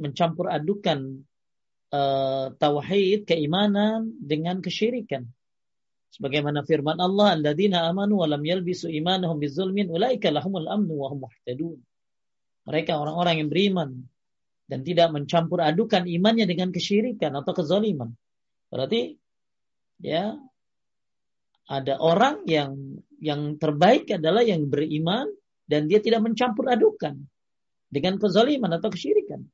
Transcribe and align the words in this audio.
mencampur 0.00 0.48
adukan 0.48 1.20
uh, 1.92 2.50
tauhid 2.56 3.28
keimanan 3.28 4.16
dengan 4.16 4.64
kesyirikan. 4.64 5.28
Sebagaimana 6.10 6.66
firman 6.66 6.98
Allah, 6.98 7.38
"Alladzina 7.38 7.86
amanu 7.86 8.24
wa 8.24 8.26
lam 8.26 8.42
yalbisu 8.42 8.90
imanahum 8.90 9.38
bizulmin 9.38 9.86
ulaika 9.92 10.32
lahumul 10.32 10.66
amnu 10.66 10.98
wa 10.98 11.06
hum 11.12 11.28
muhtadun." 11.28 11.78
Mereka 12.66 12.98
orang-orang 12.98 13.44
yang 13.44 13.48
beriman 13.48 13.90
dan 14.66 14.82
tidak 14.82 15.10
mencampur 15.14 15.62
adukan 15.62 16.06
imannya 16.06 16.46
dengan 16.50 16.74
kesyirikan 16.74 17.34
atau 17.38 17.52
kezaliman. 17.54 18.10
Berarti 18.70 19.18
ya 20.02 20.34
ada 21.70 21.94
orang 22.02 22.46
yang 22.50 22.98
yang 23.22 23.58
terbaik 23.58 24.10
adalah 24.10 24.42
yang 24.42 24.66
beriman 24.66 25.30
dan 25.70 25.86
dia 25.86 26.02
tidak 26.02 26.26
mencampur 26.26 26.66
adukan 26.66 27.22
dengan 27.86 28.18
kezaliman 28.18 28.74
atau 28.74 28.90
kesyirikan. 28.90 29.46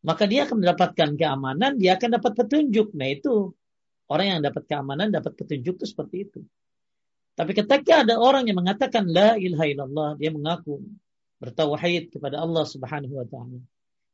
Maka 0.00 0.24
dia 0.24 0.48
akan 0.48 0.64
mendapatkan 0.64 1.10
keamanan, 1.16 1.76
dia 1.76 2.00
akan 2.00 2.16
dapat 2.16 2.32
petunjuk. 2.32 2.96
Nah 2.96 3.08
itu 3.12 3.52
Orang 4.10 4.26
yang 4.26 4.40
dapat 4.42 4.66
keamanan, 4.66 5.14
dapat 5.14 5.38
petunjuk 5.38 5.78
itu 5.78 5.86
seperti 5.86 6.26
itu. 6.26 6.42
Tapi 7.38 7.54
ketika 7.54 8.02
ada 8.02 8.18
orang 8.18 8.50
yang 8.50 8.58
mengatakan 8.58 9.06
la 9.06 9.38
ilaha 9.38 9.70
illallah, 9.70 10.10
dia 10.18 10.34
mengaku 10.34 10.82
bertauhid 11.38 12.18
kepada 12.18 12.42
Allah 12.42 12.66
Subhanahu 12.66 13.14
wa 13.22 13.26
taala. 13.30 13.62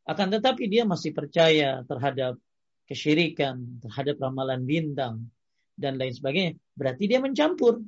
Akan 0.05 0.29
tetapi 0.29 0.69
dia 0.69 0.85
masih 0.85 1.17
percaya 1.17 1.81
terhadap 1.89 2.37
kesyirikan, 2.85 3.81
terhadap 3.81 4.21
ramalan 4.21 4.69
bintang 4.69 5.33
dan 5.81 5.97
lain 5.97 6.13
sebagainya. 6.13 6.61
Berarti 6.77 7.09
dia 7.09 7.19
mencampur. 7.19 7.81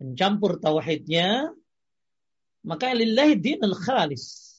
Mencampur 0.00 0.56
tauhidnya 0.56 1.52
maka 2.64 2.96
lillahi 2.96 3.36
dinul 3.36 3.76
khalis. 3.76 4.51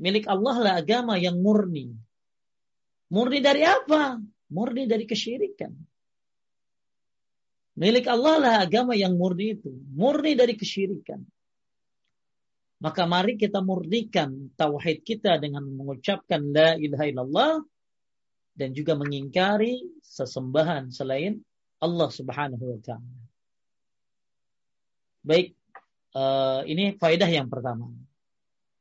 Milik 0.00 0.24
Allah 0.26 0.56
lah 0.58 0.74
agama 0.80 1.20
yang 1.20 1.38
murni. 1.38 1.92
Murni 3.10 3.38
dari 3.42 3.66
apa? 3.66 4.16
murni 4.50 4.84
dari 4.90 5.06
kesyirikan. 5.06 5.72
Milik 7.80 8.10
Allah 8.10 8.36
lah 8.36 8.54
agama 8.60 8.92
yang 8.98 9.14
murni 9.14 9.56
itu, 9.56 9.72
murni 9.94 10.36
dari 10.36 10.58
kesyirikan. 10.58 11.22
Maka 12.80 13.06
mari 13.06 13.38
kita 13.38 13.62
murnikan 13.62 14.52
tauhid 14.58 15.06
kita 15.06 15.38
dengan 15.40 15.64
mengucapkan 15.64 16.40
la 16.50 16.76
ilaha 16.76 17.04
illallah 17.08 17.54
dan 18.56 18.72
juga 18.72 18.96
mengingkari 18.98 20.00
sesembahan 20.00 20.92
selain 20.92 21.40
Allah 21.80 22.08
Subhanahu 22.08 22.64
wa 22.76 22.80
taala. 22.80 23.20
Baik, 25.20 25.52
uh, 26.16 26.64
ini 26.64 26.96
faedah 26.96 27.28
yang 27.28 27.48
pertama. 27.52 27.92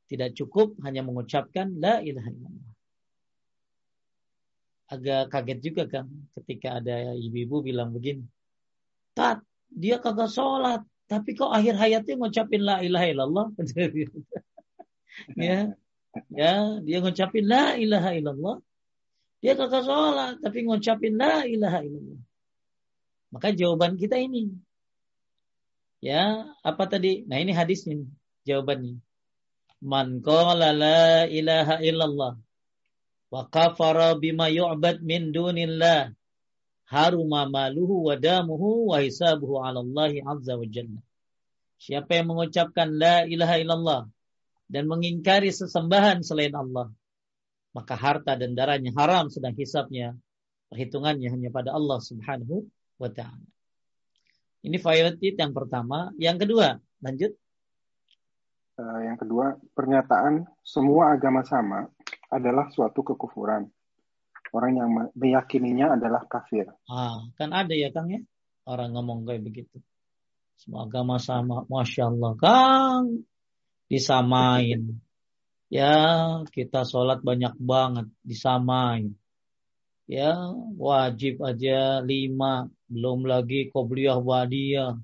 Tidak 0.10 0.34
cukup 0.34 0.82
hanya 0.82 1.06
mengucapkan 1.06 1.78
la 1.78 2.02
ilaha 2.02 2.30
illallah 2.34 2.70
agak 4.90 5.30
kaget 5.30 5.60
juga 5.62 5.84
kan 5.86 6.10
ketika 6.42 6.82
ada 6.82 7.14
ibu-ibu 7.14 7.62
bilang 7.62 7.94
begini. 7.94 8.26
Tat, 9.14 9.46
dia 9.70 10.02
kagak 10.02 10.34
sholat, 10.34 10.82
tapi 11.06 11.38
kok 11.38 11.54
akhir 11.54 11.78
hayatnya 11.78 12.18
ngucapin 12.18 12.62
la 12.66 12.82
ilaha 12.82 13.06
illallah. 13.06 13.46
ya, 15.38 15.70
ya, 16.34 16.54
dia 16.82 16.98
ngucapin 17.06 17.46
la 17.46 17.78
ilaha 17.78 18.10
illallah. 18.18 18.58
Dia 19.40 19.54
kagak 19.54 19.86
sholat, 19.86 20.42
tapi 20.42 20.66
ngucapin 20.66 21.14
la 21.22 21.46
ilaha 21.46 21.86
illallah. 21.86 22.22
Maka 23.30 23.54
jawaban 23.54 23.94
kita 23.94 24.18
ini. 24.18 24.50
Ya, 26.02 26.50
apa 26.66 26.90
tadi? 26.90 27.30
Nah 27.30 27.38
ini 27.38 27.54
hadisnya 27.54 28.02
jawabannya. 28.50 28.98
Man 29.80 30.19
qala 30.19 30.75
la 30.75 31.23
ilaha 31.23 31.80
illallah 31.80 32.33
wa 33.30 33.41
kafara 33.47 34.17
bima 34.19 34.52
yu'bad 34.52 34.99
min 34.99 35.31
dunillah 35.31 36.11
haruma 36.91 37.47
maluhu 37.47 38.11
wa 38.11 38.19
damuhu 38.19 38.91
wa 38.91 39.00
hisabuhu 39.00 39.63
'ala 39.63 39.79
Allah 39.79 40.12
azza 40.35 40.59
wa 40.59 40.68
jalla. 40.68 41.00
Siapa 41.79 42.12
yang 42.19 42.35
mengucapkan 42.35 42.91
la 42.91 43.23
ilaha 43.23 43.56
illallah 43.56 44.01
dan 44.68 44.84
mengingkari 44.84 45.47
sesembahan 45.56 46.28
selain 46.28 46.51
Allah, 46.51 46.91
maka 47.72 47.95
harta 47.95 48.35
dan 48.35 48.51
darahnya 48.51 48.91
haram 49.00 49.31
sedang 49.31 49.56
hisapnya 49.56 50.18
perhitungannya 50.68 51.31
hanya 51.31 51.50
pada 51.50 51.72
Allah 51.72 52.03
Subhanahu 52.03 52.68
wa 53.00 53.09
taala. 53.09 53.47
Ini 54.59 54.75
faedah 54.75 55.16
yang 55.16 55.56
pertama. 55.56 56.12
Yang 56.19 56.38
kedua, 56.45 56.75
lanjut. 57.00 57.31
Uh, 58.79 59.03
yang 59.03 59.19
kedua, 59.19 59.59
pernyataan 59.75 60.47
semua 60.63 61.12
agama 61.12 61.44
sama 61.44 61.91
adalah 62.31 62.72
suatu 62.72 63.03
kekufuran. 63.03 63.67
Orang 64.56 64.79
yang 64.79 64.90
meyakininya 65.19 66.00
adalah 66.00 66.23
kafir. 66.31 66.72
Ah, 66.88 67.28
kan 67.35 67.51
ada 67.51 67.75
ya 67.75 67.91
Kang 67.91 68.07
ya? 68.07 68.23
Orang 68.63 68.95
ngomong 68.95 69.28
kayak 69.28 69.44
begitu. 69.44 69.84
Semua 70.56 70.88
agama 70.88 71.19
sama. 71.19 71.68
Masya 71.68 72.07
Allah. 72.07 72.31
Kang, 72.39 73.28
disamain. 73.91 74.95
Ya, 75.68 76.00
kita 76.47 76.88
sholat 76.88 77.19
banyak 77.19 77.59
banget. 77.59 78.07
Disamain. 78.23 79.12
Ya, 80.07 80.39
wajib 80.79 81.44
aja 81.44 82.00
lima. 82.00 82.72
Belum 82.88 83.28
lagi 83.28 83.68
qobliyah 83.69 84.18
wadiyah. 84.18 84.97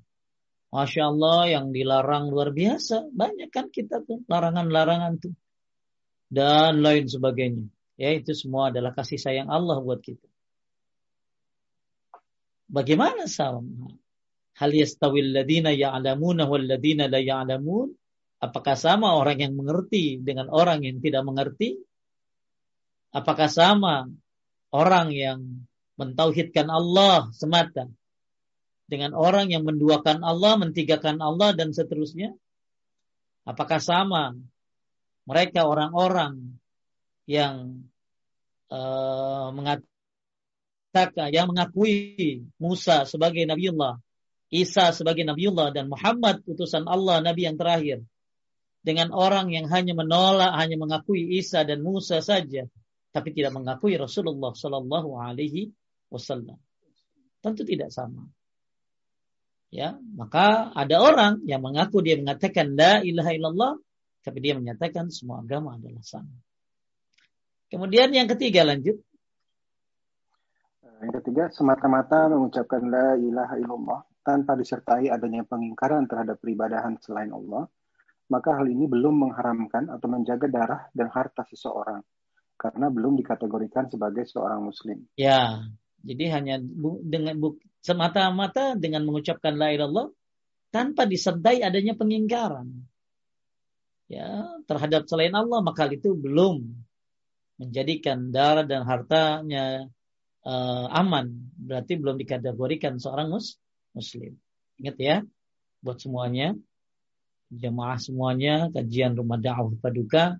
Masya 0.74 1.02
Allah 1.08 1.40
yang 1.50 1.66
dilarang 1.70 2.28
luar 2.28 2.50
biasa. 2.50 3.08
Banyak 3.10 3.48
kan 3.54 3.70
kita 3.70 4.02
tuh 4.02 4.22
larangan-larangan 4.26 5.12
tuh 5.22 5.34
dan 6.26 6.82
lain 6.82 7.06
sebagainya. 7.06 7.66
Ya, 7.96 8.12
itu 8.12 8.36
semua 8.36 8.68
adalah 8.68 8.92
kasih 8.92 9.16
sayang 9.16 9.48
Allah 9.48 9.80
buat 9.80 10.04
kita. 10.04 10.26
Bagaimana 12.66 13.30
sama? 13.30 13.88
Hal 14.58 14.72
yastawil 14.74 15.32
ladina 15.32 15.72
ya'lamuna 15.72 16.44
wal 16.44 16.66
ladina 16.66 17.08
la 17.08 17.22
ya'lamun? 17.22 17.88
Apakah 18.42 18.76
sama 18.76 19.16
orang 19.16 19.40
yang 19.40 19.54
mengerti 19.56 20.20
dengan 20.20 20.52
orang 20.52 20.84
yang 20.84 21.00
tidak 21.00 21.24
mengerti? 21.24 21.80
Apakah 23.16 23.48
sama 23.48 24.04
orang 24.76 25.08
yang 25.08 25.40
mentauhidkan 25.96 26.68
Allah 26.68 27.32
semata 27.32 27.88
dengan 28.86 29.18
orang 29.18 29.50
yang 29.50 29.66
menduakan 29.66 30.22
Allah, 30.22 30.54
mentigakan 30.58 31.18
Allah 31.18 31.52
dan 31.54 31.74
seterusnya? 31.74 32.34
Apakah 33.46 33.82
sama 33.82 34.34
mereka 35.26 35.66
orang-orang 35.66 36.58
yang 37.26 37.82
uh, 38.70 39.50
mengatakan 39.50 41.34
yang 41.34 41.50
mengakui 41.50 42.46
Musa 42.62 43.02
sebagai 43.06 43.42
nabiullah, 43.42 43.98
Isa 44.54 44.94
sebagai 44.94 45.26
nabiullah 45.26 45.74
dan 45.74 45.90
Muhammad 45.90 46.46
utusan 46.46 46.86
Allah 46.86 47.18
nabi 47.18 47.50
yang 47.50 47.58
terakhir. 47.58 48.06
Dengan 48.86 49.10
orang 49.10 49.50
yang 49.50 49.66
hanya 49.66 49.98
menolak, 49.98 50.54
hanya 50.62 50.78
mengakui 50.78 51.34
Isa 51.34 51.66
dan 51.66 51.82
Musa 51.82 52.22
saja, 52.22 52.70
tapi 53.10 53.34
tidak 53.34 53.50
mengakui 53.50 53.98
Rasulullah 53.98 54.54
Sallallahu 54.54 55.18
Alaihi 55.18 55.74
Wasallam. 56.06 56.54
Tentu 57.42 57.66
tidak 57.66 57.90
sama. 57.90 58.30
Ya, 59.76 59.92
maka 60.16 60.72
ada 60.72 61.04
orang 61.04 61.44
yang 61.44 61.60
mengaku 61.60 62.00
dia 62.00 62.16
mengatakan 62.16 62.72
la 62.72 63.04
ilaha 63.04 63.36
illallah, 63.36 63.72
tapi 64.24 64.40
dia 64.40 64.56
menyatakan 64.56 65.12
semua 65.12 65.44
agama 65.44 65.76
adalah 65.76 66.00
sama. 66.00 66.32
Kemudian 67.68 68.08
yang 68.16 68.24
ketiga 68.24 68.64
lanjut. 68.64 68.96
Yang 71.04 71.12
ketiga 71.20 71.52
semata-mata 71.52 72.32
mengucapkan 72.32 72.88
la 72.88 73.20
ilaha 73.20 73.60
illallah 73.60 74.00
tanpa 74.24 74.56
disertai 74.56 75.12
adanya 75.12 75.44
pengingkaran 75.44 76.08
terhadap 76.08 76.40
peribadahan 76.40 76.96
selain 77.04 77.28
Allah, 77.36 77.68
maka 78.32 78.56
hal 78.56 78.64
ini 78.72 78.88
belum 78.88 79.28
mengharamkan 79.28 79.92
atau 79.92 80.08
menjaga 80.08 80.48
darah 80.48 80.82
dan 80.96 81.12
harta 81.12 81.44
seseorang 81.52 82.00
karena 82.56 82.88
belum 82.88 83.20
dikategorikan 83.20 83.92
sebagai 83.92 84.24
seorang 84.24 84.64
muslim. 84.64 85.04
Ya, 85.20 85.68
jadi 86.06 86.38
hanya 86.38 86.62
dengan 87.02 87.34
semata-mata 87.82 88.78
dengan 88.78 89.02
mengucapkan 89.02 89.58
la 89.58 89.74
ilallah 89.74 90.08
tanpa 90.70 91.02
disertai 91.02 91.66
adanya 91.66 91.98
pengingkaran 91.98 92.70
ya 94.06 94.46
terhadap 94.70 95.10
selain 95.10 95.34
Allah 95.34 95.58
maka 95.66 95.90
itu 95.90 96.14
belum 96.14 96.62
menjadikan 97.56 98.30
darah 98.30 98.64
dan 98.68 98.84
hartanya 98.84 99.88
uh, 100.44 100.86
aman. 100.92 101.50
Berarti 101.56 101.96
belum 101.96 102.20
dikategorikan 102.20 103.00
seorang 103.00 103.32
mus 103.32 103.56
muslim. 103.96 104.36
Ingat 104.76 104.96
ya 105.00 105.16
buat 105.80 105.98
semuanya 106.00 106.52
jemaah 107.48 107.96
semuanya 107.96 108.68
kajian 108.74 109.14
rumah 109.14 109.38
dakwah 109.38 109.70
paduka 109.78 110.36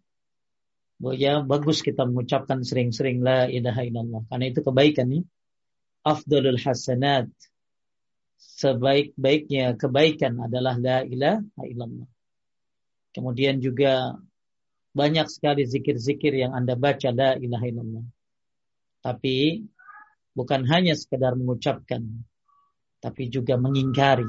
ya 1.15 1.39
bagus 1.45 1.85
kita 1.85 2.03
mengucapkan 2.09 2.65
sering-sering 2.65 3.25
la 3.25 3.49
ilaha 3.49 3.83
illallah. 3.85 4.23
Karena 4.29 4.45
itu 4.49 4.61
kebaikan 4.61 5.07
nih 5.09 5.23
afdalul 6.07 6.63
hasanat 6.63 7.27
sebaik-baiknya 8.39 9.75
kebaikan 9.75 10.39
adalah 10.39 10.79
la 10.79 11.03
ilaha 11.03 11.67
illallah 11.67 12.09
Kemudian 13.17 13.65
juga 13.65 14.13
banyak 14.93 15.25
sekali 15.33 15.65
zikir-zikir 15.65 16.37
yang 16.37 16.53
Anda 16.53 16.77
baca 16.77 17.09
la 17.17 17.33
ilaha 17.33 17.65
illallah. 17.65 18.05
Tapi 19.01 19.65
bukan 20.37 20.69
hanya 20.69 20.93
sekedar 20.93 21.33
mengucapkan, 21.33 22.05
tapi 23.01 23.33
juga 23.33 23.57
mengingkari. 23.57 24.29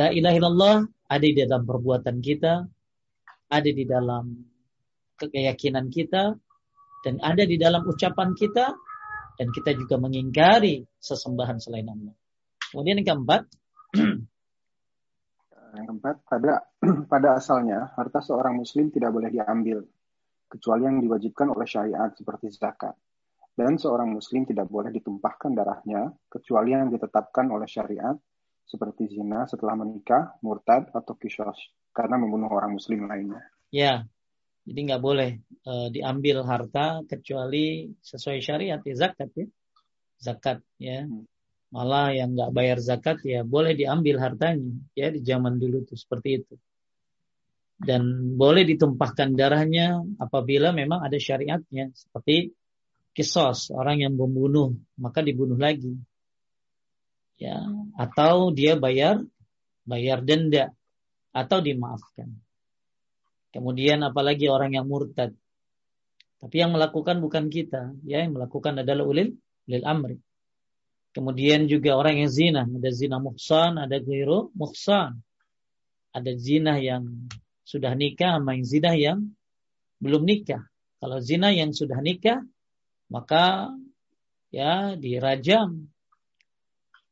La 0.00 0.08
ilaha 0.16 0.36
illallah 0.40 0.76
ada 1.12 1.26
di 1.28 1.36
dalam 1.36 1.68
perbuatan 1.68 2.24
kita, 2.24 2.64
ada 3.52 3.68
di 3.68 3.84
dalam 3.84 4.32
keyakinan 5.20 5.92
kita, 5.92 6.32
dan 7.04 7.20
ada 7.20 7.44
di 7.44 7.60
dalam 7.60 7.84
ucapan 7.84 8.32
kita, 8.32 8.72
dan 9.36 9.48
kita 9.52 9.76
juga 9.76 10.00
mengingkari 10.00 10.82
sesembahan 10.98 11.60
selain 11.60 11.86
Allah. 11.86 12.14
Kemudian 12.72 13.00
yang 13.00 13.08
keempat, 13.14 13.42
Yang 15.76 15.86
keempat, 15.92 16.16
pada 16.24 16.52
pada 17.12 17.28
asalnya 17.36 17.92
harta 17.92 18.24
seorang 18.24 18.56
muslim 18.56 18.88
tidak 18.88 19.12
boleh 19.12 19.28
diambil 19.28 19.84
kecuali 20.48 20.88
yang 20.88 21.04
diwajibkan 21.04 21.52
oleh 21.52 21.68
syariat 21.68 22.10
seperti 22.16 22.48
zakat. 22.48 22.96
Dan 23.56 23.80
seorang 23.80 24.12
muslim 24.12 24.44
tidak 24.44 24.68
boleh 24.68 24.92
ditumpahkan 24.92 25.52
darahnya 25.56 26.12
kecuali 26.28 26.76
yang 26.76 26.92
ditetapkan 26.92 27.48
oleh 27.48 27.64
syariat 27.64 28.12
seperti 28.68 29.08
zina 29.16 29.48
setelah 29.48 29.80
menikah, 29.80 30.36
murtad 30.44 30.92
atau 30.92 31.16
kisos 31.16 31.56
karena 31.96 32.20
membunuh 32.20 32.52
orang 32.52 32.76
muslim 32.76 33.08
lainnya. 33.08 33.40
Ya, 33.72 34.04
jadi 34.66 34.80
nggak 34.82 35.02
boleh 35.02 35.30
e, 35.62 35.72
diambil 35.94 36.42
harta 36.42 37.06
kecuali 37.06 37.86
sesuai 38.02 38.42
syariat 38.42 38.82
ya 38.82 38.94
zakat 38.98 39.30
ya, 39.38 39.46
zakat 40.18 40.58
ya. 40.82 41.06
Hmm. 41.06 41.22
Malah 41.70 42.14
yang 42.14 42.34
nggak 42.34 42.50
bayar 42.50 42.78
zakat 42.82 43.22
ya 43.22 43.46
boleh 43.46 43.78
diambil 43.78 44.18
hartanya 44.18 44.74
ya 44.98 45.14
di 45.14 45.22
zaman 45.22 45.62
dulu 45.62 45.86
tuh 45.86 45.94
seperti 45.94 46.42
itu. 46.42 46.54
Dan 47.78 48.34
boleh 48.34 48.66
ditumpahkan 48.66 49.36
darahnya 49.38 50.02
apabila 50.18 50.74
memang 50.74 51.04
ada 51.04 51.18
syariatnya 51.20 51.94
seperti 51.94 52.50
kisos 53.14 53.70
orang 53.70 54.02
yang 54.02 54.18
membunuh 54.18 54.74
maka 54.98 55.22
dibunuh 55.22 55.58
lagi. 55.58 55.94
Ya 57.38 57.62
atau 57.94 58.50
dia 58.50 58.74
bayar 58.74 59.22
bayar 59.86 60.24
denda 60.26 60.74
atau 61.30 61.60
dimaafkan 61.62 62.45
kemudian 63.56 64.04
apalagi 64.04 64.52
orang 64.52 64.76
yang 64.76 64.84
murtad 64.84 65.32
tapi 66.36 66.56
yang 66.60 66.76
melakukan 66.76 67.18
bukan 67.24 67.48
kita 67.48 67.96
ya 68.04 68.20
yang 68.22 68.36
melakukan 68.36 68.84
adalah 68.84 69.08
ulil 69.08 69.32
ulil 69.66 69.84
amri 69.88 70.16
Kemudian 71.16 71.64
juga 71.64 71.96
orang 71.96 72.20
yang 72.20 72.28
zina, 72.28 72.68
ada 72.68 72.92
zina 72.92 73.16
muhsan, 73.16 73.80
ada 73.80 73.96
ghairu 73.96 74.52
muhsan. 74.52 75.16
Ada 76.12 76.36
zina 76.36 76.76
yang 76.76 77.32
sudah 77.64 77.96
nikah 77.96 78.36
sama 78.36 78.52
yang 78.52 78.68
zina 78.68 78.92
yang 78.92 79.18
belum 79.96 80.28
nikah. 80.28 80.68
Kalau 81.00 81.16
zina 81.24 81.56
yang 81.56 81.72
sudah 81.72 82.04
nikah, 82.04 82.44
maka 83.08 83.72
ya 84.52 84.92
dirajam. 85.00 85.88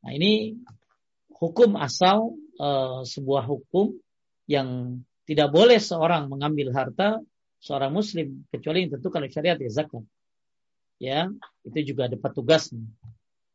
Nah, 0.04 0.12
ini 0.12 0.52
hukum 1.40 1.72
asal 1.80 2.36
uh, 2.60 3.08
sebuah 3.08 3.48
hukum 3.48 3.96
yang 4.44 5.00
tidak 5.24 5.48
boleh 5.52 5.80
seorang 5.80 6.28
mengambil 6.28 6.72
harta 6.76 7.20
seorang 7.64 7.96
muslim 7.96 8.44
kecuali 8.52 8.84
yang 8.84 8.92
kalau 9.00 9.28
syariat 9.28 9.56
ya 9.56 9.70
zakat. 9.72 10.04
Ya, 11.00 11.26
itu 11.64 11.94
juga 11.94 12.06
ada 12.06 12.16
petugasnya. 12.20 12.84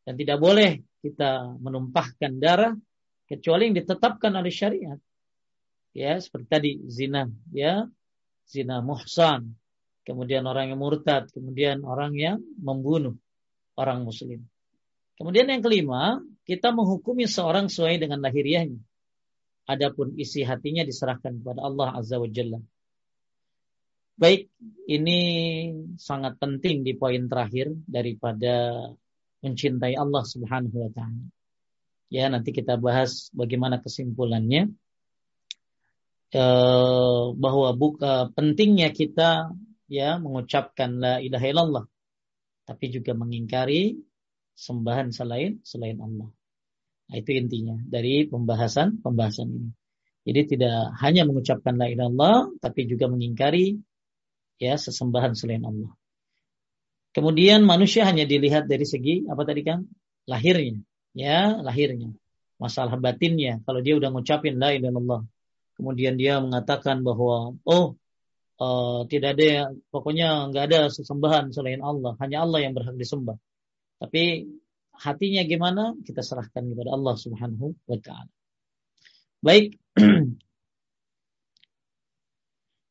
Dan 0.04 0.14
tidak 0.18 0.38
boleh 0.42 0.82
kita 1.00 1.56
menumpahkan 1.62 2.36
darah 2.42 2.74
kecuali 3.30 3.70
yang 3.70 3.76
ditetapkan 3.78 4.34
oleh 4.34 4.52
syariat. 4.52 4.98
Ya, 5.94 6.18
seperti 6.18 6.46
tadi 6.50 6.70
zina, 6.90 7.30
ya. 7.54 7.86
Zina 8.50 8.82
muhsan. 8.82 9.54
Kemudian 10.02 10.42
orang 10.42 10.74
yang 10.74 10.80
murtad, 10.82 11.30
kemudian 11.30 11.86
orang 11.86 12.18
yang 12.18 12.42
membunuh 12.58 13.14
orang 13.78 14.02
muslim. 14.02 14.42
Kemudian 15.14 15.46
yang 15.46 15.62
kelima, 15.62 16.18
kita 16.42 16.74
menghukumi 16.74 17.30
seorang 17.30 17.70
sesuai 17.70 18.02
dengan 18.02 18.18
lahiriahnya. 18.18 18.80
Adapun 19.70 20.18
isi 20.18 20.42
hatinya 20.42 20.82
diserahkan 20.82 21.38
kepada 21.38 21.62
Allah 21.62 21.94
Azza 21.94 22.18
wa 22.18 22.26
Jalla. 22.26 22.58
Baik, 24.18 24.50
ini 24.90 25.18
sangat 25.96 26.36
penting 26.42 26.82
di 26.82 26.92
poin 26.98 27.30
terakhir 27.30 27.72
daripada 27.86 28.84
mencintai 29.40 29.94
Allah 29.96 30.26
Subhanahu 30.26 30.76
wa 30.76 30.90
taala. 30.90 31.24
Ya, 32.10 32.26
nanti 32.26 32.50
kita 32.50 32.76
bahas 32.76 33.30
bagaimana 33.30 33.78
kesimpulannya. 33.78 34.74
E, 36.30 36.44
bahwa 37.34 37.68
buka 37.74 38.28
pentingnya 38.34 38.90
kita 38.90 39.54
ya 39.90 40.18
mengucapkan 40.22 41.02
la 41.02 41.18
ilaha 41.18 41.46
illallah 41.50 41.84
tapi 42.70 42.86
juga 42.86 43.18
mengingkari 43.18 43.98
sembahan 44.54 45.10
selain 45.10 45.58
selain 45.66 45.98
Allah. 45.98 46.30
Nah, 47.10 47.18
itu 47.18 47.30
intinya 47.34 47.74
dari 47.82 48.30
pembahasan 48.30 49.02
pembahasan 49.02 49.50
ini. 49.50 49.70
Jadi 50.22 50.40
tidak 50.54 50.94
hanya 51.02 51.26
mengucapkan 51.26 51.74
la 51.74 51.90
ilaha 51.90 52.06
illallah 52.06 52.38
tapi 52.62 52.86
juga 52.86 53.10
mengingkari 53.10 53.82
ya 54.62 54.78
sesembahan 54.78 55.34
selain 55.34 55.66
Allah. 55.66 55.90
Kemudian 57.10 57.66
manusia 57.66 58.06
hanya 58.06 58.22
dilihat 58.22 58.70
dari 58.70 58.86
segi 58.86 59.26
apa 59.26 59.42
tadi 59.42 59.66
kan? 59.66 59.82
Lahirnya, 60.30 60.78
ya, 61.10 61.58
lahirnya. 61.58 62.14
Masalah 62.62 62.94
batinnya, 63.00 63.58
kalau 63.66 63.82
dia 63.82 63.98
udah 63.98 64.14
ngucapin 64.14 64.62
la 64.62 64.70
ilaha 64.70 64.94
illallah. 64.94 65.22
Kemudian 65.74 66.14
dia 66.14 66.38
mengatakan 66.38 67.02
bahwa 67.02 67.58
oh 67.66 67.98
uh, 68.62 69.02
tidak 69.10 69.34
ada 69.34 69.74
pokoknya 69.90 70.52
nggak 70.54 70.64
ada 70.70 70.80
sesembahan 70.92 71.50
selain 71.50 71.82
Allah, 71.82 72.14
hanya 72.22 72.46
Allah 72.46 72.62
yang 72.62 72.76
berhak 72.76 72.94
disembah. 72.94 73.34
Tapi 73.98 74.46
hatinya 75.00 75.42
gimana? 75.48 75.96
Kita 76.04 76.20
serahkan 76.20 76.60
kepada 76.60 76.92
Allah 76.92 77.16
Subhanahu 77.16 77.72
wa 77.88 77.98
taala. 77.98 78.32
Baik. 79.40 79.80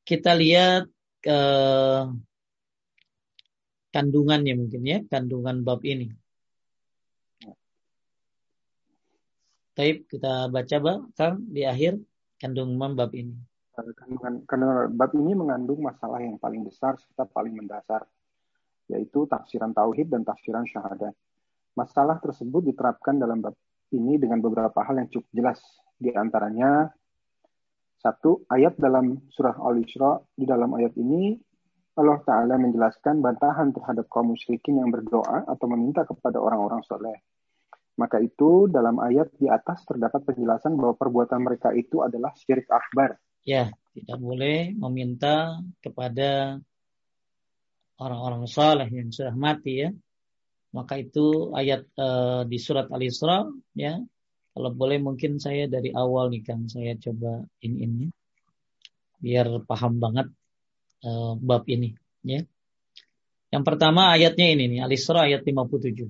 kita 0.10 0.34
lihat 0.34 0.90
uh, 1.30 2.10
kandungannya 3.94 4.58
mungkin 4.58 4.82
ya, 4.82 5.00
kandungan 5.06 5.62
bab 5.62 5.86
ini. 5.86 6.10
Taib 9.78 10.10
kita 10.10 10.50
baca 10.52 10.78
bang, 10.82 11.02
Kang 11.16 11.36
di 11.46 11.64
akhir 11.64 12.02
kandungan 12.42 12.98
bab 12.98 13.14
ini. 13.14 13.38
Kandungan, 13.78 14.44
kandungan 14.44 14.92
bab 14.98 15.12
ini 15.16 15.32
mengandung 15.38 15.80
masalah 15.86 16.20
yang 16.20 16.36
paling 16.36 16.66
besar 16.68 17.00
serta 17.00 17.24
paling 17.30 17.56
mendasar, 17.56 18.04
yaitu 18.92 19.24
tafsiran 19.30 19.72
tauhid 19.72 20.12
dan 20.12 20.28
tafsiran 20.28 20.68
syahadat. 20.68 21.16
Masalah 21.78 22.18
tersebut 22.22 22.66
diterapkan 22.74 23.18
dalam 23.18 23.44
bab 23.44 23.56
ini 23.94 24.18
dengan 24.22 24.42
beberapa 24.42 24.82
hal 24.86 25.02
yang 25.02 25.10
cukup 25.10 25.30
jelas. 25.34 25.60
Di 26.00 26.14
antaranya, 26.14 26.90
satu, 28.00 28.48
ayat 28.48 28.80
dalam 28.80 29.28
surah 29.34 29.60
Al-Isra, 29.60 30.24
di 30.32 30.48
dalam 30.48 30.72
ayat 30.78 30.96
ini 30.96 31.36
Allah 32.00 32.24
Ta'ala 32.24 32.56
menjelaskan 32.56 33.20
bantahan 33.20 33.76
terhadap 33.76 34.08
kaum 34.08 34.32
musyrikin 34.32 34.80
yang 34.80 34.88
berdoa 34.88 35.44
atau 35.44 35.68
meminta 35.68 36.08
kepada 36.08 36.40
orang-orang 36.40 36.80
soleh. 36.88 37.20
Maka 38.00 38.24
itu 38.24 38.72
dalam 38.72 38.96
ayat 39.04 39.36
di 39.36 39.52
atas 39.52 39.84
terdapat 39.84 40.24
penjelasan 40.24 40.80
bahwa 40.80 40.96
perbuatan 40.96 41.44
mereka 41.44 41.76
itu 41.76 42.00
adalah 42.00 42.32
syirik 42.40 42.72
akbar. 42.72 43.20
Ya, 43.44 43.68
tidak 43.92 44.16
boleh 44.24 44.72
meminta 44.80 45.60
kepada 45.84 46.64
orang-orang 48.00 48.48
soleh 48.48 48.88
yang 48.88 49.12
sudah 49.12 49.36
mati 49.36 49.84
ya. 49.84 49.92
Maka 50.70 51.02
itu 51.02 51.50
ayat 51.58 51.90
uh, 51.98 52.46
di 52.46 52.58
surat 52.62 52.88
Al-Isra 52.94 53.50
ya. 53.74 53.98
Kalau 54.54 54.70
boleh 54.76 55.00
mungkin 55.02 55.42
saya 55.42 55.66
dari 55.66 55.90
awal 55.94 56.30
nih 56.30 56.44
kan 56.46 56.70
saya 56.70 56.94
coba 57.00 57.42
ini 57.66 57.78
ini 57.86 58.06
biar 59.20 59.66
paham 59.66 59.98
banget 59.98 60.28
uh, 61.06 61.34
bab 61.40 61.66
ini 61.66 61.98
ya. 62.22 62.46
Yang 63.50 63.64
pertama 63.66 64.14
ayatnya 64.14 64.46
ini 64.54 64.78
nih 64.78 64.80
Al-Isra 64.86 65.26
ayat 65.26 65.42
57. 65.42 66.06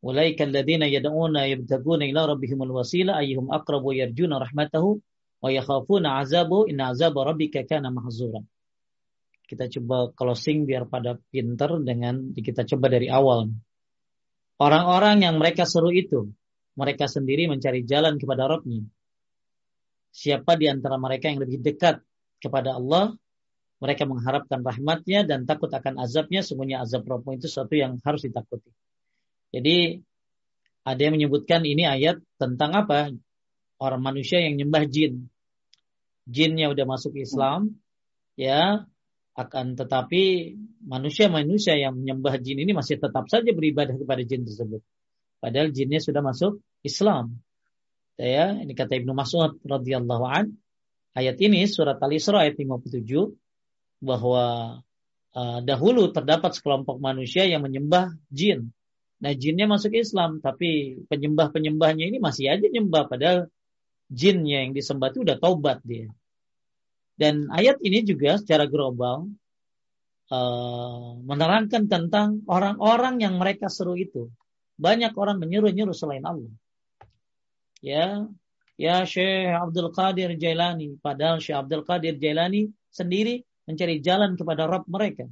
Ulaika 0.00 0.48
alladziina 0.48 0.88
yad'una 0.88 1.44
yabtaguna 1.48 2.08
ila 2.08 2.36
rabbihimul 2.36 2.72
wasila 2.72 3.20
ayyuhum 3.20 3.52
aqrabu 3.52 3.92
yarjuna 3.92 4.40
rahmatahu 4.40 5.00
wa 5.40 5.48
yakhafuna 5.48 6.20
'azabu 6.20 6.68
inna 6.68 6.92
'azaba 6.92 7.32
rabbika 7.32 7.64
kana 7.64 7.88
mahzura. 7.92 8.40
Kita 9.44 9.68
coba 9.72 10.12
closing 10.12 10.68
biar 10.68 10.84
pada 10.88 11.16
pinter 11.32 11.80
dengan 11.80 12.32
kita 12.36 12.64
coba 12.64 12.86
dari 12.92 13.08
awal. 13.08 13.48
Orang-orang 14.60 15.24
yang 15.24 15.40
mereka 15.40 15.64
seru 15.64 15.88
itu, 15.88 16.28
mereka 16.76 17.08
sendiri 17.08 17.48
mencari 17.48 17.80
jalan 17.88 18.20
kepada 18.20 18.44
Rabbnya. 18.44 18.84
Siapa 20.12 20.60
di 20.60 20.68
antara 20.68 21.00
mereka 21.00 21.32
yang 21.32 21.40
lebih 21.40 21.64
dekat 21.64 22.04
kepada 22.36 22.76
Allah, 22.76 23.16
mereka 23.80 24.04
mengharapkan 24.04 24.60
rahmatnya 24.60 25.24
dan 25.24 25.48
takut 25.48 25.72
akan 25.72 26.04
azabnya. 26.04 26.44
Semuanya 26.44 26.84
azab 26.84 27.08
Rabbmu 27.08 27.40
itu 27.40 27.48
sesuatu 27.48 27.72
yang 27.72 27.96
harus 28.04 28.20
ditakuti. 28.28 28.68
Jadi 29.56 29.96
ada 30.84 31.00
yang 31.00 31.16
menyebutkan 31.16 31.64
ini 31.64 31.88
ayat 31.88 32.20
tentang 32.36 32.76
apa? 32.76 33.16
Orang 33.80 34.04
manusia 34.04 34.44
yang 34.44 34.60
nyembah 34.60 34.84
jin. 34.84 35.32
Jinnya 36.28 36.68
udah 36.68 36.84
masuk 36.84 37.16
Islam, 37.16 37.80
Ya, 38.40 38.88
akan 39.40 39.72
tetapi 39.72 40.54
manusia-manusia 40.84 41.80
yang 41.80 41.96
menyembah 41.96 42.36
jin 42.44 42.60
ini 42.60 42.76
masih 42.76 43.00
tetap 43.00 43.24
saja 43.32 43.48
beribadah 43.56 43.96
kepada 43.96 44.20
jin 44.20 44.44
tersebut. 44.44 44.84
Padahal 45.40 45.72
jinnya 45.72 46.00
sudah 46.04 46.20
masuk 46.20 46.60
Islam. 46.84 47.40
Ya, 48.20 48.52
ini 48.52 48.76
kata 48.76 49.00
Ibnu 49.00 49.16
Mas'ud 49.16 49.56
radhiyallahu 49.64 50.24
an. 50.28 50.52
Ayat 51.16 51.40
ini 51.40 51.64
surat 51.64 51.96
Al-Isra 51.96 52.44
ayat 52.44 52.60
57 52.60 53.00
bahwa 54.04 54.78
uh, 55.32 55.58
dahulu 55.64 56.12
terdapat 56.12 56.52
sekelompok 56.52 57.00
manusia 57.00 57.48
yang 57.48 57.64
menyembah 57.64 58.12
jin. 58.28 58.70
Nah, 59.20 59.32
jinnya 59.36 59.68
masuk 59.68 59.96
Islam, 59.96 60.40
tapi 60.44 61.00
penyembah-penyembahnya 61.08 62.08
ini 62.08 62.18
masih 62.20 62.52
aja 62.52 62.64
nyembah 62.68 63.08
padahal 63.08 63.48
jinnya 64.08 64.68
yang 64.68 64.72
disembah 64.76 65.12
itu 65.12 65.24
udah 65.24 65.36
taubat 65.40 65.80
dia. 65.84 66.08
Dan 67.20 67.52
ayat 67.52 67.76
ini 67.84 68.00
juga 68.00 68.40
secara 68.40 68.64
global 68.64 69.28
uh, 70.32 71.20
menerangkan 71.20 71.84
tentang 71.84 72.40
orang-orang 72.48 73.20
yang 73.20 73.36
mereka 73.36 73.68
seru 73.68 73.92
itu. 73.92 74.32
Banyak 74.80 75.12
orang 75.20 75.36
menyuruh-nyuruh 75.36 75.92
selain 75.92 76.24
Allah. 76.24 76.48
Ya 77.84 78.24
ya 78.80 79.04
Syekh 79.04 79.52
Abdul 79.52 79.92
Qadir 79.92 80.32
Jailani. 80.40 80.96
Padahal 80.96 81.44
Syekh 81.44 81.60
Abdul 81.60 81.84
Qadir 81.84 82.16
Jailani 82.16 82.72
sendiri 82.88 83.44
mencari 83.68 84.00
jalan 84.00 84.40
kepada 84.40 84.64
Rabb 84.64 84.88
mereka 84.88 85.28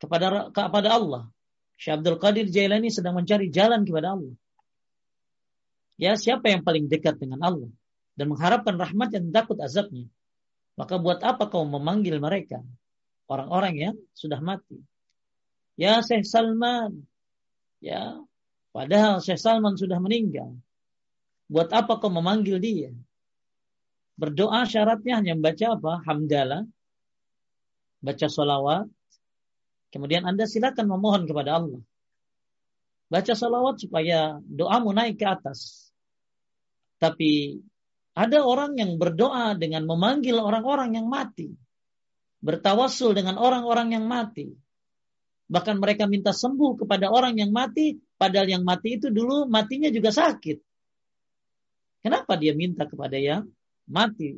kepada 0.00 0.48
kepada 0.48 0.88
Allah. 0.96 1.28
Syekh 1.76 2.00
Abdul 2.00 2.16
Qadir 2.16 2.48
Jailani 2.48 2.88
sedang 2.88 3.20
mencari 3.20 3.52
jalan 3.52 3.84
kepada 3.84 4.16
Allah. 4.16 4.32
Ya 6.00 6.16
siapa 6.16 6.48
yang 6.48 6.64
paling 6.64 6.88
dekat 6.88 7.20
dengan 7.20 7.44
Allah 7.44 7.68
dan 8.16 8.32
mengharapkan 8.32 8.80
rahmat 8.80 9.12
dan 9.12 9.28
takut 9.28 9.60
azabnya 9.60 10.08
maka 10.78 10.96
buat 10.96 11.20
apa 11.20 11.48
kau 11.48 11.64
memanggil 11.64 12.16
mereka 12.18 12.60
orang-orang 13.28 13.74
yang 13.76 13.96
sudah 14.16 14.40
mati 14.40 14.80
ya 15.76 16.00
Syekh 16.04 16.24
Salman 16.28 17.04
ya 17.82 18.20
padahal 18.72 19.20
Syekh 19.20 19.40
Salman 19.40 19.76
sudah 19.76 20.00
meninggal 20.00 20.56
Buat 21.52 21.68
apa 21.68 22.00
kau 22.00 22.08
memanggil 22.08 22.56
dia? 22.56 22.88
Berdoa 24.16 24.64
syaratnya 24.64 25.20
hanya 25.20 25.36
membaca 25.36 25.76
apa? 25.76 25.92
Hamdalah. 26.08 26.64
Baca 28.00 28.26
solawat. 28.32 28.88
Kemudian 29.92 30.24
Anda 30.24 30.48
silakan 30.48 30.88
memohon 30.88 31.28
kepada 31.28 31.60
Allah. 31.60 31.84
Baca 33.12 33.36
solawat 33.36 33.84
supaya 33.84 34.40
doamu 34.48 34.96
naik 34.96 35.20
ke 35.20 35.28
atas. 35.28 35.92
Tapi 36.96 37.60
ada 38.12 38.44
orang 38.44 38.76
yang 38.76 39.00
berdoa 39.00 39.56
dengan 39.56 39.88
memanggil 39.88 40.36
orang-orang 40.36 41.00
yang 41.00 41.08
mati. 41.08 41.48
Bertawasul 42.44 43.16
dengan 43.16 43.40
orang-orang 43.40 43.96
yang 43.96 44.04
mati. 44.04 44.52
Bahkan 45.48 45.80
mereka 45.80 46.04
minta 46.04 46.32
sembuh 46.32 46.84
kepada 46.84 47.08
orang 47.08 47.40
yang 47.40 47.52
mati, 47.52 47.96
padahal 48.20 48.48
yang 48.48 48.64
mati 48.64 49.00
itu 49.00 49.08
dulu 49.08 49.48
matinya 49.48 49.88
juga 49.88 50.12
sakit. 50.12 50.58
Kenapa 52.02 52.36
dia 52.36 52.52
minta 52.52 52.84
kepada 52.84 53.16
yang 53.16 53.48
mati? 53.88 54.36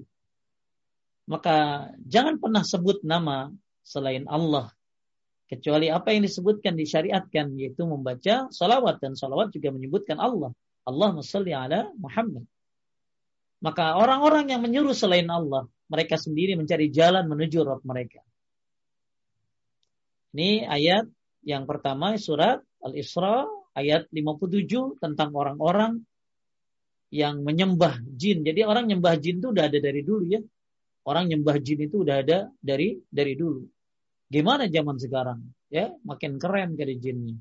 Maka 1.25 1.89
jangan 2.05 2.37
pernah 2.37 2.63
sebut 2.63 3.01
nama 3.03 3.49
selain 3.81 4.29
Allah. 4.29 4.71
Kecuali 5.49 5.89
apa 5.89 6.13
yang 6.13 6.25
disebutkan 6.25 6.77
disyariatkan 6.77 7.57
yaitu 7.57 7.85
membaca 7.89 8.49
salawat 8.53 9.01
dan 9.01 9.17
salawat 9.17 9.51
juga 9.51 9.73
menyebutkan 9.73 10.21
Allah. 10.21 10.53
Allah 10.85 11.11
salli 11.25 11.57
ala 11.57 11.89
Muhammad. 11.97 12.45
Maka 13.65 13.97
orang-orang 13.97 14.53
yang 14.53 14.61
menyuruh 14.61 14.93
selain 14.93 15.25
Allah, 15.33 15.65
mereka 15.89 16.21
sendiri 16.21 16.53
mencari 16.53 16.93
jalan 16.93 17.25
menuju 17.25 17.65
Rabb 17.65 17.81
mereka. 17.89 18.21
Ini 20.37 20.69
ayat 20.69 21.09
yang 21.49 21.65
pertama 21.65 22.13
surat 22.21 22.61
Al-Isra 22.85 23.49
ayat 23.73 24.13
57 24.13 25.01
tentang 25.01 25.33
orang-orang 25.33 26.05
yang 27.09 27.41
menyembah 27.41 28.05
jin. 28.05 28.45
Jadi 28.45 28.69
orang 28.69 28.85
nyembah 28.91 29.17
jin 29.17 29.41
itu 29.41 29.49
udah 29.55 29.65
ada 29.73 29.79
dari 29.81 30.03
dulu 30.05 30.25
ya. 30.29 30.45
Orang 31.09 31.33
nyembah 31.33 31.57
jin 31.63 31.89
itu 31.89 32.05
udah 32.05 32.21
ada 32.21 32.53
dari 32.61 33.01
dari 33.09 33.33
dulu. 33.33 33.65
Gimana 34.29 34.69
zaman 34.69 35.01
sekarang? 35.01 35.41
Ya, 35.73 35.95
makin 36.05 36.37
keren 36.37 36.77
kali 36.77 37.01
jinnya. 37.01 37.41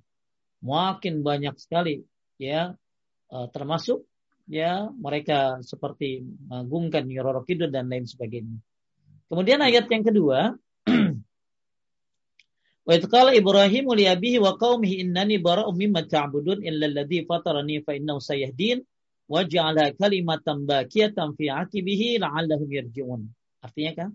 Makin 0.64 1.20
banyak 1.20 1.60
sekali 1.60 2.00
ya 2.40 2.72
uh, 3.34 3.48
termasuk 3.52 4.08
ya 4.48 4.92
mereka 4.92 5.64
seperti 5.64 6.24
mengagungkan 6.50 7.08
Roro 7.20 7.42
Kidul 7.48 7.72
dan 7.72 7.88
lain 7.88 8.08
sebagainya. 8.08 8.60
Kemudian 9.32 9.64
ayat 9.64 9.88
yang 9.90 10.04
kedua 10.04 10.54
Wa 12.84 13.00
qala 13.00 13.32
Ibrahim 13.32 13.96
li 13.96 14.04
abihi 14.12 14.44
wa 14.44 14.60
qaumihi 14.60 15.08
innani 15.08 15.40
bara'u 15.40 15.72
mimma 15.72 16.04
ta'budun 16.04 16.68
illa 16.68 16.84
alladhi 16.92 17.24
fatarani 17.24 17.80
fa 17.80 17.96
innahu 17.96 18.20
sayahdin 18.20 18.84
waj'ala 19.32 19.96
kalimatan 19.96 20.68
baqiyatan 20.68 21.32
fi 21.40 21.48
aqibihi 21.48 22.20
la'allahum 22.20 22.68
yarji'un. 22.68 23.22
Artinya 23.64 23.92
kan? 23.96 24.10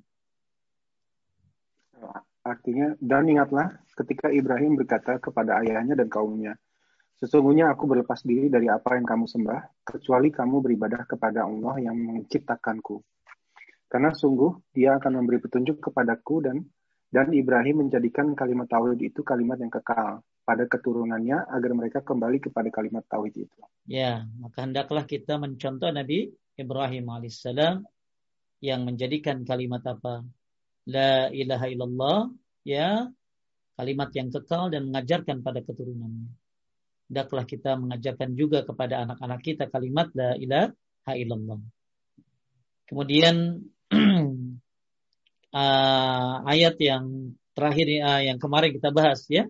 Artinya 2.45 2.93
dan 3.01 3.25
ingatlah 3.25 3.73
ketika 3.97 4.29
Ibrahim 4.29 4.77
berkata 4.77 5.17
kepada 5.17 5.65
ayahnya 5.65 5.97
dan 5.97 6.13
kaumnya, 6.13 6.61
Sesungguhnya 7.19 7.75
aku 7.75 7.91
berlepas 7.91 8.23
diri 8.23 8.47
dari 8.47 8.71
apa 8.71 8.95
yang 8.95 9.03
kamu 9.03 9.27
sembah, 9.27 9.83
kecuali 9.83 10.31
kamu 10.31 10.63
beribadah 10.63 11.03
kepada 11.03 11.51
Allah 11.51 11.75
yang 11.83 11.99
menciptakanku. 11.99 13.03
Karena 13.91 14.15
sungguh 14.15 14.71
dia 14.71 14.95
akan 15.03 15.19
memberi 15.19 15.43
petunjuk 15.43 15.83
kepadaku 15.83 16.47
dan 16.47 16.63
dan 17.09 17.33
Ibrahim 17.33 17.89
menjadikan 17.89 18.37
kalimat 18.37 18.69
tauhid 18.69 19.01
itu 19.01 19.25
kalimat 19.25 19.57
yang 19.57 19.73
kekal 19.73 20.21
pada 20.45 20.69
keturunannya 20.69 21.49
agar 21.49 21.71
mereka 21.73 21.99
kembali 22.05 22.39
kepada 22.39 22.69
kalimat 22.69 23.01
tauhid 23.09 23.49
itu. 23.49 23.59
Ya, 23.89 24.29
maka 24.39 24.69
hendaklah 24.69 25.09
kita 25.09 25.41
mencontoh 25.41 25.89
Nabi 25.89 26.29
Ibrahim 26.55 27.09
alaihissalam 27.09 27.81
yang 28.61 28.85
menjadikan 28.85 29.41
kalimat 29.49 29.81
apa? 29.89 30.21
La 30.85 31.33
ilaha 31.33 31.67
illallah, 31.73 32.19
ya, 32.65 33.09
kalimat 33.75 34.13
yang 34.13 34.29
kekal 34.29 34.69
dan 34.69 34.93
mengajarkan 34.93 35.41
pada 35.41 35.65
keturunannya. 35.65 36.29
Hendaklah 37.09 37.45
kita 37.49 37.73
mengajarkan 37.81 38.37
juga 38.37 38.61
kepada 38.69 39.09
anak-anak 39.09 39.41
kita 39.41 39.65
kalimat 39.73 40.13
la 40.13 40.37
ilaha 40.37 41.13
illallah. 41.17 41.57
Kemudian 42.85 43.65
uh, 45.57 46.35
ayat 46.45 46.77
yang 46.77 47.33
terakhir 47.57 47.89
uh, 48.05 48.21
yang 48.21 48.37
kemarin 48.37 48.77
kita 48.77 48.93
bahas 48.93 49.25
ya. 49.33 49.49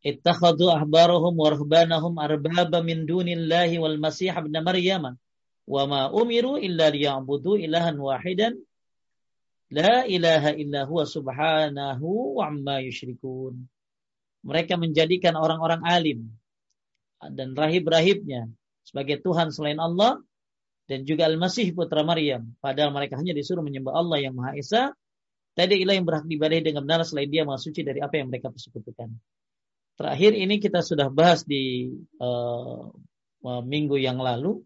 Ittakhadhu 0.00 0.72
ahbarahum 0.72 1.36
wa 1.36 1.48
rahbanahum 1.52 2.16
arbaba 2.16 2.80
min 2.80 3.04
dunillahi 3.04 3.76
wal 3.76 4.00
masih 4.00 4.32
ibn 4.32 4.56
maryam. 4.64 5.12
Wa 5.68 5.82
ma 5.84 6.08
umiru 6.08 6.56
illa 6.56 6.88
liya'budu 6.88 7.60
ilahan 7.60 8.00
wahidan. 8.00 8.56
La 9.68 10.08
ilaha 10.08 10.56
illa 10.56 10.88
huwa 10.88 11.04
subhanahu 11.04 12.40
wa 12.40 12.48
amma 12.48 12.80
yusyrikun 12.80 13.66
mereka 14.46 14.78
menjadikan 14.78 15.34
orang-orang 15.34 15.82
alim 15.82 16.30
dan 17.32 17.56
rahib-rahibnya 17.56 18.50
sebagai 18.86 19.18
Tuhan 19.22 19.50
selain 19.50 19.82
Allah 19.82 20.22
dan 20.86 21.02
juga 21.02 21.26
Al-Masih 21.26 21.74
putra 21.74 22.06
Maryam. 22.06 22.54
Padahal 22.62 22.94
mereka 22.94 23.18
hanya 23.18 23.34
disuruh 23.34 23.62
menyembah 23.62 23.94
Allah 23.94 24.22
yang 24.22 24.34
Maha 24.38 24.54
Esa. 24.54 24.94
Tidak 25.56 25.72
ilah 25.72 25.96
yang 25.96 26.04
berhak 26.04 26.28
dibadahi 26.28 26.62
dengan 26.62 26.84
benar 26.84 27.00
selain 27.08 27.32
dia 27.32 27.48
maha 27.48 27.56
suci 27.56 27.80
dari 27.80 28.04
apa 28.04 28.20
yang 28.20 28.28
mereka 28.28 28.52
persekutukan. 28.52 29.08
Terakhir 29.96 30.36
ini 30.36 30.60
kita 30.60 30.84
sudah 30.84 31.08
bahas 31.08 31.48
di 31.48 31.88
uh, 32.20 32.92
minggu 33.64 33.96
yang 33.96 34.20
lalu 34.20 34.60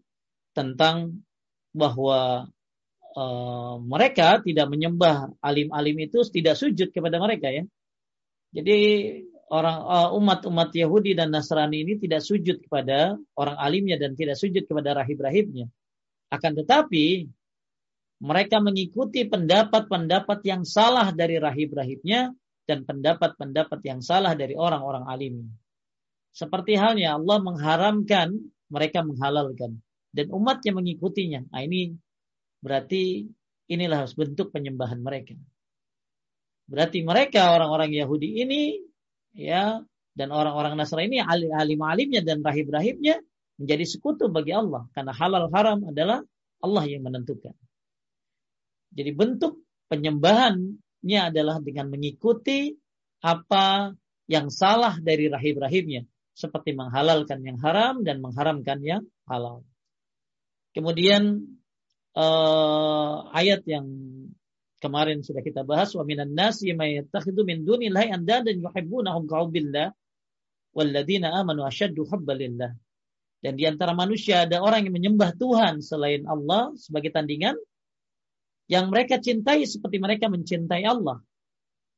tentang 0.51 1.23
bahwa 1.71 2.51
uh, 3.15 3.75
mereka 3.79 4.43
tidak 4.43 4.67
menyembah 4.67 5.31
alim-alim 5.39 5.95
itu 6.11 6.27
tidak 6.27 6.59
sujud 6.59 6.91
kepada 6.91 7.23
mereka 7.23 7.47
ya. 7.47 7.63
Jadi 8.51 8.77
orang 9.51 9.77
uh, 9.83 10.09
umat-umat 10.15 10.71
Yahudi 10.71 11.11
dan 11.11 11.35
Nasrani 11.35 11.83
ini 11.83 11.99
tidak 11.99 12.23
sujud 12.23 12.63
kepada 12.63 13.19
orang 13.35 13.57
alimnya 13.59 13.99
dan 13.99 14.15
tidak 14.15 14.39
sujud 14.39 14.63
kepada 14.63 15.03
rahib-rahibnya. 15.03 15.67
Akan 16.31 16.55
tetapi 16.55 17.27
mereka 18.23 18.63
mengikuti 18.63 19.27
pendapat-pendapat 19.27 20.39
yang 20.47 20.63
salah 20.63 21.11
dari 21.11 21.35
rahib-rahibnya 21.35 22.31
dan 22.63 22.87
pendapat-pendapat 22.87 23.79
yang 23.83 23.99
salah 23.99 24.31
dari 24.37 24.55
orang-orang 24.55 25.03
alim. 25.11 25.35
Seperti 26.31 26.79
halnya 26.79 27.19
Allah 27.19 27.43
mengharamkan, 27.43 28.31
mereka 28.71 29.03
menghalalkan. 29.03 29.83
Dan 30.15 30.31
umatnya 30.31 30.71
mengikutinya. 30.71 31.43
Nah 31.51 31.61
ini 31.63 31.91
berarti 32.63 33.27
inilah 33.67 34.07
bentuk 34.15 34.55
penyembahan 34.55 34.99
mereka. 35.03 35.35
Berarti 36.71 37.03
mereka 37.03 37.51
orang-orang 37.51 37.91
Yahudi 37.91 38.47
ini 38.47 38.90
ya 39.31 39.83
dan 40.15 40.27
orang-orang 40.29 40.75
Nasrani 40.75 41.17
ini 41.17 41.19
alim-alimnya 41.23 42.21
dan 42.21 42.43
rahib-rahibnya 42.43 43.19
menjadi 43.57 43.85
sekutu 43.87 44.27
bagi 44.27 44.51
Allah 44.51 44.87
karena 44.91 45.15
halal 45.15 45.47
haram 45.51 45.87
adalah 45.87 46.19
Allah 46.61 46.83
yang 46.85 47.07
menentukan. 47.07 47.55
Jadi 48.91 49.11
bentuk 49.15 49.63
penyembahan 49.87 50.81
Syaratnya 51.01 51.33
adalah 51.33 51.57
dengan 51.57 51.89
mengikuti 51.89 52.77
apa 53.25 53.89
yang 54.29 54.53
salah 54.53 55.01
dari 55.01 55.33
rahim-rahimnya. 55.33 56.05
Seperti 56.37 56.77
menghalalkan 56.77 57.41
yang 57.41 57.57
haram 57.57 58.05
dan 58.05 58.21
mengharamkan 58.21 58.77
yang 58.85 59.01
halal. 59.25 59.65
Kemudian 60.77 61.41
uh, 62.13 63.33
ayat 63.33 63.65
yang 63.65 63.89
kemarin 64.81 65.21
sudah 65.21 65.45
kita 65.45 65.61
bahas 65.61 65.93
wa 65.93 66.01
minan 66.01 66.33
nasi 66.33 66.73
may 66.73 66.97
yattakhidhu 66.99 67.45
min 67.45 67.61
dunillahi 67.63 68.09
andadan 68.09 68.57
yuhibbunahum 68.57 69.29
ka'ubillah 69.29 69.93
walladzina 70.73 71.31
amanu 71.37 71.63
ashaddu 71.63 72.03
hubbalillah. 72.09 72.73
Dan 73.41 73.57
di 73.57 73.65
antara 73.65 73.93
manusia 73.97 74.45
ada 74.45 74.61
orang 74.61 74.85
yang 74.85 74.93
menyembah 74.97 75.33
Tuhan 75.37 75.81
selain 75.81 76.25
Allah 76.29 76.73
sebagai 76.77 77.09
tandingan 77.09 77.57
yang 78.69 78.89
mereka 78.93 79.17
cintai 79.17 79.65
seperti 79.65 79.97
mereka 79.97 80.29
mencintai 80.29 80.85
Allah. 80.85 81.21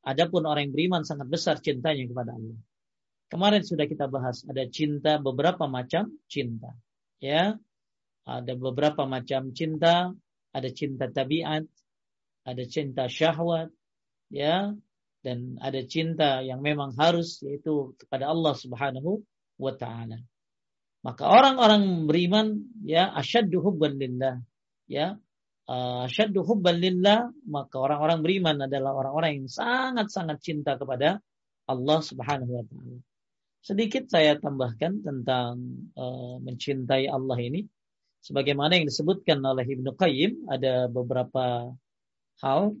Adapun 0.04 0.44
orang 0.44 0.68
yang 0.68 0.74
beriman 0.76 1.02
sangat 1.04 1.28
besar 1.28 1.60
cintanya 1.60 2.04
kepada 2.04 2.36
Allah. 2.36 2.58
Kemarin 3.28 3.62
sudah 3.64 3.88
kita 3.88 4.08
bahas 4.08 4.44
ada 4.44 4.68
cinta 4.68 5.16
beberapa 5.20 5.64
macam 5.64 6.12
cinta. 6.28 6.72
Ya. 7.20 7.56
Ada 8.24 8.56
beberapa 8.56 9.04
macam 9.04 9.52
cinta, 9.52 10.08
ada 10.48 10.68
cinta 10.72 11.12
tabiat, 11.12 11.68
ada 12.44 12.62
cinta 12.68 13.08
syahwat, 13.08 13.72
ya, 14.28 14.72
dan 15.24 15.56
ada 15.58 15.80
cinta 15.88 16.44
yang 16.44 16.60
memang 16.60 16.92
harus 17.00 17.40
yaitu 17.40 17.96
kepada 17.96 18.28
Allah 18.28 18.52
Subhanahu 18.52 19.24
wa 19.56 19.72
taala. 19.72 20.20
Maka 21.04 21.24
orang-orang 21.28 22.08
beriman 22.08 22.64
ya 22.84 23.12
asyaddu 23.12 23.60
hubban 23.64 23.96
lillah, 23.96 24.40
ya, 24.88 25.16
uh, 25.68 26.04
syaddu 26.08 26.44
hubban 26.44 26.80
lillah, 26.80 27.32
maka 27.48 27.76
orang-orang 27.80 28.20
beriman 28.20 28.56
adalah 28.68 28.92
orang-orang 28.92 29.44
yang 29.44 29.48
sangat-sangat 29.48 30.40
cinta 30.44 30.76
kepada 30.76 31.20
Allah 31.64 31.98
Subhanahu 32.04 32.52
wa 32.60 32.64
taala. 32.68 33.00
Sedikit 33.64 34.12
saya 34.12 34.36
tambahkan 34.36 35.00
tentang 35.00 35.88
uh, 35.96 36.36
mencintai 36.44 37.08
Allah 37.08 37.40
ini. 37.40 37.64
Sebagaimana 38.24 38.76
yang 38.80 38.88
disebutkan 38.88 39.40
oleh 39.44 39.64
Ibnu 39.68 39.96
Qayyim, 40.00 40.48
ada 40.48 40.88
beberapa 40.88 41.72
hal 42.42 42.74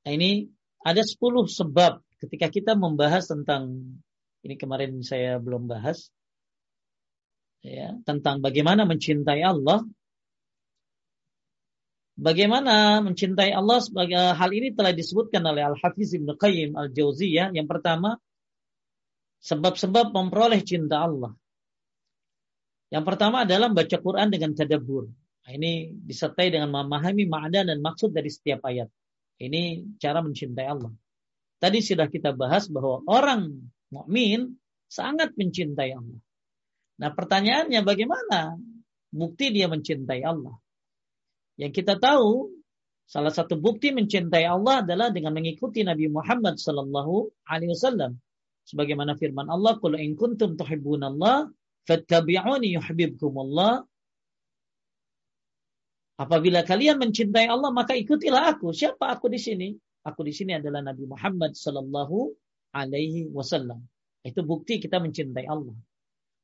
Nah, 0.00 0.16
ini 0.16 0.48
ada 0.80 1.04
10 1.04 1.46
sebab 1.46 2.00
ketika 2.18 2.48
kita 2.50 2.72
membahas 2.74 3.30
tentang 3.30 3.94
ini 4.42 4.56
kemarin 4.56 5.04
saya 5.04 5.36
belum 5.36 5.68
bahas 5.68 6.08
ya, 7.62 7.94
tentang 8.08 8.40
bagaimana 8.40 8.88
mencintai 8.88 9.38
Allah. 9.44 9.84
Bagaimana 12.20 13.00
mencintai 13.00 13.54
Allah 13.54 13.80
sebagai 13.80 14.36
hal 14.36 14.50
ini 14.52 14.76
telah 14.76 14.92
disebutkan 14.92 15.40
oleh 15.40 15.64
Al-Hafiz 15.64 16.12
Ibnu 16.12 16.36
Qayyim 16.36 16.76
Al-Jauziyah. 16.76 17.56
Yang 17.56 17.68
pertama, 17.70 18.20
sebab-sebab 19.40 20.12
memperoleh 20.12 20.60
cinta 20.60 21.00
Allah. 21.00 21.32
Yang 22.90 23.04
pertama 23.06 23.46
adalah 23.46 23.70
baca 23.70 23.96
Quran 24.02 24.28
dengan 24.34 24.50
tadabbur. 24.52 25.06
Nah, 25.46 25.50
ini 25.54 25.94
disertai 25.94 26.50
dengan 26.50 26.74
memahami 26.74 27.24
makna 27.30 27.62
dan 27.62 27.78
maksud 27.78 28.10
dari 28.10 28.28
setiap 28.28 28.66
ayat. 28.66 28.90
Ini 29.40 29.96
cara 29.96 30.20
mencintai 30.20 30.66
Allah. 30.68 30.92
Tadi 31.60 31.78
sudah 31.80 32.10
kita 32.10 32.36
bahas 32.36 32.68
bahwa 32.68 33.00
orang 33.08 33.52
mukmin 33.88 34.60
sangat 34.90 35.32
mencintai 35.38 35.92
Allah. 35.92 36.20
Nah 37.00 37.10
pertanyaannya 37.12 37.80
bagaimana 37.80 38.56
bukti 39.12 39.48
dia 39.52 39.68
mencintai 39.68 40.20
Allah? 40.20 40.56
Yang 41.56 41.84
kita 41.84 41.96
tahu 41.96 42.52
salah 43.04 43.32
satu 43.32 43.56
bukti 43.56 43.92
mencintai 43.92 44.44
Allah 44.44 44.84
adalah 44.84 45.08
dengan 45.08 45.36
mengikuti 45.36 45.80
Nabi 45.84 46.08
Muhammad 46.08 46.56
Sallallahu 46.56 47.44
Alaihi 47.48 47.72
Wasallam. 47.72 48.16
Sebagaimana 48.68 49.16
firman 49.16 49.48
Allah, 49.48 49.76
"Qul 49.80 50.00
in 50.00 50.16
kuntum 50.16 50.56
Allah, 50.56 51.48
fattabi'uni 51.90 52.78
Allah." 52.78 53.82
Apabila 56.20 56.60
kalian 56.62 57.00
mencintai 57.00 57.48
Allah, 57.50 57.72
maka 57.74 57.96
ikutilah 57.96 58.54
aku. 58.54 58.70
Siapa 58.76 59.08
aku 59.10 59.26
di 59.32 59.40
sini? 59.40 59.72
Aku 60.04 60.20
di 60.20 60.36
sini 60.36 60.52
adalah 60.52 60.84
Nabi 60.84 61.08
Muhammad 61.08 61.56
Sallallahu 61.56 62.30
Alaihi 62.76 63.32
Wasallam. 63.32 63.80
Itu 64.20 64.44
bukti 64.44 64.76
kita 64.76 65.00
mencintai 65.00 65.48
Allah. 65.48 65.72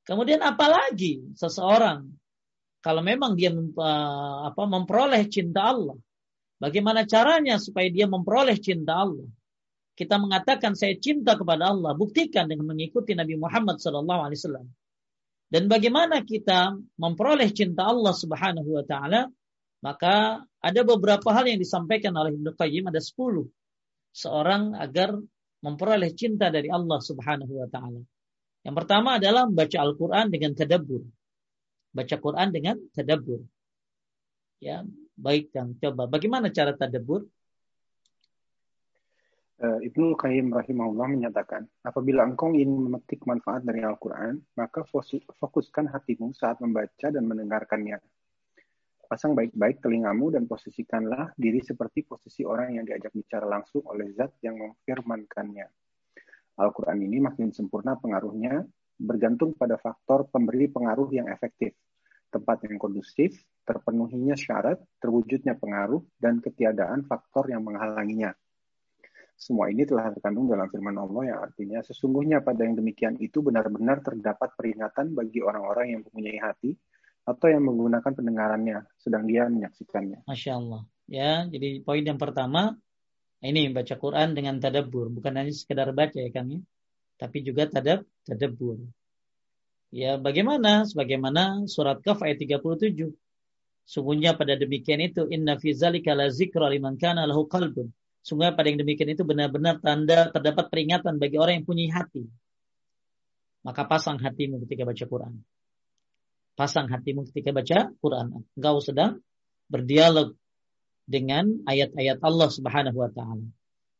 Kemudian 0.08 0.40
apalagi 0.40 1.28
seseorang 1.36 2.08
kalau 2.80 3.02
memang 3.02 3.34
dia 3.34 3.50
uh, 3.50 4.46
apa 4.46 4.62
memperoleh 4.64 5.26
cinta 5.26 5.74
Allah, 5.74 5.98
bagaimana 6.62 7.02
caranya 7.02 7.58
supaya 7.58 7.90
dia 7.90 8.06
memperoleh 8.06 8.56
cinta 8.62 9.02
Allah? 9.02 9.26
Kita 9.98 10.20
mengatakan 10.22 10.78
saya 10.78 10.94
cinta 10.96 11.34
kepada 11.34 11.72
Allah, 11.72 11.98
buktikan 11.98 12.46
dengan 12.46 12.70
mengikuti 12.70 13.16
Nabi 13.16 13.34
Muhammad 13.34 13.82
SAW. 13.82 14.06
Dan 15.46 15.70
bagaimana 15.70 16.26
kita 16.26 16.74
memperoleh 16.98 17.54
cinta 17.54 17.86
Allah 17.86 18.14
Subhanahu 18.14 18.66
wa 18.66 18.84
taala? 18.84 19.30
Maka 19.84 20.42
ada 20.42 20.80
beberapa 20.82 21.30
hal 21.30 21.46
yang 21.46 21.62
disampaikan 21.62 22.10
oleh 22.18 22.34
Ibnu 22.34 22.58
Qayyim 22.58 22.90
ada 22.90 22.98
10. 22.98 23.46
Seorang 24.10 24.74
agar 24.74 25.14
memperoleh 25.62 26.10
cinta 26.18 26.50
dari 26.50 26.66
Allah 26.66 26.98
Subhanahu 26.98 27.62
wa 27.62 27.68
taala. 27.70 28.02
Yang 28.66 28.74
pertama 28.82 29.22
adalah 29.22 29.46
membaca 29.46 29.78
Al-Quran 29.78 30.26
dengan 30.34 30.50
tadabbur. 30.58 31.02
Baca 31.94 32.16
Quran 32.18 32.48
dengan 32.50 32.76
tadabbur. 32.90 33.40
Ya, 34.58 34.82
baik 35.14 35.54
Kang. 35.54 35.78
Coba 35.78 36.10
bagaimana 36.10 36.50
cara 36.50 36.74
tadabbur? 36.74 37.22
Uh, 39.56 39.80
Ibnu 39.80 40.20
Qayyim 40.20 40.52
rahimahullah 40.52 41.16
menyatakan, 41.16 41.64
apabila 41.80 42.28
engkau 42.28 42.52
ingin 42.52 42.76
memetik 42.76 43.24
manfaat 43.24 43.64
dari 43.64 43.80
Al-Quran, 43.80 44.36
maka 44.52 44.84
fokuskan 45.40 45.88
hatimu 45.88 46.36
saat 46.36 46.60
membaca 46.60 47.08
dan 47.08 47.24
mendengarkannya. 47.24 47.96
Pasang 49.08 49.32
baik-baik 49.32 49.80
telingamu 49.80 50.28
dan 50.28 50.44
posisikanlah 50.44 51.32
diri 51.40 51.64
seperti 51.64 52.04
posisi 52.04 52.44
orang 52.44 52.76
yang 52.76 52.84
diajak 52.84 53.16
bicara 53.16 53.48
langsung 53.48 53.80
oleh 53.88 54.12
zat 54.12 54.36
yang 54.44 54.60
memfirmankannya. 54.60 55.66
Al-Quran 56.60 56.98
ini 57.00 57.24
makin 57.24 57.48
sempurna 57.48 57.96
pengaruhnya 57.96 58.60
bergantung 59.00 59.56
pada 59.56 59.80
faktor 59.80 60.28
pemberi 60.28 60.68
pengaruh 60.68 61.08
yang 61.16 61.32
efektif, 61.32 61.72
tempat 62.28 62.60
yang 62.68 62.76
kondusif, 62.76 63.32
terpenuhinya 63.64 64.36
syarat, 64.36 64.84
terwujudnya 65.00 65.56
pengaruh, 65.56 66.04
dan 66.20 66.44
ketiadaan 66.44 67.08
faktor 67.08 67.48
yang 67.48 67.64
menghalanginya. 67.64 68.36
Semua 69.36 69.68
ini 69.68 69.84
telah 69.84 70.08
terkandung 70.16 70.48
dalam 70.48 70.64
firman 70.72 70.96
Allah 70.96 71.22
yang 71.28 71.38
artinya 71.44 71.84
sesungguhnya 71.84 72.40
pada 72.40 72.64
yang 72.64 72.72
demikian 72.72 73.20
itu 73.20 73.44
benar-benar 73.44 74.00
terdapat 74.00 74.56
peringatan 74.56 75.12
bagi 75.12 75.44
orang-orang 75.44 75.92
yang 75.92 76.00
mempunyai 76.08 76.40
hati 76.40 76.72
atau 77.28 77.46
yang 77.52 77.62
menggunakan 77.68 78.12
pendengarannya 78.16 78.88
sedang 78.96 79.28
dia 79.28 79.44
menyaksikannya. 79.44 80.24
Masya 80.24 80.52
Allah. 80.56 80.82
Ya, 81.06 81.44
jadi 81.46 81.84
poin 81.84 82.02
yang 82.02 82.16
pertama 82.16 82.80
ini 83.44 83.68
baca 83.70 83.94
Quran 83.94 84.32
dengan 84.32 84.56
tadabbur, 84.56 85.12
bukan 85.12 85.36
hanya 85.36 85.52
sekedar 85.52 85.92
baca 85.92 86.16
ya 86.16 86.32
Kang 86.32 86.48
ya, 86.48 86.60
tapi 87.20 87.44
juga 87.44 87.68
tadab 87.68 88.08
tadabbur. 88.24 88.80
Ya, 89.92 90.18
bagaimana? 90.18 90.82
Sebagaimana 90.88 91.68
surat 91.70 92.00
Kaf 92.02 92.24
ayat 92.24 92.42
37. 92.42 93.12
Sungguhnya 93.86 94.34
pada 94.34 94.58
demikian 94.58 94.98
itu 94.98 95.30
inna 95.30 95.60
fi 95.62 95.70
zalika 95.70 96.10
la 96.10 96.26
zikra 96.26 96.66
liman 96.66 96.98
kana 96.98 97.22
lahu 97.22 97.46
qalbun. 97.46 97.94
Sungguhnya 98.26 98.58
pada 98.58 98.66
yang 98.66 98.82
demikian 98.82 99.14
itu 99.14 99.22
benar-benar 99.22 99.78
tanda 99.78 100.34
terdapat 100.34 100.66
peringatan 100.66 101.22
bagi 101.22 101.38
orang 101.38 101.62
yang 101.62 101.66
punya 101.66 101.86
hati. 101.94 102.26
Maka 103.62 103.86
pasang 103.86 104.18
hatimu 104.18 104.66
ketika 104.66 104.82
baca 104.82 105.04
Quran. 105.06 105.34
Pasang 106.58 106.90
hatimu 106.90 107.30
ketika 107.30 107.54
baca 107.54 107.94
Quran. 108.02 108.42
Engkau 108.58 108.82
sedang 108.82 109.22
berdialog 109.70 110.34
dengan 111.06 111.62
ayat-ayat 111.70 112.18
Allah 112.18 112.50
Subhanahu 112.50 112.98
wa 112.98 113.10
taala. 113.14 113.46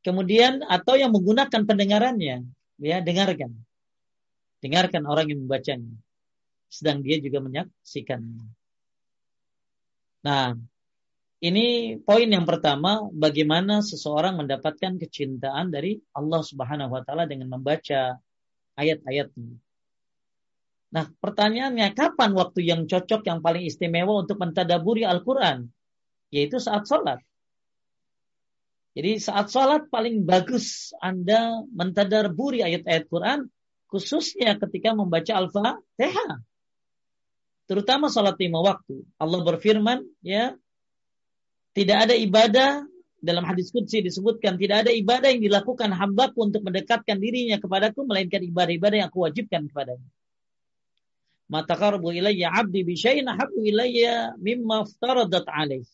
Kemudian 0.03 0.67
atau 0.67 0.99
yang 0.99 1.15
menggunakan 1.15 1.63
pendengarannya, 1.63 2.51
ya 2.83 2.97
dengarkan. 2.99 3.55
Dengarkan 4.59 5.07
orang 5.07 5.31
yang 5.31 5.47
membacanya. 5.47 5.95
Sedang 6.67 7.07
dia 7.07 7.23
juga 7.23 7.39
menyaksikan. 7.47 8.27
Nah, 10.27 10.59
ini 11.47 11.67
poin 12.03 12.27
yang 12.27 12.43
pertama, 12.43 13.07
bagaimana 13.13 13.85
seseorang 13.85 14.41
mendapatkan 14.41 14.99
kecintaan 14.99 15.71
dari 15.71 16.01
Allah 16.17 16.43
Subhanahu 16.43 16.91
wa 16.91 17.03
taala 17.07 17.29
dengan 17.31 17.55
membaca 17.55 18.19
ayat-ayatnya. 18.75 19.55
Nah, 20.97 21.05
pertanyaannya 21.19 21.93
kapan 21.93 22.31
waktu 22.35 22.67
yang 22.67 22.89
cocok 22.89 23.27
yang 23.27 23.45
paling 23.45 23.69
istimewa 23.69 24.23
untuk 24.23 24.41
mentadaburi 24.41 25.05
Al-Qur'an? 25.05 25.69
yaitu 26.31 26.59
saat 26.59 26.87
sholat. 26.87 27.23
Jadi 28.97 29.21
saat 29.21 29.53
sholat 29.53 29.93
paling 29.93 30.25
bagus 30.25 30.97
Anda 31.05 31.61
mentadarburi 31.69 32.65
ayat-ayat 32.65 33.05
Quran, 33.13 33.53
khususnya 33.93 34.57
ketika 34.57 34.97
membaca 34.97 35.33
Al-Fatihah. 35.37 36.43
terutama 37.67 38.07
salat 38.07 38.39
lima 38.39 38.63
waktu. 38.63 39.03
Allah 39.19 39.43
berfirman, 39.43 40.07
ya, 40.23 40.55
tidak 41.77 42.09
ada 42.09 42.15
ibadah 42.17 42.89
dalam 43.21 43.45
hadis 43.45 43.69
qudsi 43.69 44.01
disebutkan 44.01 44.57
tidak 44.57 44.89
ada 44.89 44.93
ibadah 44.97 45.29
yang 45.29 45.45
dilakukan 45.45 45.93
hambaku 45.93 46.49
untuk 46.49 46.65
mendekatkan 46.65 47.21
dirinya 47.21 47.61
kepadaku 47.61 48.09
melainkan 48.09 48.41
ibadah-ibadah 48.41 48.97
yang 49.05 49.09
aku 49.13 49.29
wajibkan 49.29 49.69
kepadanya. 49.69 50.09
Mata 51.53 51.77
karbu 51.77 52.17
ilayya 52.17 52.49
abdi 52.49 52.81
bi 52.81 52.97
syai'in 52.97 53.29
habbu 53.29 53.61
ilayya 53.61 54.41
mimma 54.41 54.89
ftaradat 54.89 55.45
alaih. 55.53 55.85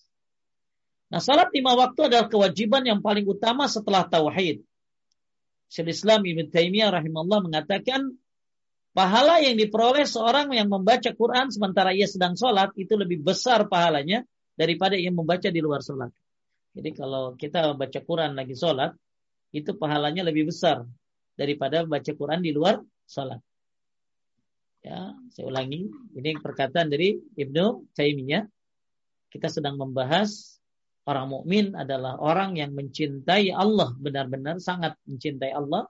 Nah, 1.10 1.20
salat 1.20 1.50
lima 1.50 1.74
waktu 1.74 2.08
adalah 2.08 2.30
kewajiban 2.30 2.86
yang 2.86 3.02
paling 3.02 3.26
utama 3.26 3.66
setelah 3.66 4.06
tauhid. 4.06 4.62
Syekh 5.68 5.98
Islam 5.98 6.24
Ibn 6.24 6.46
Taimiyah 6.46 6.94
rahimahullah 6.94 7.40
mengatakan 7.42 8.16
pahala 8.94 9.42
yang 9.42 9.58
diperoleh 9.58 10.06
seorang 10.06 10.54
yang 10.54 10.70
membaca 10.70 11.10
Quran 11.10 11.50
sementara 11.50 11.90
ia 11.90 12.06
sedang 12.06 12.38
sholat 12.38 12.70
itu 12.78 12.96
lebih 12.96 13.20
besar 13.20 13.66
pahalanya 13.66 14.24
daripada 14.56 14.94
ia 14.98 15.08
membaca 15.08 15.48
di 15.48 15.60
luar 15.60 15.80
sholat. 15.80 16.12
Jadi 16.72 16.90
kalau 16.96 17.36
kita 17.36 17.76
baca 17.76 18.00
Quran 18.00 18.32
lagi 18.32 18.56
sholat, 18.56 18.96
itu 19.52 19.76
pahalanya 19.76 20.24
lebih 20.24 20.48
besar 20.48 20.88
daripada 21.36 21.84
baca 21.84 22.12
Quran 22.12 22.40
di 22.40 22.52
luar 22.56 22.80
sholat. 23.04 23.40
Ya, 24.82 25.14
saya 25.30 25.46
ulangi, 25.46 25.86
ini 26.18 26.30
perkataan 26.42 26.90
dari 26.90 27.14
Ibnu 27.14 27.94
Taimiyah. 27.94 28.42
Kita 29.30 29.46
sedang 29.46 29.78
membahas 29.78 30.58
orang 31.06 31.30
mukmin 31.30 31.72
adalah 31.78 32.18
orang 32.18 32.58
yang 32.58 32.74
mencintai 32.74 33.54
Allah 33.54 33.94
benar-benar 33.94 34.58
sangat 34.58 34.98
mencintai 35.06 35.54
Allah. 35.54 35.86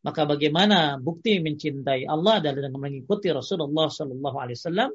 Maka 0.00 0.24
bagaimana 0.24 0.96
bukti 0.96 1.42
mencintai 1.44 2.08
Allah 2.08 2.40
adalah 2.40 2.70
dengan 2.70 2.80
mengikuti 2.80 3.28
Rasulullah 3.28 3.92
Shallallahu 3.92 4.36
Alaihi 4.40 4.56
Wasallam 4.56 4.90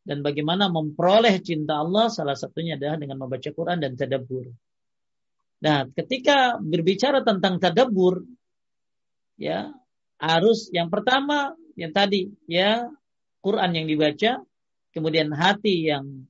dan 0.00 0.24
bagaimana 0.24 0.72
memperoleh 0.72 1.38
cinta 1.44 1.80
Allah 1.80 2.08
salah 2.08 2.34
satunya 2.34 2.80
adalah 2.80 2.96
dengan 2.96 3.20
membaca 3.20 3.50
Quran 3.52 3.78
dan 3.78 3.94
tadabbur. 3.94 4.48
Nah, 5.60 5.84
ketika 5.92 6.56
berbicara 6.56 7.20
tentang 7.20 7.60
tadabbur 7.60 8.24
ya, 9.36 9.68
harus 10.16 10.72
yang 10.72 10.88
pertama 10.88 11.52
yang 11.76 11.92
tadi 11.92 12.32
ya 12.48 12.88
Quran 13.44 13.70
yang 13.76 13.86
dibaca, 13.88 14.40
kemudian 14.96 15.32
hati 15.36 15.88
yang 15.92 16.24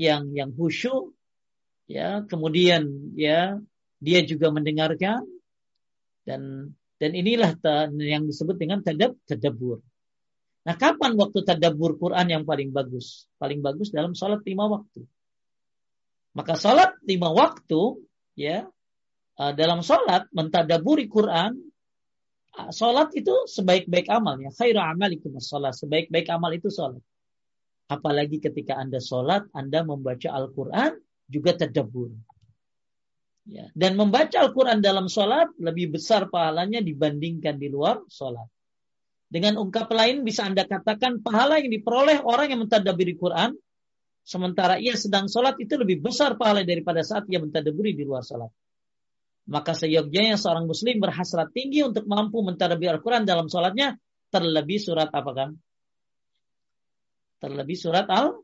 yang 0.00 0.32
yang 0.32 0.50
khusyuk 0.56 1.12
ya, 1.84 2.24
kemudian 2.24 3.12
ya 3.20 3.60
dia 4.00 4.20
juga 4.24 4.48
mendengarkan 4.48 5.28
dan 6.24 6.72
dan 6.96 7.10
inilah 7.16 7.56
yang 7.96 8.24
disebut 8.24 8.56
dengan 8.56 8.80
tadab 8.80 9.16
tadabbur. 9.28 9.84
Nah, 10.60 10.76
kapan 10.76 11.16
waktu 11.16 11.40
tadabbur 11.40 11.96
Quran 11.96 12.26
yang 12.28 12.44
paling 12.44 12.68
bagus? 12.68 13.24
Paling 13.40 13.64
bagus 13.64 13.88
dalam 13.88 14.12
sholat 14.12 14.44
lima 14.44 14.68
waktu. 14.68 15.00
Maka 16.36 16.54
sholat 16.54 17.00
lima 17.08 17.32
waktu, 17.32 17.96
ya, 18.36 18.68
eh, 19.40 19.52
dalam 19.56 19.80
sholat 19.80 20.28
mentadaburi 20.36 21.08
Quran, 21.08 21.56
eh, 22.60 22.70
sholat 22.76 23.08
itu 23.16 23.48
sebaik-baik 23.48 24.12
amalnya. 24.12 24.52
Khairu 24.52 24.78
amalikum 24.84 25.40
sholat. 25.40 25.72
Sebaik-baik 25.72 26.28
amal 26.28 26.52
itu 26.52 26.68
sholat. 26.68 27.00
Apalagi 27.90 28.38
ketika 28.38 28.78
Anda 28.78 29.00
sholat, 29.00 29.48
Anda 29.56 29.82
membaca 29.82 30.28
Al-Quran, 30.30 30.94
juga 31.26 31.56
tadabbur. 31.56 32.12
Ya. 33.48 33.72
Dan 33.74 33.96
membaca 33.96 34.36
Al-Quran 34.44 34.78
dalam 34.84 35.08
sholat 35.08 35.50
lebih 35.58 35.96
besar 35.96 36.28
pahalanya 36.28 36.84
dibandingkan 36.84 37.56
di 37.56 37.72
luar 37.72 38.04
sholat. 38.06 38.46
Dengan 39.30 39.62
ungkap 39.62 39.86
lain 39.94 40.26
bisa 40.26 40.42
Anda 40.42 40.66
katakan 40.66 41.22
pahala 41.22 41.62
yang 41.62 41.70
diperoleh 41.70 42.26
orang 42.26 42.50
yang 42.50 42.66
mentadaburi 42.66 43.14
Quran 43.14 43.54
sementara 44.26 44.82
ia 44.82 44.98
sedang 44.98 45.30
sholat 45.30 45.54
itu 45.62 45.78
lebih 45.78 46.02
besar 46.02 46.34
pahala 46.34 46.66
daripada 46.66 47.06
saat 47.06 47.30
ia 47.30 47.38
mentadaburi 47.38 47.94
di 47.94 48.02
luar 48.02 48.26
sholat. 48.26 48.50
Maka 49.46 49.78
seyogyanya 49.78 50.34
seorang 50.34 50.66
muslim 50.66 50.98
berhasrat 50.98 51.54
tinggi 51.54 51.86
untuk 51.86 52.10
mampu 52.10 52.42
mentadaburi 52.42 52.90
Al-Quran 52.90 53.22
dalam 53.22 53.46
sholatnya 53.46 53.94
terlebih 54.34 54.82
surat 54.82 55.14
apa 55.14 55.30
kan? 55.30 55.50
Terlebih 57.38 57.78
surat 57.78 58.10
Al 58.10 58.34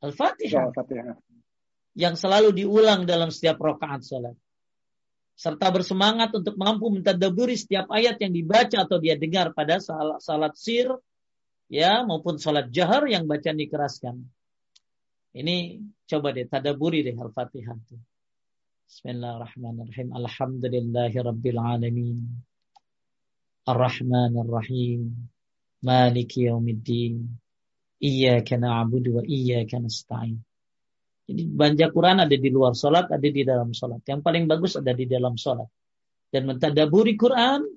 Al-Fatihah. 0.00 0.72
Al 0.72 1.20
yang 2.00 2.16
selalu 2.16 2.56
diulang 2.56 3.04
dalam 3.04 3.28
setiap 3.28 3.60
rakaat 3.60 4.08
sholat 4.08 4.32
serta 5.40 5.72
bersemangat 5.72 6.36
untuk 6.36 6.60
mampu 6.60 6.92
mentadaburi 6.92 7.56
setiap 7.56 7.88
ayat 7.88 8.20
yang 8.20 8.36
dibaca 8.36 8.84
atau 8.84 9.00
dia 9.00 9.16
dengar 9.16 9.56
pada 9.56 9.80
salat, 9.80 10.20
salat 10.20 10.52
sir 10.52 10.92
ya 11.72 12.04
maupun 12.04 12.36
salat 12.36 12.68
jahar 12.68 13.08
yang 13.08 13.24
bacaan 13.24 13.56
dikeraskan. 13.56 14.20
Ini 15.32 15.80
coba 16.04 16.36
deh 16.36 16.44
tadaburi 16.44 17.00
deh 17.00 17.16
Al-Fatihah 17.16 17.72
itu. 17.72 17.96
Bismillahirrahmanirrahim. 18.84 20.12
Alhamdulillahi 20.12 21.16
rabbil 21.24 21.60
alamin. 21.62 22.18
Ar-Rahmanir 23.64 24.50
Rahim. 24.50 25.30
Maliki 25.80 26.50
yaumiddin. 26.50 27.32
Iyyaka 28.02 28.60
na'budu 28.60 29.16
wa 29.16 29.22
iyyaka 29.24 29.78
nasta'in. 29.80 30.42
Jadi 31.30 31.46
baca 31.46 31.86
Quran 31.94 32.26
ada 32.26 32.34
di 32.34 32.50
luar 32.50 32.74
sholat, 32.74 33.06
ada 33.06 33.22
di 33.22 33.46
dalam 33.46 33.70
sholat. 33.70 34.02
Yang 34.02 34.20
paling 34.26 34.50
bagus 34.50 34.74
ada 34.74 34.90
di 34.90 35.06
dalam 35.06 35.38
sholat. 35.38 35.70
Dan 36.26 36.50
mentadaburi 36.50 37.14
Quran, 37.14 37.70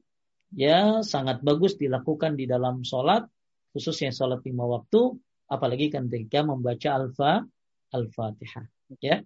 ya 0.57 1.05
sangat 1.05 1.45
bagus 1.45 1.77
dilakukan 1.77 2.33
di 2.33 2.49
dalam 2.49 2.81
sholat, 2.81 3.29
khususnya 3.69 4.09
sholat 4.09 4.41
lima 4.41 4.65
waktu, 4.65 5.13
apalagi 5.53 5.93
ketika 5.93 6.41
membaca 6.41 6.89
alfa 6.97 7.45
al-fatihah. 7.93 8.65
Ya. 8.97 9.21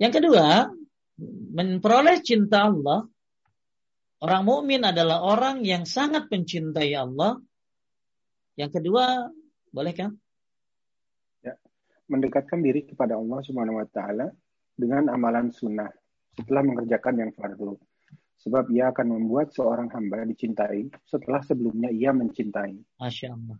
Yang 0.00 0.24
kedua, 0.24 0.72
memperoleh 1.52 2.24
cinta 2.24 2.72
Allah. 2.72 3.04
Orang 4.24 4.48
mukmin 4.48 4.80
adalah 4.80 5.20
orang 5.20 5.60
yang 5.60 5.84
sangat 5.84 6.32
mencintai 6.32 6.96
Allah. 6.96 7.36
Yang 8.56 8.80
kedua, 8.80 9.28
boleh 9.68 9.92
kan? 9.92 10.16
Mendekatkan 12.08 12.64
diri 12.64 12.88
kepada 12.88 13.20
Allah 13.20 13.38
Subhanahu 13.44 13.78
wa 13.78 13.86
taala 13.88 14.32
dengan 14.74 15.12
amalan 15.12 15.52
sunnah 15.52 15.92
setelah 16.34 16.62
mengerjakan 16.64 17.14
yang 17.20 17.30
fardu. 17.36 17.76
Sebab 18.38 18.70
ia 18.70 18.94
akan 18.94 19.18
membuat 19.18 19.50
seorang 19.50 19.90
hamba 19.90 20.22
dicintai 20.22 20.88
setelah 21.04 21.42
sebelumnya 21.42 21.90
ia 21.90 22.14
mencintai. 22.14 22.98
Masya 23.02 23.34
Allah. 23.34 23.58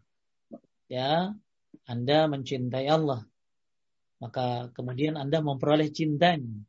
Ya, 0.87 1.35
Anda 1.85 2.31
mencintai 2.31 2.87
Allah. 2.87 3.27
Maka 4.23 4.71
kemudian 4.75 5.19
Anda 5.19 5.43
memperoleh 5.43 5.91
cintanya. 5.91 6.63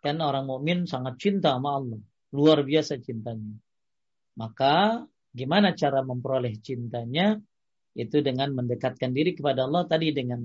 Kan 0.00 0.20
orang 0.20 0.48
mukmin 0.48 0.88
sangat 0.88 1.20
cinta 1.20 1.56
sama 1.56 1.76
Allah. 1.76 2.00
Luar 2.32 2.64
biasa 2.64 3.00
cintanya. 3.00 3.56
Maka 4.40 5.04
gimana 5.30 5.76
cara 5.76 6.00
memperoleh 6.00 6.56
cintanya? 6.60 7.36
Itu 7.94 8.20
dengan 8.20 8.50
mendekatkan 8.58 9.14
diri 9.14 9.38
kepada 9.38 9.70
Allah 9.70 9.86
tadi 9.86 10.10
dengan 10.10 10.42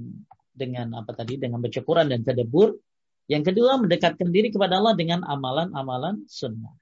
dengan 0.54 0.94
apa 1.02 1.12
tadi 1.18 1.42
dengan 1.42 1.60
baca 1.60 1.82
Quran 1.82 2.08
dan 2.14 2.22
tadabbur. 2.22 2.78
Yang 3.30 3.54
kedua 3.54 3.78
mendekatkan 3.78 4.30
diri 4.34 4.50
kepada 4.50 4.82
Allah 4.82 4.98
dengan 4.98 5.22
amalan-amalan 5.22 6.26
sunnah. 6.26 6.74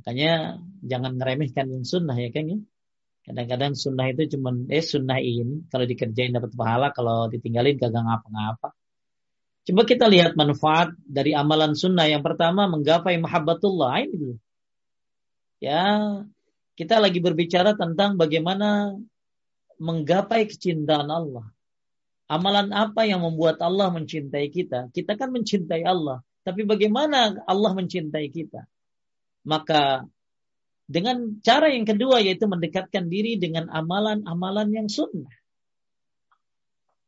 Makanya 0.00 0.56
jangan 0.80 1.20
ngeremehkan 1.20 1.68
yang 1.68 1.84
sunnah 1.84 2.16
ya 2.16 2.32
kan 2.32 2.44
ya. 2.48 2.58
Kadang-kadang 3.22 3.72
sunnah 3.78 4.10
itu 4.10 4.34
cuma 4.34 4.50
eh 4.72 4.82
sunnah 4.82 5.20
ini 5.20 5.68
kalau 5.70 5.84
dikerjain 5.86 6.34
dapat 6.34 6.52
pahala 6.56 6.90
kalau 6.90 7.28
ditinggalin 7.28 7.76
kagak 7.76 8.02
ngapa-ngapa. 8.02 8.74
Coba 9.62 9.82
kita 9.86 10.10
lihat 10.10 10.34
manfaat 10.34 10.90
dari 11.06 11.38
amalan 11.38 11.78
sunnah. 11.78 12.10
Yang 12.10 12.26
pertama 12.26 12.66
menggapai 12.66 13.14
mahabbatullah 13.22 14.02
ini 14.02 14.14
dulu. 14.18 14.36
Ya, 15.62 15.82
kita 16.74 16.98
lagi 16.98 17.22
berbicara 17.22 17.78
tentang 17.78 18.18
bagaimana 18.18 18.98
menggapai 19.82 20.46
kecintaan 20.46 21.10
Allah. 21.10 21.50
Amalan 22.30 22.70
apa 22.70 23.02
yang 23.04 23.26
membuat 23.26 23.58
Allah 23.58 23.90
mencintai 23.90 24.46
kita? 24.48 24.88
Kita 24.94 25.18
kan 25.18 25.34
mencintai 25.34 25.82
Allah. 25.82 26.22
Tapi 26.46 26.62
bagaimana 26.62 27.42
Allah 27.44 27.72
mencintai 27.74 28.30
kita? 28.30 28.64
Maka 29.42 30.06
dengan 30.86 31.42
cara 31.42 31.74
yang 31.74 31.82
kedua 31.82 32.22
yaitu 32.22 32.46
mendekatkan 32.46 33.10
diri 33.10 33.36
dengan 33.36 33.66
amalan-amalan 33.68 34.70
yang 34.70 34.88
sunnah. 34.88 35.34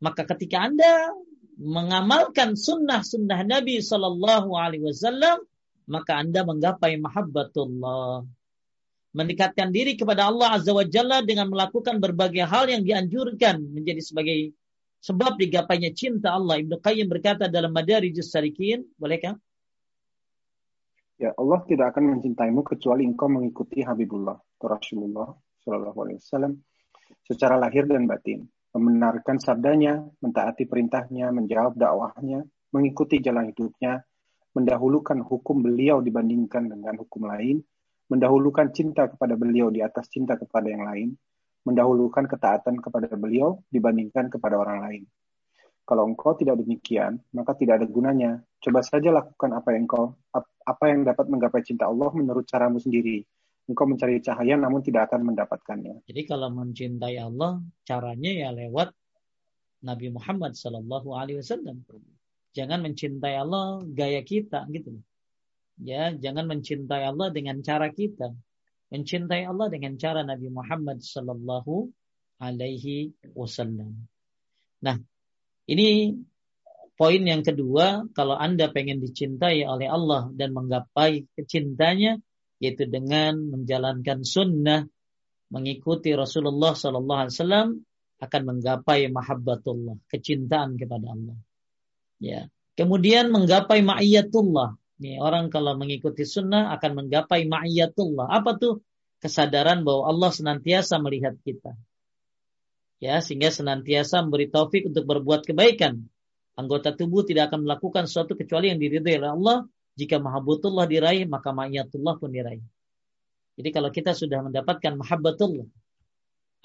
Maka 0.02 0.26
ketika 0.34 0.66
Anda 0.68 1.14
mengamalkan 1.56 2.58
sunnah-sunnah 2.58 3.46
Nabi 3.46 3.80
Shallallahu 3.80 4.50
Alaihi 4.58 4.84
Wasallam, 4.90 5.46
maka 5.86 6.20
Anda 6.20 6.42
menggapai 6.42 6.98
mahabbatullah 6.98 8.26
mendekatkan 9.14 9.70
diri 9.70 9.94
kepada 9.94 10.26
Allah 10.26 10.58
Azza 10.58 10.74
wa 10.74 10.82
Jalla 10.82 11.22
dengan 11.22 11.46
melakukan 11.46 12.02
berbagai 12.02 12.44
hal 12.44 12.66
yang 12.66 12.82
dianjurkan 12.82 13.62
menjadi 13.62 14.02
sebagai 14.02 14.52
sebab 14.98 15.38
digapainya 15.38 15.94
cinta 15.94 16.34
Allah. 16.34 16.58
Ibnu 16.58 16.82
Qayyim 16.82 17.06
berkata 17.06 17.46
dalam 17.46 17.70
Madarijus 17.70 18.34
Salikin, 18.34 18.82
bolehkah? 18.98 19.38
Ya, 21.14 21.30
Allah 21.38 21.62
tidak 21.70 21.94
akan 21.94 22.18
mencintaimu 22.18 22.66
kecuali 22.66 23.06
engkau 23.06 23.30
mengikuti 23.30 23.86
Habibullah, 23.86 24.34
Rasulullah 24.58 25.30
Shallallahu 25.62 25.98
Alaihi 26.02 26.18
Wasallam 26.18 26.52
secara 27.22 27.54
lahir 27.54 27.86
dan 27.86 28.10
batin. 28.10 28.50
membenarkan 28.74 29.38
sabdanya, 29.38 30.02
mentaati 30.18 30.66
perintahnya, 30.66 31.30
menjawab 31.30 31.78
dakwahnya, 31.78 32.42
mengikuti 32.74 33.22
jalan 33.22 33.54
hidupnya, 33.54 34.02
mendahulukan 34.50 35.22
hukum 35.22 35.62
beliau 35.62 36.02
dibandingkan 36.02 36.66
dengan 36.66 36.98
hukum 36.98 37.30
lain, 37.30 37.62
mendahulukan 38.08 38.70
cinta 38.74 39.08
kepada 39.08 39.34
beliau 39.38 39.72
di 39.72 39.80
atas 39.80 40.08
cinta 40.12 40.36
kepada 40.36 40.68
yang 40.68 40.84
lain, 40.84 41.08
mendahulukan 41.64 42.28
ketaatan 42.28 42.78
kepada 42.80 43.08
beliau 43.16 43.64
dibandingkan 43.72 44.28
kepada 44.28 44.60
orang 44.60 44.78
lain. 44.84 45.02
Kalau 45.84 46.08
engkau 46.08 46.32
tidak 46.32 46.64
demikian, 46.64 47.20
maka 47.36 47.52
tidak 47.52 47.84
ada 47.84 47.86
gunanya. 47.88 48.40
Coba 48.60 48.80
saja 48.80 49.12
lakukan 49.12 49.52
apa 49.52 49.76
yang 49.76 49.84
engkau 49.84 50.16
apa 50.64 50.84
yang 50.88 51.04
dapat 51.04 51.28
menggapai 51.28 51.60
cinta 51.60 51.92
Allah 51.92 52.08
menurut 52.16 52.48
caramu 52.48 52.80
sendiri. 52.80 53.20
Engkau 53.68 53.84
mencari 53.88 54.20
cahaya 54.20 54.56
namun 54.56 54.80
tidak 54.80 55.12
akan 55.12 55.32
mendapatkannya. 55.32 56.04
Jadi 56.08 56.22
kalau 56.24 56.52
mencintai 56.52 57.20
Allah, 57.20 57.60
caranya 57.84 58.32
ya 58.32 58.48
lewat 58.52 58.92
Nabi 59.84 60.08
Muhammad 60.08 60.56
Sallallahu 60.56 61.12
Alaihi 61.12 61.44
Wasallam. 61.44 61.84
Jangan 62.56 62.80
mencintai 62.80 63.36
Allah 63.36 63.84
gaya 63.84 64.24
kita 64.24 64.64
gitu. 64.72 65.00
Ya, 65.80 66.14
jangan 66.14 66.46
mencintai 66.46 67.02
Allah 67.02 67.34
dengan 67.34 67.58
cara 67.66 67.90
kita. 67.90 68.30
Mencintai 68.94 69.42
Allah 69.42 69.66
dengan 69.72 69.98
cara 69.98 70.22
Nabi 70.22 70.46
Muhammad 70.54 71.02
Sallallahu 71.02 71.90
Alaihi 72.38 73.10
Wasallam. 73.34 74.06
Nah, 74.84 74.96
ini 75.66 76.14
poin 76.94 77.22
yang 77.26 77.42
kedua, 77.42 78.06
kalau 78.14 78.38
Anda 78.38 78.70
pengen 78.70 79.02
dicintai 79.02 79.66
oleh 79.66 79.90
Allah 79.90 80.30
dan 80.30 80.54
menggapai 80.54 81.26
kecintanya, 81.34 82.22
yaitu 82.62 82.86
dengan 82.86 83.34
menjalankan 83.50 84.22
sunnah, 84.22 84.86
mengikuti 85.50 86.14
Rasulullah 86.14 86.78
Sallallahu 86.78 87.20
Alaihi 87.26 87.34
Wasallam 87.34 87.68
akan 88.22 88.42
menggapai 88.46 89.10
mahabbatullah, 89.10 89.98
kecintaan 90.06 90.78
kepada 90.78 91.12
Allah. 91.12 91.36
Ya. 92.22 92.46
Kemudian 92.74 93.30
menggapai 93.30 93.82
ma'iyatullah. 93.82 94.74
Nih, 95.02 95.18
orang 95.18 95.50
kalau 95.50 95.74
mengikuti 95.74 96.22
sunnah 96.22 96.70
akan 96.78 97.04
menggapai 97.04 97.50
ma'iyatullah. 97.50 98.30
Apa 98.30 98.54
tuh? 98.56 98.82
Kesadaran 99.18 99.82
bahwa 99.82 100.10
Allah 100.12 100.30
senantiasa 100.30 101.00
melihat 101.00 101.34
kita 101.42 101.72
ya 103.04 103.20
sehingga 103.20 103.52
senantiasa 103.52 104.24
memberi 104.24 104.48
taufik 104.48 104.88
untuk 104.88 105.04
berbuat 105.04 105.44
kebaikan. 105.44 106.08
Anggota 106.56 106.96
tubuh 106.96 107.26
tidak 107.26 107.52
akan 107.52 107.68
melakukan 107.68 108.08
sesuatu 108.08 108.32
kecuali 108.38 108.72
yang 108.72 108.80
diridhai 108.80 109.20
oleh 109.20 109.30
Allah. 109.36 109.58
Jika 109.94 110.18
mahabbatullah 110.18 110.88
diraih, 110.90 111.28
maka 111.28 111.52
ma'iyatullah 111.52 112.14
pun 112.18 112.30
diraih. 112.32 112.62
Jadi 113.54 113.68
kalau 113.70 113.90
kita 113.94 114.10
sudah 114.10 114.42
mendapatkan 114.42 114.98
mahabbatullah, 114.98 115.66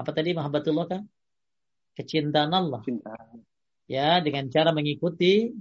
apa 0.02 0.12
tadi 0.14 0.34
mahabbatullah 0.34 0.86
kan? 0.90 1.02
Kecintaan 1.94 2.54
Allah. 2.54 2.82
Cinta. 2.86 3.14
Ya, 3.90 4.22
dengan 4.22 4.50
cara 4.50 4.74
mengikuti 4.74 5.54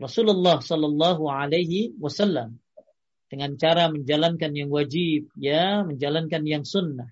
Rasulullah 0.00 0.60
Sallallahu 0.60 1.28
Alaihi 1.28 1.96
Wasallam 2.00 2.56
dengan 3.32 3.56
cara 3.56 3.88
menjalankan 3.88 4.52
yang 4.52 4.68
wajib, 4.68 5.32
ya, 5.40 5.80
menjalankan 5.88 6.44
yang 6.44 6.68
sunnah. 6.68 7.08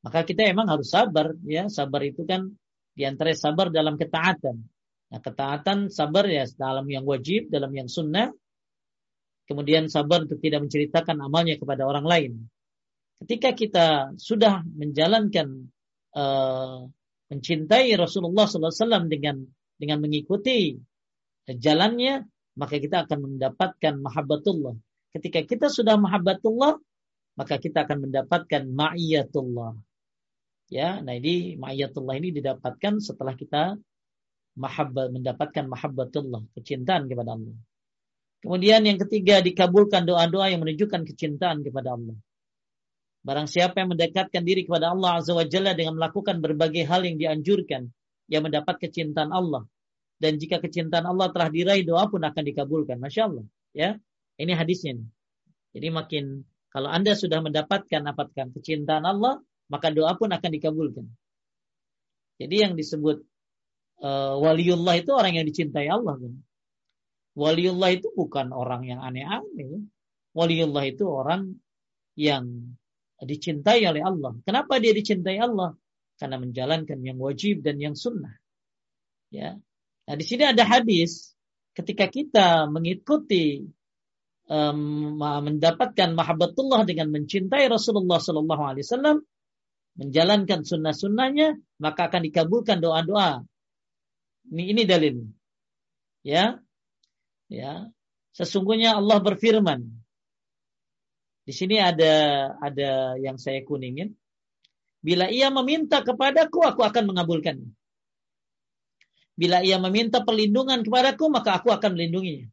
Maka 0.00 0.24
kita 0.24 0.48
emang 0.48 0.72
harus 0.72 0.88
sabar, 0.88 1.36
ya. 1.44 1.68
Sabar 1.68 2.00
itu 2.08 2.24
kan 2.24 2.56
di 2.96 3.04
antara 3.04 3.36
sabar 3.36 3.68
dalam 3.68 4.00
ketaatan. 4.00 4.56
Nah, 5.12 5.20
ketaatan 5.22 5.92
sabar 5.92 6.26
ya 6.26 6.48
dalam 6.56 6.88
yang 6.88 7.04
wajib, 7.06 7.52
dalam 7.52 7.70
yang 7.76 7.86
sunnah. 7.86 8.32
Kemudian 9.46 9.86
sabar 9.86 10.26
untuk 10.26 10.42
tidak 10.42 10.66
menceritakan 10.66 11.22
amalnya 11.22 11.54
kepada 11.54 11.86
orang 11.86 12.02
lain. 12.02 12.32
Ketika 13.22 13.54
kita 13.54 13.86
sudah 14.18 14.66
menjalankan 14.66 15.70
uh, 16.16 16.82
mencintai 17.30 17.94
Rasulullah 17.94 18.50
SAW 18.50 19.06
dengan 19.06 19.46
dengan 19.78 19.98
mengikuti 20.02 20.74
jalannya, 21.54 22.26
maka 22.58 22.80
kita 22.80 23.06
akan 23.06 23.18
mendapatkan 23.30 23.94
mahabbatullah. 24.02 24.74
Ketika 25.14 25.44
kita 25.46 25.66
sudah 25.70 25.94
mahabbatullah, 26.00 26.80
maka 27.36 27.60
kita 27.60 27.84
akan 27.84 28.08
mendapatkan 28.08 28.62
ma'iyatullah. 28.66 29.76
Ya, 30.72 30.98
nah 30.98 31.14
ini 31.14 31.54
ma'iyatullah 31.60 32.18
ini 32.18 32.34
didapatkan 32.34 32.98
setelah 32.98 33.38
kita 33.38 33.78
mahabbat 34.56 35.12
mendapatkan 35.12 35.64
mahabbatullah, 35.68 36.42
kecintaan 36.56 37.06
kepada 37.06 37.36
Allah. 37.36 37.56
Kemudian 38.40 38.82
yang 38.88 38.98
ketiga 38.98 39.44
dikabulkan 39.44 40.08
doa-doa 40.08 40.48
yang 40.48 40.64
menunjukkan 40.64 41.04
kecintaan 41.06 41.60
kepada 41.60 41.94
Allah. 41.94 42.16
Barang 43.26 43.50
siapa 43.50 43.82
yang 43.82 43.90
mendekatkan 43.92 44.46
diri 44.46 44.64
kepada 44.64 44.94
Allah 44.94 45.18
Azza 45.18 45.34
wa 45.34 45.42
Jalla 45.42 45.74
dengan 45.74 45.98
melakukan 45.98 46.38
berbagai 46.38 46.86
hal 46.86 47.02
yang 47.04 47.18
dianjurkan, 47.18 47.90
yang 48.30 48.46
mendapat 48.46 48.78
kecintaan 48.80 49.34
Allah. 49.34 49.66
Dan 50.16 50.40
jika 50.40 50.58
kecintaan 50.64 51.04
Allah 51.04 51.28
telah 51.28 51.52
diraih, 51.52 51.84
doa 51.84 52.08
pun 52.08 52.24
akan 52.24 52.42
dikabulkan. 52.42 52.96
Masya 52.96 53.22
Allah. 53.28 53.46
Ya, 53.76 54.00
ini 54.40 54.52
hadisnya. 54.56 54.96
Jadi 55.76 55.88
makin 55.92 56.24
kalau 56.72 56.88
anda 56.88 57.12
sudah 57.12 57.44
mendapatkan 57.44 58.00
dapatkan 58.00 58.52
kecintaan 58.56 59.04
Allah, 59.04 59.40
maka 59.68 59.92
doa 59.92 60.16
pun 60.16 60.32
akan 60.32 60.50
dikabulkan. 60.52 61.06
Jadi 62.36 62.56
yang 62.64 62.72
disebut 62.76 63.24
uh, 64.04 64.36
waliullah 64.40 65.00
itu 65.00 65.12
orang 65.12 65.40
yang 65.40 65.46
dicintai 65.48 65.88
Allah. 65.88 66.20
Kan? 66.20 66.36
Waliullah 67.36 67.90
itu 67.92 68.12
bukan 68.12 68.52
orang 68.52 68.84
yang 68.88 69.00
aneh-aneh. 69.00 69.84
Waliullah 70.36 70.84
itu 70.84 71.04
orang 71.08 71.56
yang 72.16 72.76
dicintai 73.20 73.84
oleh 73.88 74.04
Allah. 74.04 74.36
Kenapa 74.44 74.76
dia 74.76 74.92
dicintai 74.92 75.40
Allah? 75.40 75.72
Karena 76.16 76.36
menjalankan 76.40 77.00
yang 77.00 77.16
wajib 77.20 77.60
dan 77.64 77.80
yang 77.80 77.96
sunnah. 77.96 78.36
Ya. 79.32 79.56
Nah 80.06 80.14
di 80.14 80.24
sini 80.24 80.46
ada 80.46 80.62
hadis 80.62 81.34
ketika 81.74 82.06
kita 82.06 82.70
mengikuti 82.70 83.66
um, 84.46 85.18
mendapatkan 85.18 86.14
mahabbatullah 86.14 86.86
dengan 86.86 87.10
mencintai 87.10 87.66
Rasulullah 87.66 88.22
Sallallahu 88.22 88.62
Alaihi 88.62 88.86
Wasallam 88.86 89.18
menjalankan 89.96 90.62
sunnah-sunnahnya, 90.62 91.56
maka 91.80 92.12
akan 92.12 92.28
dikabulkan 92.28 92.84
doa-doa. 92.84 93.42
Ini, 94.52 94.62
ini 94.76 94.82
dalil. 94.84 95.24
Ya, 96.20 96.60
ya. 97.48 97.88
Sesungguhnya 98.36 99.00
Allah 99.00 99.18
berfirman. 99.24 99.88
Di 101.48 101.52
sini 101.56 101.80
ada 101.80 102.12
ada 102.60 103.16
yang 103.16 103.40
saya 103.40 103.64
kuningin. 103.64 104.12
Bila 105.00 105.30
ia 105.32 105.48
meminta 105.48 106.04
kepadaku, 106.04 106.60
aku 106.66 106.82
akan 106.84 107.14
mengabulkannya. 107.14 107.70
Bila 109.36 109.60
ia 109.60 109.76
meminta 109.76 110.24
perlindungan 110.24 110.80
kepadaku, 110.80 111.28
maka 111.28 111.60
aku 111.60 111.68
akan 111.68 111.92
melindunginya. 111.92 112.48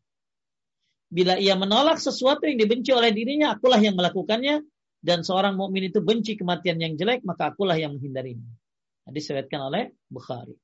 Bila 1.08 1.40
ia 1.40 1.56
menolak 1.56 2.04
sesuatu 2.04 2.44
yang 2.44 2.60
dibenci 2.60 2.92
oleh 2.92 3.16
dirinya, 3.16 3.56
akulah 3.56 3.80
yang 3.80 3.96
melakukannya 3.96 4.68
dan 5.00 5.24
seorang 5.24 5.56
mukmin 5.56 5.88
itu 5.88 6.04
benci 6.04 6.36
kematian 6.36 6.80
yang 6.84 7.00
jelek, 7.00 7.24
maka 7.24 7.56
akulah 7.56 7.80
yang 7.80 7.96
menghindarinya. 7.96 8.48
Disebutkan 9.08 9.72
oleh 9.72 9.84
Bukhari. 10.12 10.56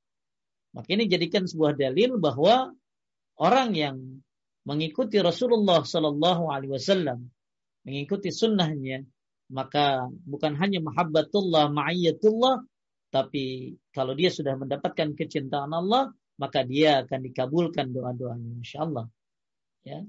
Maka 0.76 0.88
ini 0.92 1.08
jadikan 1.08 1.44
sebuah 1.48 1.76
dalil 1.76 2.20
bahwa 2.20 2.72
orang 3.40 3.70
yang 3.74 3.96
mengikuti 4.64 5.18
Rasulullah 5.18 5.82
Sallallahu 5.82 6.52
Alaihi 6.52 6.72
Wasallam, 6.72 7.26
mengikuti 7.84 8.28
sunnahnya, 8.28 9.02
maka 9.50 10.06
bukan 10.24 10.54
hanya 10.56 10.78
mahabbatullah, 10.84 11.74
ma'iyatullah, 11.74 12.62
tapi 13.10 13.76
kalau 13.90 14.14
dia 14.14 14.30
sudah 14.30 14.54
mendapatkan 14.56 15.14
kecintaan 15.18 15.74
Allah, 15.74 16.14
maka 16.38 16.64
dia 16.64 17.04
akan 17.04 17.20
dikabulkan 17.26 17.90
doa-doanya, 17.92 18.62
insya 18.62 18.86
Allah. 18.86 19.06
Ya, 19.84 20.06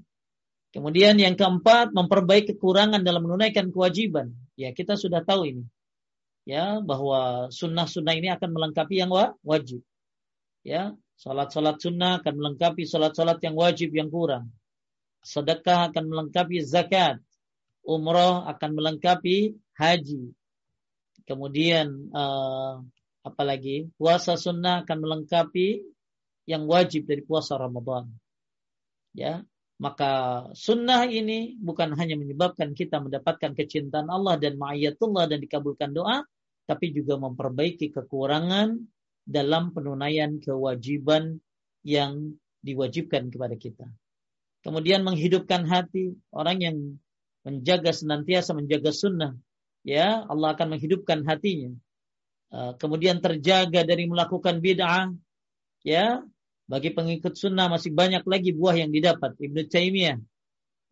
Kemudian 0.72 1.20
yang 1.20 1.36
keempat, 1.36 1.92
memperbaiki 1.92 2.56
kekurangan 2.56 3.04
dalam 3.04 3.28
menunaikan 3.28 3.68
kewajiban. 3.68 4.32
Ya, 4.56 4.72
kita 4.72 4.96
sudah 4.96 5.20
tahu 5.20 5.44
ini. 5.44 5.64
Ya, 6.48 6.80
bahwa 6.80 7.52
sunnah-sunnah 7.52 8.16
ini 8.16 8.32
akan 8.32 8.50
melengkapi 8.56 9.04
yang 9.04 9.12
wajib. 9.44 9.84
Ya, 10.64 10.96
salat-salat 11.20 11.76
sunnah 11.76 12.24
akan 12.24 12.34
melengkapi 12.40 12.88
salat-salat 12.88 13.38
yang 13.44 13.52
wajib 13.52 13.92
yang 13.92 14.08
kurang. 14.08 14.48
Sedekah 15.20 15.92
akan 15.92 16.08
melengkapi 16.08 16.64
zakat. 16.64 17.20
Umroh 17.84 18.48
akan 18.48 18.70
melengkapi 18.72 19.52
haji. 19.76 20.32
Kemudian 21.24 22.10
uh, 22.10 22.82
apalagi 23.22 23.90
puasa 23.94 24.34
sunnah 24.34 24.82
akan 24.82 24.98
melengkapi 24.98 25.82
yang 26.46 26.66
wajib 26.66 27.06
dari 27.06 27.22
puasa 27.22 27.54
Ramadan. 27.54 28.10
Ya, 29.12 29.44
maka 29.82 30.46
sunnah 30.54 31.06
ini 31.06 31.58
bukan 31.58 31.94
hanya 31.98 32.14
menyebabkan 32.14 32.72
kita 32.74 33.02
mendapatkan 33.02 33.54
kecintaan 33.54 34.08
Allah 34.08 34.38
dan 34.38 34.58
ma'ayatullah 34.58 35.26
dan 35.30 35.38
dikabulkan 35.42 35.90
doa, 35.94 36.22
tapi 36.66 36.94
juga 36.94 37.18
memperbaiki 37.18 37.90
kekurangan 37.90 38.78
dalam 39.22 39.70
penunaian 39.70 40.38
kewajiban 40.42 41.38
yang 41.82 42.38
diwajibkan 42.62 43.30
kepada 43.30 43.58
kita. 43.58 43.86
Kemudian 44.62 45.02
menghidupkan 45.02 45.66
hati 45.66 46.14
orang 46.30 46.58
yang 46.62 46.76
menjaga 47.42 47.90
senantiasa 47.90 48.54
menjaga 48.54 48.94
sunnah, 48.94 49.34
ya 49.82 50.22
Allah 50.26 50.54
akan 50.54 50.76
menghidupkan 50.76 51.26
hatinya. 51.26 51.74
uh, 52.52 52.72
kemudian 52.76 53.18
terjaga 53.18 53.82
dari 53.82 54.04
melakukan 54.06 54.60
bid'ah, 54.60 55.10
ya, 55.82 56.22
bagi 56.68 56.94
pengikut 56.94 57.34
sunnah 57.34 57.66
masih 57.72 57.90
banyak 57.90 58.22
lagi 58.28 58.54
buah 58.54 58.76
yang 58.78 58.92
didapat. 58.92 59.34
Ibnu 59.40 59.66
Taimiyah 59.66 60.20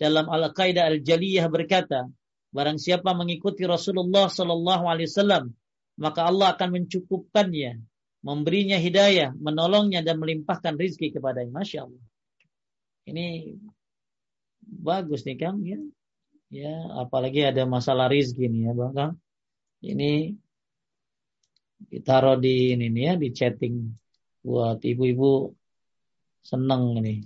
dalam 0.00 0.26
Al-Qaidah 0.26 0.88
Al-Jaliyah 0.90 1.46
berkata, 1.53 2.09
barang 2.50 2.81
siapa 2.81 3.14
mengikuti 3.14 3.62
Rasulullah 3.68 4.26
sallallahu 4.26 4.85
alaihi 4.88 5.07
wasallam, 5.07 5.55
maka 6.00 6.26
Allah 6.26 6.57
akan 6.57 6.68
mencukupkannya, 6.81 7.79
memberinya 8.24 8.81
hidayah, 8.81 9.37
menolongnya 9.37 10.00
dan 10.00 10.18
melimpahkan 10.18 10.74
rizki 10.81 11.12
kepadanya. 11.12 11.53
Masya 11.53 11.87
Allah. 11.87 12.05
Ini 13.07 13.57
bagus 14.61 15.24
nih 15.24 15.37
Kang 15.37 15.61
ya. 15.64 15.79
Ya, 16.50 16.82
apalagi 16.98 17.46
ada 17.46 17.62
masalah 17.62 18.10
rizki 18.10 18.50
nih 18.50 18.66
ya 18.66 18.72
Bang 18.74 18.92
Kang. 18.98 19.12
Ini 19.86 20.34
ditaruh 21.90 22.36
di 22.42 22.74
ini 22.74 22.90
nih 22.90 23.02
ya 23.06 23.12
di 23.14 23.28
chatting 23.30 23.74
buat 24.42 24.82
ibu-ibu 24.82 25.54
seneng 26.42 26.98
nih. 27.06 27.22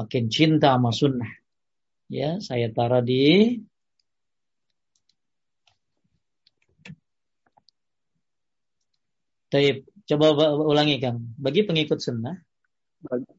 Makin 0.00 0.24
cinta 0.32 0.72
sama 0.72 0.88
sunnah. 0.88 1.32
Ya, 2.08 2.40
saya 2.40 2.72
taruh 2.72 3.04
di 3.04 3.60
Taib, 9.52 9.84
coba 10.08 10.26
ulangi 10.64 10.96
Kang. 10.96 11.20
Bagi 11.36 11.60
pengikut 11.68 12.00
sunnah. 12.00 12.40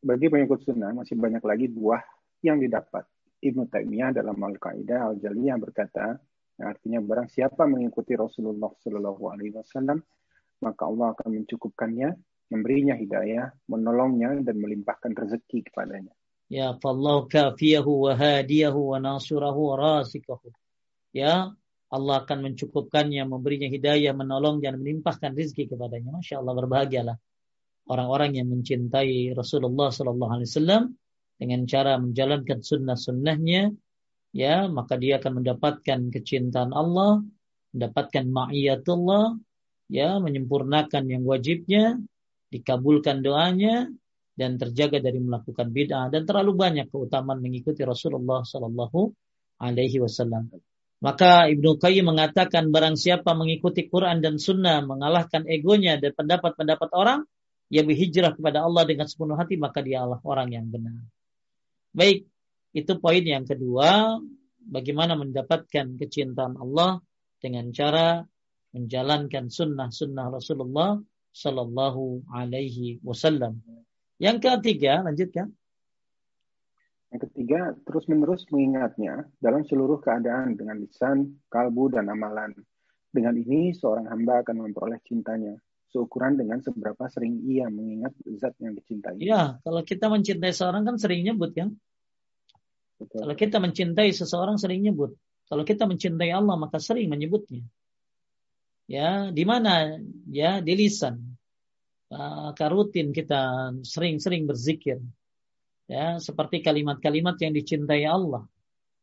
Bagi 0.06 0.30
pengikut 0.30 0.62
sunnah 0.62 0.94
masih 0.94 1.18
banyak 1.18 1.42
lagi 1.42 1.66
buah 1.74 2.06
yang 2.46 2.62
didapat. 2.62 3.17
Ibnu 3.38 3.70
Taimiyah 3.70 4.16
dalam 4.18 4.38
Al-Qaidah 4.38 5.14
Al-Jaliyah 5.14 5.58
berkata, 5.62 6.18
artinya 6.58 7.00
barang 7.02 7.30
siapa 7.30 7.70
mengikuti 7.70 8.18
Rasulullah 8.18 8.74
Shallallahu 8.82 9.24
Alaihi 9.30 9.54
Wasallam, 9.54 10.02
maka 10.66 10.90
Allah 10.90 11.14
akan 11.14 11.30
mencukupkannya, 11.42 12.10
memberinya 12.50 12.98
hidayah, 12.98 13.54
menolongnya 13.70 14.42
dan 14.42 14.58
melimpahkan 14.58 15.14
rezeki 15.14 15.70
kepadanya. 15.70 16.14
Ya, 16.48 16.74
fallahu 16.80 17.28
kafiyahu 17.28 18.10
wa 18.10 18.14
hadiyahu 18.16 18.96
wa 18.96 18.98
nasurahu 18.98 19.76
wa 19.76 20.02
rasikahu. 20.02 20.50
Ya, 21.14 21.52
Allah 21.88 22.16
akan 22.24 22.52
mencukupkannya, 22.52 23.24
memberinya 23.28 23.68
hidayah, 23.68 24.16
menolong 24.16 24.60
dan 24.64 24.80
melimpahkan 24.80 25.36
rezeki 25.36 25.76
kepadanya. 25.76 26.16
Masya 26.16 26.40
Allah 26.40 26.56
berbahagialah 26.56 27.18
orang-orang 27.88 28.40
yang 28.40 28.48
mencintai 28.52 29.32
Rasulullah 29.32 29.92
Sallallahu 29.92 30.34
Alaihi 30.40 30.50
Wasallam 30.52 30.84
dengan 31.38 31.70
cara 31.70 32.02
menjalankan 32.02 32.66
sunnah-sunnahnya, 32.66 33.74
ya 34.34 34.66
maka 34.68 34.98
dia 34.98 35.22
akan 35.22 35.42
mendapatkan 35.42 36.00
kecintaan 36.10 36.74
Allah, 36.74 37.22
mendapatkan 37.78 38.26
ma'iyatullah, 38.26 39.38
ya 39.90 40.18
menyempurnakan 40.18 41.04
yang 41.08 41.24
wajibnya, 41.24 42.02
dikabulkan 42.50 43.22
doanya, 43.22 43.88
dan 44.38 44.62
terjaga 44.62 45.02
dari 45.02 45.18
melakukan 45.18 45.74
bid'ah 45.74 46.14
dan 46.14 46.30
terlalu 46.30 46.54
banyak 46.54 46.86
keutamaan 46.94 47.42
mengikuti 47.42 47.82
Rasulullah 47.82 48.46
Sallallahu 48.46 49.10
Alaihi 49.58 49.98
Wasallam. 49.98 50.54
Maka 51.02 51.50
Ibnu 51.50 51.78
Qayyim 51.78 52.10
mengatakan 52.10 52.70
barang 52.70 52.98
siapa 52.98 53.34
mengikuti 53.34 53.86
Quran 53.90 54.22
dan 54.22 54.38
Sunnah 54.38 54.82
mengalahkan 54.86 55.46
egonya 55.46 55.98
dan 56.02 56.14
pendapat-pendapat 56.14 56.90
orang, 56.94 57.26
ia 57.70 57.82
berhijrah 57.86 58.34
kepada 58.34 58.66
Allah 58.66 58.86
dengan 58.86 59.06
sepenuh 59.06 59.38
hati 59.38 59.58
maka 59.58 59.82
dia 59.82 60.06
Allah 60.06 60.22
orang 60.26 60.54
yang 60.54 60.66
benar. 60.70 60.98
Baik, 61.98 62.30
itu 62.78 62.94
poin 63.02 63.26
yang 63.26 63.42
kedua, 63.42 64.22
bagaimana 64.62 65.18
mendapatkan 65.18 65.98
kecintaan 65.98 66.54
Allah 66.62 67.02
dengan 67.42 67.74
cara 67.74 68.22
menjalankan 68.70 69.50
sunnah-sunnah 69.50 70.30
Rasulullah 70.30 71.02
Sallallahu 71.34 72.30
Alaihi 72.30 73.02
Wasallam. 73.02 73.66
Yang 74.22 74.46
ketiga, 74.46 75.02
lanjutkan. 75.02 75.50
Yang 77.10 77.34
ketiga, 77.34 77.74
terus-menerus 77.82 78.46
mengingatnya 78.54 79.26
dalam 79.42 79.66
seluruh 79.66 79.98
keadaan 79.98 80.54
dengan 80.54 80.78
lisan, 80.78 81.42
kalbu, 81.50 81.98
dan 81.98 82.14
amalan. 82.14 82.54
Dengan 83.10 83.34
ini, 83.34 83.74
seorang 83.74 84.06
hamba 84.06 84.46
akan 84.46 84.70
memperoleh 84.70 85.02
cintanya, 85.02 85.58
seukuran 85.90 86.38
dengan 86.38 86.62
seberapa 86.62 87.10
sering 87.10 87.42
ia 87.48 87.72
mengingat 87.72 88.14
zat 88.38 88.54
yang 88.62 88.76
dicintai. 88.76 89.18
Ya, 89.24 89.58
kalau 89.66 89.82
kita 89.82 90.12
mencintai 90.12 90.54
seorang 90.54 90.86
kan 90.86 91.02
sering 91.02 91.26
nyebut 91.26 91.58
kan? 91.58 91.74
Betul. 92.98 93.20
Kalau 93.26 93.36
kita 93.38 93.58
mencintai 93.62 94.10
seseorang 94.14 94.58
sering 94.58 94.82
nyebut. 94.82 95.14
Kalau 95.48 95.64
kita 95.64 95.88
mencintai 95.88 96.34
Allah 96.34 96.56
maka 96.60 96.82
sering 96.82 97.08
menyebutnya. 97.08 97.64
Ya, 98.88 99.30
di 99.36 99.44
mana? 99.44 100.00
Ya, 100.32 100.64
di 100.64 100.74
lisan. 100.74 101.38
Maka 102.08 102.72
rutin 102.72 103.12
kita 103.12 103.72
sering-sering 103.84 104.48
berzikir. 104.48 105.04
Ya, 105.92 106.20
seperti 106.20 106.64
kalimat-kalimat 106.64 107.36
yang 107.40 107.52
dicintai 107.52 108.08
Allah. 108.08 108.48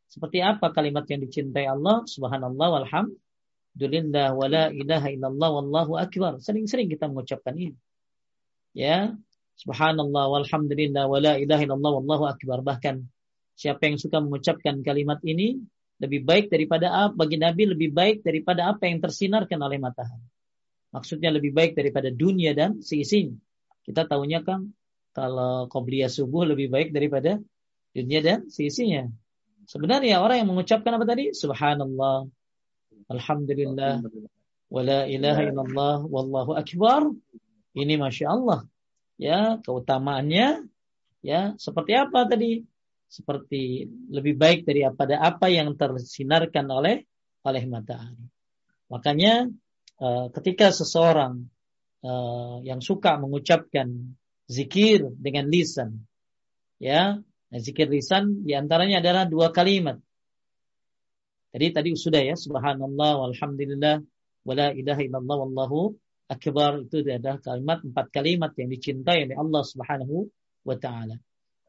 Seperti 0.08 0.40
apa 0.40 0.72
kalimat 0.72 1.04
yang 1.08 1.20
dicintai 1.24 1.68
Allah? 1.68 2.04
Subhanallah 2.08 2.80
walhamdulillah 2.80 4.32
wala 4.36 4.72
ilaha 4.72 5.08
illallah 5.12 5.50
wallahu 5.52 6.00
akbar. 6.00 6.40
Sering-sering 6.40 6.88
kita 6.88 7.08
mengucapkan 7.08 7.56
ini. 7.56 7.76
Ya, 8.72 9.12
subhanallah 9.60 10.40
walhamdulillah 10.40 11.04
wala 11.08 11.36
ilaha 11.36 11.60
illallah 11.60 11.92
wallahu 12.00 12.24
akbar. 12.24 12.64
Bahkan 12.64 13.04
Siapa 13.54 13.86
yang 13.86 13.98
suka 14.02 14.18
mengucapkan 14.18 14.82
kalimat 14.82 15.22
ini 15.22 15.62
lebih 16.02 16.26
baik 16.26 16.50
daripada 16.50 16.90
apa 17.06 17.14
bagi 17.14 17.38
Nabi 17.38 17.70
lebih 17.70 17.94
baik 17.94 18.26
daripada 18.26 18.74
apa 18.74 18.90
yang 18.90 18.98
tersinarkan 18.98 19.58
oleh 19.62 19.78
matahari. 19.78 20.26
Maksudnya 20.90 21.30
lebih 21.30 21.54
baik 21.54 21.74
daripada 21.78 22.10
dunia 22.10 22.54
dan 22.54 22.82
seisinya. 22.82 23.34
Kita 23.86 24.06
tahunya 24.06 24.42
kan 24.42 24.70
kalau 25.14 25.70
qobliyah 25.70 26.10
subuh 26.10 26.46
lebih 26.46 26.70
baik 26.70 26.90
daripada 26.90 27.38
dunia 27.94 28.20
dan 28.22 28.50
seisinya. 28.50 29.06
Sebenarnya 29.70 30.20
orang 30.20 30.44
yang 30.44 30.50
mengucapkan 30.50 30.92
apa 30.98 31.06
tadi? 31.08 31.30
Subhanallah, 31.32 32.28
Alhamdulillah, 33.08 34.02
wala 34.68 35.06
ilaha 35.08 35.40
illallah, 35.46 35.96
wallahu 36.04 36.52
akbar. 36.58 37.10
Ini 37.74 37.94
masya 37.96 38.34
Allah. 38.34 38.60
Ya, 39.14 39.62
keutamaannya 39.62 40.66
ya 41.22 41.54
seperti 41.56 41.94
apa 41.94 42.26
tadi? 42.26 42.66
Seperti 43.08 43.86
lebih 44.10 44.34
baik 44.34 44.66
daripada 44.66 45.22
apa 45.22 45.46
yang 45.46 45.70
tersinarkan 45.78 46.66
oleh 46.66 46.96
oleh 47.44 47.62
matahari. 47.68 48.24
Makanya 48.90 49.48
uh, 50.00 50.26
ketika 50.32 50.72
seseorang 50.74 51.46
uh, 52.02 52.58
yang 52.64 52.82
suka 52.82 53.20
mengucapkan 53.20 54.16
zikir 54.50 55.08
dengan 55.16 55.48
lisan, 55.48 56.04
ya, 56.82 57.20
nah, 57.22 57.60
zikir 57.60 57.86
lisan 57.86 58.44
di 58.44 58.52
antaranya 58.56 59.00
adalah 59.04 59.24
dua 59.28 59.54
kalimat. 59.54 60.00
Jadi 61.54 61.66
tadi 61.70 61.88
sudah 61.94 62.18
ya, 62.18 62.34
subhanallah, 62.34 63.30
walhamdulillah, 63.30 64.02
wala 64.42 64.74
ilaha 64.74 65.00
illallah, 65.06 65.36
wallahu 65.46 65.94
akbar. 66.26 66.82
Itu 66.82 67.06
adalah 67.06 67.38
kalimat, 67.38 67.78
empat 67.86 68.06
kalimat 68.10 68.50
yang 68.58 68.74
dicintai 68.74 69.30
oleh 69.30 69.36
Allah 69.38 69.62
subhanahu 69.62 70.26
wa 70.66 70.74
ta'ala 70.74 71.14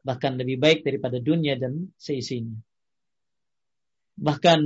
bahkan 0.06 0.38
lebih 0.38 0.62
baik 0.62 0.86
daripada 0.86 1.18
dunia 1.18 1.58
dan 1.58 1.90
seisinya. 1.98 2.54
Bahkan 4.16 4.60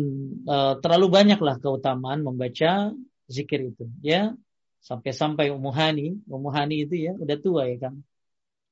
e, 0.44 0.57
terlalu 0.85 1.07
banyaklah 1.09 1.57
keutamaan 1.57 2.20
membaca 2.20 2.92
zikir 3.24 3.72
itu, 3.72 3.88
ya. 4.05 4.37
Sampai-sampai 4.85 5.48
Umuhani, 5.48 6.20
Umuhani 6.29 6.85
itu 6.85 7.09
ya 7.09 7.12
udah 7.16 7.38
tua 7.40 7.64
ya 7.72 7.88
kan. 7.88 8.05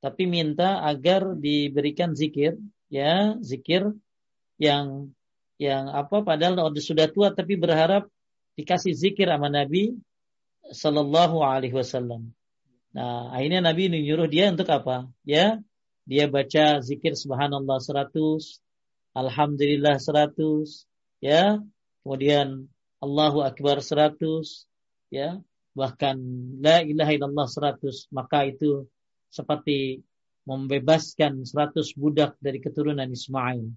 Tapi 0.05 0.29
minta 0.29 0.85
agar 0.85 1.35
diberikan 1.35 2.13
zikir, 2.13 2.61
ya, 2.93 3.41
zikir 3.41 3.89
yang 4.61 5.11
yang 5.59 5.91
apa 5.91 6.23
padahal 6.23 6.71
sudah 6.79 7.11
tua 7.11 7.35
tapi 7.35 7.59
berharap 7.59 8.07
dikasih 8.55 8.95
zikir 8.95 9.27
sama 9.27 9.51
Nabi 9.51 9.99
Sallallahu 10.71 11.43
Alaihi 11.43 11.75
Wasallam. 11.75 12.31
Nah, 12.95 13.35
akhirnya 13.35 13.61
Nabi 13.63 13.91
menyuruh 13.93 14.31
dia 14.31 14.51
untuk 14.51 14.69
apa? 14.71 15.11
Ya, 15.27 15.61
dia 16.09 16.25
baca 16.25 16.81
zikir 16.81 17.13
subhanallah 17.13 17.77
100, 17.85 18.17
alhamdulillah 19.13 20.01
100, 20.01 20.89
ya. 21.21 21.61
Kemudian 22.01 22.65
Allahu 23.05 23.45
akbar 23.45 23.85
100, 23.85 24.17
ya. 25.13 25.37
Bahkan 25.77 26.17
la 26.65 26.81
ilaha 26.81 27.13
illallah 27.13 27.45
100, 27.45 28.09
maka 28.17 28.49
itu 28.49 28.89
seperti 29.29 30.01
membebaskan 30.49 31.45
100 31.45 31.93
budak 31.93 32.41
dari 32.41 32.57
keturunan 32.65 33.05
Ismail. 33.05 33.69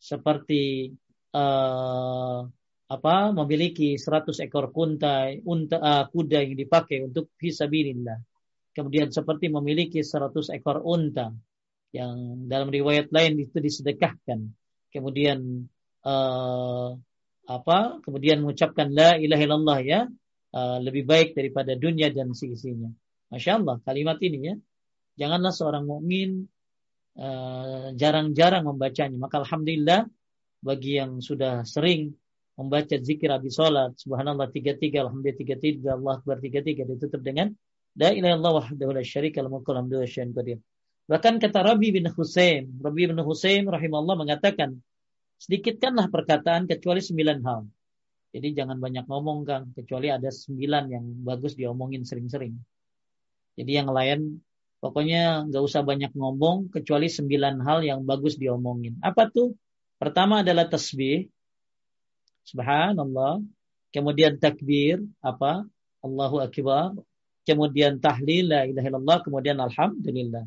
Seperti 0.00 0.88
uh, 1.36 2.48
apa 2.88 3.16
memiliki 3.36 4.00
100 4.00 4.40
ekor 4.48 4.72
kuntai 4.72 5.44
unta 5.44 5.76
uh, 5.76 6.04
kuda 6.08 6.48
yang 6.48 6.56
dipakai 6.56 7.04
untuk 7.04 7.36
fisabilillah. 7.36 8.16
Kemudian 8.72 9.12
seperti 9.12 9.52
memiliki 9.52 10.00
100 10.00 10.48
ekor 10.56 10.80
unta 10.80 11.28
yang 11.92 12.44
dalam 12.48 12.68
riwayat 12.68 13.08
lain 13.08 13.40
itu 13.40 13.56
disedekahkan. 13.56 14.44
Kemudian 14.92 15.68
uh, 16.04 16.92
apa? 17.48 17.78
Kemudian 18.04 18.44
mengucapkan 18.44 18.92
la 18.92 19.16
ilaha 19.16 19.42
illallah 19.44 19.78
ya 19.80 20.00
uh, 20.52 20.78
lebih 20.84 21.08
baik 21.08 21.32
daripada 21.32 21.72
dunia 21.76 22.12
dan 22.12 22.36
seisinya. 22.36 22.92
Masya 23.32 23.60
Allah 23.60 23.76
kalimat 23.84 24.20
ini 24.20 24.38
ya. 24.52 24.54
Janganlah 25.18 25.52
seorang 25.52 25.84
mukmin 25.88 26.46
uh, 27.16 27.92
jarang-jarang 27.96 28.68
membacanya. 28.68 29.16
Maka 29.18 29.42
alhamdulillah 29.42 30.06
bagi 30.62 31.00
yang 31.00 31.24
sudah 31.24 31.64
sering 31.64 32.14
membaca 32.58 32.98
zikir 32.98 33.30
habis 33.30 33.54
sholat, 33.54 33.94
subhanallah 33.94 34.50
tiga 34.50 34.74
tiga, 34.74 35.06
alhamdulillah 35.06 35.38
tiga 35.38 35.54
tiga, 35.62 35.94
Allah 35.94 36.18
akbar 36.18 36.42
tiga 36.42 36.58
tiga 36.58 36.82
ditutup 36.82 37.22
dengan 37.22 37.54
la 37.94 38.10
ilaha 38.10 38.34
illallah 38.34 38.54
wahdahu 38.66 38.90
la 38.98 39.02
syarika 39.06 39.38
lahu 39.46 39.62
mulku 39.62 39.70
qadir. 40.34 40.58
Bahkan 41.08 41.40
kata 41.40 41.64
Rabi 41.64 41.88
bin 41.96 42.06
Husain, 42.12 42.68
Rabi 42.84 43.08
bin 43.08 43.16
Husain 43.24 43.64
rahimahullah 43.64 44.20
mengatakan, 44.20 44.76
sedikitkanlah 45.40 46.12
perkataan 46.12 46.68
kecuali 46.68 47.00
sembilan 47.00 47.38
hal. 47.48 47.64
Jadi 48.28 48.48
jangan 48.52 48.76
banyak 48.76 49.08
ngomong 49.08 49.38
Kang, 49.48 49.72
kecuali 49.72 50.12
ada 50.12 50.28
sembilan 50.28 50.84
yang 50.92 51.04
bagus 51.24 51.56
diomongin 51.56 52.04
sering-sering. 52.04 52.52
Jadi 53.56 53.72
yang 53.72 53.88
lain 53.88 54.36
pokoknya 54.84 55.48
nggak 55.48 55.62
usah 55.64 55.80
banyak 55.80 56.12
ngomong 56.12 56.68
kecuali 56.68 57.08
sembilan 57.08 57.64
hal 57.64 57.88
yang 57.88 58.04
bagus 58.04 58.36
diomongin. 58.36 59.00
Apa 59.00 59.32
tuh? 59.32 59.56
Pertama 59.96 60.44
adalah 60.44 60.68
tasbih. 60.68 61.26
Subhanallah. 62.44 63.40
Kemudian 63.88 64.36
takbir, 64.36 65.00
apa? 65.24 65.64
Allahu 66.04 66.44
Akbar. 66.44 66.94
Kemudian 67.48 67.96
tahlil, 67.96 68.52
la 68.52 68.68
ilaha 68.68 68.86
illallah. 68.92 69.18
Kemudian 69.24 69.56
alhamdulillah. 69.56 70.44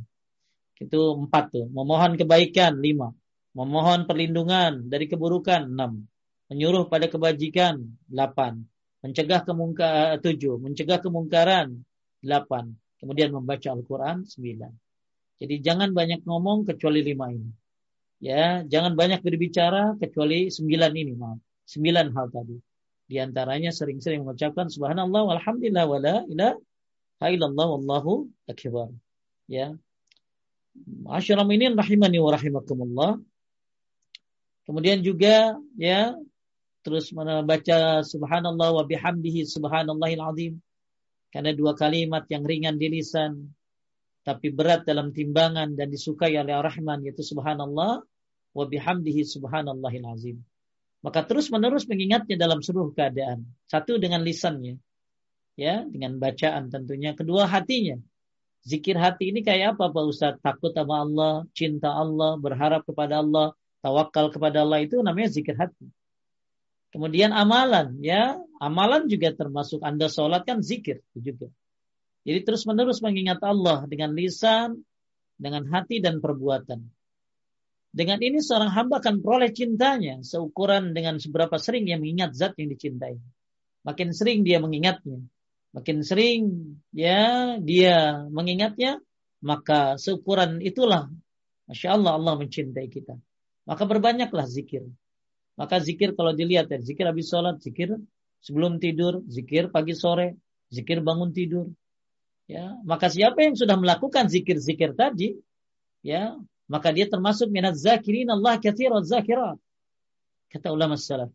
Itu 0.81 1.21
empat 1.21 1.53
tuh. 1.53 1.69
Memohon 1.69 2.17
kebaikan, 2.17 2.81
lima. 2.81 3.13
Memohon 3.53 4.09
perlindungan 4.09 4.89
dari 4.89 5.05
keburukan, 5.05 5.69
enam. 5.69 6.09
Menyuruh 6.49 6.89
pada 6.89 7.05
kebajikan, 7.05 7.85
delapan. 8.09 8.65
Mencegah 9.05 9.45
kemungkaran, 9.45 10.17
tujuh. 10.25 10.57
Mencegah 10.57 10.97
kemungkaran, 10.97 11.77
delapan. 12.25 12.73
Kemudian 12.97 13.29
membaca 13.29 13.69
Al-Quran, 13.69 14.25
sembilan. 14.25 14.73
Jadi 15.41 15.55
jangan 15.61 15.93
banyak 15.93 16.25
ngomong 16.25 16.65
kecuali 16.65 17.05
lima 17.05 17.29
ini. 17.29 17.49
Ya, 18.21 18.61
jangan 18.65 18.93
banyak 18.93 19.25
berbicara 19.25 19.97
kecuali 19.97 20.53
sembilan 20.53 20.91
ini, 20.93 21.13
maaf. 21.17 21.41
Sembilan 21.65 22.13
hal 22.13 22.27
tadi. 22.29 22.57
Di 23.09 23.17
antaranya 23.17 23.73
sering-sering 23.73 24.21
mengucapkan 24.21 24.69
subhanallah 24.69 25.33
walhamdulillah 25.33 25.85
wala 25.89 26.15
ilaha 26.29 27.27
illallah 27.27 27.67
wallahu 27.75 28.29
akbar. 28.45 28.93
Ya, 29.49 29.75
Asyiral 31.11 31.47
ini 31.51 31.71
rahimani 31.75 32.17
wa 32.23 32.31
rahimakumullah. 32.31 33.11
Kemudian 34.63 35.03
juga 35.03 35.59
ya 35.75 36.15
terus 36.81 37.13
membaca 37.13 38.01
subhanallah 38.01 38.69
wa 38.73 38.83
bihamdihi 38.87 39.45
subhanallahil 39.45 40.23
azim. 40.23 40.53
Karena 41.31 41.55
dua 41.55 41.75
kalimat 41.75 42.27
yang 42.27 42.43
ringan 42.43 42.75
di 42.75 42.87
lisan 42.91 43.51
tapi 44.21 44.53
berat 44.53 44.85
dalam 44.85 45.09
timbangan 45.09 45.73
dan 45.73 45.89
disukai 45.89 46.37
oleh 46.37 46.53
Ar-Rahman 46.53 47.01
yaitu 47.01 47.25
subhanallah 47.25 48.05
wa 48.51 48.65
bihamdihi 48.67 49.25
subhanallahil 49.25 50.07
azim. 50.13 50.37
Maka 51.01 51.25
terus-menerus 51.25 51.89
mengingatnya 51.89 52.37
dalam 52.37 52.61
seluruh 52.61 52.93
keadaan. 52.93 53.49
Satu 53.65 53.97
dengan 53.97 54.21
lisannya, 54.21 54.77
ya, 55.57 55.81
dengan 55.89 56.21
bacaan 56.21 56.69
tentunya. 56.69 57.17
Kedua 57.17 57.49
hatinya, 57.49 57.97
Zikir 58.61 58.93
hati 58.93 59.33
ini 59.33 59.41
kayak 59.41 59.77
apa 59.77 59.89
Pak 59.89 60.05
Ustaz? 60.05 60.37
Takut 60.37 60.69
sama 60.69 61.01
Allah, 61.01 61.33
cinta 61.57 61.89
Allah, 61.89 62.37
berharap 62.37 62.85
kepada 62.85 63.25
Allah, 63.25 63.57
tawakal 63.81 64.29
kepada 64.29 64.61
Allah 64.61 64.85
itu 64.85 65.01
namanya 65.01 65.33
zikir 65.33 65.57
hati. 65.57 65.89
Kemudian 66.93 67.33
amalan, 67.33 67.97
ya 68.03 68.37
amalan 68.61 69.09
juga 69.09 69.33
termasuk 69.33 69.81
Anda 69.81 70.11
sholat 70.11 70.45
kan 70.45 70.61
zikir 70.61 71.01
juga. 71.17 71.49
Jadi 72.21 72.39
terus 72.45 72.69
menerus 72.69 73.01
mengingat 73.01 73.41
Allah 73.41 73.89
dengan 73.89 74.13
lisan, 74.13 74.85
dengan 75.41 75.65
hati 75.73 75.97
dan 75.97 76.21
perbuatan. 76.21 76.85
Dengan 77.91 78.19
ini 78.21 78.39
seorang 78.39 78.71
hamba 78.71 79.01
akan 79.01 79.19
peroleh 79.19 79.51
cintanya 79.51 80.21
seukuran 80.21 80.93
dengan 80.93 81.17
seberapa 81.17 81.57
sering 81.57 81.89
dia 81.89 81.97
mengingat 81.97 82.37
zat 82.37 82.53
yang 82.61 82.69
dicintai. 82.69 83.17
Makin 83.81 84.13
sering 84.13 84.45
dia 84.45 84.61
mengingatnya, 84.61 85.17
makin 85.71 86.03
sering 86.03 86.41
ya 86.91 87.55
dia 87.59 88.27
mengingatnya, 88.27 88.99
maka 89.43 89.95
seukuran 89.97 90.59
itulah 90.61 91.09
Masya 91.71 91.95
Allah 91.95 92.19
Allah 92.19 92.33
mencintai 92.35 92.91
kita. 92.91 93.15
Maka 93.63 93.83
berbanyaklah 93.87 94.43
zikir. 94.43 94.83
Maka 95.55 95.79
zikir 95.79 96.17
kalau 96.17 96.35
dilihat 96.35 96.67
ya, 96.67 96.83
zikir 96.83 97.07
habis 97.07 97.31
sholat, 97.31 97.63
zikir 97.63 97.95
sebelum 98.43 98.81
tidur, 98.83 99.23
zikir 99.31 99.71
pagi 99.71 99.95
sore, 99.95 100.35
zikir 100.67 100.99
bangun 100.99 101.31
tidur. 101.31 101.71
Ya, 102.51 102.75
maka 102.83 103.07
siapa 103.07 103.39
yang 103.39 103.55
sudah 103.55 103.79
melakukan 103.79 104.27
zikir-zikir 104.27 104.91
tadi, 104.99 105.39
ya, 106.03 106.35
maka 106.67 106.91
dia 106.91 107.07
termasuk 107.07 107.47
minat 107.47 107.79
zakirin 107.79 108.27
Allah 108.27 108.59
kathirat 108.59 109.07
zakirat. 109.07 109.55
Kata 110.51 110.75
ulama 110.75 110.99
salaf. 110.99 111.31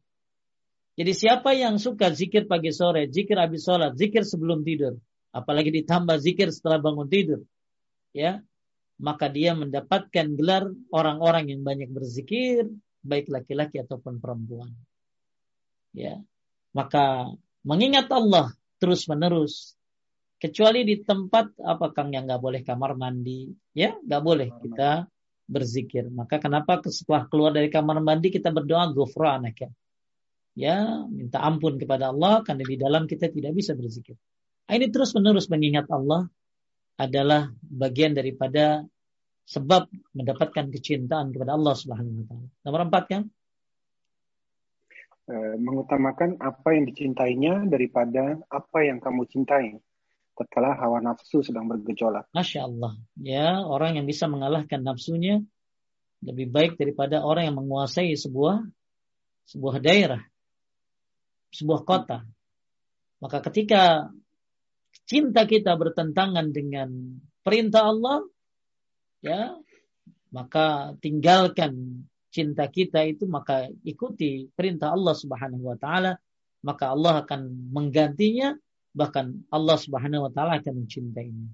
Jadi 0.96 1.12
siapa 1.12 1.52
yang 1.52 1.76
suka 1.76 2.08
zikir 2.08 2.48
pagi 2.48 2.72
sore, 2.72 3.04
zikir 3.12 3.36
habis 3.36 3.68
sholat, 3.68 3.92
zikir 4.00 4.24
sebelum 4.24 4.64
tidur, 4.64 4.96
apalagi 5.28 5.68
ditambah 5.68 6.16
zikir 6.16 6.48
setelah 6.48 6.80
bangun 6.80 7.04
tidur, 7.04 7.44
ya, 8.16 8.40
maka 8.96 9.28
dia 9.28 9.52
mendapatkan 9.52 10.24
gelar 10.40 10.72
orang-orang 10.88 11.52
yang 11.52 11.60
banyak 11.60 11.92
berzikir, 11.92 12.64
baik 13.04 13.28
laki-laki 13.28 13.84
ataupun 13.84 14.24
perempuan. 14.24 14.72
Ya, 15.92 16.16
maka 16.72 17.28
mengingat 17.60 18.08
Allah 18.08 18.56
terus 18.80 19.04
menerus, 19.04 19.76
kecuali 20.40 20.80
di 20.80 21.04
tempat 21.04 21.60
apa 21.60 21.92
kang 21.92 22.16
yang 22.16 22.24
nggak 22.24 22.40
boleh 22.40 22.64
kamar 22.64 22.96
mandi, 22.96 23.52
ya 23.76 23.92
nggak 24.00 24.22
boleh 24.24 24.48
kita 24.64 25.04
berzikir. 25.44 26.08
Maka 26.08 26.40
kenapa 26.40 26.80
setelah 26.88 27.28
keluar 27.28 27.52
dari 27.52 27.68
kamar 27.68 28.00
mandi 28.00 28.32
kita 28.32 28.48
berdoa 28.48 28.88
gufranak 28.96 29.60
ya 29.60 29.68
ya 30.56 31.04
minta 31.06 31.44
ampun 31.44 31.76
kepada 31.76 32.10
Allah 32.10 32.40
karena 32.40 32.64
di 32.64 32.76
dalam 32.80 33.04
kita 33.04 33.28
tidak 33.28 33.52
bisa 33.52 33.76
berzikir. 33.76 34.16
Nah, 34.66 34.74
ini 34.74 34.88
terus 34.88 35.12
menerus 35.12 35.46
mengingat 35.52 35.86
Allah 35.92 36.26
adalah 36.96 37.52
bagian 37.60 38.16
daripada 38.16 38.82
sebab 39.46 39.86
mendapatkan 40.16 40.72
kecintaan 40.72 41.30
kepada 41.30 41.54
Allah 41.54 41.74
Subhanahu 41.76 42.24
wa 42.24 42.26
taala. 42.26 42.48
Nomor 42.66 42.80
empat 42.88 43.04
kan? 43.06 43.22
Mengutamakan 45.60 46.38
apa 46.40 46.68
yang 46.74 46.88
dicintainya 46.88 47.68
daripada 47.68 48.40
apa 48.48 48.78
yang 48.82 48.98
kamu 48.98 49.28
cintai. 49.28 49.78
Tatkala 50.36 50.76
hawa 50.76 51.00
nafsu 51.00 51.40
sedang 51.46 51.68
bergejolak. 51.70 52.28
Masya 52.34 52.66
Allah. 52.66 52.92
Ya, 53.18 53.60
orang 53.62 53.96
yang 53.96 54.06
bisa 54.08 54.26
mengalahkan 54.28 54.82
nafsunya 54.82 55.40
lebih 56.24 56.50
baik 56.50 56.72
daripada 56.80 57.22
orang 57.22 57.52
yang 57.52 57.56
menguasai 57.58 58.14
sebuah 58.18 58.66
sebuah 59.46 59.78
daerah 59.78 60.22
sebuah 61.56 61.88
kota. 61.88 62.20
Maka 63.24 63.40
ketika 63.48 64.12
cinta 65.08 65.48
kita 65.48 65.72
bertentangan 65.72 66.52
dengan 66.52 67.16
perintah 67.40 67.88
Allah, 67.88 68.20
ya, 69.24 69.56
maka 70.34 70.92
tinggalkan 71.00 72.04
cinta 72.28 72.68
kita 72.68 73.00
itu 73.08 73.24
maka 73.24 73.72
ikuti 73.88 74.52
perintah 74.52 74.92
Allah 74.92 75.16
Subhanahu 75.16 75.72
wa 75.72 75.76
taala, 75.80 76.20
maka 76.60 76.92
Allah 76.92 77.24
akan 77.24 77.72
menggantinya 77.72 78.52
bahkan 78.92 79.44
Allah 79.48 79.80
Subhanahu 79.80 80.28
wa 80.28 80.32
taala 80.32 80.60
akan 80.60 80.84
mencintainya. 80.84 81.48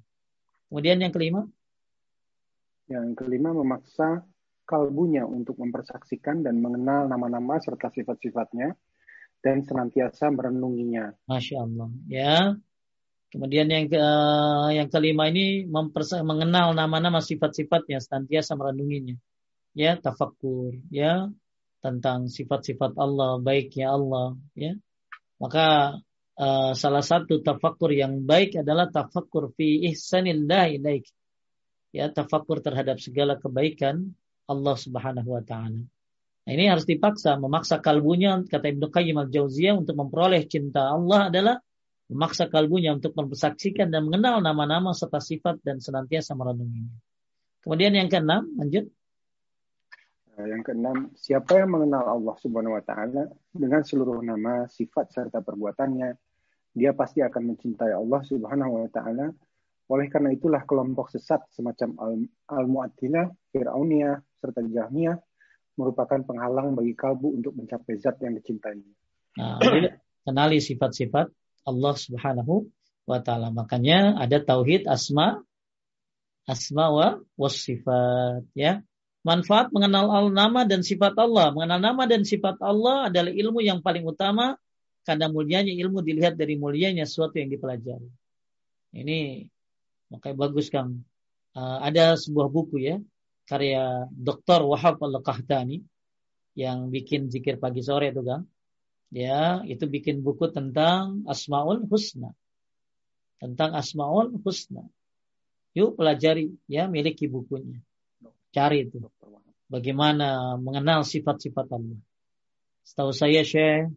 Kemudian 0.67 0.99
yang 0.99 1.15
kelima? 1.15 1.47
Yang 2.91 3.23
kelima 3.23 3.55
memaksa 3.55 4.27
kalbunya 4.67 5.23
untuk 5.29 5.61
mempersaksikan 5.61 6.43
dan 6.43 6.59
mengenal 6.59 7.07
nama-nama 7.07 7.61
serta 7.61 7.93
sifat-sifatnya 7.93 8.75
dan 9.43 9.67
senantiasa 9.67 10.31
merenunginya. 10.31 11.13
Masya 11.27 11.57
Allah. 11.67 11.91
Ya. 12.07 12.57
Kemudian 13.33 13.67
yang 13.73 13.89
ke, 13.89 14.05
yang 14.77 14.89
kelima 14.93 15.27
ini 15.33 15.65
mengenal 15.67 16.77
nama-nama 16.77 17.19
sifat-sifatnya, 17.19 17.99
senantiasa 17.99 18.55
merenunginya. 18.55 19.17
Ya, 19.73 19.97
tafakkur, 19.97 20.77
ya, 20.93 21.33
tentang 21.81 22.29
sifat-sifat 22.29 22.93
Allah, 23.01 23.41
baiknya 23.41 23.89
Allah, 23.97 24.37
ya. 24.53 24.77
Maka 25.41 25.97
uh, 26.37 26.73
salah 26.77 27.01
satu 27.01 27.41
tafakkur 27.41 27.97
yang 27.97 28.21
baik 28.23 28.61
adalah 28.61 28.93
tafakkur 28.93 29.57
fi 29.57 29.91
ihsanillah 29.91 30.77
ilaik. 30.77 31.09
Ya, 31.89 32.13
tafakkur 32.13 32.61
terhadap 32.61 33.01
segala 33.01 33.41
kebaikan 33.41 34.13
Allah 34.45 34.77
Subhanahu 34.77 35.29
wa 35.33 35.41
taala. 35.41 35.83
Nah, 36.43 36.51
ini 36.59 36.67
harus 36.67 36.83
dipaksa, 36.83 37.39
memaksa 37.39 37.79
kalbunya 37.79 38.43
kata 38.43 38.75
Ibnu 38.75 38.91
Qayyim 38.91 39.15
al-Jauziyah 39.15 39.79
untuk 39.79 39.95
memperoleh 39.95 40.43
cinta 40.51 40.91
Allah 40.91 41.31
adalah 41.31 41.57
memaksa 42.11 42.51
kalbunya 42.51 42.91
untuk 42.91 43.15
mempersaksikan 43.15 43.87
dan 43.89 44.11
mengenal 44.11 44.43
nama-nama 44.43 44.91
serta 44.91 45.23
sifat 45.23 45.63
dan 45.63 45.79
senantiasa 45.79 46.35
merenunginya. 46.35 46.99
Kemudian 47.63 47.95
yang 47.95 48.11
keenam, 48.11 48.51
lanjut. 48.59 48.91
Eh, 50.35 50.47
yang 50.51 50.67
keenam, 50.67 51.15
siapa 51.15 51.63
yang 51.63 51.71
mengenal 51.71 52.11
Allah 52.11 52.35
Subhanahu 52.43 52.75
wa 52.75 52.83
taala 52.83 53.31
dengan 53.55 53.87
seluruh 53.87 54.19
nama, 54.19 54.67
sifat 54.67 55.15
serta 55.15 55.47
perbuatannya 55.47 56.11
dia 56.73 56.91
pasti 56.97 57.23
akan 57.23 57.55
mencintai 57.55 57.95
Allah 57.95 58.21
Subhanahu 58.27 58.83
wa 58.83 58.91
taala. 58.91 59.31
Oleh 59.93 60.09
karena 60.09 60.33
itulah 60.33 60.65
kelompok 60.65 61.13
sesat 61.13 61.45
semacam 61.53 62.19
Al-Mu'attilah, 62.49 63.29
Fir'auniyah, 63.53 64.17
serta 64.41 64.65
Jahmiyah 64.65 65.21
merupakan 65.83 66.23
penghalang 66.23 66.79
bagi 66.79 66.95
kalbu 66.95 67.43
untuk 67.43 67.59
mencapai 67.59 67.99
zat 67.99 68.23
yang 68.23 68.39
dicintainya. 68.39 68.93
Nah, 69.37 69.59
kenali 70.27 70.63
sifat-sifat 70.63 71.27
Allah 71.67 71.95
Subhanahu 71.99 72.71
wa 73.07 73.19
taala. 73.19 73.51
Makanya 73.51 74.23
ada 74.23 74.39
tauhid 74.39 74.87
asma 74.87 75.43
asma 76.47 76.87
wa 76.91 77.09
wasifat 77.35 78.47
ya. 78.55 78.83
Manfaat 79.23 79.71
mengenal 79.71 80.35
nama 80.35 80.67
dan 80.67 80.83
sifat 80.83 81.15
Allah. 81.15 81.55
Mengenal 81.55 81.79
nama 81.79 82.03
dan 82.11 82.27
sifat 82.27 82.59
Allah 82.59 83.07
adalah 83.07 83.31
ilmu 83.31 83.63
yang 83.63 83.79
paling 83.79 84.03
utama 84.03 84.59
karena 85.07 85.31
mulianya 85.31 85.71
ilmu 85.79 86.03
dilihat 86.03 86.35
dari 86.35 86.59
mulianya 86.59 87.07
sesuatu 87.07 87.39
yang 87.39 87.47
dipelajari. 87.47 88.11
Ini 88.91 89.47
makanya 90.11 90.37
bagus 90.39 90.75
Kang. 90.75 91.07
Uh, 91.55 91.79
ada 91.85 92.17
sebuah 92.19 92.49
buku 92.49 92.81
ya 92.81 92.97
karya 93.53 94.09
Dr. 94.09 94.65
Wahab 94.65 94.97
Al-Qahtani 94.97 95.85
yang 96.57 96.89
bikin 96.89 97.29
zikir 97.29 97.61
pagi 97.61 97.85
sore 97.85 98.09
itu 98.09 98.25
Kang. 98.25 98.49
Ya, 99.13 99.61
itu 99.69 99.85
bikin 99.85 100.25
buku 100.25 100.49
tentang 100.49 101.29
Asmaul 101.29 101.85
Husna. 101.85 102.33
Tentang 103.37 103.77
Asmaul 103.77 104.41
Husna. 104.41 104.89
Yuk 105.77 106.01
pelajari 106.01 106.49
ya, 106.65 106.89
miliki 106.89 107.29
bukunya. 107.29 107.77
Cari 108.57 108.89
itu. 108.89 109.05
Bagaimana 109.69 110.57
mengenal 110.57 111.05
sifat-sifat 111.05 111.69
Allah. 111.77 112.01
Setahu 112.89 113.13
saya 113.13 113.45
Syekh 113.45 113.93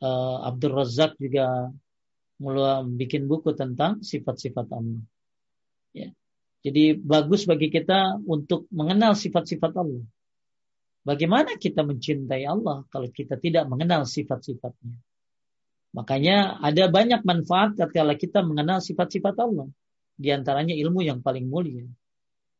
uh, 0.00 0.38
Abdul 0.48 0.72
Razak 0.72 1.20
juga 1.20 1.68
mulai 2.40 2.84
bikin 2.96 3.28
buku 3.28 3.52
tentang 3.52 4.00
sifat-sifat 4.00 4.72
Allah. 4.72 5.04
Ya. 5.92 6.08
Jadi 6.66 6.98
bagus 6.98 7.46
bagi 7.46 7.70
kita 7.70 8.18
untuk 8.26 8.66
mengenal 8.74 9.14
sifat-sifat 9.14 9.70
Allah. 9.78 10.02
Bagaimana 11.06 11.54
kita 11.54 11.86
mencintai 11.86 12.42
Allah 12.42 12.82
kalau 12.90 13.06
kita 13.06 13.38
tidak 13.38 13.70
mengenal 13.70 14.02
sifat-sifatnya? 14.02 14.98
Makanya 15.94 16.58
ada 16.58 16.90
banyak 16.90 17.22
manfaat 17.22 17.78
ketika 17.78 18.10
kita 18.18 18.42
mengenal 18.42 18.82
sifat-sifat 18.82 19.38
Allah. 19.38 19.70
Di 20.18 20.34
antaranya 20.34 20.74
ilmu 20.74 21.06
yang 21.06 21.22
paling 21.22 21.46
mulia. 21.46 21.86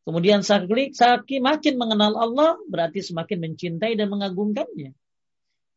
Kemudian 0.06 0.46
saki 0.46 1.42
makin 1.42 1.74
mengenal 1.74 2.14
Allah 2.14 2.54
berarti 2.70 3.02
semakin 3.02 3.42
mencintai 3.42 3.98
dan 3.98 4.06
mengagungkannya. 4.06 4.94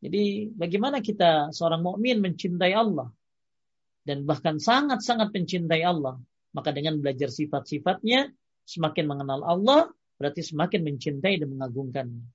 Jadi 0.05 0.53
bagaimana 0.53 1.01
kita 1.01 1.49
seorang 1.49 1.81
mukmin 1.81 2.21
mencintai 2.21 2.77
Allah 2.77 3.09
dan 4.05 4.29
bahkan 4.29 4.61
sangat-sangat 4.61 5.33
mencintai 5.33 5.81
Allah. 5.81 6.21
Maka 6.55 6.73
dengan 6.73 6.97
belajar 6.97 7.29
sifat-sifatnya 7.29 8.29
semakin 8.65 9.05
mengenal 9.05 9.41
Allah 9.45 9.89
berarti 10.17 10.41
semakin 10.43 10.81
mencintai 10.85 11.39
dan 11.39 11.49
mengagungkannya. 11.53 12.25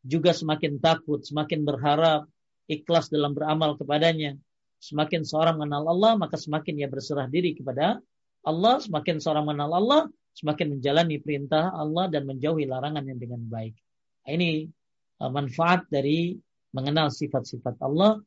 Juga 0.00 0.32
semakin 0.32 0.80
takut, 0.80 1.20
semakin 1.20 1.66
berharap, 1.66 2.24
ikhlas 2.70 3.12
dalam 3.12 3.36
beramal 3.36 3.76
kepadanya. 3.76 4.38
Semakin 4.80 5.28
seorang 5.28 5.60
mengenal 5.60 5.92
Allah 5.92 6.12
maka 6.16 6.40
semakin 6.40 6.80
ia 6.80 6.88
berserah 6.88 7.28
diri 7.28 7.52
kepada 7.52 8.00
Allah, 8.40 8.80
semakin 8.80 9.20
seorang 9.20 9.44
mengenal 9.44 9.72
Allah 9.76 10.00
semakin 10.34 10.78
menjalani 10.78 11.18
perintah 11.18 11.74
Allah 11.74 12.06
dan 12.08 12.24
menjauhi 12.24 12.64
larangannya 12.64 13.16
dengan 13.18 13.42
baik. 13.44 13.74
Ini 14.24 14.64
uh, 15.20 15.30
manfaat 15.30 15.90
dari 15.90 16.38
mengenal 16.70 17.10
sifat-sifat 17.10 17.82
Allah 17.82 18.22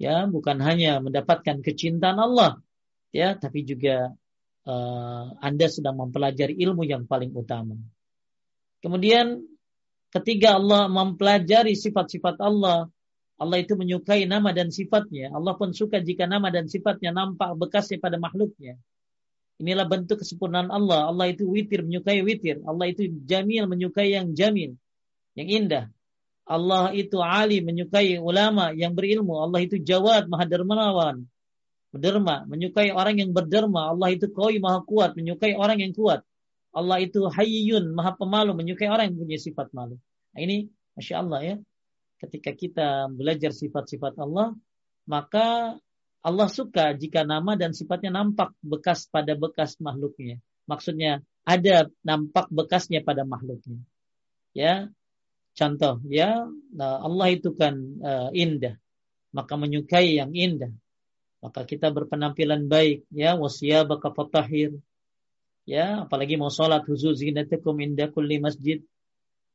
ya 0.00 0.24
bukan 0.26 0.58
hanya 0.64 0.98
mendapatkan 0.98 1.60
kecintaan 1.60 2.16
Allah 2.16 2.58
ya 3.12 3.36
tapi 3.36 3.62
juga 3.62 4.10
uh, 4.68 5.24
Anda 5.40 5.66
sedang 5.68 6.00
mempelajari 6.00 6.56
ilmu 6.56 6.84
yang 6.84 7.04
paling 7.08 7.32
utama. 7.32 7.76
Kemudian 8.84 9.40
ketika 10.12 10.60
Allah 10.60 10.88
mempelajari 10.92 11.72
sifat-sifat 11.72 12.36
Allah, 12.40 12.88
Allah 13.34 13.58
itu 13.58 13.74
menyukai 13.74 14.28
nama 14.28 14.54
dan 14.54 14.70
sifatnya. 14.70 15.32
Allah 15.34 15.58
pun 15.58 15.74
suka 15.74 15.98
jika 15.98 16.28
nama 16.28 16.52
dan 16.54 16.70
sifatnya 16.70 17.10
nampak 17.10 17.56
bekasnya 17.58 17.98
pada 17.98 18.16
makhluknya. 18.20 18.78
Inilah 19.58 19.86
bentuk 19.86 20.22
kesempurnaan 20.22 20.70
Allah. 20.70 21.10
Allah 21.10 21.30
itu 21.30 21.46
witir, 21.46 21.86
menyukai 21.86 22.22
witir. 22.26 22.62
Allah 22.66 22.90
itu 22.90 23.06
jamil, 23.26 23.70
menyukai 23.70 24.14
yang 24.14 24.34
jamil, 24.34 24.74
yang 25.38 25.48
indah. 25.50 25.84
Allah 26.44 26.92
itu 26.92 27.22
alim, 27.22 27.64
menyukai 27.64 28.18
ulama 28.20 28.74
yang 28.74 28.92
berilmu. 28.92 29.38
Allah 29.40 29.64
itu 29.64 29.80
jawad, 29.80 30.28
maha 30.28 30.44
dermawan, 30.44 31.24
berderma, 31.94 32.42
menyukai 32.50 32.90
orang 32.90 33.22
yang 33.22 33.30
berderma. 33.30 33.94
Allah 33.94 34.10
itu 34.10 34.26
koi, 34.34 34.58
maha 34.58 34.82
kuat, 34.82 35.14
menyukai 35.14 35.54
orang 35.54 35.78
yang 35.78 35.94
kuat. 35.94 36.26
Allah 36.74 36.98
itu 36.98 37.30
hayyun, 37.30 37.94
maha 37.94 38.18
pemalu, 38.18 38.50
menyukai 38.58 38.90
orang 38.90 39.14
yang 39.14 39.22
punya 39.22 39.38
sifat 39.38 39.70
malu. 39.70 39.94
Nah, 40.34 40.40
ini 40.42 40.66
Masya 40.98 41.14
Allah 41.22 41.40
ya. 41.42 41.56
Ketika 42.18 42.50
kita 42.50 42.88
belajar 43.14 43.54
sifat-sifat 43.54 44.18
Allah, 44.18 44.58
maka 45.06 45.78
Allah 46.24 46.48
suka 46.48 46.96
jika 46.96 47.22
nama 47.22 47.54
dan 47.54 47.76
sifatnya 47.76 48.10
nampak 48.10 48.56
bekas 48.64 49.06
pada 49.06 49.36
bekas 49.36 49.76
makhluknya. 49.78 50.40
Maksudnya 50.64 51.20
ada 51.44 51.92
nampak 52.00 52.48
bekasnya 52.48 53.04
pada 53.04 53.28
makhluknya. 53.28 53.84
Ya, 54.56 54.88
contoh 55.52 56.00
ya 56.08 56.48
nah, 56.72 57.04
Allah 57.04 57.28
itu 57.34 57.52
kan 57.52 57.76
uh, 58.00 58.30
indah, 58.32 58.80
maka 59.36 59.54
menyukai 59.60 60.16
yang 60.16 60.32
indah. 60.32 60.72
Maka 61.44 61.68
kita 61.68 61.92
berpenampilan 61.92 62.64
baik 62.72 63.04
ya 63.12 63.36
baka 63.84 64.08
fatahir. 64.08 64.80
Ya, 65.68 66.08
apalagi 66.08 66.40
mau 66.40 66.48
sholat 66.48 66.84
huzuz 66.88 67.20
zinatakum 67.20 67.76
inda 67.84 68.08
kulli 68.08 68.40
masjid. 68.40 68.80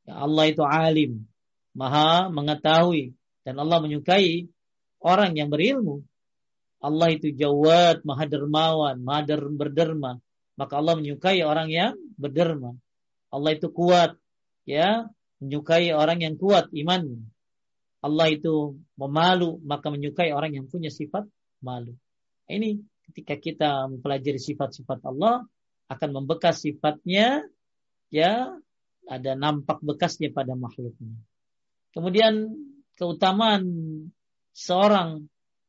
Ya, 0.06 0.22
Allah 0.22 0.46
itu 0.46 0.62
alim, 0.62 1.26
maha 1.74 2.30
mengetahui 2.30 3.14
dan 3.42 3.58
Allah 3.58 3.82
menyukai 3.82 4.46
orang 5.02 5.34
yang 5.34 5.50
berilmu 5.50 6.06
Allah 6.80 7.12
itu 7.12 7.28
jawad, 7.36 8.00
maha 8.08 8.24
dermawan, 8.24 8.96
maha 9.04 9.36
berderma. 9.36 10.16
Maka 10.56 10.80
Allah 10.80 10.96
menyukai 10.96 11.44
orang 11.44 11.68
yang 11.68 11.92
berderma. 12.16 12.72
Allah 13.28 13.52
itu 13.52 13.68
kuat, 13.68 14.16
ya, 14.64 15.12
menyukai 15.44 15.92
orang 15.92 16.24
yang 16.24 16.34
kuat 16.40 16.72
imannya. 16.72 17.20
Allah 18.00 18.32
itu 18.32 18.80
memalu, 18.96 19.60
maka 19.60 19.92
menyukai 19.92 20.32
orang 20.32 20.56
yang 20.56 20.66
punya 20.72 20.88
sifat 20.88 21.28
malu. 21.62 21.94
Ini 22.50 22.80
ketika 23.10 23.34
kita 23.38 23.70
mempelajari 23.88 24.38
sifat-sifat 24.38 25.00
Allah 25.06 25.46
akan 25.90 26.10
membekas 26.22 26.62
sifatnya, 26.62 27.42
ya, 28.10 28.54
ada 29.10 29.32
nampak 29.34 29.82
bekasnya 29.82 30.30
pada 30.30 30.54
makhluknya. 30.54 31.14
Kemudian 31.90 32.54
keutamaan 32.94 33.64
seorang 34.54 35.26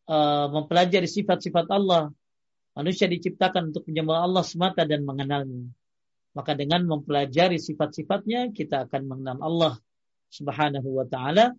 uh, 0.10 0.48
mempelajari 0.52 1.10
sifat-sifat 1.10 1.68
Allah. 1.72 2.14
Manusia 2.72 3.10
diciptakan 3.10 3.76
untuk 3.76 3.84
menyembah 3.90 4.24
Allah 4.24 4.44
semata 4.48 4.88
dan 4.88 5.04
mengenalnya. 5.04 5.68
Maka 6.32 6.56
dengan 6.56 6.88
mempelajari 6.88 7.60
sifat-sifatnya 7.60 8.56
kita 8.56 8.88
akan 8.88 9.02
mengenal 9.04 9.38
Allah 9.44 9.74
Subhanahu 10.32 10.88
wa 10.96 11.04
taala 11.04 11.52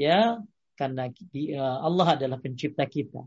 ya 0.00 0.40
karena 0.72 1.12
uh, 1.12 1.78
Allah 1.84 2.16
adalah 2.16 2.38
pencipta 2.40 2.88
kita. 2.88 3.20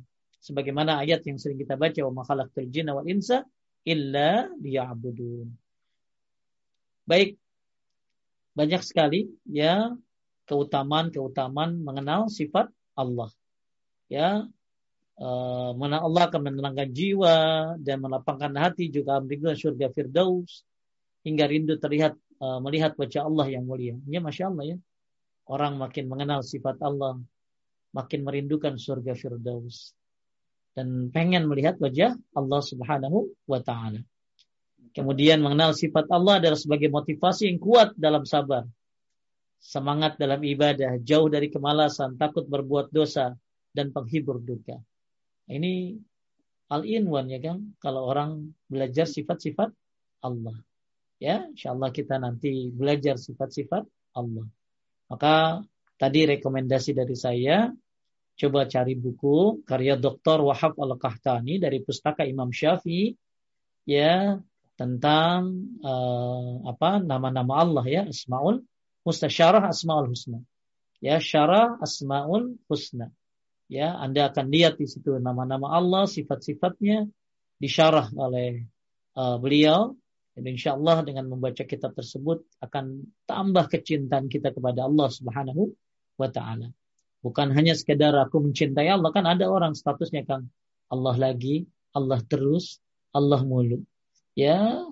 Sebagaimana 0.47 1.03
ayat 1.03 1.27
yang 1.27 1.35
sering 1.35 1.59
kita 1.59 1.75
baca 1.75 1.99
wa 2.07 2.23
makhalaqtul 2.23 2.71
jinna 2.71 2.95
wal 2.95 3.03
insa 3.03 3.43
illa 3.83 4.47
liya'budun. 4.63 5.51
Baik 7.03 7.35
banyak 8.55 8.79
sekali 8.79 9.27
ya 9.43 9.91
keutamaan-keutamaan 10.47 11.83
mengenal 11.83 12.31
sifat 12.31 12.71
Allah. 12.95 13.27
Ya, 14.07 14.47
Uh, 15.17 15.73
mana 15.73 15.97
Allah 15.97 16.29
akan 16.29 16.45
menenangkan 16.45 16.93
jiwa 16.93 17.35
dan 17.81 18.05
melapangkan 18.05 18.53
hati 18.53 18.93
juga 18.93 19.17
memberikan 19.17 19.57
surga 19.57 19.89
firdaus 19.89 20.61
hingga 21.25 21.49
rindu 21.49 21.73
terlihat 21.81 22.13
uh, 22.37 22.61
melihat 22.61 22.93
wajah 22.93 23.25
Allah 23.25 23.49
yang 23.49 23.65
mulia. 23.65 23.97
Ya 24.05 24.21
masya 24.21 24.53
Allah 24.53 24.65
ya. 24.69 24.77
Orang 25.49 25.81
makin 25.81 26.05
mengenal 26.05 26.45
sifat 26.45 26.77
Allah, 26.85 27.17
makin 27.97 28.21
merindukan 28.21 28.77
surga 28.77 29.17
firdaus 29.17 29.97
dan 30.77 31.09
pengen 31.09 31.49
melihat 31.49 31.81
wajah 31.81 32.13
Allah 32.37 32.61
Subhanahu 32.61 33.33
wa 33.49 33.57
taala. 33.65 34.05
Kemudian 34.93 35.41
mengenal 35.41 35.73
sifat 35.73 36.05
Allah 36.13 36.37
adalah 36.37 36.57
sebagai 36.57 36.93
motivasi 36.93 37.49
yang 37.49 37.57
kuat 37.57 37.97
dalam 37.97 38.29
sabar. 38.29 38.61
Semangat 39.57 40.21
dalam 40.21 40.37
ibadah, 40.45 41.01
jauh 41.01 41.33
dari 41.33 41.49
kemalasan, 41.49 42.13
takut 42.21 42.45
berbuat 42.45 42.93
dosa, 42.93 43.33
dan 43.73 43.89
penghibur 43.89 44.37
duka. 44.37 44.77
Ini 45.49 45.97
al-inwan 46.69 47.25
ya 47.25 47.41
kan 47.41 47.73
kalau 47.81 48.05
orang 48.05 48.53
belajar 48.69 49.09
sifat-sifat 49.09 49.73
Allah. 50.21 50.61
Ya, 51.17 51.49
insyaallah 51.49 51.89
kita 51.89 52.21
nanti 52.21 52.69
belajar 52.69 53.17
sifat-sifat 53.17 53.81
Allah. 54.13 54.45
Maka 55.09 55.65
tadi 55.97 56.29
rekomendasi 56.29 56.93
dari 56.93 57.17
saya 57.17 57.73
Coba 58.37 58.69
cari 58.69 58.93
buku 58.93 59.65
karya 59.65 59.97
Dr. 59.97 60.45
Wahab 60.45 60.77
Al-Qahtani 60.77 61.57
dari 61.57 61.81
pustaka 61.81 62.21
Imam 62.21 62.53
Syafi'i 62.53 63.17
ya 63.89 64.37
tentang 64.77 65.65
uh, 65.81 66.69
apa 66.69 67.01
nama-nama 67.01 67.65
Allah 67.65 67.85
ya 67.89 68.01
Asmaul 68.05 68.61
Mustasyarah 69.01 69.73
Asmaul 69.73 70.13
Husna. 70.13 70.39
Ya 71.01 71.17
syarah 71.17 71.81
Asmaul 71.81 72.61
Husna. 72.69 73.09
Ya, 73.67 73.99
Anda 73.99 74.31
akan 74.31 74.47
lihat 74.47 74.79
di 74.79 74.87
situ 74.87 75.19
nama-nama 75.19 75.75
Allah, 75.75 76.07
sifat-sifatnya 76.07 77.03
disyarah 77.59 78.15
oleh 78.15 78.63
uh, 79.19 79.35
beliau 79.43 79.91
dan 80.31 80.43
insya 80.47 80.79
Allah 80.79 81.03
dengan 81.03 81.27
membaca 81.27 81.67
kitab 81.67 81.91
tersebut 81.91 82.47
akan 82.63 83.03
tambah 83.27 83.67
kecintaan 83.67 84.31
kita 84.31 84.55
kepada 84.55 84.87
Allah 84.87 85.11
Subhanahu 85.11 85.75
wa 86.15 86.29
taala. 86.31 86.71
Bukan 87.25 87.51
hanya 87.57 87.73
sekedar 87.73 88.13
aku 88.15 88.39
mencintai 88.39 88.87
Allah 88.87 89.09
kan 89.09 89.25
ada 89.25 89.49
orang 89.49 89.73
statusnya 89.73 90.23
Kang 90.23 90.47
Allah 90.87 91.15
lagi, 91.19 91.67
Allah 91.91 92.23
terus, 92.23 92.79
Allah 93.11 93.43
mulu. 93.43 93.83
Ya, 94.37 94.87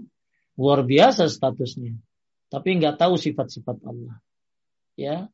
luar 0.59 0.83
biasa 0.83 1.29
statusnya. 1.31 1.95
Tapi 2.51 2.69
nggak 2.81 2.99
tahu 2.99 3.15
sifat-sifat 3.15 3.77
Allah. 3.87 4.19
Ya, 4.95 5.27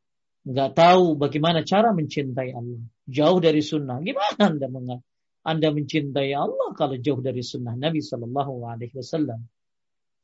nggak 0.45 0.71
tahu 0.77 1.17
bagaimana 1.17 1.65
cara 1.65 1.93
mencintai 1.93 2.53
Allah. 2.53 2.81
Jauh 3.09 3.39
dari 3.41 3.61
sunnah. 3.65 4.01
Gimana 4.01 4.41
Anda 4.53 4.67
mengat? 4.69 5.01
Anda 5.41 5.73
mencintai 5.73 6.37
Allah 6.37 6.69
kalau 6.77 7.01
jauh 7.01 7.21
dari 7.21 7.41
sunnah 7.41 7.73
Nabi 7.73 8.05
Shallallahu 8.05 8.61
Alaihi 8.61 8.93
Wasallam. 8.93 9.41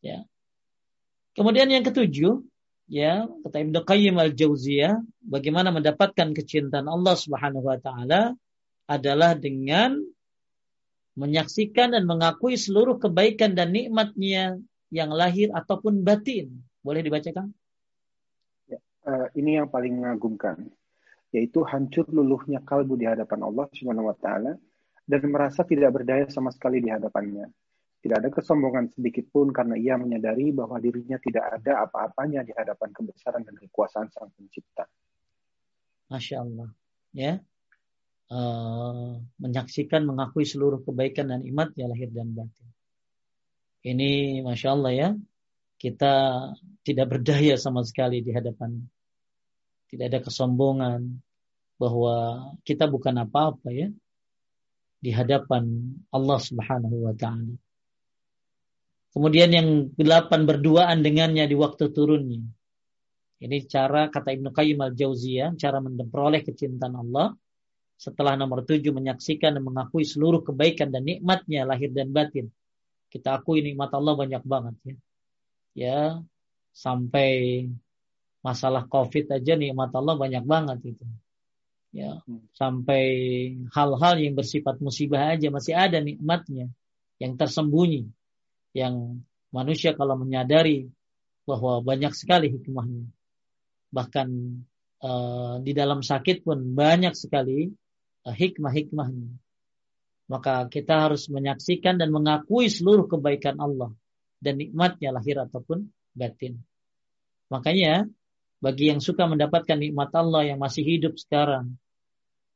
Ya. 0.05 0.21
Kemudian 1.33 1.69
yang 1.69 1.85
ketujuh, 1.85 2.45
ya, 2.87 3.27
kata 3.43 3.61
Ibnu 3.61 3.83
Qayyim 3.83 4.15
al-Jauziyah, 4.15 4.99
bagaimana 5.23 5.69
mendapatkan 5.69 6.33
kecintaan 6.33 6.87
Allah 6.87 7.15
Subhanahu 7.15 7.67
wa 7.67 7.77
taala 7.77 8.33
adalah 8.87 9.35
dengan 9.35 9.99
menyaksikan 11.19 11.91
dan 11.93 12.07
mengakui 12.07 12.55
seluruh 12.55 12.97
kebaikan 12.97 13.53
dan 13.53 13.75
nikmatnya 13.75 14.57
yang 14.93 15.11
lahir 15.11 15.51
ataupun 15.51 16.01
batin. 16.07 16.63
Boleh 16.79 17.03
dibacakan? 17.03 17.51
Ya, 18.71 18.79
uh, 19.03 19.27
ini 19.35 19.59
yang 19.59 19.67
paling 19.67 19.99
mengagumkan, 19.99 20.71
yaitu 21.35 21.67
hancur 21.67 22.07
luluhnya 22.07 22.63
kalbu 22.63 22.95
di 22.95 23.03
hadapan 23.03 23.43
Allah 23.43 23.67
Subhanahu 23.75 24.07
wa 24.07 24.15
taala 24.15 24.55
dan 25.03 25.21
merasa 25.27 25.67
tidak 25.67 25.91
berdaya 25.99 26.27
sama 26.31 26.51
sekali 26.55 26.79
di 26.79 26.87
hadapannya. 26.91 27.51
Tidak 27.97 28.17
ada 28.17 28.29
kesombongan 28.29 28.93
sedikit 28.93 29.25
pun 29.33 29.49
karena 29.49 29.73
ia 29.73 29.97
menyadari 29.97 30.53
bahwa 30.53 30.77
dirinya 30.77 31.17
tidak 31.17 31.59
ada 31.59 31.89
apa-apanya 31.89 32.45
di 32.45 32.53
hadapan 32.53 32.93
kebesaran 32.93 33.41
dan 33.41 33.57
kekuasaan 33.57 34.07
Sang 34.13 34.29
Pencipta. 34.37 34.85
Masya 36.07 36.45
Allah. 36.45 36.69
Ya, 37.11 37.41
uh, 38.31 39.19
menyaksikan, 39.39 40.03
mengakui 40.07 40.43
seluruh 40.43 40.83
kebaikan 40.83 41.31
dan 41.31 41.41
imat 41.47 41.71
ya 41.75 41.87
lahir 41.87 42.11
dan 42.11 42.31
batin. 42.35 42.67
Ini 43.87 44.43
masya 44.43 44.75
Allah 44.75 44.91
ya, 44.93 45.09
kita 45.79 46.13
tidak 46.83 47.07
berdaya 47.07 47.55
sama 47.55 47.85
sekali 47.87 48.19
di 48.19 48.35
hadapan, 48.35 48.83
tidak 49.87 50.05
ada 50.11 50.19
kesombongan 50.27 51.23
bahwa 51.77 52.49
kita 52.65 52.89
bukan 52.89 53.21
apa-apa 53.21 53.69
ya 53.69 53.87
di 54.97 55.13
hadapan 55.13 55.93
Allah 56.09 56.39
Subhanahu 56.41 57.05
wa 57.07 57.13
taala. 57.13 57.55
Kemudian 59.11 59.49
yang 59.49 59.67
delapan 59.95 60.43
berduaan 60.43 61.01
dengannya 61.01 61.47
di 61.47 61.55
waktu 61.57 61.89
turunnya. 61.95 62.43
Ini 63.37 63.57
cara 63.69 64.09
kata 64.09 64.33
Ibnu 64.33 64.49
Qayyim 64.49 64.81
al-Jauziyah, 64.81 65.53
cara 65.61 65.77
memperoleh 65.77 66.41
kecintaan 66.41 66.97
Allah. 66.97 67.37
Setelah 67.97 68.37
nomor 68.37 68.61
tujuh 68.65 68.93
menyaksikan 68.93 69.57
dan 69.57 69.63
mengakui 69.65 70.05
seluruh 70.05 70.45
kebaikan 70.45 70.93
dan 70.93 71.05
nikmatnya 71.05 71.65
lahir 71.65 71.89
dan 71.93 72.13
batin. 72.13 72.49
Kita 73.09 73.41
akui 73.41 73.65
nikmat 73.65 73.89
Allah 73.93 74.13
banyak 74.13 74.43
banget 74.45 74.75
ya. 74.85 74.95
Ya, 75.77 76.01
sampai 76.73 77.65
masalah 78.41 78.85
Covid 78.89 79.33
aja 79.33 79.53
nikmat 79.53 79.93
Allah 79.93 80.13
banyak 80.17 80.45
banget 80.45 80.97
itu. 80.97 81.05
Ya, 81.93 82.21
sampai 82.53 83.05
hal-hal 83.73 84.15
yang 84.21 84.37
bersifat 84.37 84.77
musibah 84.77 85.33
aja 85.33 85.49
masih 85.49 85.73
ada 85.73 85.97
nikmatnya 86.01 86.69
yang 87.17 87.33
tersembunyi 87.33 88.13
yang 88.75 89.23
manusia 89.51 89.95
kalau 89.95 90.19
menyadari 90.19 90.89
bahwa 91.47 91.79
banyak 91.79 92.11
sekali 92.11 92.51
hikmahnya. 92.51 93.07
Bahkan 93.91 94.27
uh, 95.03 95.55
di 95.63 95.71
dalam 95.71 96.03
sakit 96.03 96.43
pun 96.43 96.75
banyak 96.75 97.15
sekali 97.15 97.71
uh, 98.27 98.35
hikmah-hikmahnya. 98.35 99.31
Maka 100.27 100.67
kita 100.67 101.07
harus 101.07 101.31
menyaksikan 101.31 101.95
dan 101.95 102.11
mengakui 102.11 102.67
seluruh 102.67 103.07
kebaikan 103.07 103.55
Allah 103.63 103.95
dan 104.43 104.59
nikmatnya 104.59 105.15
lahir 105.15 105.39
ataupun 105.39 105.87
batin. 106.11 106.59
Makanya 107.47 108.11
bagi 108.59 108.91
yang 108.91 108.99
suka 108.99 109.23
mendapatkan 109.23 109.79
nikmat 109.79 110.11
Allah 110.11 110.51
yang 110.51 110.59
masih 110.59 110.83
hidup 110.83 111.15
sekarang, 111.15 111.79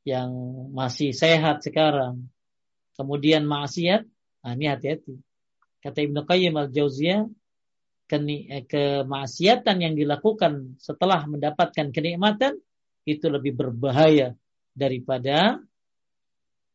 yang 0.04 0.28
masih 0.76 1.16
sehat 1.16 1.64
sekarang, 1.64 2.28
kemudian 2.98 3.48
maksiat, 3.48 4.04
nah 4.44 4.52
ini 4.52 4.68
hati-hati. 4.68 5.16
Kata 5.82 5.98
Ibnu 5.98 6.22
Qayyim 6.22 6.54
al-Jauziyah, 6.54 7.26
eh, 7.26 8.64
kemaksiatan 8.70 9.76
yang 9.82 9.94
dilakukan 9.98 10.78
setelah 10.78 11.26
mendapatkan 11.26 11.90
kenikmatan 11.90 12.62
itu 13.02 13.26
lebih 13.26 13.58
berbahaya 13.58 14.38
daripada 14.70 15.58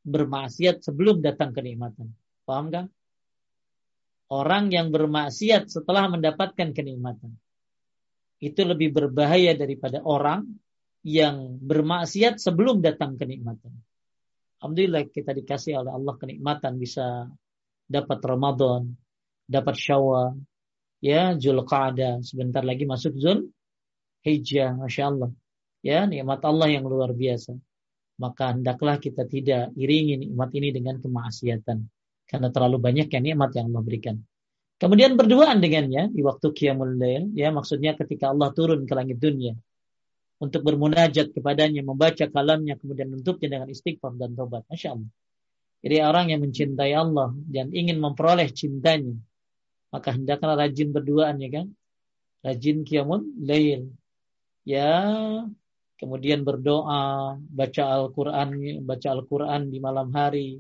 bermaksiat 0.03 0.84
sebelum 0.84 1.24
datang 1.24 1.55
kenikmatan. 1.55 2.12
Paham 2.43 2.68
kan? 2.68 2.86
Orang 4.28 4.76
yang 4.76 4.91
bermaksiat 4.91 5.72
setelah 5.72 6.12
mendapatkan 6.12 6.76
kenikmatan 6.76 7.32
itu 8.43 8.62
lebih 8.68 8.91
berbahaya 8.91 9.55
daripada 9.55 10.03
orang 10.03 10.43
yang 11.08 11.55
bermaksiat 11.64 12.43
sebelum 12.43 12.84
datang 12.84 13.16
kenikmatan. 13.16 13.72
Alhamdulillah 14.60 15.08
kita 15.08 15.32
dikasih 15.32 15.80
oleh 15.80 15.95
Allah 15.95 16.16
kenikmatan 16.20 16.76
bisa 16.76 17.32
dapat 17.88 18.20
Ramadan, 18.22 18.94
dapat 19.48 19.76
Syawal, 19.80 20.36
ya 21.00 21.34
Zulqa'dah, 21.40 22.20
sebentar 22.22 22.62
lagi 22.62 22.84
masuk 22.84 23.16
Zul 23.16 23.48
Hijjah, 24.28 24.76
Masya 24.76 25.04
Allah. 25.08 25.32
Ya, 25.80 26.04
nikmat 26.04 26.44
Allah 26.44 26.68
yang 26.68 26.84
luar 26.84 27.16
biasa. 27.16 27.56
Maka 28.20 28.58
hendaklah 28.58 29.00
kita 29.00 29.24
tidak 29.24 29.72
iringi 29.78 30.28
nikmat 30.28 30.50
ini 30.52 30.76
dengan 30.76 31.00
kemaksiatan. 31.00 31.78
Karena 32.28 32.52
terlalu 32.52 32.78
banyak 32.82 33.08
yang 33.08 33.24
nikmat 33.24 33.56
yang 33.56 33.72
Allah 33.72 33.84
berikan. 33.88 34.20
Kemudian 34.78 35.16
berduaan 35.16 35.58
dengannya 35.64 36.12
di 36.12 36.22
waktu 36.22 36.54
Qiyamul 36.54 37.02
Lail, 37.02 37.34
ya 37.34 37.50
maksudnya 37.50 37.98
ketika 37.98 38.30
Allah 38.30 38.54
turun 38.54 38.86
ke 38.86 38.94
langit 38.94 39.18
dunia 39.18 39.58
untuk 40.38 40.62
bermunajat 40.62 41.34
kepadanya, 41.34 41.82
membaca 41.82 42.30
kalamnya, 42.30 42.78
kemudian 42.78 43.10
menutupnya 43.10 43.58
dengan 43.58 43.74
istighfar 43.74 44.14
dan 44.22 44.38
tobat. 44.38 44.70
Masya 44.70 44.94
Allah. 44.94 45.10
Jadi 45.86 46.01
orang 46.01 46.34
yang 46.34 46.41
mencintai 46.41 46.91
Allah 46.97 47.30
dan 47.45 47.69
ingin 47.69 48.01
memperoleh 48.01 48.49
cintanya, 48.49 49.13
maka 49.93 50.17
hendaklah 50.17 50.57
rajin 50.57 50.89
berduaan 50.89 51.38
ya 51.38 51.49
kan. 51.61 51.67
Rajin 52.41 52.82
kiamun 52.82 53.45
lail. 53.45 53.93
Ya, 54.67 54.99
kemudian 55.95 56.43
berdoa, 56.43 57.38
baca 57.39 57.84
Al-Qur'an, 57.88 58.51
baca 58.84 59.07
Al-Qur'an 59.15 59.71
di 59.71 59.78
malam 59.80 60.11
hari. 60.11 60.59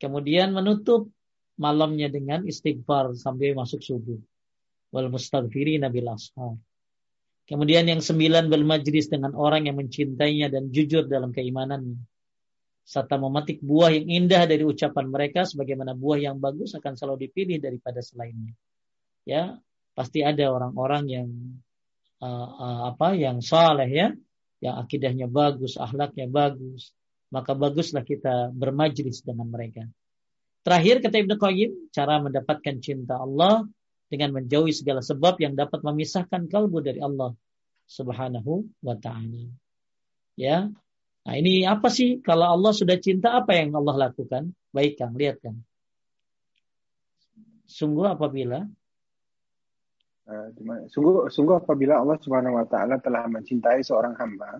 Kemudian 0.00 0.56
menutup 0.56 1.12
malamnya 1.60 2.08
dengan 2.08 2.42
istighfar 2.48 3.14
sampai 3.14 3.52
masuk 3.52 3.84
subuh. 3.84 4.18
Wal 4.90 5.12
mustaghfirina 5.12 5.92
bil 5.92 6.10
ashar. 6.10 6.56
Kemudian 7.46 7.86
yang 7.86 8.02
sembilan 8.02 8.50
bermajlis 8.50 9.12
dengan 9.12 9.36
orang 9.36 9.68
yang 9.68 9.76
mencintainya 9.78 10.50
dan 10.50 10.74
jujur 10.74 11.06
dalam 11.06 11.30
keimanannya 11.30 12.09
serta 12.90 13.14
memetik 13.22 13.62
buah 13.62 13.94
yang 13.94 14.26
indah 14.26 14.50
dari 14.50 14.66
ucapan 14.66 15.06
mereka 15.06 15.46
sebagaimana 15.46 15.94
buah 15.94 16.26
yang 16.26 16.42
bagus 16.42 16.74
akan 16.74 16.98
selalu 16.98 17.30
dipilih 17.30 17.62
daripada 17.62 18.02
selainnya. 18.02 18.50
Ya, 19.22 19.62
pasti 19.94 20.26
ada 20.26 20.50
orang-orang 20.50 21.04
yang 21.06 21.28
uh, 22.18 22.48
uh, 22.50 22.80
apa 22.90 23.14
yang 23.14 23.38
saleh 23.46 23.86
ya, 23.86 24.08
yang 24.58 24.74
akidahnya 24.82 25.30
bagus, 25.30 25.78
akhlaknya 25.78 26.26
bagus, 26.26 26.90
maka 27.30 27.54
baguslah 27.54 28.02
kita 28.02 28.50
bermajlis 28.50 29.22
dengan 29.22 29.46
mereka. 29.46 29.86
Terakhir 30.66 30.98
kata 30.98 31.22
Ibnu 31.22 31.38
Qayyim, 31.38 31.70
cara 31.94 32.18
mendapatkan 32.18 32.74
cinta 32.82 33.22
Allah 33.22 33.70
dengan 34.10 34.34
menjauhi 34.34 34.74
segala 34.74 34.98
sebab 34.98 35.38
yang 35.38 35.54
dapat 35.54 35.78
memisahkan 35.86 36.50
kalbu 36.50 36.82
dari 36.82 36.98
Allah 36.98 37.38
Subhanahu 37.86 38.66
wa 38.82 38.98
taala. 38.98 39.46
Ya, 40.34 40.66
Nah 41.30 41.38
ini 41.38 41.62
apa 41.62 41.86
sih 41.86 42.18
kalau 42.18 42.58
Allah 42.58 42.74
sudah 42.74 42.98
cinta 42.98 43.38
apa 43.38 43.54
yang 43.54 43.70
Allah 43.78 44.10
lakukan? 44.10 44.50
Baik 44.74 44.98
Kang, 44.98 45.14
lihat 45.14 45.38
Kang. 45.38 45.62
Sungguh 47.70 48.10
apabila 48.10 48.66
uh, 50.26 50.48
sungguh 50.90 51.30
sungguh 51.30 51.62
apabila 51.62 52.02
Allah 52.02 52.18
Subhanahu 52.18 52.58
wa 52.58 52.66
taala 52.66 52.98
telah 52.98 53.30
mencintai 53.30 53.78
seorang 53.86 54.18
hamba, 54.18 54.58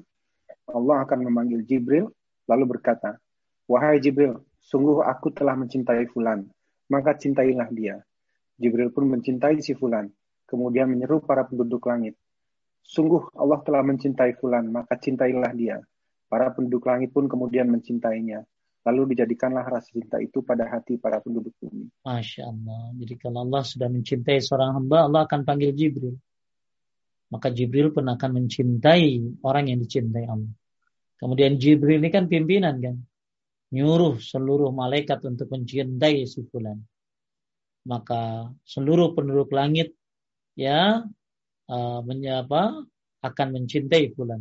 Allah 0.70 0.96
akan 1.02 1.26
memanggil 1.26 1.66
Jibril 1.66 2.06
lalu 2.46 2.78
berkata, 2.78 3.18
Wahai 3.66 3.98
Jibril, 3.98 4.38
sungguh 4.62 5.02
aku 5.02 5.34
telah 5.34 5.58
mencintai 5.58 6.06
Fulan, 6.14 6.46
maka 6.86 7.18
cintailah 7.18 7.66
dia. 7.74 7.98
Jibril 8.62 8.94
pun 8.94 9.10
mencintai 9.10 9.58
si 9.58 9.74
Fulan, 9.74 10.06
kemudian 10.46 10.86
menyeru 10.86 11.18
para 11.18 11.42
penduduk 11.50 11.82
langit. 11.90 12.14
Sungguh 12.86 13.26
Allah 13.34 13.58
telah 13.66 13.82
mencintai 13.82 14.38
Fulan, 14.38 14.70
maka 14.70 14.94
cintailah 15.02 15.50
dia. 15.50 15.82
Para 16.30 16.54
penduduk 16.54 16.86
langit 16.86 17.10
pun 17.10 17.26
kemudian 17.26 17.66
mencintainya. 17.66 18.46
Lalu 18.86 19.12
dijadikanlah 19.12 19.66
rasa 19.66 19.90
cinta 19.90 20.16
itu 20.22 20.40
pada 20.40 20.64
hati 20.70 20.96
para 20.96 21.18
penduduk 21.18 21.52
bumi. 21.58 21.90
Masya 22.06 22.48
Allah. 22.48 22.94
Jadi 22.96 23.14
kalau 23.18 23.42
Allah 23.44 23.66
sudah 23.66 23.90
mencintai 23.90 24.38
seorang 24.38 24.78
hamba, 24.78 25.10
Allah 25.10 25.26
akan 25.26 25.42
panggil 25.42 25.74
Jibril. 25.74 26.16
Maka 27.34 27.50
Jibril 27.50 27.90
pun 27.90 28.06
akan 28.06 28.30
mencintai 28.40 29.42
orang 29.42 29.74
yang 29.74 29.82
dicintai 29.82 30.24
Allah. 30.24 30.54
Kemudian 31.20 31.60
Jibril 31.60 32.00
ini 32.00 32.08
kan 32.08 32.30
pimpinan 32.30 32.80
kan. 32.80 32.96
Nyuruh 33.74 34.16
seluruh 34.22 34.72
malaikat 34.72 35.20
untuk 35.28 35.52
mencintai 35.52 36.24
si 36.24 36.40
fulan. 36.48 36.80
Maka 37.84 38.48
seluruh 38.64 39.12
penduduk 39.12 39.52
langit 39.52 39.92
ya 40.56 41.04
uh, 41.68 42.00
menyapa 42.00 42.86
akan 43.20 43.48
mencintai 43.60 44.16
fulan. 44.16 44.40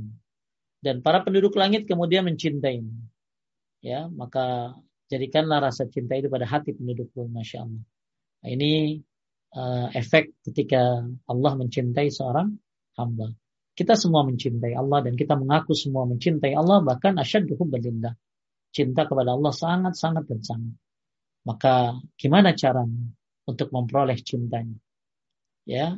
Dan 0.80 1.04
para 1.04 1.22
penduduk 1.24 1.60
langit 1.60 1.84
kemudian 1.86 2.24
mencintai. 2.24 2.80
Ya 3.84 4.08
maka 4.08 4.76
jadikanlah 5.12 5.72
rasa 5.72 5.88
cinta 5.92 6.16
itu 6.16 6.32
pada 6.32 6.48
hati 6.48 6.76
penduduk 6.76 7.12
masya 7.16 7.68
Allah. 7.68 7.84
Nah, 8.40 8.50
ini 8.50 9.00
uh, 9.56 9.88
efek 9.92 10.40
ketika 10.48 11.04
Allah 11.28 11.52
mencintai 11.60 12.08
seorang 12.08 12.56
hamba. 12.96 13.32
Kita 13.76 13.96
semua 13.96 14.28
mencintai 14.28 14.76
Allah 14.76 15.08
dan 15.08 15.16
kita 15.16 15.40
mengaku 15.40 15.72
semua 15.72 16.04
mencintai 16.04 16.52
Allah 16.52 16.84
bahkan 16.84 17.16
asyaddu 17.16 17.56
hubbalillah 17.56 18.12
cinta 18.76 19.08
kepada 19.08 19.36
Allah 19.36 19.52
sangat 19.56 19.96
sangat 19.96 20.28
dan 20.28 20.40
sangat. 20.44 20.76
Maka 21.48 21.96
gimana 22.20 22.52
caranya 22.56 23.08
untuk 23.48 23.72
memperoleh 23.72 24.20
cintanya? 24.20 24.76
Ya 25.64 25.96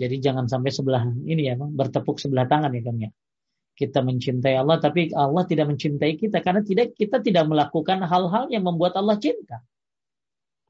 jadi 0.00 0.16
jangan 0.20 0.48
sampai 0.48 0.72
sebelah 0.72 1.04
ini 1.28 1.52
ya 1.52 1.54
bertepuk 1.60 2.16
sebelah 2.16 2.48
tangan 2.48 2.72
ya 2.72 2.82
kan 2.82 2.96
ya 2.96 3.10
kita 3.72 4.04
mencintai 4.04 4.54
Allah 4.60 4.76
tapi 4.76 5.08
Allah 5.16 5.48
tidak 5.48 5.72
mencintai 5.72 6.20
kita 6.20 6.44
karena 6.44 6.60
tidak 6.60 6.92
kita 6.92 7.24
tidak 7.24 7.48
melakukan 7.48 8.04
hal-hal 8.04 8.52
yang 8.52 8.68
membuat 8.68 8.94
Allah 9.00 9.16
cinta. 9.16 9.64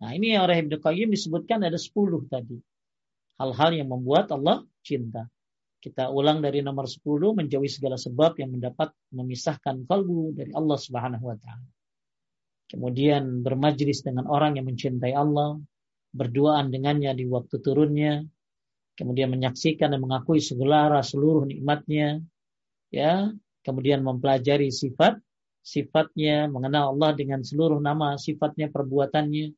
Nah, 0.03 0.11
ini 0.19 0.35
oleh 0.35 0.67
Ibnu 0.67 0.83
Qayyim 0.83 1.15
disebutkan 1.15 1.63
ada 1.63 1.79
10 1.79 2.27
tadi. 2.27 2.59
Hal-hal 3.39 3.71
yang 3.75 3.91
membuat 3.91 4.35
Allah 4.35 4.67
cinta. 4.83 5.31
Kita 5.83 6.11
ulang 6.11 6.43
dari 6.43 6.63
nomor 6.63 6.87
10 6.87 7.03
menjauhi 7.39 7.71
segala 7.71 7.99
sebab 7.99 8.39
yang 8.39 8.55
mendapat 8.55 8.95
memisahkan 9.15 9.87
kalbu 9.87 10.35
dari 10.35 10.51
Allah 10.55 10.79
Subhanahu 10.79 11.27
wa 11.27 11.39
taala. 11.39 11.67
Kemudian 12.71 13.43
bermajlis 13.43 14.07
dengan 14.07 14.31
orang 14.31 14.59
yang 14.59 14.67
mencintai 14.71 15.15
Allah, 15.15 15.59
berduaan 16.15 16.71
dengannya 16.71 17.13
di 17.19 17.27
waktu 17.27 17.61
turunnya, 17.61 18.23
kemudian 18.97 19.31
menyaksikan 19.31 19.93
dan 19.93 20.01
mengakui 20.01 20.39
segala 20.41 21.03
seluruh 21.03 21.45
nikmatnya, 21.47 22.23
ya 22.93 23.33
kemudian 23.65 24.05
mempelajari 24.05 24.69
sifat 24.69 25.17
sifatnya 25.63 26.51
mengenal 26.51 26.93
Allah 26.93 27.15
dengan 27.15 27.41
seluruh 27.41 27.79
nama 27.79 28.19
sifatnya 28.19 28.69
perbuatannya. 28.69 29.55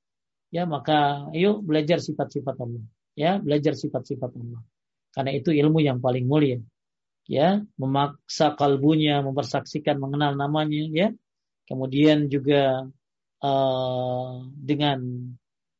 Ya 0.54 0.62
maka 0.68 1.26
ayo 1.34 1.58
belajar 1.58 1.98
sifat-sifat 1.98 2.56
Allah. 2.62 2.84
Ya 3.18 3.40
belajar 3.42 3.74
sifat-sifat 3.74 4.30
Allah. 4.38 4.62
Karena 5.10 5.32
itu 5.34 5.50
ilmu 5.50 5.82
yang 5.82 5.98
paling 5.98 6.28
mulia. 6.28 6.60
Ya 7.24 7.64
memaksa 7.80 8.54
kalbunya 8.54 9.24
mempersaksikan 9.24 9.98
mengenal 9.98 10.36
namanya 10.38 10.84
ya. 10.92 11.08
Kemudian 11.64 12.28
juga 12.28 12.84
uh, 13.40 14.32
dengan 14.52 15.00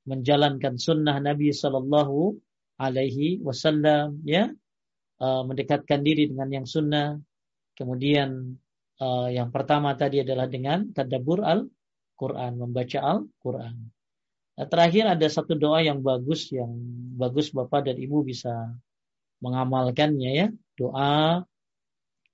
menjalankan 0.09 0.81
sunnah 0.81 1.21
Nabi 1.21 1.53
Shallallahu 1.53 2.33
Alaihi 2.81 3.45
Wasallam 3.45 4.25
ya 4.25 4.49
uh, 5.21 5.43
mendekatkan 5.45 6.01
diri 6.01 6.33
dengan 6.33 6.49
yang 6.49 6.67
sunnah 6.67 7.21
Kemudian 7.75 8.55
uh, 9.03 9.29
yang 9.29 9.51
pertama 9.51 9.99
tadi 9.99 10.23
adalah 10.23 10.47
dengan 10.47 10.95
tadabbur 10.95 11.43
al-Quran, 11.43 12.53
membaca 12.55 12.99
al-Quran. 13.03 13.75
Nah, 14.55 14.67
terakhir 14.71 15.11
ada 15.11 15.27
satu 15.27 15.59
doa 15.59 15.83
yang 15.83 15.99
bagus, 15.99 16.55
yang 16.55 16.71
bagus 17.19 17.51
Bapak 17.51 17.91
dan 17.91 17.99
Ibu 17.99 18.23
bisa 18.23 18.71
mengamalkannya 19.43 20.31
ya. 20.31 20.47
Doa 20.79 21.43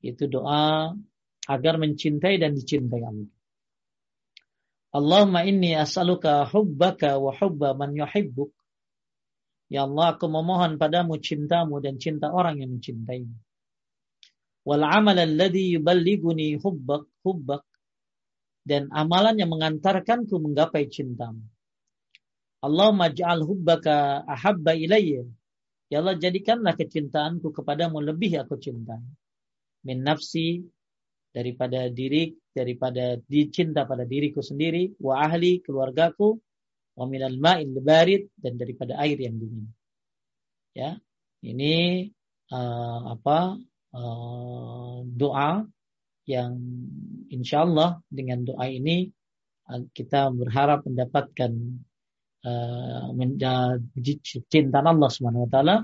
itu 0.04 0.28
doa 0.28 0.92
agar 1.48 1.74
mencintai 1.80 2.36
dan 2.36 2.52
dicintai 2.52 3.00
Allah. 3.00 3.32
Allahumma 4.92 5.48
inni 5.48 5.72
as'aluka 5.72 6.44
hubbaka 6.52 7.16
wa 7.16 7.32
hubba 7.32 7.72
man 7.72 7.96
yuhibbuk. 7.96 8.52
Ya 9.72 9.88
Allah, 9.88 10.18
aku 10.18 10.26
memohon 10.28 10.76
padamu 10.76 11.16
cintamu 11.22 11.80
dan 11.80 11.96
cinta 11.96 12.28
orang 12.28 12.58
yang 12.60 12.74
mencintaimu 12.74 13.32
wal 14.70 14.86
amal 14.86 15.18
alladhi 15.18 15.74
yuballighuni 15.74 16.54
hubbak 16.62 17.10
hubbak 17.26 17.66
dan 18.62 18.86
amalan 18.94 19.34
yang 19.34 19.50
mengantarkanku 19.50 20.38
menggapai 20.38 20.86
cintamu. 20.86 21.42
Allahumma 22.62 23.10
ja'al 23.10 23.42
hubbaka 23.42 24.22
ahabba 24.30 24.78
ilayya. 24.78 25.26
Ya 25.90 25.98
Allah 25.98 26.14
jadikanlah 26.14 26.78
kecintaanku 26.78 27.50
kepadamu 27.50 27.98
lebih 27.98 28.46
aku 28.46 28.62
cintai. 28.62 29.02
Min 29.82 30.06
nafsi 30.06 30.62
daripada 31.34 31.90
diri 31.90 32.30
daripada 32.54 33.18
dicinta 33.26 33.82
pada 33.90 34.06
diriku 34.06 34.38
sendiri 34.38 34.94
wa 35.02 35.18
ahli 35.24 35.64
keluargaku 35.66 36.38
wa 36.94 37.04
minal 37.10 37.34
ma'il 37.42 37.74
barid 37.82 38.28
dan 38.38 38.54
daripada 38.54 38.94
air 39.02 39.18
yang 39.18 39.34
dingin. 39.34 39.66
Ya. 40.78 40.94
Ini 41.40 42.06
uh, 42.52 43.16
apa 43.16 43.56
Eh, 43.90 44.98
doa 45.02 45.66
yang 46.22 46.52
insya 47.26 47.66
Allah 47.66 47.98
dengan 48.06 48.46
doa 48.46 48.70
ini 48.70 49.10
uh, 49.66 49.82
kita 49.90 50.30
berharap 50.30 50.86
mendapatkan 50.86 51.50
uh, 52.46 53.10
cinta 54.22 54.78
Allah 54.78 55.10
Subhanahu 55.10 55.42
wa 55.42 55.50
taala 55.50 55.76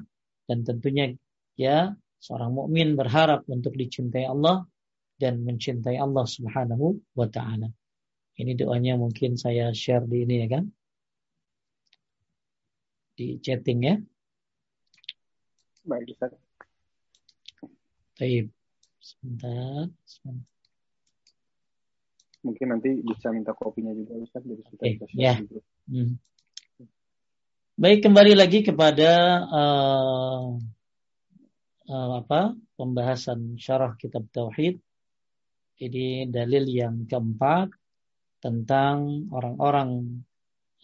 dan 0.47 0.63
tentunya 0.63 1.19
ya 1.59 1.99
seorang 2.23 2.55
mukmin 2.55 2.95
berharap 2.95 3.43
untuk 3.51 3.75
dicintai 3.75 4.31
Allah 4.31 4.63
dan 5.19 5.43
mencintai 5.43 5.99
Allah 5.99 6.31
Subhanahu 6.31 7.03
wa 7.19 7.27
taala. 7.27 7.75
Ini 8.39 8.55
doanya 8.55 8.95
mungkin 8.95 9.35
saya 9.35 9.75
share 9.75 10.07
di 10.07 10.23
ini 10.23 10.47
ya 10.47 10.49
kan. 10.55 10.65
Di 13.19 13.43
chatting 13.43 13.81
ya. 13.83 13.99
Baik, 15.83 16.15
Ustaz. 16.15 16.46
Baik. 18.17 18.49
Sebentar. 18.97 19.93
Sebentar. 20.09 20.49
Mungkin 22.41 22.67
nanti 22.71 22.91
bisa 23.03 23.29
minta 23.35 23.53
kopinya 23.53 23.91
juga 23.93 24.17
Ustaz 24.23 24.41
dari 24.47 24.63
kita 24.63 24.83
okay. 24.83 24.93
kita 24.97 25.05
ya. 25.13 25.35
Hmm. 25.91 26.17
Baik, 27.77 28.09
kembali 28.09 28.33
lagi 28.39 28.65
kepada 28.65 29.45
uh, 29.45 30.57
uh, 31.93 32.13
apa? 32.25 32.57
pembahasan 32.77 33.57
syarah 33.61 33.97
kitab 34.01 34.29
tauhid. 34.33 34.81
Ini 35.77 36.29
dalil 36.33 36.65
yang 36.73 37.05
keempat 37.05 37.69
tentang 38.41 39.29
orang-orang 39.29 40.25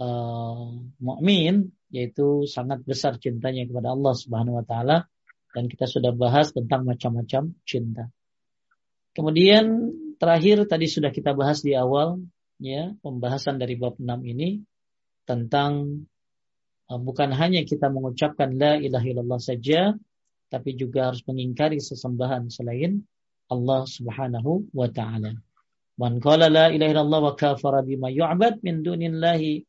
uh, 0.00 0.68
mukmin 1.00 1.72
yaitu 1.92 2.48
sangat 2.48 2.84
besar 2.84 3.16
cintanya 3.20 3.68
kepada 3.68 3.92
Allah 3.92 4.12
Subhanahu 4.16 4.60
wa 4.60 4.64
taala 4.64 5.08
dan 5.52 5.68
kita 5.68 5.84
sudah 5.84 6.16
bahas 6.16 6.50
tentang 6.50 6.88
macam-macam 6.88 7.52
cinta. 7.68 8.08
Kemudian 9.12 9.92
terakhir 10.16 10.64
tadi 10.64 10.88
sudah 10.88 11.12
kita 11.12 11.36
bahas 11.36 11.60
di 11.60 11.76
awal 11.76 12.24
ya 12.56 12.96
pembahasan 13.04 13.60
dari 13.60 13.76
bab 13.76 14.00
6 14.00 14.08
ini 14.24 14.64
tentang 15.28 16.02
uh, 16.88 16.96
bukan 16.96 17.36
hanya 17.36 17.68
kita 17.68 17.92
mengucapkan 17.92 18.56
la 18.56 18.80
ilaha 18.80 19.04
illallah 19.04 19.40
saja 19.42 19.92
tapi 20.48 20.76
juga 20.76 21.12
harus 21.12 21.20
mengingkari 21.28 21.80
sesembahan 21.80 22.48
selain 22.48 23.04
Allah 23.52 23.84
Subhanahu 23.84 24.72
wa 24.72 24.88
taala. 24.88 25.36
Man 26.00 26.24
qala 26.24 26.48
la 26.48 26.72
ilaha 26.72 26.92
illallah 26.96 27.20
wa 27.20 27.34
kafara 27.36 27.84
bima 27.84 28.08
yu'bad 28.08 28.64
min 28.64 28.80
dunillahi 28.80 29.60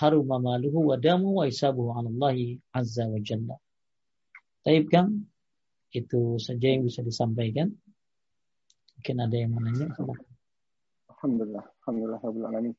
haruma 0.00 0.40
maluhu 0.40 0.88
wa 0.88 0.96
damu 0.96 1.40
wa 1.40 1.44
isabuhu 1.44 1.92
'ala 1.92 2.08
Allah 2.08 2.36
azza 2.72 3.04
wa 3.04 3.20
jalla. 3.20 3.60
Taib 4.66 4.90
kan? 4.90 5.14
Itu 5.94 6.42
saja 6.42 6.66
yang 6.74 6.82
bisa 6.82 7.06
disampaikan. 7.06 7.70
Mungkin 8.98 9.16
ada 9.22 9.36
yang 9.38 9.54
menanya. 9.54 9.94
Alhamdulillah, 11.06 11.62
alhamdulillah, 11.86 12.18
alhamdulillah. 12.18 12.74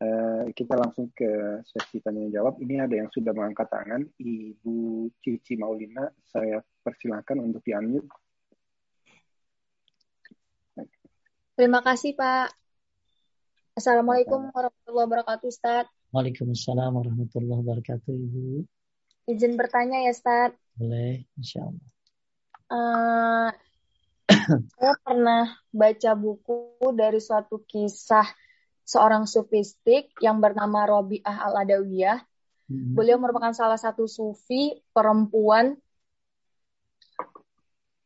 Uh, 0.00 0.50
kita 0.58 0.74
langsung 0.74 1.06
ke 1.14 1.62
sesi 1.62 2.02
tanya 2.02 2.26
jawab. 2.34 2.58
Ini 2.58 2.82
ada 2.82 2.98
yang 2.98 3.06
sudah 3.14 3.30
mengangkat 3.30 3.70
tangan, 3.70 4.02
Ibu 4.18 5.06
Cici 5.22 5.54
Maulina. 5.54 6.10
Saya 6.26 6.58
persilahkan 6.82 7.38
untuk 7.38 7.62
di 7.62 7.78
unmute. 7.78 8.10
Terima 11.54 11.84
kasih 11.86 12.18
Pak. 12.18 12.56
Assalamualaikum 13.78 14.50
warahmatullahi 14.50 15.06
wabarakatuh 15.06 15.46
Ustaz. 15.46 15.86
Waalaikumsalam 16.10 16.90
warahmatullahi 16.90 17.60
wabarakatuh 17.62 18.10
Ibu. 18.10 18.66
Izin 19.30 19.54
bertanya 19.54 20.02
ya 20.02 20.10
Ustaz. 20.10 20.56
Boleh, 20.80 21.28
insya 21.36 21.68
Allah. 21.68 21.88
Uh, 22.70 23.50
saya 24.80 24.94
pernah 25.04 25.44
baca 25.68 26.10
buku 26.16 26.80
dari 26.96 27.20
suatu 27.20 27.60
kisah 27.68 28.24
seorang 28.88 29.28
sufistik 29.28 30.16
yang 30.24 30.40
bernama 30.40 30.88
Robiah 30.88 31.52
al-Adawiyah. 31.52 32.24
Hmm. 32.72 32.96
Beliau 32.96 33.20
merupakan 33.20 33.52
salah 33.52 33.76
satu 33.76 34.08
sufi 34.08 34.80
perempuan. 34.96 35.76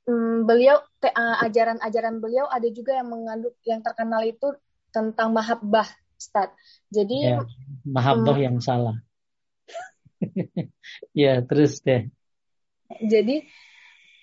Hmm, 0.04 0.42
beliau 0.42 0.82
uh, 0.82 1.36
ajaran-ajaran 1.46 2.18
beliau 2.18 2.50
ada 2.50 2.66
juga 2.74 2.98
yang 2.98 3.06
mengandung 3.06 3.54
yang 3.62 3.86
terkenal 3.86 4.20
itu 4.26 4.50
tentang 4.90 5.30
mahabbah, 5.30 5.86
Ustaz. 6.18 6.50
Jadi 6.90 7.38
ya, 7.38 7.46
mahabbah 7.86 8.34
hmm, 8.34 8.46
yang 8.50 8.58
salah. 8.58 8.98
ya, 11.14 11.38
terus 11.46 11.78
deh. 11.78 12.10
Jadi 12.89 13.45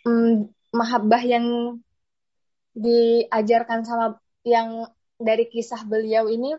hmm, 0.05 0.49
mahabbah 0.73 1.23
yang 1.25 1.77
diajarkan 2.71 3.83
sama 3.83 4.17
yang 4.47 4.87
dari 5.19 5.45
kisah 5.51 5.83
beliau 5.85 6.31
ini 6.31 6.55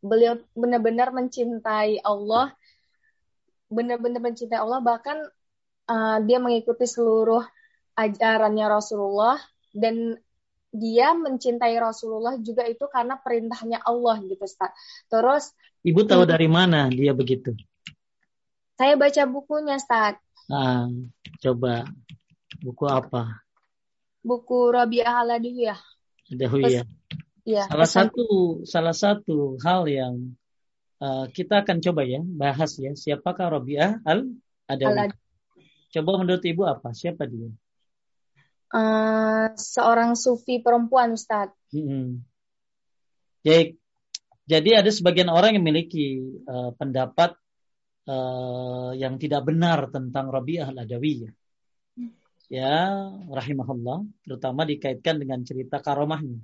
beliau 0.00 0.40
benar-benar 0.56 1.12
mencintai 1.12 2.02
Allah 2.02 2.52
benar-benar 3.70 4.18
mencintai 4.18 4.58
Allah 4.58 4.82
bahkan 4.82 5.16
uh, 5.86 6.18
dia 6.26 6.42
mengikuti 6.42 6.88
seluruh 6.88 7.44
ajarannya 7.94 8.66
Rasulullah 8.66 9.38
dan 9.70 10.18
dia 10.70 11.14
mencintai 11.14 11.74
Rasulullah 11.78 12.38
juga 12.38 12.66
itu 12.66 12.86
karena 12.86 13.18
perintahnya 13.18 13.82
Allah 13.82 14.22
gitu 14.22 14.42
Ustaz. 14.46 14.70
Terus 15.10 15.50
Ibu 15.82 16.06
tahu 16.06 16.28
dari 16.28 16.46
mana 16.46 16.86
dia 16.92 17.10
begitu? 17.16 17.56
Saya 18.78 18.94
baca 18.94 19.22
bukunya 19.26 19.76
Ustaz. 19.76 20.18
Nah, 20.50 20.90
coba 21.38 21.86
buku 22.58 22.84
apa? 22.90 23.46
Buku 24.20 24.74
Rabi'ah 24.74 25.22
Al-Adawiyah. 25.22 25.80
Adawiyah. 26.34 26.86
Ya, 27.46 27.64
salah 27.70 27.88
pesan. 27.88 28.10
satu 28.10 28.26
salah 28.68 28.96
satu 28.96 29.56
hal 29.62 29.88
yang 29.88 30.36
uh, 31.00 31.30
kita 31.30 31.62
akan 31.62 31.80
coba 31.80 32.04
ya 32.04 32.20
bahas 32.20 32.74
ya 32.76 32.92
siapakah 32.98 33.54
Rabi'ah. 33.54 34.02
Al 34.02 34.26
coba 35.94 36.10
menurut 36.18 36.42
Ibu 36.42 36.62
apa? 36.66 36.90
Siapa 36.90 37.30
dia? 37.30 37.54
uh, 38.74 39.46
seorang 39.54 40.14
sufi 40.14 40.62
perempuan 40.62 41.14
Ustadz. 41.14 41.54
Hmm. 41.74 42.22
Jadi, 43.40 43.78
jadi 44.46 44.84
ada 44.84 44.90
sebagian 44.90 45.30
orang 45.32 45.56
yang 45.56 45.64
memiliki 45.64 46.20
uh, 46.44 46.74
pendapat 46.76 47.34
uh, 48.10 48.90
yang 48.98 49.14
tidak 49.22 49.46
benar 49.46 49.86
tentang 49.94 50.26
Rabi'ah 50.34 50.74
al-Adawiyah. 50.74 51.32
Ya, 52.50 52.74
rahimahullah, 53.30 54.26
terutama 54.26 54.66
dikaitkan 54.66 55.22
dengan 55.22 55.46
cerita 55.46 55.78
karomahnya. 55.78 56.42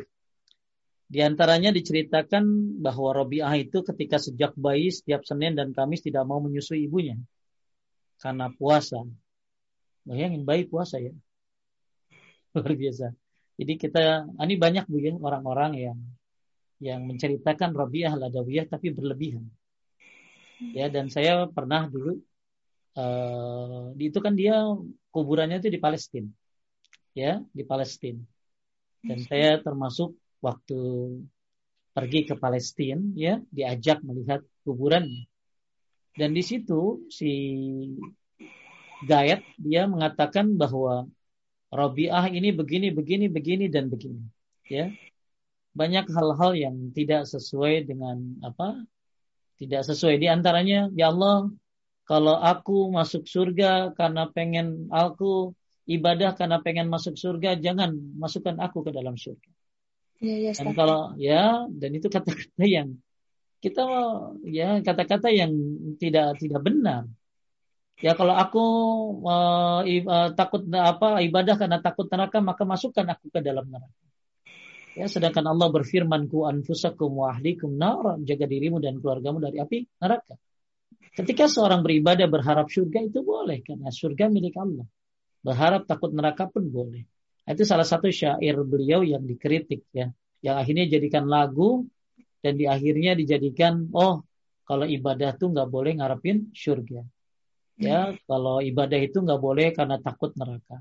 Di 1.07 1.23
antaranya 1.23 1.71
diceritakan 1.75 2.79
bahwa 2.83 3.15
Rabi'ah 3.15 3.55
itu 3.59 3.83
ketika 3.83 4.19
sejak 4.19 4.55
bayi 4.55 4.95
setiap 4.95 5.23
Senin 5.27 5.59
dan 5.59 5.75
Kamis 5.75 6.03
tidak 6.03 6.27
mau 6.27 6.39
menyusui 6.43 6.87
ibunya 6.87 7.19
karena 8.19 8.51
puasa. 8.51 9.07
Bayangin 10.07 10.47
bayi 10.47 10.67
puasa 10.67 11.03
ya 11.03 11.11
luar 12.55 12.75
biasa. 12.75 13.07
Jadi 13.57 13.73
kita 13.79 14.27
ini 14.43 14.55
banyak 14.59 14.85
bu 14.87 14.99
ya 14.99 15.15
orang-orang 15.19 15.73
yang 15.79 15.99
yang 16.79 17.01
menceritakan 17.09 17.73
Rabi'ah 17.73 18.15
Ladawiyah 18.15 18.67
tapi 18.67 18.91
berlebihan. 18.93 19.47
Ya 20.61 20.89
dan 20.89 21.13
saya 21.13 21.45
pernah 21.53 21.85
dulu 21.85 22.17
uh, 22.97 23.93
itu 24.01 24.19
kan 24.25 24.33
dia 24.33 24.57
kuburannya 25.13 25.61
itu 25.61 25.69
di 25.69 25.81
Palestina. 25.81 26.31
Ya, 27.17 27.41
di 27.53 27.65
Palestina. 27.65 28.21
Dan 29.01 29.25
saya 29.25 29.61
termasuk 29.63 30.17
waktu 30.45 30.81
pergi 31.97 32.29
ke 32.29 32.35
Palestina 32.37 33.01
ya, 33.17 33.41
diajak 33.49 34.05
melihat 34.05 34.45
kuburan. 34.69 35.09
Dan 36.17 36.37
di 36.37 36.45
situ 36.45 37.09
si 37.09 37.33
Gayat 39.05 39.45
dia 39.61 39.85
mengatakan 39.85 40.57
bahwa 40.57 41.05
Rabi'ah 41.69 42.33
ini 42.33 42.53
begini, 42.53 42.89
begini, 42.93 43.29
begini 43.29 43.67
dan 43.69 43.93
begini. 43.93 44.25
Ya, 44.67 44.93
banyak 45.77 46.09
hal-hal 46.09 46.53
yang 46.57 46.77
tidak 46.97 47.29
sesuai 47.29 47.85
dengan 47.85 48.41
apa? 48.41 48.81
Tidak 49.57 49.83
sesuai. 49.83 50.21
Di 50.21 50.29
antaranya, 50.29 50.93
ya 50.93 51.09
Allah, 51.09 51.49
kalau 52.05 52.37
aku 52.39 52.93
masuk 52.93 53.25
surga 53.25 53.97
karena 53.97 54.29
pengen 54.31 54.87
aku 54.93 55.57
ibadah 55.89 56.37
karena 56.37 56.61
pengen 56.61 56.87
masuk 56.93 57.17
surga, 57.17 57.57
jangan 57.59 57.97
masukkan 58.21 58.57
aku 58.61 58.85
ke 58.87 58.91
dalam 58.93 59.17
surga. 59.17 59.51
Ya, 60.17 60.37
ya, 60.49 60.51
dan 60.57 60.73
kalau 60.73 61.13
ya, 61.21 61.69
dan 61.69 61.91
itu 61.93 62.09
kata-kata 62.09 62.65
yang 62.65 62.97
kita 63.61 63.85
ya 64.49 64.81
kata-kata 64.81 65.29
yang 65.29 65.53
tidak 66.01 66.41
tidak 66.41 66.61
benar. 66.65 67.05
Ya 68.05 68.13
kalau 68.13 68.37
aku 68.37 68.65
uh, 69.25 69.81
uh, 69.85 70.29
takut 70.37 70.69
apa 70.73 71.25
ibadah 71.25 71.57
karena 71.57 71.81
takut 71.81 72.05
neraka 72.13 72.45
maka 72.45 72.63
masukkan 72.69 73.09
aku 73.09 73.33
ke 73.33 73.41
dalam 73.41 73.65
neraka. 73.69 73.97
Ya 74.97 75.07
sedangkan 75.13 75.45
Allah 75.45 75.69
berfirman 75.69 76.25
ku 76.33 76.49
anfusakum 76.49 77.21
wa 77.21 77.37
ahlikum 77.37 77.77
nar 77.77 78.17
jaga 78.25 78.49
dirimu 78.49 78.81
dan 78.81 78.97
keluargamu 78.97 79.45
dari 79.45 79.61
api 79.61 79.85
neraka. 80.01 80.41
Ketika 81.13 81.53
seorang 81.53 81.85
beribadah 81.85 82.25
berharap 82.33 82.73
surga 82.73 83.05
itu 83.05 83.21
boleh 83.21 83.61
karena 83.61 83.93
surga 83.93 84.33
milik 84.33 84.57
Allah. 84.57 84.89
Berharap 85.45 85.85
takut 85.85 86.17
neraka 86.17 86.49
pun 86.49 86.73
boleh. 86.73 87.05
Itu 87.45 87.69
salah 87.69 87.85
satu 87.85 88.09
syair 88.09 88.57
beliau 88.65 89.05
yang 89.05 89.23
dikritik 89.23 89.85
ya, 89.93 90.09
yang 90.41 90.57
akhirnya 90.57 90.89
jadikan 90.89 91.29
lagu 91.29 91.85
dan 92.41 92.57
di 92.57 92.65
akhirnya 92.65 93.13
dijadikan 93.15 93.93
oh 93.93 94.25
kalau 94.65 94.89
ibadah 94.89 95.37
tuh 95.37 95.53
nggak 95.53 95.69
boleh 95.69 95.93
ngarepin 96.01 96.51
surga. 96.57 97.05
Ya, 97.77 98.17
kalau 98.25 98.65
ibadah 98.65 98.97
itu 98.97 99.21
nggak 99.21 99.41
boleh 99.41 99.69
karena 99.77 100.01
takut 100.01 100.33
neraka. 100.33 100.81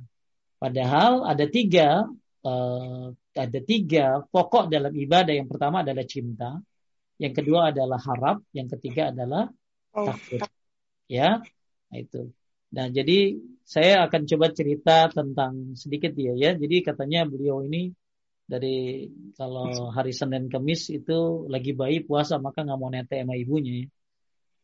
Padahal 0.56 1.28
ada 1.28 1.44
tiga, 1.44 2.08
uh, 2.46 3.10
ada 3.34 3.60
tiga 3.66 4.22
pokok 4.30 4.70
dalam 4.70 4.94
ibadah. 4.94 5.34
Yang 5.34 5.50
pertama 5.58 5.82
adalah 5.82 6.06
cinta, 6.06 6.62
yang 7.18 7.34
kedua 7.34 7.74
adalah 7.74 7.98
harap, 7.98 8.38
yang 8.54 8.70
ketiga 8.70 9.10
adalah 9.10 9.50
oh. 9.98 10.08
takut. 10.14 10.46
Ya, 11.10 11.42
nah 11.90 11.98
itu. 11.98 12.30
Nah, 12.76 12.92
jadi 12.92 13.40
saya 13.66 14.06
akan 14.06 14.22
coba 14.30 14.52
cerita 14.54 15.10
tentang 15.10 15.74
sedikit 15.80 16.14
dia 16.14 16.34
ya. 16.38 16.52
Jadi 16.54 16.86
katanya 16.86 17.26
beliau 17.26 17.66
ini 17.66 17.94
dari 18.46 19.10
kalau 19.34 19.90
hari 19.90 20.14
Senin 20.14 20.46
Kamis 20.54 20.94
itu 20.94 21.50
lagi 21.50 21.74
bayi 21.74 22.06
puasa 22.06 22.38
maka 22.38 22.62
nggak 22.62 22.78
mau 22.78 22.94
nete 22.94 23.18
sama 23.18 23.34
ibunya 23.34 23.86
ya. 23.86 23.88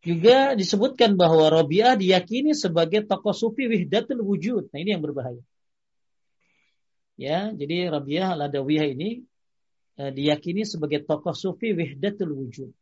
Juga 0.02 0.38
disebutkan 0.58 1.14
bahwa 1.14 1.54
Robiah 1.54 1.94
diyakini 1.94 2.58
sebagai 2.58 3.06
tokoh 3.06 3.38
sufi 3.38 3.70
wihdatul 3.70 4.26
wujud. 4.26 4.74
Nah 4.74 4.80
ini 4.82 4.98
yang 4.98 5.04
berbahaya. 5.06 5.42
Ya, 7.22 7.54
jadi 7.54 7.94
Robiah 7.94 8.34
al-Adawiyah 8.34 8.98
ini 8.98 9.22
eh, 10.02 10.10
diyakini 10.10 10.66
sebagai 10.66 11.06
tokoh 11.06 11.38
sufi 11.38 11.70
wihdatul 11.70 12.34
wujud. 12.34 12.74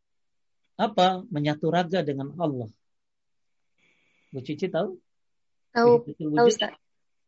Apa? 0.80 1.28
Menyatu 1.28 1.68
raga 1.68 2.00
dengan 2.00 2.32
Allah. 2.40 2.72
Bu 4.32 4.40
Cici 4.40 4.72
tahu? 4.72 4.96
Tahu. 5.76 6.08
Tahu 6.16 6.48
Ustaz. 6.48 6.72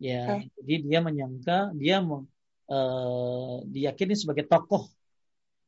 Ya, 0.01 0.41
tahu. 0.41 0.65
jadi 0.65 0.75
dia 0.89 0.99
menyangka 1.05 1.71
dia 1.77 2.01
uh, 2.01 3.57
diyakini 3.69 4.17
sebagai 4.17 4.49
tokoh 4.49 4.89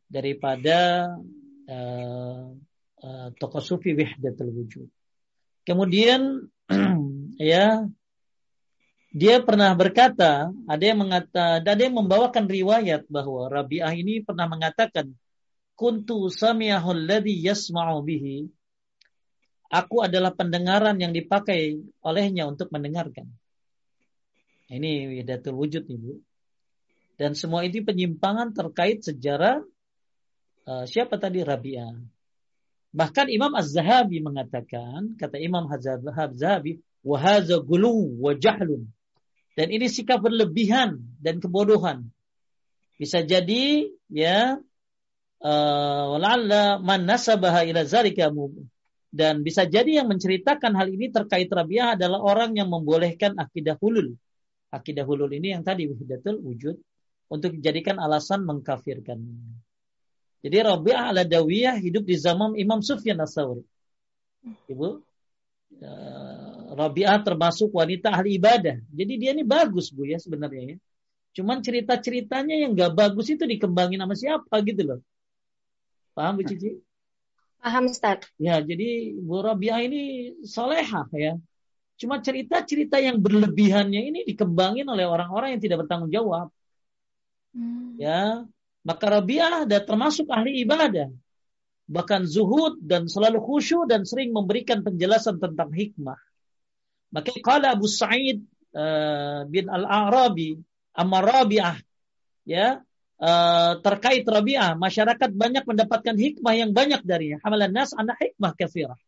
daripada 0.08 1.12
uh, 1.68 2.56
uh, 3.04 3.28
tokoh 3.36 3.60
sufi 3.60 3.92
wahdatul 3.92 4.48
wujud. 4.48 4.88
Kemudian 5.68 6.48
ya 7.52 7.84
dia 9.14 9.38
pernah 9.46 9.70
berkata, 9.78 10.50
ada 10.66 10.82
yang 10.82 10.98
mengata, 11.06 11.62
ada 11.62 11.78
yang 11.78 11.94
membawakan 11.94 12.50
riwayat 12.50 13.06
bahwa 13.06 13.46
Rabi'ah 13.46 13.94
ini 13.94 14.26
pernah 14.26 14.50
mengatakan, 14.50 15.14
"Kuntu 15.78 16.26
samiyahul 16.34 17.06
ladzi 17.06 17.38
yasma'u 17.46 18.02
bihi." 18.02 18.50
Aku 19.70 20.02
adalah 20.02 20.34
pendengaran 20.34 20.98
yang 20.98 21.14
dipakai 21.14 21.78
olehnya 22.02 22.50
untuk 22.50 22.74
mendengarkan. 22.74 23.30
Ini 24.66 25.22
wahdatul 25.22 25.62
wujud 25.62 25.86
Ibu. 25.86 26.18
Dan 27.14 27.38
semua 27.38 27.62
ini 27.62 27.86
penyimpangan 27.86 28.50
terkait 28.50 29.06
sejarah 29.06 29.62
uh, 30.66 30.84
siapa 30.90 31.22
tadi 31.22 31.46
Rabi'ah. 31.46 31.94
Bahkan 32.90 33.26
Imam 33.30 33.54
Az-Zahabi 33.54 34.18
mengatakan, 34.18 35.14
kata 35.14 35.38
Imam 35.38 35.70
Az-Zahabi, 35.70 36.82
wahaza 37.06 37.62
gulu 37.62 38.18
wa 38.18 38.34
jahlun. 38.34 38.90
Dan 39.54 39.70
ini 39.70 39.86
sikap 39.86 40.18
berlebihan 40.18 40.98
dan 41.22 41.38
kebodohan. 41.38 42.10
Bisa 42.98 43.22
jadi 43.22 43.90
ya 44.10 44.58
uh, 45.42 46.04
wala'alla 46.14 46.82
man 46.82 47.06
nasabaha 47.06 47.62
ila 47.66 47.86
zalika 47.86 48.30
dan 49.14 49.46
bisa 49.46 49.62
jadi 49.62 50.02
yang 50.02 50.10
menceritakan 50.10 50.74
hal 50.74 50.90
ini 50.90 51.06
terkait 51.14 51.46
Rabi'ah 51.46 51.94
adalah 51.94 52.18
orang 52.18 52.58
yang 52.58 52.66
membolehkan 52.66 53.38
akidah 53.38 53.78
hulul. 53.78 54.18
Akidah 54.74 55.06
hulul 55.06 55.30
ini 55.30 55.54
yang 55.54 55.62
tadi 55.62 55.86
wahdatul 55.86 56.42
wujud 56.42 56.74
untuk 57.30 57.54
dijadikan 57.54 58.02
alasan 58.02 58.42
mengkafirkan. 58.42 59.22
Jadi 60.42 60.56
Rabi'ah 60.58 61.14
al-Adawiyah 61.14 61.78
hidup 61.78 62.02
di 62.02 62.18
zaman 62.18 62.58
Imam 62.58 62.82
Sufyan 62.82 63.22
as-Sawri. 63.22 63.62
Ibu, 64.66 64.98
Rabi'ah 66.74 67.22
termasuk 67.22 67.70
wanita 67.70 68.10
ahli 68.10 68.36
ibadah. 68.36 68.82
Jadi 68.90 69.12
dia 69.14 69.30
ini 69.32 69.46
bagus 69.46 69.94
Bu 69.94 70.04
ya 70.04 70.18
sebenarnya 70.18 70.74
ya. 70.74 70.76
Cuman 71.34 71.62
cerita-ceritanya 71.62 72.54
yang 72.66 72.78
gak 72.78 72.94
bagus 72.94 73.26
itu 73.30 73.42
dikembangin 73.42 73.98
sama 73.98 74.14
siapa 74.14 74.54
gitu 74.62 74.82
loh. 74.86 75.00
Paham 76.14 76.38
Bu 76.38 76.42
Cici? 76.46 76.78
Paham 77.58 77.90
Ustaz. 77.90 78.28
Ya, 78.38 78.62
jadi 78.62 79.18
Bu 79.18 79.42
Rabiah 79.42 79.82
ini 79.82 80.34
solehah 80.46 81.10
ya. 81.10 81.34
Cuma 81.94 82.18
cerita-cerita 82.18 82.98
yang 82.98 83.22
berlebihannya 83.22 84.02
ini 84.14 84.20
dikembangin 84.26 84.86
oleh 84.90 85.06
orang-orang 85.06 85.56
yang 85.56 85.62
tidak 85.62 85.86
bertanggung 85.86 86.10
jawab. 86.10 86.50
Hmm. 87.54 87.94
Ya, 87.98 88.42
maka 88.82 89.04
Rabiah 89.06 89.62
ada 89.62 89.78
termasuk 89.78 90.26
ahli 90.30 90.66
ibadah. 90.66 91.08
Bahkan 91.84 92.24
zuhud 92.24 92.80
dan 92.80 93.06
selalu 93.10 93.44
khusyuk 93.44 93.88
dan 93.88 94.08
sering 94.08 94.32
memberikan 94.32 94.80
penjelasan 94.80 95.36
tentang 95.36 95.68
hikmah. 95.68 96.16
Maka 97.12 97.30
kala 97.44 97.76
Abu 97.76 97.86
Sa'id 97.86 98.40
uh, 98.72 99.44
bin 99.46 99.68
Al-Arabi 99.68 100.58
Amar 100.96 101.22
Rabiah 101.28 101.76
ya 102.48 102.80
Eh, 103.24 103.72
terkait 103.80 104.26
Rabi'ah, 104.26 104.74
masyarakat 104.74 105.30
banyak 105.32 105.64
mendapatkan 105.64 106.12
hikmah 106.12 106.54
yang 106.58 106.70
banyak 106.76 107.00
darinya. 107.06 107.38
Hamalan 107.40 107.72
nas 107.72 107.94
anak 107.94 108.18
hikmah 108.18 108.52
kafirah. 108.58 108.98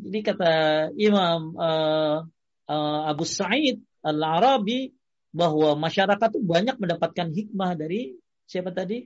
Jadi 0.00 0.18
kata 0.24 0.52
Imam 0.96 1.52
uh, 1.54 2.24
uh, 2.64 3.00
Abu 3.06 3.28
Sa'id 3.28 3.84
Al-Arabi 4.00 4.88
bahwa 5.36 5.76
masyarakat 5.76 6.28
itu 6.32 6.40
banyak 6.40 6.80
mendapatkan 6.80 7.28
hikmah 7.28 7.76
dari 7.76 8.16
siapa 8.48 8.72
tadi? 8.72 9.04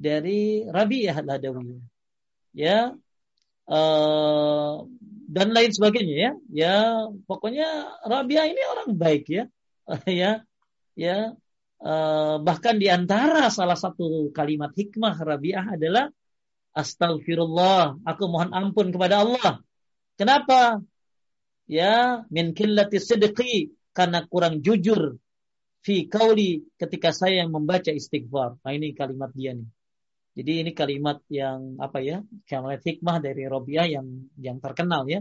Dari 0.00 0.64
Rabi'ah 0.64 1.20
Al-Adawiyah. 1.20 1.99
Ya. 2.54 2.94
Uh, 3.70 4.88
dan 5.30 5.54
lain 5.54 5.70
sebagainya 5.70 6.14
ya. 6.16 6.32
Ya, 6.50 6.76
pokoknya 7.28 7.66
Rabi'ah 8.06 8.46
ini 8.50 8.62
orang 8.66 8.88
baik 8.98 9.24
ya. 9.30 9.44
ya. 10.06 10.42
Ya, 10.98 11.32
Eh, 11.80 12.36
bahkan 12.44 12.76
di 12.76 12.92
antara 12.92 13.48
salah 13.48 13.72
satu 13.72 14.28
kalimat 14.36 14.68
hikmah 14.76 15.16
Rabi'ah 15.16 15.80
adalah 15.80 16.12
Astaghfirullah, 16.76 18.04
aku 18.04 18.24
mohon 18.28 18.52
ampun 18.52 18.92
kepada 18.92 19.24
Allah. 19.24 19.64
Kenapa? 20.20 20.84
Ya, 21.64 22.20
min 22.28 22.52
killati 22.52 23.00
sidqi 23.00 23.72
karena 23.96 24.28
kurang 24.28 24.60
jujur 24.60 25.16
fi 25.80 26.04
kauli 26.04 26.68
ketika 26.76 27.16
saya 27.16 27.42
yang 27.42 27.50
membaca 27.50 27.88
istighfar. 27.88 28.60
Nah 28.60 28.72
ini 28.76 28.92
kalimat 28.92 29.32
dia 29.32 29.56
nih. 29.56 29.66
Jadi 30.30 30.52
ini 30.62 30.70
kalimat 30.70 31.18
yang 31.26 31.76
apa 31.82 31.98
ya? 31.98 32.22
Kalimat 32.46 32.82
hikmah 32.86 33.16
dari 33.18 33.42
Rabi'ah 33.50 33.86
yang 33.90 34.06
yang 34.38 34.56
terkenal 34.62 35.02
ya. 35.10 35.20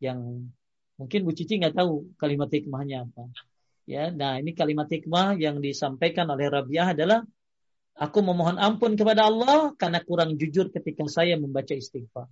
Yang 0.00 0.48
mungkin 0.96 1.20
Bu 1.26 1.32
Cici 1.36 1.60
nggak 1.60 1.76
tahu 1.76 2.16
kalimat 2.16 2.48
hikmahnya 2.48 3.04
apa. 3.04 3.28
Ya, 3.88 4.12
nah 4.12 4.36
ini 4.36 4.52
kalimat 4.52 4.84
hikmah 4.88 5.40
yang 5.40 5.64
disampaikan 5.64 6.28
oleh 6.28 6.52
Rabi'ah 6.52 6.92
adalah 6.92 7.24
aku 7.96 8.18
memohon 8.20 8.60
ampun 8.60 8.96
kepada 9.00 9.28
Allah 9.28 9.72
karena 9.80 10.00
kurang 10.04 10.36
jujur 10.36 10.68
ketika 10.68 11.08
saya 11.08 11.40
membaca 11.40 11.72
istighfar. 11.72 12.28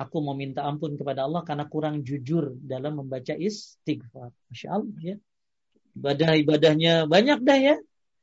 Aku 0.00 0.24
meminta 0.24 0.64
ampun 0.64 0.96
kepada 0.96 1.28
Allah 1.28 1.44
karena 1.44 1.68
kurang 1.68 2.00
jujur 2.00 2.56
dalam 2.64 3.04
membaca 3.04 3.36
istighfar. 3.36 4.32
Masya 4.48 4.68
Allah 4.72 4.98
ya. 5.04 5.16
Ibadah-ibadahnya 5.92 7.04
banyak 7.04 7.38
dah 7.44 7.58
ya 7.60 7.76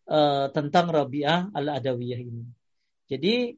uh, 0.09 0.49
tentang 0.49 0.89
Rabi'ah 0.89 1.53
al-Adawiyah 1.53 2.19
ini. 2.25 2.58
Jadi 3.09 3.57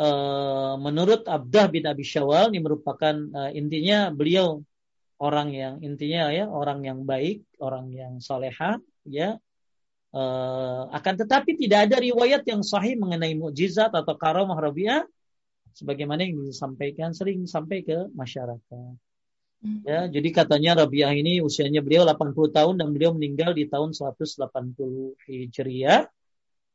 uh, 0.00 0.74
menurut 0.80 1.28
Abdah 1.28 1.68
bin 1.68 1.84
Abi 1.84 2.02
Syawal 2.02 2.50
ini 2.50 2.64
merupakan 2.64 3.14
uh, 3.14 3.50
intinya 3.52 4.08
beliau 4.08 4.64
orang 5.20 5.52
yang 5.52 5.74
intinya 5.84 6.32
ya 6.32 6.48
orang 6.48 6.86
yang 6.86 7.04
baik, 7.04 7.44
orang 7.60 7.92
yang 7.92 8.22
soleha, 8.22 8.80
ya. 9.04 9.36
Uh, 10.08 10.88
akan 10.88 11.20
tetapi 11.20 11.52
tidak 11.60 11.92
ada 11.92 12.00
riwayat 12.00 12.40
yang 12.48 12.64
sahih 12.64 12.96
mengenai 12.96 13.36
mukjizat 13.36 13.92
atau 13.92 14.16
karamah 14.16 14.56
Rabi'ah 14.56 15.04
sebagaimana 15.76 16.24
yang 16.24 16.48
disampaikan 16.48 17.12
sering 17.12 17.44
sampai 17.44 17.84
ke 17.84 18.08
masyarakat. 18.16 18.96
Hmm. 19.58 19.82
Ya, 19.84 20.06
jadi 20.08 20.28
katanya 20.30 20.86
Rabi'ah 20.86 21.12
ini 21.12 21.44
usianya 21.44 21.82
beliau 21.82 22.08
80 22.08 22.56
tahun 22.56 22.74
dan 22.80 22.88
beliau 22.94 23.12
meninggal 23.12 23.52
di 23.52 23.68
tahun 23.68 23.92
180 23.92 24.48
Hijriah. 25.28 26.08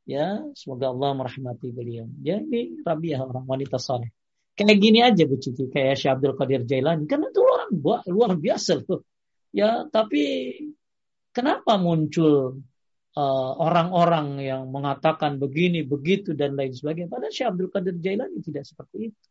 Ya, 0.04 0.43
semoga 0.51 0.91
Allah 0.91 1.16
merahmati 1.16 1.72
beliau. 1.72 2.12
Ya, 2.20 2.36
ini 2.43 2.84
Rabi'ah 2.84 3.24
orang 3.24 3.47
wanita 3.47 3.80
saleh. 3.80 4.12
Kayak 4.54 4.78
gini 4.78 4.99
aja 5.01 5.24
Bu 5.26 5.39
Cici, 5.39 5.66
kayak 5.72 5.97
Syekh 5.97 6.14
Abdul 6.14 6.36
Qadir 6.38 6.62
Jailani. 6.68 7.08
Karena 7.10 7.32
itu 7.32 7.41
orang 7.41 7.72
luar 8.12 8.32
biasa 8.38 8.84
loh. 8.84 9.01
Ya, 9.49 9.88
tapi 9.89 10.54
kenapa 11.34 11.80
muncul 11.80 12.62
uh, 13.18 13.51
orang-orang 13.58 14.28
uh, 14.38 14.43
yang 14.43 14.64
mengatakan 14.70 15.41
begini, 15.41 15.82
begitu 15.82 16.38
dan 16.38 16.54
lain 16.60 16.76
sebagainya. 16.76 17.10
Padahal 17.10 17.34
Syekh 17.34 17.49
Abdul 17.49 17.70
Qadir 17.74 17.95
Jailani 17.97 18.38
tidak 18.43 18.68
seperti 18.68 19.10
itu. 19.10 19.22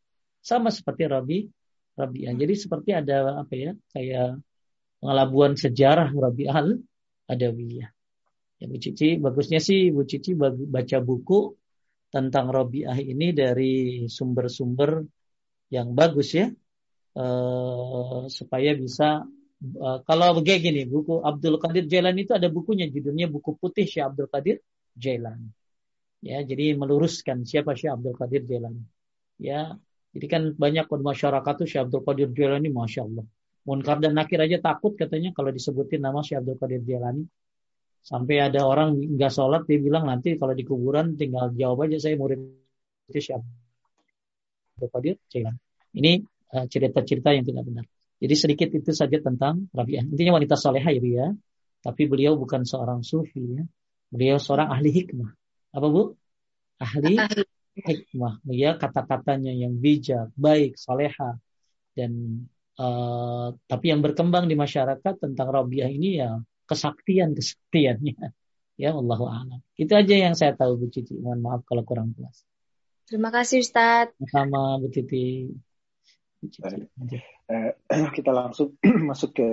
Sama 0.42 0.74
seperti 0.74 1.06
Rabi 1.06 1.38
Rabi'ah. 1.94 2.34
Jadi 2.34 2.54
seperti 2.58 2.90
ada 2.96 3.44
apa 3.44 3.54
ya, 3.54 3.72
kayak 3.94 4.42
pengelabuan 4.98 5.54
sejarah 5.54 6.08
Rabi 6.10 6.44
Al 6.48 6.80
Adawiyah. 7.30 8.01
Ya 8.62 8.70
Bu 8.70 8.78
Cici, 8.78 9.18
bagusnya 9.18 9.58
sih 9.58 9.90
Bu 9.90 10.06
Cici 10.06 10.38
baca 10.38 10.98
buku 11.02 11.58
tentang 12.14 12.46
Robiah 12.54 12.94
ini 12.94 13.34
dari 13.34 14.06
sumber-sumber 14.06 15.02
yang 15.74 15.98
bagus 15.98 16.38
ya. 16.38 16.46
Uh, 17.12 18.24
supaya 18.30 18.72
bisa 18.78 19.26
uh, 19.82 19.98
kalau 20.06 20.38
begini 20.38 20.62
gini 20.62 20.82
buku 20.86 21.20
Abdul 21.20 21.58
Qadir 21.58 21.84
Jailani 21.90 22.24
itu 22.24 22.32
ada 22.38 22.48
bukunya 22.48 22.88
judulnya 22.88 23.28
buku 23.28 23.58
putih 23.58 23.84
Syekh 23.84 24.14
Abdul 24.14 24.30
Qadir 24.30 24.56
Jailani. 24.94 25.50
Ya 26.22 26.38
jadi 26.46 26.78
meluruskan 26.78 27.42
siapa 27.42 27.74
Syekh 27.74 27.98
Abdul 27.98 28.14
Qadir 28.14 28.46
Jailani. 28.46 28.86
Ya 29.42 29.74
jadi 30.14 30.26
kan 30.30 30.42
banyak 30.54 30.86
masyarakat 30.86 31.52
tuh 31.58 31.66
Syekh 31.66 31.82
Abdul 31.90 32.06
Qadir 32.06 32.30
Jailani 32.30 32.70
masya 32.70 33.10
Allah. 33.10 33.26
Munkar 33.66 33.98
dan 33.98 34.14
Nakir 34.14 34.38
aja 34.38 34.62
takut 34.62 34.94
katanya 34.94 35.34
kalau 35.34 35.50
disebutin 35.50 35.98
nama 35.98 36.22
Syekh 36.22 36.46
Abdul 36.46 36.56
Qadir 36.62 36.80
Jailani 36.86 37.26
Sampai 38.02 38.42
ada 38.42 38.66
orang 38.66 38.98
nggak 38.98 39.30
sholat, 39.30 39.62
dia 39.62 39.78
bilang 39.78 40.10
nanti 40.10 40.34
kalau 40.34 40.58
di 40.58 40.66
kuburan 40.66 41.14
tinggal 41.14 41.54
jawab 41.54 41.86
aja 41.86 42.02
saya 42.02 42.18
murid 42.18 42.42
itu 43.14 43.30
siapa. 43.30 43.46
Cailan. 45.30 45.54
Ini 45.94 46.18
uh, 46.58 46.66
cerita-cerita 46.66 47.30
yang 47.30 47.46
tidak 47.46 47.62
benar. 47.62 47.84
Jadi 48.18 48.34
sedikit 48.34 48.68
itu 48.74 48.90
saja 48.90 49.18
tentang 49.22 49.70
Rabi'ah. 49.70 50.02
Intinya 50.02 50.38
wanita 50.38 50.58
soleha 50.58 50.90
ya, 50.90 51.02
ya. 51.02 51.28
Tapi 51.82 52.02
beliau 52.10 52.34
bukan 52.34 52.66
seorang 52.66 53.06
sufi 53.06 53.58
ya. 53.58 53.62
Beliau 54.10 54.38
seorang 54.42 54.70
ahli 54.70 54.90
hikmah. 54.90 55.30
Apa 55.74 55.86
Bu? 55.86 56.14
Ahli 56.82 57.18
hikmah. 57.78 58.42
Ya, 58.50 58.74
kata-katanya 58.78 59.54
yang 59.54 59.78
bijak, 59.78 60.30
baik, 60.34 60.74
soleha. 60.74 61.38
Dan 61.94 62.42
uh, 62.78 63.54
tapi 63.70 63.94
yang 63.94 64.02
berkembang 64.02 64.50
di 64.50 64.58
masyarakat 64.58 65.14
tentang 65.22 65.48
Rabi'ah 65.50 65.90
ini 65.90 66.18
ya 66.18 66.38
kesaktian 66.72 67.36
kesaktiannya. 67.36 68.16
Ya 68.80 68.96
Allah 68.96 69.20
a'lam. 69.20 69.60
Itu 69.76 69.92
aja 69.94 70.16
yang 70.16 70.32
saya 70.32 70.56
tahu 70.56 70.80
Bu 70.80 70.86
Cici. 70.88 71.14
Mohon 71.20 71.40
maaf 71.44 71.60
kalau 71.68 71.84
kurang 71.84 72.16
jelas. 72.16 72.42
Terima 73.04 73.28
kasih 73.28 73.60
Ustaz. 73.60 74.10
Sama 74.32 74.80
Bu 74.80 74.88
Cici. 74.88 75.52
Uh, 76.42 77.70
kita 78.16 78.32
langsung 78.34 78.74
masuk 79.10 79.38
ke 79.38 79.46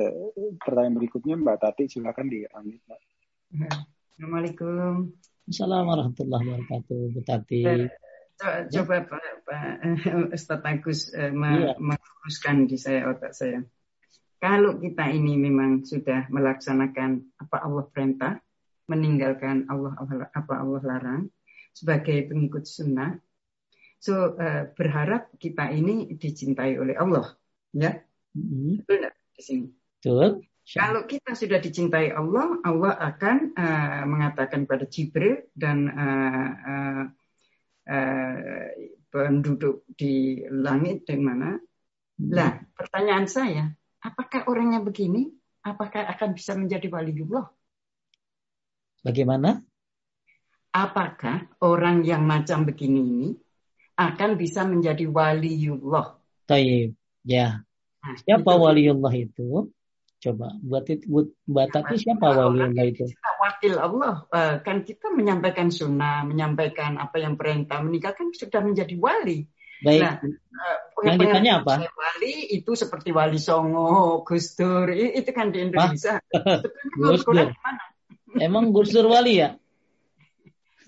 pertanyaan 0.57 0.97
berikutnya 0.97 1.35
Mbak 1.37 1.57
Tati 1.61 1.83
silakan 1.91 2.31
di 2.31 2.47
unmute 2.47 2.81
Mbak. 2.89 3.01
Assalamualaikum. 4.15 5.13
Assalamualaikum 5.45 5.89
warahmatullahi 5.93 6.45
wabarakatuh 6.49 6.99
Bu 7.13 7.21
Tati. 7.21 7.61
Coba 8.71 8.95
Pak, 9.03 9.25
Pak 9.45 9.69
Ustaz 10.37 10.63
Agus 10.63 11.11
uh, 11.11 11.29
iya. 11.29 11.75
meluruskan 11.77 12.65
di 12.65 12.79
saya 12.79 13.11
otak 13.11 13.35
saya. 13.35 13.61
Kalau 14.39 14.79
kita 14.79 15.11
ini 15.11 15.35
memang 15.35 15.83
sudah 15.83 16.31
melaksanakan 16.31 17.35
apa 17.43 17.57
Allah 17.59 17.85
perintah, 17.91 18.33
meninggalkan 18.87 19.67
Allah 19.67 19.99
apa 20.31 20.53
Allah 20.55 20.81
larang 20.81 21.27
sebagai 21.75 22.31
pengikut 22.31 22.63
sunnah, 22.63 23.19
so 23.99 24.39
uh, 24.39 24.71
berharap 24.73 25.35
kita 25.35 25.67
ini 25.75 26.15
dicintai 26.15 26.79
oleh 26.79 26.95
Allah, 26.95 27.35
ya? 27.75 27.99
Mm-hmm. 28.31 28.87
Betul 28.87 29.11
di 29.35 29.41
sini? 29.43 29.67
Betul. 29.99 30.47
Kalau 30.69 31.01
kita 31.09 31.33
sudah 31.33 31.57
dicintai 31.57 32.13
Allah, 32.13 32.61
Allah 32.61 32.93
akan 32.93 33.37
uh, 33.57 34.03
mengatakan 34.05 34.69
pada 34.69 34.85
Jibril 34.85 35.49
dan 35.57 35.89
uh, 35.89 36.49
uh, 36.61 37.03
uh, 37.89 38.69
penduduk 39.09 39.89
di 39.97 40.45
langit 40.45 41.09
di 41.09 41.17
mana. 41.17 41.57
Hmm. 41.57 42.29
Lah, 42.29 42.61
pertanyaan 42.77 43.25
saya, 43.25 43.65
apakah 44.03 44.47
orangnya 44.47 44.79
begini, 44.79 45.31
apakah 45.63 46.07
akan 46.07 46.29
bisa 46.35 46.55
menjadi 46.55 46.87
waliullah? 46.87 47.47
Bagaimana? 49.03 49.63
Apakah 50.69 51.49
orang 51.65 52.05
yang 52.05 52.23
macam 52.27 52.67
begini 52.67 52.99
ini 53.01 53.29
akan 53.97 54.37
bisa 54.37 54.63
menjadi 54.67 55.07
waliullah? 55.07 56.19
Taib, 56.45 56.95
ya. 57.25 57.63
Nah, 57.99 58.15
Siapa 58.15 58.51
itu. 58.55 58.61
waliullah 58.63 59.13
itu? 59.15 59.49
Coba 60.19 60.51
buat 60.59 60.83
itu 60.91 61.07
buat, 61.07 61.27
buat 61.47 61.71
tapi 61.71 61.95
siapa 61.95 62.27
waliullah 62.35 62.85
itu? 62.91 63.07
Kita 63.07 63.31
wakil 63.39 63.73
Allah. 63.79 64.15
Uh, 64.27 64.55
kan 64.59 64.83
kita 64.83 65.11
menyampaikan 65.15 65.71
sunnah, 65.71 66.27
menyampaikan 66.27 66.99
apa 66.99 67.23
yang 67.23 67.39
perintah 67.39 67.79
meninggalkan 67.79 68.35
sudah 68.35 68.59
menjadi 68.59 68.99
wali. 68.99 69.47
Baik. 69.79 70.01
Nah, 70.03 70.13
uh, 70.19 70.77
yang 71.05 71.17
ditanya 71.19 71.51
apa? 71.63 71.73
Wali 71.91 72.51
itu 72.55 72.71
seperti 72.75 73.09
wali 73.15 73.39
Songo, 73.39 74.23
Gus 74.23 74.55
Dur, 74.55 74.89
itu 74.91 75.29
kan 75.31 75.51
di 75.53 75.63
Indonesia. 75.63 76.19
Gus 76.99 77.23
Dur. 77.23 77.51
Emang 78.37 78.71
Gus 78.75 78.91
Dur 78.93 79.07
wali 79.09 79.41
ya? 79.41 79.55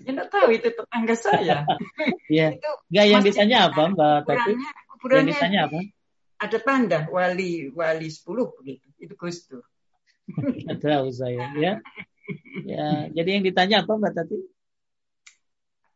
Ya 0.02 0.10
enggak 0.18 0.30
tahu 0.34 0.48
itu 0.50 0.68
tetangga 0.74 1.14
saya. 1.14 1.56
Iya. 2.32 2.58
Enggak 2.90 3.06
yang 3.06 3.22
ditanya 3.22 3.58
apa, 3.70 3.82
Mbak 3.92 4.18
Tati? 4.26 4.52
Yang 5.06 5.26
ditanya 5.36 5.60
apa? 5.70 5.78
Ada 6.42 6.58
tanda 6.58 6.98
wali 7.06 7.70
wali 7.70 8.08
10 8.10 8.56
begitu 8.58 8.86
itu 8.98 9.14
Gus 9.14 9.46
Dur. 9.46 9.62
tahu 10.82 11.08
saya 11.14 11.50
ya. 11.58 11.72
Ya, 12.62 13.10
jadi 13.10 13.38
yang 13.38 13.44
ditanya 13.46 13.76
apa 13.86 13.92
Mbak 13.94 14.12
Tati? 14.14 14.38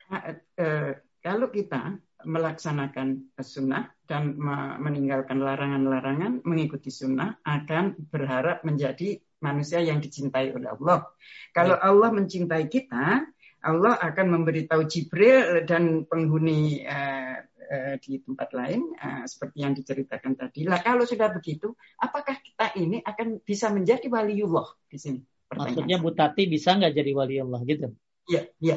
Uh, 0.07 0.95
kalau 1.19 1.51
kita 1.51 1.99
melaksanakan 2.27 3.33
sunnah 3.39 3.89
dan 4.11 4.35
meninggalkan 4.83 5.39
larangan-larangan, 5.39 6.43
mengikuti 6.43 6.91
sunnah 6.91 7.39
akan 7.47 7.95
berharap 8.11 8.67
menjadi 8.67 9.23
manusia 9.39 9.79
yang 9.79 10.03
dicintai 10.03 10.51
oleh 10.51 10.75
Allah. 10.75 11.07
Kalau 11.55 11.79
Allah 11.79 12.11
mencintai 12.11 12.67
kita, 12.67 13.23
Allah 13.63 13.95
akan 13.99 14.27
memberitahu 14.43 14.83
Jibril 14.91 15.63
dan 15.67 16.07
penghuni 16.07 16.83
uh, 16.87 17.41
Eh, 17.67 17.99
di 17.99 18.23
tempat 18.23 18.55
lain 18.55 18.95
uh, 18.95 19.27
seperti 19.27 19.67
yang 19.67 19.75
diceritakan 19.75 20.39
tadi. 20.39 20.63
Lah 20.71 20.79
kalau 20.87 21.03
sudah 21.03 21.35
begitu, 21.35 21.75
apakah 21.99 22.39
kita 22.39 22.79
ini 22.79 23.03
akan 23.03 23.43
bisa 23.43 23.75
menjadi 23.75 24.07
waliullah 24.07 24.71
di 24.87 24.95
sini? 24.95 25.19
Maksudnya 25.51 25.99
Bu 25.99 26.15
Tati 26.15 26.47
bisa 26.47 26.79
nggak 26.79 26.95
jadi 26.95 27.11
waliullah 27.11 27.67
gitu? 27.67 27.91
Iya, 28.31 28.47
iya. 28.63 28.77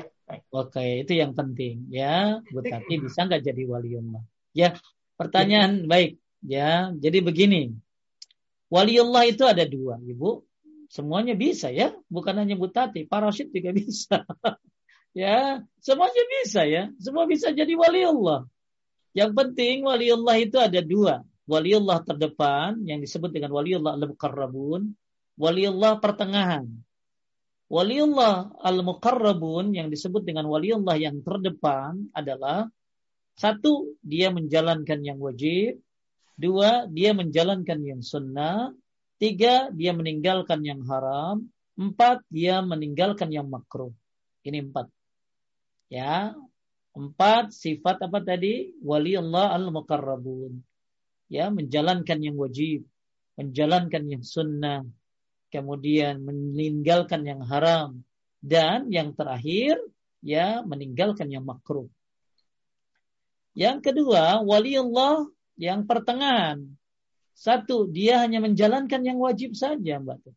Oke, 0.54 1.02
itu 1.02 1.14
yang 1.18 1.34
penting 1.34 1.90
ya. 1.90 2.38
Bu 2.54 2.62
Tati 2.62 3.02
bisa 3.02 3.26
nggak 3.26 3.42
jadi 3.42 3.64
waliullah? 3.66 4.22
Ya, 4.54 4.78
pertanyaan 5.18 5.86
ya. 5.86 5.88
baik. 5.90 6.12
Ya, 6.46 6.72
jadi 6.96 7.20
begini. 7.26 7.74
Waliullah 8.70 9.26
itu 9.26 9.44
ada 9.50 9.66
dua, 9.66 9.98
Ibu. 9.98 10.46
Semuanya 10.90 11.34
bisa 11.38 11.70
ya, 11.74 11.94
bukan 12.10 12.38
hanya 12.38 12.54
Bu 12.54 12.70
Tati, 12.70 13.06
Parasit 13.10 13.50
juga 13.50 13.74
bisa. 13.82 14.26
ya, 15.18 15.66
semuanya 15.82 16.24
bisa 16.40 16.62
ya. 16.66 16.94
Semua 17.02 17.26
bisa 17.26 17.50
jadi 17.50 17.74
waliullah. 17.74 18.46
Yang 19.18 19.32
penting 19.34 19.86
waliullah 19.90 20.38
itu 20.38 20.58
ada 20.62 20.82
dua. 20.86 21.26
Waliullah 21.50 22.06
terdepan 22.06 22.78
yang 22.86 23.02
disebut 23.02 23.34
dengan 23.34 23.50
waliullah 23.58 23.98
al-muqarrabun. 23.98 24.94
Waliullah 25.34 25.98
pertengahan. 25.98 26.70
Waliullah 27.70 28.50
al-muqarrabun 28.66 29.78
yang 29.78 29.94
disebut 29.94 30.26
dengan 30.26 30.50
waliullah 30.50 30.98
yang 30.98 31.22
terdepan 31.22 32.10
adalah 32.18 32.66
satu, 33.38 33.96
dia 34.02 34.34
menjalankan 34.34 35.00
yang 35.06 35.22
wajib. 35.22 35.80
Dua, 36.36 36.90
dia 36.90 37.14
menjalankan 37.14 37.80
yang 37.86 38.02
sunnah. 38.02 38.74
Tiga, 39.22 39.70
dia 39.72 39.94
meninggalkan 39.94 40.66
yang 40.66 40.82
haram. 40.90 41.48
Empat, 41.78 42.26
dia 42.28 42.60
meninggalkan 42.60 43.32
yang 43.32 43.48
makruh. 43.48 43.94
Ini 44.44 44.66
empat. 44.68 44.92
Ya, 45.88 46.36
Empat 47.00 47.54
sifat 47.54 48.02
apa 48.02 48.20
tadi? 48.20 48.74
Wali 48.82 49.14
Allah 49.14 49.56
al-muqarrabun. 49.56 50.58
Ya, 51.32 51.54
menjalankan 51.54 52.20
yang 52.20 52.36
wajib, 52.36 52.84
menjalankan 53.38 54.04
yang 54.10 54.26
sunnah, 54.26 54.82
kemudian 55.50 56.22
meninggalkan 56.24 57.26
yang 57.26 57.42
haram 57.46 58.02
dan 58.40 58.88
yang 58.90 59.12
terakhir 59.14 59.78
ya 60.24 60.64
meninggalkan 60.64 61.28
yang 61.28 61.44
makruh. 61.44 61.90
Yang 63.58 63.92
kedua, 63.92 64.40
wali 64.46 64.78
Allah 64.80 65.28
yang 65.60 65.84
pertengahan. 65.84 66.64
Satu, 67.36 67.88
dia 67.88 68.24
hanya 68.24 68.40
menjalankan 68.44 69.02
yang 69.04 69.20
wajib 69.20 69.56
saja, 69.56 70.00
Mbak. 70.00 70.32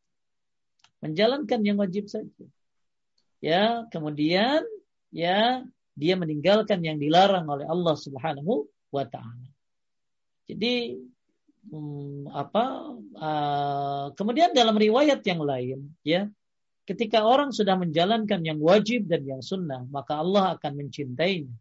Menjalankan 1.03 1.61
yang 1.63 1.79
wajib 1.79 2.07
saja. 2.07 2.47
Ya, 3.43 3.87
kemudian 3.91 4.63
ya 5.11 5.67
dia 5.99 6.15
meninggalkan 6.15 6.79
yang 6.81 6.97
dilarang 6.97 7.45
oleh 7.51 7.67
Allah 7.67 7.97
Subhanahu 7.99 8.71
wa 8.95 9.05
taala. 9.05 9.51
Jadi 10.47 10.95
hmm, 11.71 12.31
apa 12.33 12.65
uh, 13.19 14.07
kemudian 14.19 14.51
dalam 14.57 14.75
riwayat 14.75 15.23
yang 15.23 15.43
lain 15.45 15.95
ya 16.03 16.27
ketika 16.83 17.23
orang 17.23 17.55
sudah 17.55 17.79
menjalankan 17.79 18.43
yang 18.43 18.59
wajib 18.59 19.07
dan 19.07 19.23
yang 19.23 19.43
sunnah 19.45 19.87
maka 19.87 20.19
Allah 20.19 20.59
akan 20.59 20.73
mencintainya. 20.83 21.55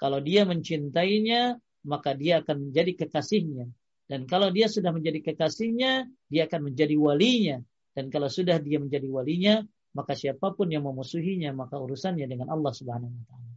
Kalau 0.00 0.22
dia 0.22 0.48
mencintainya 0.48 1.60
maka 1.84 2.16
dia 2.16 2.40
akan 2.40 2.70
menjadi 2.70 3.04
kekasihnya 3.04 3.68
dan 4.08 4.24
kalau 4.24 4.48
dia 4.48 4.70
sudah 4.70 4.94
menjadi 4.94 5.32
kekasihnya 5.32 6.08
dia 6.30 6.42
akan 6.48 6.72
menjadi 6.72 6.96
walinya 6.96 7.58
dan 7.92 8.08
kalau 8.08 8.30
sudah 8.30 8.56
dia 8.62 8.80
menjadi 8.80 9.08
walinya 9.10 9.60
maka 9.90 10.14
siapa 10.14 10.54
pun 10.54 10.70
yang 10.70 10.86
memusuhinya 10.86 11.50
maka 11.50 11.76
urusannya 11.76 12.24
dengan 12.30 12.48
Allah 12.48 12.72
Subhanahu 12.72 13.10
wa 13.10 13.24
taala. 13.26 13.52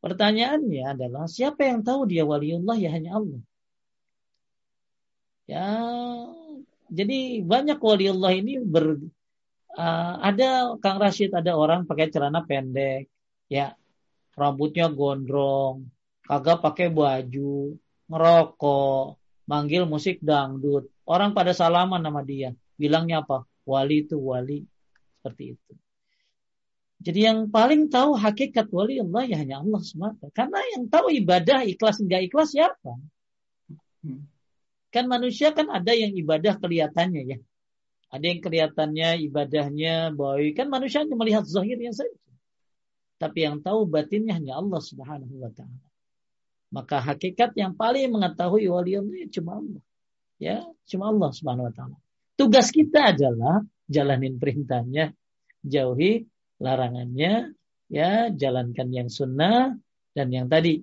Pertanyaannya 0.00 0.82
adalah 0.86 1.24
siapa 1.28 1.66
yang 1.68 1.84
tahu 1.84 2.08
dia 2.08 2.24
waliullah 2.24 2.76
ya 2.78 2.90
hanya 2.94 3.18
Allah. 3.18 3.42
Ya, 5.46 5.70
jadi 6.90 7.42
banyak 7.46 7.78
waliullah 7.78 8.34
ini 8.34 8.58
ber 8.58 8.98
uh, 9.78 10.14
ada 10.18 10.74
Kang 10.82 10.98
Rashid 10.98 11.30
ada 11.30 11.54
orang 11.54 11.86
pakai 11.86 12.10
celana 12.10 12.42
pendek, 12.42 13.06
ya 13.46 13.78
rambutnya 14.34 14.90
gondrong, 14.90 15.86
kagak 16.26 16.66
pakai 16.66 16.90
baju, 16.90 17.78
ngerokok, 18.10 19.04
manggil 19.46 19.86
musik 19.86 20.18
dangdut. 20.18 20.90
Orang 21.06 21.30
pada 21.30 21.54
salaman 21.54 22.02
nama 22.02 22.26
dia, 22.26 22.50
bilangnya 22.74 23.22
apa? 23.22 23.46
Wali 23.62 24.02
itu 24.02 24.18
wali, 24.18 24.66
seperti 25.18 25.54
itu. 25.54 25.72
Jadi 27.06 27.20
yang 27.22 27.38
paling 27.54 27.86
tahu 27.86 28.18
hakikat 28.18 28.66
wali 28.74 28.98
Allah 28.98 29.22
ya 29.30 29.36
hanya 29.38 29.62
Allah 29.62 29.78
semata. 29.86 30.26
Karena 30.34 30.58
yang 30.74 30.90
tahu 30.90 31.14
ibadah 31.14 31.62
ikhlas 31.62 32.02
enggak 32.02 32.26
ikhlas 32.26 32.50
siapa? 32.50 32.98
Kan 34.96 35.12
manusia 35.12 35.52
kan 35.52 35.68
ada 35.68 35.92
yang 35.92 36.16
ibadah 36.16 36.56
kelihatannya 36.56 37.22
ya. 37.36 37.38
Ada 38.08 38.24
yang 38.32 38.40
kelihatannya 38.40 39.08
ibadahnya 39.28 39.94
baik. 40.16 40.56
Kan 40.56 40.72
manusia 40.72 41.04
hanya 41.04 41.12
melihat 41.20 41.44
zahirnya 41.44 41.92
saja. 41.92 42.16
Tapi 43.20 43.44
yang 43.44 43.60
tahu 43.60 43.84
batinnya 43.84 44.40
hanya 44.40 44.56
Allah 44.56 44.80
Subhanahu 44.80 45.36
wa 45.36 45.52
taala. 45.52 45.84
Maka 46.72 46.96
hakikat 47.12 47.52
yang 47.60 47.76
paling 47.76 48.08
mengetahui 48.08 48.72
wali 48.72 48.96
Allah 48.96 49.16
ya 49.20 49.28
cuma 49.36 49.60
Allah. 49.60 49.82
Ya, 50.36 50.56
cuma 50.88 51.12
Allah 51.12 51.30
Subhanahu 51.36 51.68
wa 51.68 51.74
taala. 51.76 51.96
Tugas 52.40 52.72
kita 52.72 53.12
adalah 53.12 53.60
jalanin 53.88 54.40
perintahnya, 54.40 55.12
jauhi 55.60 56.24
larangannya, 56.56 57.52
ya 57.92 58.32
jalankan 58.32 58.88
yang 58.92 59.08
sunnah 59.12 59.76
dan 60.16 60.28
yang 60.32 60.48
tadi 60.48 60.80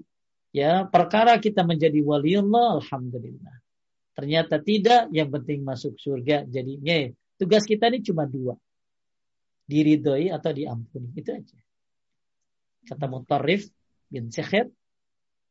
ya 0.54 0.86
perkara 0.86 1.42
kita 1.42 1.66
menjadi 1.66 1.98
wali 2.06 2.38
Allah 2.38 2.78
alhamdulillah. 2.78 3.63
Ternyata 4.14 4.62
tidak, 4.62 5.10
yang 5.10 5.34
penting 5.34 5.66
masuk 5.66 5.98
surga. 5.98 6.46
Jadinya 6.46 7.10
tugas 7.38 7.66
kita 7.66 7.90
ini 7.90 8.06
cuma 8.06 8.30
dua. 8.30 8.54
Diridhoi 9.66 10.30
atau 10.30 10.54
diampuni. 10.54 11.18
Itu 11.18 11.34
aja. 11.34 11.58
Kata 12.86 13.06
Mutarrif 13.10 13.66
bin 14.12 14.30
Sekhet, 14.30 14.70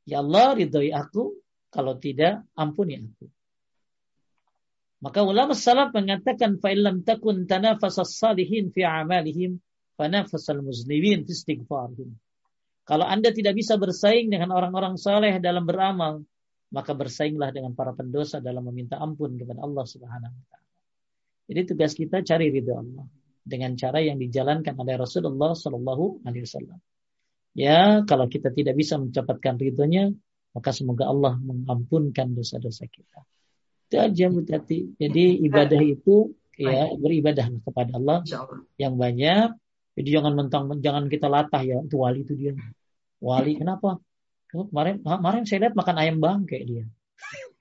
Ya 0.06 0.18
Allah 0.18 0.58
ridhoi 0.58 0.90
aku, 0.90 1.38
kalau 1.70 1.98
tidak 1.98 2.42
ampuni 2.58 2.98
aku. 2.98 3.26
Maka 5.02 5.26
ulama 5.26 5.54
salaf 5.58 5.90
mengatakan 5.90 6.62
fa'ilam 6.62 7.02
takun 7.02 7.50
tanafasas 7.50 8.14
salihin 8.14 8.70
fi 8.70 8.86
amalihim 8.86 9.58
fanafasal 9.98 10.62
muslimin 10.62 11.26
istighfarhum. 11.26 12.14
Kalau 12.86 13.06
Anda 13.06 13.34
tidak 13.34 13.58
bisa 13.58 13.78
bersaing 13.78 14.30
dengan 14.30 14.54
orang-orang 14.54 14.98
saleh 14.98 15.38
dalam 15.38 15.66
beramal, 15.66 16.22
maka 16.72 16.96
bersainglah 16.96 17.52
dengan 17.52 17.76
para 17.76 17.92
pendosa 17.92 18.40
dalam 18.40 18.64
meminta 18.72 18.96
ampun 18.96 19.36
kepada 19.36 19.60
Allah 19.60 19.84
Subhanahu 19.84 20.32
wa 20.32 20.44
taala. 20.48 20.68
Jadi 21.52 21.60
tugas 21.68 21.92
kita 21.92 22.24
cari 22.24 22.48
ridho 22.48 22.72
Allah 22.72 23.04
dengan 23.44 23.76
cara 23.76 24.00
yang 24.00 24.16
dijalankan 24.16 24.72
oleh 24.78 24.96
Rasulullah 24.96 25.52
Shallallahu 25.52 26.24
Alaihi 26.24 26.48
Wasallam. 26.48 26.78
Ya, 27.52 28.00
kalau 28.08 28.32
kita 28.32 28.48
tidak 28.48 28.80
bisa 28.80 28.96
mencatatkan 28.96 29.60
ridhonya, 29.60 30.08
maka 30.56 30.72
semoga 30.72 31.12
Allah 31.12 31.36
mengampunkan 31.36 32.32
dosa-dosa 32.32 32.88
kita. 32.88 33.20
Itu 33.92 34.00
aja 34.00 34.24
Bu 34.32 34.40
Tati. 34.48 34.96
Jadi 34.96 35.44
ibadah 35.44 35.80
itu 35.84 36.32
ya 36.56 36.88
beribadah 36.96 37.52
kepada 37.60 38.00
Allah 38.00 38.24
yang 38.80 38.96
banyak. 38.96 39.52
Jadi 39.92 40.08
jangan 40.08 40.32
mentang 40.32 40.72
jangan 40.80 41.12
kita 41.12 41.28
latah 41.28 41.60
ya 41.60 41.84
itu 41.84 41.96
wali 42.00 42.24
itu 42.24 42.32
dia. 42.32 42.56
Wali 43.20 43.60
kenapa? 43.60 44.00
Oh, 44.52 44.68
kemarin 44.68 45.00
kemarin 45.00 45.44
saya 45.48 45.68
lihat 45.68 45.74
makan 45.76 45.96
ayam 45.96 46.16
bangke 46.20 46.60
dia. 46.64 46.84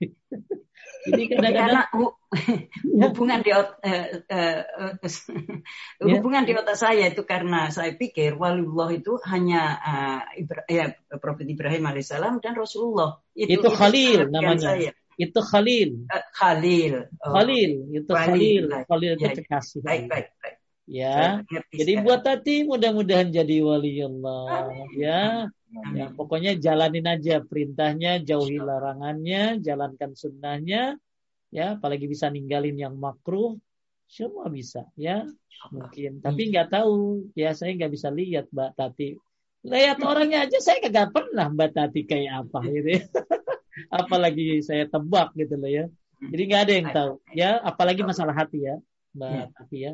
Jadi 1.02 1.22
kadang-kadang 1.34 1.82
ya. 2.94 3.10
hubungan 3.10 3.38
di 3.42 3.50
otak, 3.50 3.78
uh, 3.82 4.06
uh, 4.30 4.60
uh, 4.78 6.06
hubungan 6.06 6.46
di 6.46 6.54
otak 6.54 6.78
saya 6.78 7.10
itu 7.10 7.26
karena 7.26 7.74
saya 7.74 7.98
pikir 7.98 8.38
waliullah 8.38 8.94
itu 8.94 9.18
hanya 9.26 9.82
uh, 9.82 10.22
Ibra, 10.38 10.62
ya 10.70 10.94
Prophet 11.18 11.50
Ibrahim 11.50 11.90
alaihissalam 11.90 12.38
dan 12.38 12.54
Rasulullah. 12.54 13.18
Itu, 13.34 13.58
itu 13.58 13.68
Khalil 13.74 14.30
namanya. 14.30 14.78
Saya. 14.78 14.90
Itu 15.18 15.40
Khalil. 15.42 16.06
Uh, 16.06 16.24
Khalil. 16.38 16.94
Oh. 17.18 17.34
Khalil. 17.34 17.72
Itu 17.90 18.12
Khalil. 18.14 18.64
Khalil, 18.70 18.86
Khalil 18.86 19.12
itu 19.18 19.26
ya, 19.26 19.34
kekasih. 19.42 19.80
Baik, 19.82 20.06
baik, 20.06 20.26
baik. 20.38 20.41
Ya, 20.82 21.46
jadi 21.70 22.02
buat 22.02 22.26
tadi 22.26 22.66
mudah-mudahan 22.66 23.30
jadi 23.30 23.62
wali 23.62 24.02
Allah. 24.02 24.74
Ya, 24.98 25.46
Ya, 25.72 26.12
pokoknya 26.12 26.52
jalanin 26.60 27.08
aja 27.08 27.40
perintahnya, 27.40 28.20
jauhi 28.20 28.60
larangannya, 28.60 29.56
jalankan 29.64 30.12
sunnahnya, 30.12 31.00
ya, 31.48 31.80
apalagi 31.80 32.04
bisa 32.04 32.28
ninggalin 32.28 32.76
yang 32.76 32.94
makruh, 33.00 33.56
semua 34.04 34.52
bisa, 34.52 34.84
ya, 35.00 35.24
mungkin. 35.72 36.20
Tapi 36.20 36.52
nggak 36.52 36.68
tahu, 36.76 37.24
ya, 37.32 37.56
saya 37.56 37.72
nggak 37.72 37.92
bisa 37.92 38.12
lihat 38.12 38.52
Mbak 38.52 38.70
Tati. 38.76 39.16
Lihat 39.64 39.98
orangnya 40.04 40.44
aja 40.44 40.58
saya 40.60 40.84
nggak 40.84 41.08
pernah 41.08 41.48
Mbak 41.48 41.70
Tati 41.72 42.00
kayak 42.04 42.32
apa, 42.44 42.58
gitu. 42.68 42.88
Ya. 42.92 43.02
apalagi 44.04 44.60
saya 44.60 44.84
tebak 44.84 45.32
gitu 45.40 45.56
loh 45.56 45.72
ya. 45.72 45.84
Jadi 46.20 46.42
nggak 46.52 46.62
ada 46.68 46.72
yang 46.76 46.88
tahu, 46.92 47.12
ya, 47.32 47.50
apalagi 47.64 48.04
masalah 48.04 48.36
hati 48.36 48.68
ya, 48.68 48.76
Mbak 49.16 49.30
ya. 49.32 49.44
Tati 49.56 49.78
ya. 49.80 49.92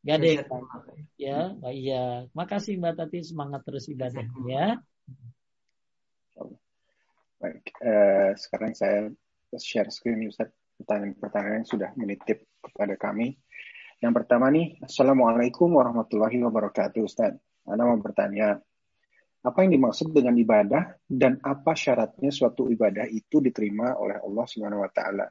Gak 0.00 0.16
ada 0.16 0.28
yang. 0.28 0.44
Ya, 1.20 1.40
iya. 1.68 2.04
Makasih 2.32 2.80
Mbak 2.80 2.94
Tati 2.96 3.18
semangat 3.20 3.60
terus 3.68 3.84
ibadah 3.92 4.24
ya. 4.48 4.80
Baik, 7.40 7.72
uh, 7.80 8.36
sekarang 8.36 8.76
saya 8.76 9.08
share 9.56 9.88
screen 9.88 10.28
Ustaz 10.28 10.52
pertanyaan-pertanyaan 10.76 11.64
yang 11.64 11.68
sudah 11.68 11.90
menitip 11.96 12.44
kepada 12.60 12.96
kami. 13.00 13.36
Yang 14.00 14.12
pertama 14.24 14.48
nih, 14.48 14.80
Assalamualaikum 14.80 15.68
warahmatullahi 15.72 16.40
wabarakatuh 16.40 17.00
Ustaz. 17.04 17.36
Anda 17.68 17.84
mau 17.84 18.00
bertanya, 18.00 18.60
apa 19.40 19.58
yang 19.64 19.72
dimaksud 19.72 20.12
dengan 20.12 20.36
ibadah 20.36 21.00
dan 21.08 21.40
apa 21.40 21.72
syaratnya 21.72 22.28
suatu 22.28 22.68
ibadah 22.68 23.08
itu 23.08 23.40
diterima 23.40 23.96
oleh 23.96 24.20
Allah 24.20 24.44
Subhanahu 24.44 24.84
wa 24.84 24.92
taala? 24.92 25.28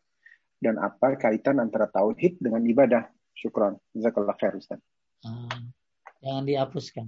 Dan 0.58 0.82
apa 0.82 1.14
kaitan 1.18 1.62
antara 1.62 1.90
tauhid 1.90 2.42
dengan 2.42 2.62
ibadah? 2.66 3.06
Syukran. 3.40 3.80
Jazakallah 3.96 4.36
khair 4.36 4.60
Ustaz. 4.60 4.84
Jangan 6.20 6.44
dihapuskan. 6.44 7.08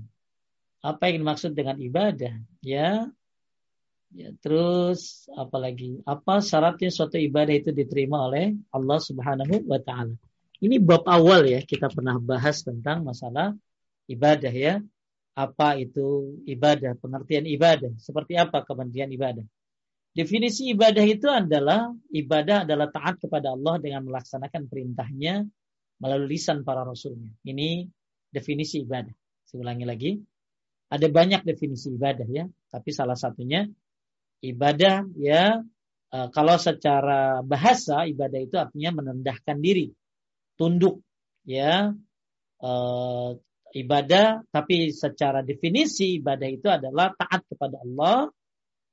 Apa 0.81 1.11
yang 1.11 1.27
dimaksud 1.27 1.51
dengan 1.53 1.77
ibadah? 1.77 2.33
Ya, 2.63 3.11
Ya, 4.11 4.27
terus 4.43 5.31
apalagi 5.39 6.03
apa 6.03 6.43
syaratnya 6.43 6.91
suatu 6.91 7.15
ibadah 7.15 7.55
itu 7.55 7.71
diterima 7.71 8.27
oleh 8.27 8.59
Allah 8.75 8.99
Subhanahu 8.99 9.63
wa 9.63 9.79
taala. 9.79 10.11
Ini 10.59 10.83
bab 10.83 11.07
awal 11.07 11.47
ya 11.47 11.63
kita 11.63 11.87
pernah 11.87 12.19
bahas 12.19 12.59
tentang 12.59 13.07
masalah 13.07 13.55
ibadah 14.11 14.51
ya. 14.51 14.83
Apa 15.31 15.79
itu 15.79 16.35
ibadah, 16.43 16.99
pengertian 16.99 17.47
ibadah, 17.47 17.95
seperti 17.95 18.35
apa 18.35 18.67
kepentingan 18.67 19.15
ibadah. 19.15 19.45
Definisi 20.11 20.75
ibadah 20.75 21.07
itu 21.07 21.31
adalah 21.31 21.87
ibadah 22.11 22.67
adalah 22.67 22.91
taat 22.91 23.15
kepada 23.15 23.55
Allah 23.55 23.79
dengan 23.79 24.11
melaksanakan 24.11 24.67
perintahnya 24.67 25.47
melalui 26.01 26.35
lisan 26.35 26.65
para 26.65 26.81
rasulnya. 26.81 27.29
Ini 27.45 27.85
definisi 28.33 28.81
ibadah. 28.81 29.13
Saya 29.45 29.61
ulangi 29.61 29.85
lagi. 29.85 30.11
Ada 30.91 31.07
banyak 31.07 31.47
definisi 31.47 31.93
ibadah 31.95 32.27
ya, 32.27 32.43
tapi 32.67 32.91
salah 32.91 33.15
satunya 33.15 33.63
ibadah 34.43 35.07
ya 35.15 35.63
uh, 36.11 36.27
kalau 36.35 36.59
secara 36.59 37.39
bahasa 37.45 38.03
ibadah 38.03 38.39
itu 38.43 38.59
artinya 38.59 38.99
menendahkan 38.99 39.55
diri, 39.63 39.87
tunduk 40.59 40.99
ya 41.47 41.95
uh, 42.59 43.31
ibadah 43.71 44.43
tapi 44.51 44.91
secara 44.91 45.39
definisi 45.47 46.19
ibadah 46.19 46.49
itu 46.51 46.67
adalah 46.67 47.15
taat 47.15 47.47
kepada 47.47 47.79
Allah 47.79 48.27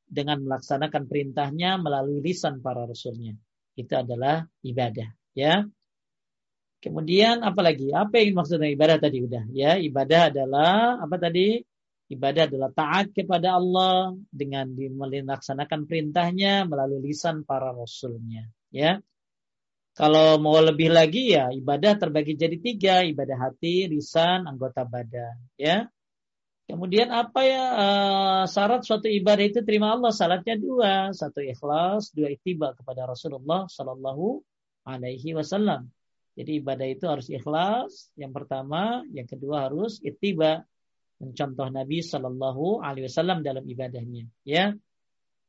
dengan 0.08 0.40
melaksanakan 0.46 1.04
perintahnya 1.04 1.76
melalui 1.82 2.22
lisan 2.22 2.62
para 2.62 2.86
rasulnya. 2.86 3.34
Itu 3.74 3.94
adalah 3.98 4.46
ibadah 4.62 5.08
ya. 5.34 5.66
Kemudian 6.78 7.42
apalagi? 7.42 7.90
Apa 7.90 8.22
yang 8.22 8.38
maksudnya 8.38 8.70
ibadah 8.70 8.98
tadi 9.02 9.18
udah 9.24 9.44
ya? 9.50 9.76
Ibadah 9.78 10.30
adalah 10.30 11.02
apa 11.02 11.16
tadi? 11.18 11.58
Ibadah 12.08 12.48
adalah 12.48 12.70
taat 12.72 13.12
kepada 13.12 13.60
Allah 13.60 14.16
dengan 14.32 14.72
melaksanakan 14.72 15.84
perintahnya 15.84 16.64
melalui 16.64 17.12
lisan 17.12 17.44
para 17.44 17.68
rasulnya. 17.76 18.48
Ya, 18.72 19.02
kalau 19.92 20.38
mau 20.40 20.56
lebih 20.62 20.88
lagi 20.94 21.34
ya 21.36 21.50
ibadah 21.52 21.98
terbagi 21.98 22.38
jadi 22.38 22.56
tiga, 22.56 23.02
ibadah 23.04 23.50
hati, 23.50 23.90
lisan, 23.90 24.46
anggota 24.46 24.86
badan. 24.86 25.36
Ya, 25.58 25.90
Kemudian 26.68 27.08
apa 27.08 27.40
ya 27.48 27.64
uh, 27.80 28.42
syarat 28.44 28.84
suatu 28.84 29.08
ibadah 29.08 29.40
itu 29.40 29.64
terima 29.64 29.96
Allah? 29.96 30.12
Syaratnya 30.12 30.60
dua, 30.60 31.16
satu 31.16 31.40
ikhlas, 31.40 32.12
dua 32.12 32.28
itiba 32.28 32.76
kepada 32.76 33.08
Rasulullah 33.08 33.64
Shallallahu 33.72 34.44
Alaihi 34.84 35.32
Wasallam. 35.32 35.88
Jadi 36.38 36.62
ibadah 36.62 36.86
itu 36.86 37.04
harus 37.10 37.26
ikhlas. 37.26 38.14
Yang 38.14 38.32
pertama, 38.38 39.02
yang 39.10 39.26
kedua 39.26 39.66
harus 39.66 39.98
itiba 40.06 40.62
mencontoh 41.18 41.66
Nabi 41.66 41.98
Shallallahu 41.98 42.78
Alaihi 42.78 43.10
Wasallam 43.10 43.42
dalam 43.42 43.66
ibadahnya. 43.66 44.30
Ya. 44.46 44.78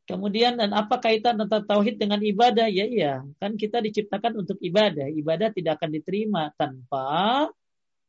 Kemudian 0.09 0.57
dan 0.57 0.73
apa 0.73 0.97
kaitan 0.97 1.37
antara 1.37 1.61
tauhid 1.61 2.01
dengan 2.01 2.17
ibadah? 2.17 2.65
Ya 2.65 2.89
iya, 2.89 3.21
kan 3.37 3.53
kita 3.53 3.77
diciptakan 3.77 4.41
untuk 4.41 4.57
ibadah. 4.57 5.05
Ibadah 5.05 5.53
tidak 5.53 5.77
akan 5.77 5.93
diterima 5.93 6.49
tanpa 6.57 7.45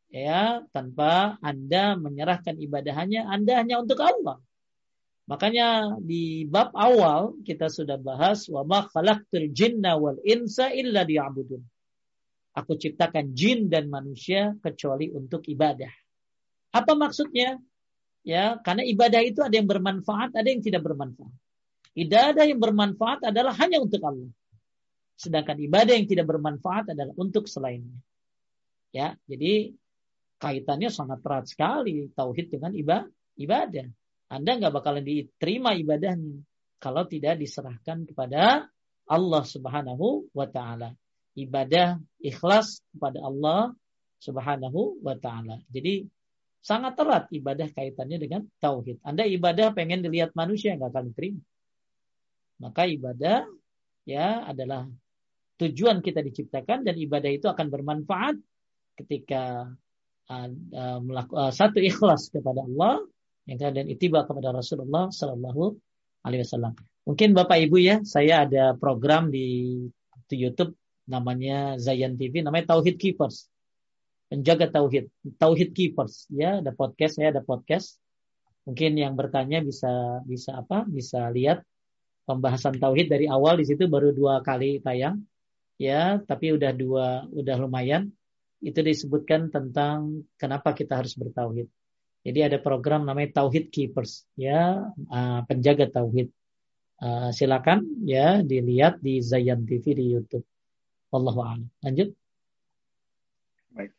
ya 0.09 0.65
tanpa 0.73 1.36
Anda 1.44 2.01
menyerahkan 2.01 2.57
ibadahnya 2.57 3.28
Anda 3.28 3.61
hanya 3.61 3.85
untuk 3.85 4.01
Allah. 4.01 4.40
Makanya 5.28 6.01
di 6.01 6.48
bab 6.48 6.73
awal 6.73 7.36
kita 7.44 7.69
sudah 7.69 8.01
bahas 8.01 8.48
wa 8.48 8.65
ma 8.65 8.89
khalaqtul 8.89 9.52
jinna 9.52 10.01
wal 10.01 10.16
insa 10.24 10.73
illa 10.73 11.05
liya'budun. 11.05 11.61
Aku 12.55 12.74
ciptakan 12.74 13.31
jin 13.31 13.70
dan 13.70 13.86
manusia 13.86 14.59
kecuali 14.59 15.06
untuk 15.10 15.47
ibadah. 15.47 15.90
Apa 16.74 16.98
maksudnya? 16.98 17.59
Ya, 18.27 18.59
karena 18.60 18.85
ibadah 18.85 19.22
itu 19.24 19.40
ada 19.40 19.55
yang 19.55 19.70
bermanfaat, 19.70 20.36
ada 20.36 20.48
yang 20.51 20.60
tidak 20.60 20.85
bermanfaat. 20.85 21.32
Ibadah 21.97 22.44
yang 22.44 22.60
bermanfaat 22.60 23.32
adalah 23.32 23.56
hanya 23.59 23.81
untuk 23.81 24.02
Allah. 24.05 24.31
Sedangkan 25.16 25.56
ibadah 25.56 25.94
yang 25.97 26.09
tidak 26.09 26.27
bermanfaat 26.28 26.93
adalah 26.93 27.14
untuk 27.16 27.48
selainnya. 27.48 27.97
Ya, 28.90 29.14
jadi 29.24 29.72
kaitannya 30.40 30.90
sangat 30.90 31.22
erat 31.22 31.47
sekali 31.47 32.10
tauhid 32.12 32.51
dengan 32.51 32.72
ibadah. 33.36 33.86
Anda 34.31 34.51
nggak 34.59 34.74
bakalan 34.74 35.05
diterima 35.05 35.74
ibadahnya 35.74 36.43
kalau 36.81 37.05
tidak 37.05 37.36
diserahkan 37.39 38.09
kepada 38.09 38.66
Allah 39.10 39.43
Subhanahu 39.44 40.32
wa 40.32 40.47
taala. 40.48 40.97
Ibadah 41.39 42.01
ikhlas 42.19 42.82
kepada 42.94 43.23
Allah 43.23 43.74
Subhanahu 44.20 45.01
wa 45.01 45.16
taala. 45.16 45.62
Jadi 45.70 46.05
Sangat 46.61 46.93
erat 47.01 47.24
ibadah 47.32 47.73
kaitannya 47.73 48.20
dengan 48.20 48.44
tauhid. 48.61 49.01
Anda 49.01 49.24
ibadah 49.24 49.73
pengen 49.73 50.05
dilihat 50.05 50.36
manusia 50.36 50.77
nggak 50.77 50.93
akan 50.93 51.05
diterima. 51.09 51.40
Maka 52.61 52.85
ibadah 52.85 53.48
ya 54.05 54.44
adalah 54.44 54.85
tujuan 55.57 56.05
kita 56.05 56.20
diciptakan 56.20 56.85
dan 56.85 57.01
ibadah 57.01 57.32
itu 57.32 57.48
akan 57.48 57.66
bermanfaat 57.73 58.36
ketika 59.01 59.73
uh, 60.28 61.48
satu 61.48 61.81
ikhlas 61.81 62.28
kepada 62.28 62.61
Allah 62.61 63.09
yang 63.48 63.57
kemudian 63.57 63.89
itiba 63.89 64.28
kepada 64.28 64.52
Rasulullah 64.52 65.09
Sallallahu 65.09 65.81
Alaihi 66.28 66.44
Wasallam. 66.44 66.77
Mungkin 67.09 67.32
Bapak 67.32 67.57
Ibu 67.57 67.77
ya, 67.81 67.97
saya 68.05 68.44
ada 68.44 68.77
program 68.77 69.32
di 69.32 69.81
YouTube 70.28 70.77
namanya 71.11 71.74
Zayan 71.82 72.15
TV, 72.15 72.47
namanya 72.47 72.78
Tauhid 72.78 72.97
Keepers 73.03 73.51
penjaga 74.31 74.70
tauhid, 74.70 75.11
tauhid 75.43 75.74
keepers 75.74 76.31
ya, 76.31 76.62
ada 76.62 76.70
podcast 76.70 77.19
saya 77.19 77.35
ada 77.35 77.43
podcast. 77.43 77.99
Mungkin 78.62 78.95
yang 78.95 79.19
bertanya 79.19 79.59
bisa 79.59 80.23
bisa 80.23 80.62
apa? 80.62 80.87
Bisa 80.87 81.27
lihat 81.35 81.66
pembahasan 82.23 82.78
tauhid 82.78 83.11
dari 83.11 83.27
awal 83.27 83.59
di 83.59 83.66
situ 83.66 83.91
baru 83.91 84.15
dua 84.15 84.39
kali 84.47 84.78
tayang 84.78 85.27
ya, 85.82 86.23
tapi 86.23 86.55
udah 86.55 86.70
dua 86.70 87.27
udah 87.27 87.59
lumayan. 87.59 88.15
itu 88.61 88.77
disebutkan 88.85 89.49
tentang 89.49 90.20
kenapa 90.37 90.77
kita 90.77 91.01
harus 91.01 91.16
bertauhid. 91.16 91.65
Jadi 92.20 92.45
ada 92.45 92.61
program 92.61 93.09
namanya 93.09 93.41
Tauhid 93.41 93.73
Keepers, 93.73 94.28
ya 94.37 94.85
uh, 94.93 95.41
penjaga 95.49 95.89
tauhid. 95.89 96.28
Uh, 97.01 97.32
silakan 97.32 98.05
ya 98.05 98.45
dilihat 98.45 99.01
di 99.01 99.24
Zayan 99.24 99.65
TV 99.65 99.97
di 99.97 100.12
YouTube. 100.12 100.49
Wallahu 101.11 101.41
a'lam. 101.43 101.66
Lanjut. 101.82 102.15
Baik. 103.74 103.93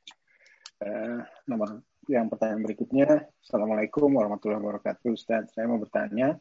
Uh, 0.81 1.21
nomor 1.45 1.83
yang 2.09 2.31
pertanyaan 2.31 2.63
berikutnya, 2.65 3.29
Assalamualaikum 3.43 4.09
warahmatullahi 4.09 4.63
wabarakatuh. 4.63 5.13
Ustaz, 5.13 5.53
saya 5.53 5.67
mau 5.67 5.77
bertanya, 5.77 6.39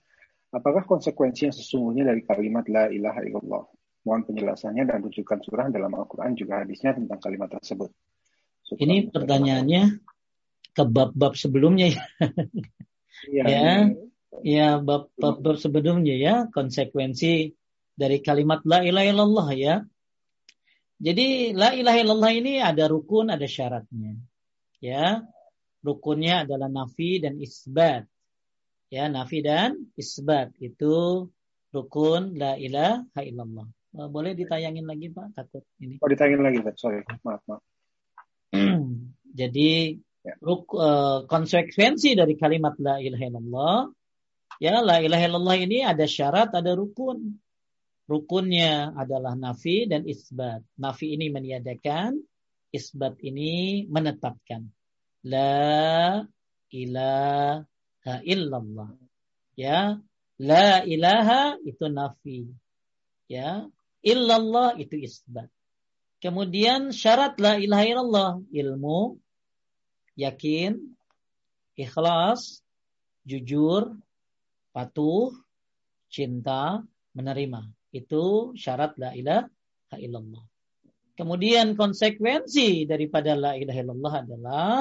apakah 0.54 0.86
konsekuensi 0.86 1.50
yang 1.50 1.54
sesungguhnya 1.54 2.08
dari 2.08 2.22
kalimat 2.24 2.64
La 2.70 2.88
ilaha 2.88 3.20
illallah? 3.26 3.64
Mohon 4.06 4.22
penjelasannya 4.32 4.88
dan 4.88 4.98
rujukan 5.04 5.38
surah 5.44 5.68
dalam 5.68 5.92
Al-Quran 5.92 6.32
juga 6.32 6.64
hadisnya 6.64 6.96
tentang 6.96 7.20
kalimat 7.20 7.52
tersebut. 7.52 7.92
Syukur. 8.64 8.80
Ini 8.80 9.12
pertanyaannya 9.12 9.82
ke 10.72 10.84
bab-bab 10.86 11.36
sebelumnya 11.36 11.92
ya. 11.92 12.04
Iya. 13.28 13.44
ya, 13.44 13.68
ya 14.40 14.68
bab-bab 14.80 15.60
sebelumnya 15.60 16.16
ya, 16.16 16.34
konsekuensi 16.48 17.52
dari 17.92 18.24
kalimat 18.24 18.64
la 18.64 18.80
ilaha 18.80 19.06
illallah 19.12 19.48
ya. 19.52 19.74
Jadi 21.00 21.56
la 21.56 21.72
ilaha 21.72 21.98
illallah 21.98 22.32
ini 22.36 22.60
ada 22.60 22.84
rukun, 22.84 23.32
ada 23.32 23.48
syaratnya. 23.48 24.20
Ya. 24.84 25.24
Rukunnya 25.80 26.44
adalah 26.44 26.68
nafi 26.68 27.24
dan 27.24 27.40
isbat. 27.40 28.04
Ya, 28.92 29.08
nafi 29.08 29.40
dan 29.40 29.88
isbat 29.96 30.52
itu 30.60 31.24
rukun 31.72 32.36
la 32.36 32.60
ilaha 32.60 33.20
illallah. 33.24 33.64
Eh, 33.96 34.08
boleh 34.12 34.36
ditayangin 34.36 34.84
lagi 34.84 35.08
Pak? 35.08 35.34
Takut 35.34 35.64
ini. 35.80 35.96
Oh 36.04 36.08
ditayangin 36.10 36.44
lagi 36.44 36.60
Pak, 36.60 36.74
sorry. 36.76 37.00
Maaf, 37.24 37.42
maaf. 37.48 37.62
Jadi 39.40 39.96
ya. 40.26 40.34
ruk, 40.42 40.74
uh, 40.76 41.24
konsekuensi 41.24 42.12
dari 42.12 42.34
kalimat 42.36 42.76
la 42.82 42.98
ilaha 43.00 43.24
illallah 43.24 43.78
ya 44.60 44.84
la 44.84 45.00
ilaha 45.00 45.24
illallah 45.26 45.56
ini 45.58 45.78
ada 45.82 46.04
syarat, 46.04 46.52
ada 46.52 46.76
rukun. 46.76 47.40
Rukunnya 48.10 48.90
adalah 48.98 49.38
nafi 49.38 49.86
dan 49.86 50.02
isbat. 50.02 50.66
Nafi 50.74 51.14
ini 51.14 51.30
meniadakan, 51.30 52.18
isbat 52.74 53.14
ini 53.22 53.86
menetapkan. 53.86 54.66
La 55.22 56.18
ilaha 56.74 58.14
illallah. 58.26 58.90
Ya, 59.54 60.02
la 60.42 60.82
ilaha 60.82 61.54
itu 61.62 61.86
nafi. 61.86 62.50
Ya, 63.30 63.70
illallah 64.02 64.74
itu 64.74 64.98
isbat. 64.98 65.46
Kemudian 66.18 66.90
syarat 66.90 67.38
la 67.38 67.62
ilaha 67.62 67.84
illallah 67.86 68.32
ilmu, 68.50 69.22
yakin, 70.18 70.82
ikhlas, 71.78 72.66
jujur, 73.22 73.94
patuh, 74.74 75.30
cinta, 76.10 76.82
menerima. 77.14 77.79
Itu 77.90 78.54
syarat 78.54 78.94
la 78.96 79.10
ilaha 79.14 79.96
illallah. 79.98 80.42
Kemudian 81.18 81.76
konsekuensi 81.76 82.88
daripada 82.88 83.36
la 83.36 83.52
ilaha 83.58 83.78
illallah 83.82 84.14
adalah 84.24 84.78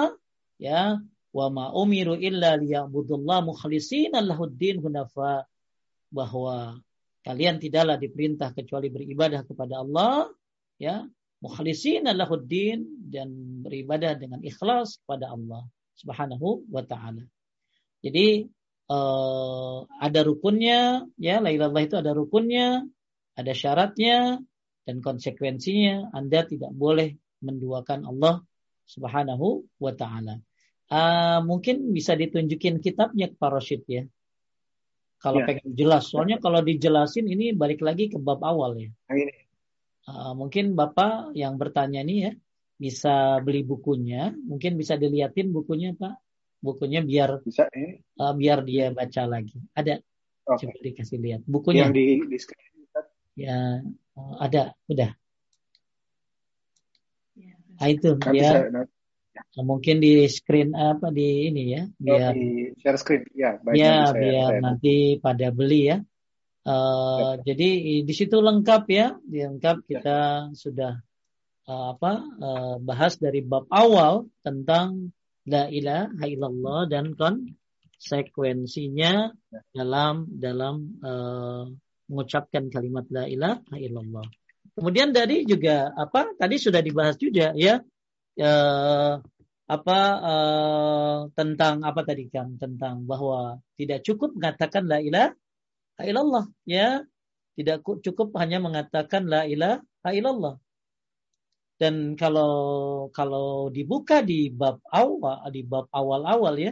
ya 0.56 0.96
wa 1.30 1.48
ma 1.52 1.66
umiru 1.76 2.16
illa 2.16 2.56
liya'budullah 2.56 3.44
mukhlishina 3.44 4.24
lahuddin 4.24 4.80
hunafa 4.80 5.46
bahwa 6.10 6.80
kalian 7.22 7.62
tidaklah 7.62 8.00
diperintah 8.00 8.56
kecuali 8.56 8.90
beribadah 8.90 9.46
kepada 9.46 9.84
Allah 9.84 10.32
ya 10.82 11.06
mukhlisin 11.44 12.08
lahuddin 12.08 13.10
dan 13.12 13.30
beribadah 13.64 14.16
dengan 14.16 14.40
ikhlas 14.44 15.00
kepada 15.04 15.32
Allah 15.36 15.64
Subhanahu 16.00 16.68
wa 16.72 16.84
taala. 16.84 17.24
Jadi 18.00 18.48
uh, 18.88 19.84
ada 20.00 20.24
rukunnya 20.24 21.04
ya 21.20 21.44
la 21.44 21.52
itu 21.52 21.96
ada 22.00 22.16
rukunnya, 22.16 22.88
ada 23.40 23.54
syaratnya 23.56 24.44
dan 24.84 24.96
konsekuensinya 25.00 26.12
Anda 26.12 26.44
tidak 26.44 26.76
boleh 26.76 27.16
menduakan 27.40 28.04
Allah 28.04 28.44
Subhanahu 28.84 29.64
wa 29.80 29.94
taala. 29.96 30.44
Uh, 30.90 31.40
mungkin 31.46 31.94
bisa 31.94 32.18
ditunjukin 32.18 32.82
kitabnya 32.82 33.30
Pak 33.30 33.50
Rashid 33.54 33.86
ya. 33.86 34.04
Kalau 35.20 35.44
ya. 35.44 35.48
pengen 35.52 35.72
jelas, 35.76 36.10
soalnya 36.10 36.40
kalau 36.40 36.64
dijelasin 36.64 37.28
ini 37.28 37.52
balik 37.54 37.84
lagi 37.86 38.10
ke 38.10 38.18
bab 38.18 38.44
awal 38.44 38.76
ya. 38.76 38.92
Ini 39.12 39.50
Uh, 40.10 40.34
mungkin 40.34 40.74
Bapak 40.74 41.38
yang 41.38 41.62
bertanya 41.62 42.02
nih 42.02 42.18
ya 42.18 42.32
bisa 42.82 43.38
beli 43.46 43.62
bukunya, 43.62 44.34
mungkin 44.34 44.74
bisa 44.74 44.98
diliatin 44.98 45.54
bukunya 45.54 45.94
Pak. 45.94 46.18
Bukunya 46.58 47.06
biar 47.06 47.46
bisa 47.46 47.70
ini. 47.78 48.02
Uh, 48.18 48.34
biar 48.34 48.66
dia 48.66 48.90
baca 48.90 49.30
lagi. 49.30 49.62
Ada. 49.78 50.02
Okay. 50.50 50.66
Coba 50.66 50.80
dikasih 50.82 51.18
lihat 51.22 51.42
bukunya. 51.46 51.86
Yang 51.86 51.94
di, 51.94 52.06
di 52.26 52.38
screen. 52.42 52.69
Ya, 53.40 53.80
uh, 54.20 54.36
ada, 54.44 54.76
udah. 54.92 55.16
Ah, 57.80 57.88
itu 57.88 58.20
kan 58.20 58.36
ya. 58.36 58.68
Bisa, 58.68 58.84
mungkin 59.64 60.04
di 60.04 60.28
screen 60.28 60.76
apa 60.76 61.08
di 61.16 61.48
ini 61.48 61.72
ya, 61.72 61.88
oh, 61.88 61.96
biar 61.96 62.32
oh, 62.32 62.34
di 62.36 62.76
share 62.84 63.00
screen 63.00 63.24
ya. 63.32 63.56
Ya, 63.72 64.12
biar 64.12 64.60
saya. 64.60 64.62
nanti 64.62 65.16
pada 65.24 65.56
beli 65.56 65.88
ya. 65.88 66.04
Uh, 66.68 67.40
jadi 67.48 68.04
di 68.04 68.14
situ 68.14 68.44
lengkap 68.44 68.84
ya, 68.92 69.16
lengkap 69.24 69.88
kita 69.88 70.52
sudah 70.54 71.00
uh, 71.72 71.96
apa 71.96 72.20
uh, 72.20 72.76
bahas 72.84 73.16
dari 73.16 73.40
bab 73.40 73.64
awal 73.72 74.28
tentang 74.44 75.16
la 75.48 75.72
ilaha 75.72 76.28
illallah 76.28 76.92
dan 76.92 77.16
konsekuensinya 77.16 79.32
dalam 79.72 80.28
dalam 80.36 81.00
uh, 81.00 81.72
mengucapkan 82.10 82.68
kalimat 82.74 83.06
la 83.14 83.30
ilaha 83.30 83.78
illallah. 83.78 84.26
Kemudian 84.74 85.14
dari 85.14 85.46
juga 85.46 85.94
apa 85.94 86.34
tadi 86.34 86.58
sudah 86.58 86.82
dibahas 86.82 87.16
juga 87.22 87.54
ya 87.54 87.80
uh, 88.42 89.14
apa 89.70 90.00
uh, 90.18 91.18
tentang 91.38 91.86
apa 91.86 92.02
tadi 92.02 92.26
kan 92.34 92.58
tentang 92.58 93.06
bahwa 93.06 93.62
tidak 93.78 94.02
cukup 94.02 94.34
mengatakan 94.34 94.90
la 94.90 94.98
ilaha 95.00 95.38
illallah 96.02 96.46
ya. 96.66 97.06
Tidak 97.60 97.84
cukup 97.84 98.40
hanya 98.40 98.64
mengatakan 98.64 99.28
la 99.28 99.44
ilaha 99.44 99.84
illallah. 100.16 100.56
Dan 101.76 102.16
kalau 102.16 102.56
kalau 103.12 103.68
dibuka 103.68 104.24
di 104.24 104.48
bab 104.48 104.80
awal 104.88 105.44
di 105.52 105.68
bab 105.68 105.92
awal-awal 105.92 106.56
ya, 106.56 106.72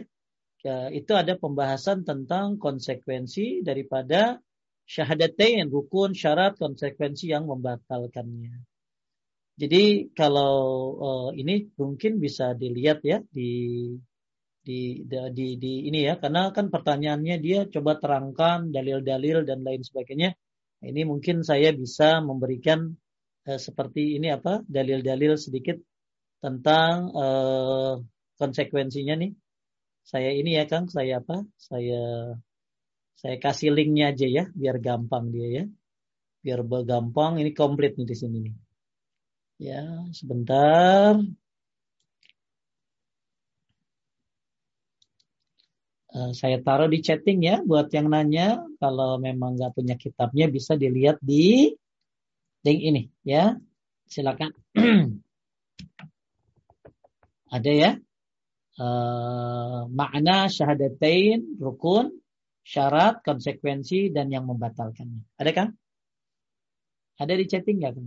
ya 0.64 0.88
itu 0.88 1.12
ada 1.12 1.36
pembahasan 1.36 2.08
tentang 2.08 2.56
konsekuensi 2.56 3.60
daripada 3.60 4.40
syahadatain 4.88 5.68
rukun 5.68 6.16
syarat 6.16 6.56
konsekuensi 6.56 7.28
yang 7.28 7.44
membatalkannya. 7.44 8.64
Jadi 9.58 10.14
kalau 10.16 10.54
uh, 10.96 11.30
ini 11.36 11.68
mungkin 11.76 12.22
bisa 12.22 12.56
dilihat 12.56 13.04
ya 13.04 13.18
di 13.28 13.50
di, 14.68 15.02
di 15.08 15.46
di 15.56 15.72
ini 15.88 16.04
ya. 16.08 16.20
Karena 16.20 16.52
kan 16.56 16.68
pertanyaannya 16.68 17.36
dia 17.40 17.58
coba 17.68 17.96
terangkan 17.96 18.68
dalil-dalil 18.68 19.48
dan 19.48 19.64
lain 19.64 19.80
sebagainya. 19.80 20.36
Ini 20.84 21.02
mungkin 21.08 21.42
saya 21.42 21.74
bisa 21.74 22.22
memberikan 22.22 22.94
eh, 23.48 23.58
seperti 23.58 24.14
ini 24.20 24.30
apa 24.30 24.62
dalil-dalil 24.62 25.34
sedikit 25.34 25.74
tentang 26.38 27.10
eh, 27.16 27.94
konsekuensinya 28.38 29.14
nih. 29.18 29.32
Saya 30.06 30.30
ini 30.32 30.56
ya 30.56 30.64
Kang 30.70 30.86
saya 30.88 31.18
apa? 31.20 31.44
Saya 31.58 32.32
saya 33.18 33.36
kasih 33.44 33.74
linknya 33.76 34.14
aja 34.14 34.26
ya 34.36 34.44
biar 34.54 34.76
gampang 34.78 35.24
dia 35.34 35.46
ya 35.58 35.64
biar 36.44 36.60
gampang 36.86 37.32
ini 37.42 37.50
komplit 37.50 37.98
nih 37.98 38.06
di 38.06 38.16
sini 38.16 38.36
nih 38.46 38.56
ya 39.58 39.82
sebentar 40.14 41.18
Eh, 46.08 46.32
saya 46.32 46.56
taruh 46.64 46.88
di 46.88 46.98
chatting 47.04 47.44
ya 47.44 47.60
buat 47.60 47.92
yang 47.92 48.08
nanya. 48.08 48.64
Kalau 48.80 49.20
memang 49.20 49.60
nggak 49.60 49.76
punya 49.76 49.94
kitabnya 50.00 50.48
bisa 50.48 50.72
dilihat 50.74 51.20
di 51.20 51.68
link 52.64 52.80
ini 52.80 53.02
ya. 53.22 53.54
Silakan. 54.08 54.50
Ada 57.56 57.72
ya. 57.72 57.90
Uh, 58.78 59.90
makna 59.90 60.46
syahadatain, 60.46 61.58
rukun, 61.58 62.14
syarat, 62.68 63.24
konsekuensi, 63.24 64.12
dan 64.12 64.28
yang 64.28 64.44
membatalkannya. 64.44 65.24
Ada 65.40 65.50
kan? 65.56 65.68
Ada 67.16 67.32
di 67.40 67.44
chatting 67.48 67.76
nggak 67.80 67.94
kan? 67.96 68.06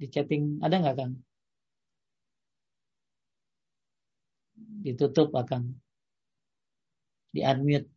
Di 0.00 0.06
chatting 0.08 0.64
ada 0.64 0.76
nggak 0.80 0.96
kan? 0.96 1.10
ditutup 4.82 5.34
akan 5.34 5.74
di 7.34 7.44
unmute. 7.44 7.88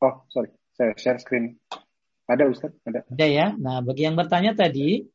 Oh, 0.00 0.24
sorry. 0.28 0.52
Saya 0.76 0.92
share 1.00 1.20
screen. 1.20 1.56
Ada 2.28 2.50
Ustaz, 2.50 2.74
ada. 2.84 3.00
Ada 3.08 3.26
ya. 3.26 3.46
Nah, 3.56 3.80
bagi 3.80 4.04
yang 4.04 4.18
bertanya 4.18 4.52
tadi 4.52 5.06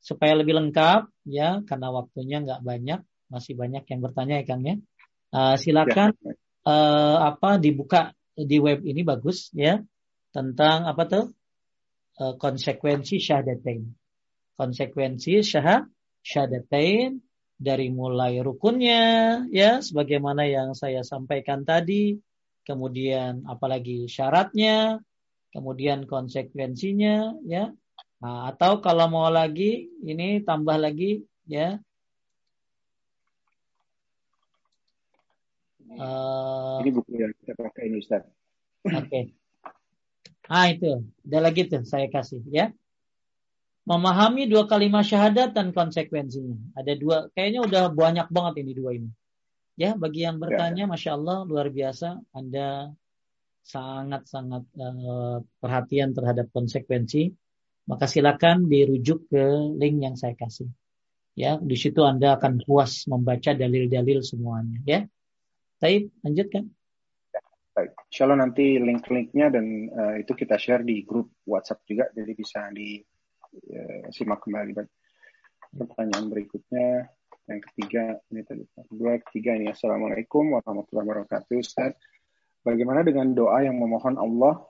supaya 0.00 0.36
lebih 0.36 0.56
lengkap 0.56 1.08
ya 1.28 1.60
karena 1.64 1.88
waktunya 1.92 2.40
nggak 2.40 2.62
banyak, 2.64 3.00
masih 3.28 3.54
banyak 3.56 3.84
yang 3.88 4.00
bertanya 4.00 4.40
ya 4.40 4.44
Kang 4.44 4.62
ya. 4.64 4.76
Uh, 5.34 5.56
silakan 5.58 6.14
ya. 6.22 6.32
Uh, 6.64 7.16
apa 7.28 7.60
dibuka 7.60 8.16
di 8.32 8.56
web 8.56 8.80
ini 8.88 9.04
bagus 9.04 9.52
ya 9.52 9.84
tentang 10.32 10.88
apa 10.88 11.02
tuh 11.04 11.24
uh, 12.20 12.34
konsekuensi 12.40 13.20
syahadatain. 13.20 13.92
Konsekuensi 14.54 15.42
syah 15.42 15.84
syahadatain 16.24 17.20
dari 17.54 17.90
mulai 17.90 18.40
rukunnya 18.40 19.02
ya 19.50 19.84
sebagaimana 19.84 20.46
yang 20.48 20.72
saya 20.72 21.04
sampaikan 21.04 21.62
tadi, 21.66 22.16
kemudian 22.64 23.46
apalagi 23.46 24.06
syaratnya, 24.08 25.02
kemudian 25.54 26.10
konsekuensinya 26.10 27.38
ya 27.46 27.70
nah, 28.18 28.50
atau 28.50 28.82
kalau 28.82 29.06
mau 29.06 29.30
lagi 29.30 29.86
ini 30.02 30.42
tambah 30.42 30.74
lagi 30.74 31.22
ya 31.46 31.78
uh, 35.98 36.80
ini 36.80 36.90
buku 36.92 37.10
yang 37.18 37.32
kita 37.42 37.52
pakai 37.56 37.92
ini 37.92 38.00
Ustaz 38.00 38.24
oke 38.84 39.04
okay. 39.04 39.24
ah 40.48 40.66
itu 40.72 41.04
ada 41.28 41.38
lagi 41.40 41.68
tuh 41.68 41.84
saya 41.84 42.08
kasih 42.08 42.40
ya 42.48 42.72
memahami 43.84 44.48
dua 44.48 44.64
kalimat 44.64 45.04
syahadat 45.04 45.52
dan 45.52 45.76
konsekuensinya 45.76 46.56
ada 46.76 46.92
dua 46.96 47.28
kayaknya 47.36 47.60
udah 47.64 47.82
banyak 47.92 48.28
banget 48.32 48.64
ini 48.64 48.72
dua 48.72 48.90
ini 48.96 49.10
ya 49.76 49.92
bagi 49.92 50.24
yang 50.24 50.40
bertanya 50.40 50.88
ya. 50.88 50.90
masya 50.90 51.10
Allah 51.16 51.44
luar 51.44 51.68
biasa 51.68 52.16
anda 52.32 52.96
sangat-sangat 53.64 54.64
uh, 54.76 55.40
perhatian 55.58 56.12
terhadap 56.12 56.52
konsekuensi, 56.52 57.32
maka 57.88 58.04
silakan 58.04 58.68
dirujuk 58.68 59.32
ke 59.32 59.44
link 59.80 60.04
yang 60.04 60.16
saya 60.20 60.36
kasih. 60.36 60.68
Ya, 61.34 61.58
di 61.58 61.74
situ 61.74 61.98
Anda 62.06 62.38
akan 62.38 62.62
puas 62.62 63.10
membaca 63.10 63.56
dalil-dalil 63.56 64.22
semuanya, 64.22 64.78
ya. 64.86 65.00
Baik, 65.84 66.08
lanjutkan. 66.24 66.64
Baik, 67.76 67.92
insya 68.08 68.24
Allah 68.24 68.40
nanti 68.40 68.80
link-linknya 68.80 69.52
dan 69.52 69.92
uh, 69.92 70.16
itu 70.16 70.32
kita 70.32 70.56
share 70.56 70.80
di 70.80 71.04
grup 71.04 71.28
WhatsApp 71.44 71.84
juga, 71.84 72.08
jadi 72.08 72.32
bisa 72.32 72.72
disimak 72.72 74.16
eh, 74.16 74.40
uh, 74.40 74.44
kembali. 74.48 74.70
Baik. 74.80 74.88
Pertanyaan 75.76 76.32
berikutnya, 76.32 77.04
yang 77.52 77.60
ketiga, 77.60 78.16
ini 78.32 78.40
tadi, 78.48 78.64
kedua, 78.64 79.20
ketiga 79.28 79.60
ini. 79.60 79.68
Assalamualaikum 79.76 80.56
warahmatullahi 80.56 81.04
wabarakatuh, 81.04 81.60
Ustaz. 81.60 81.92
Bagaimana 82.64 83.04
dengan 83.04 83.36
doa 83.36 83.60
yang 83.60 83.76
memohon 83.76 84.16
Allah 84.16 84.64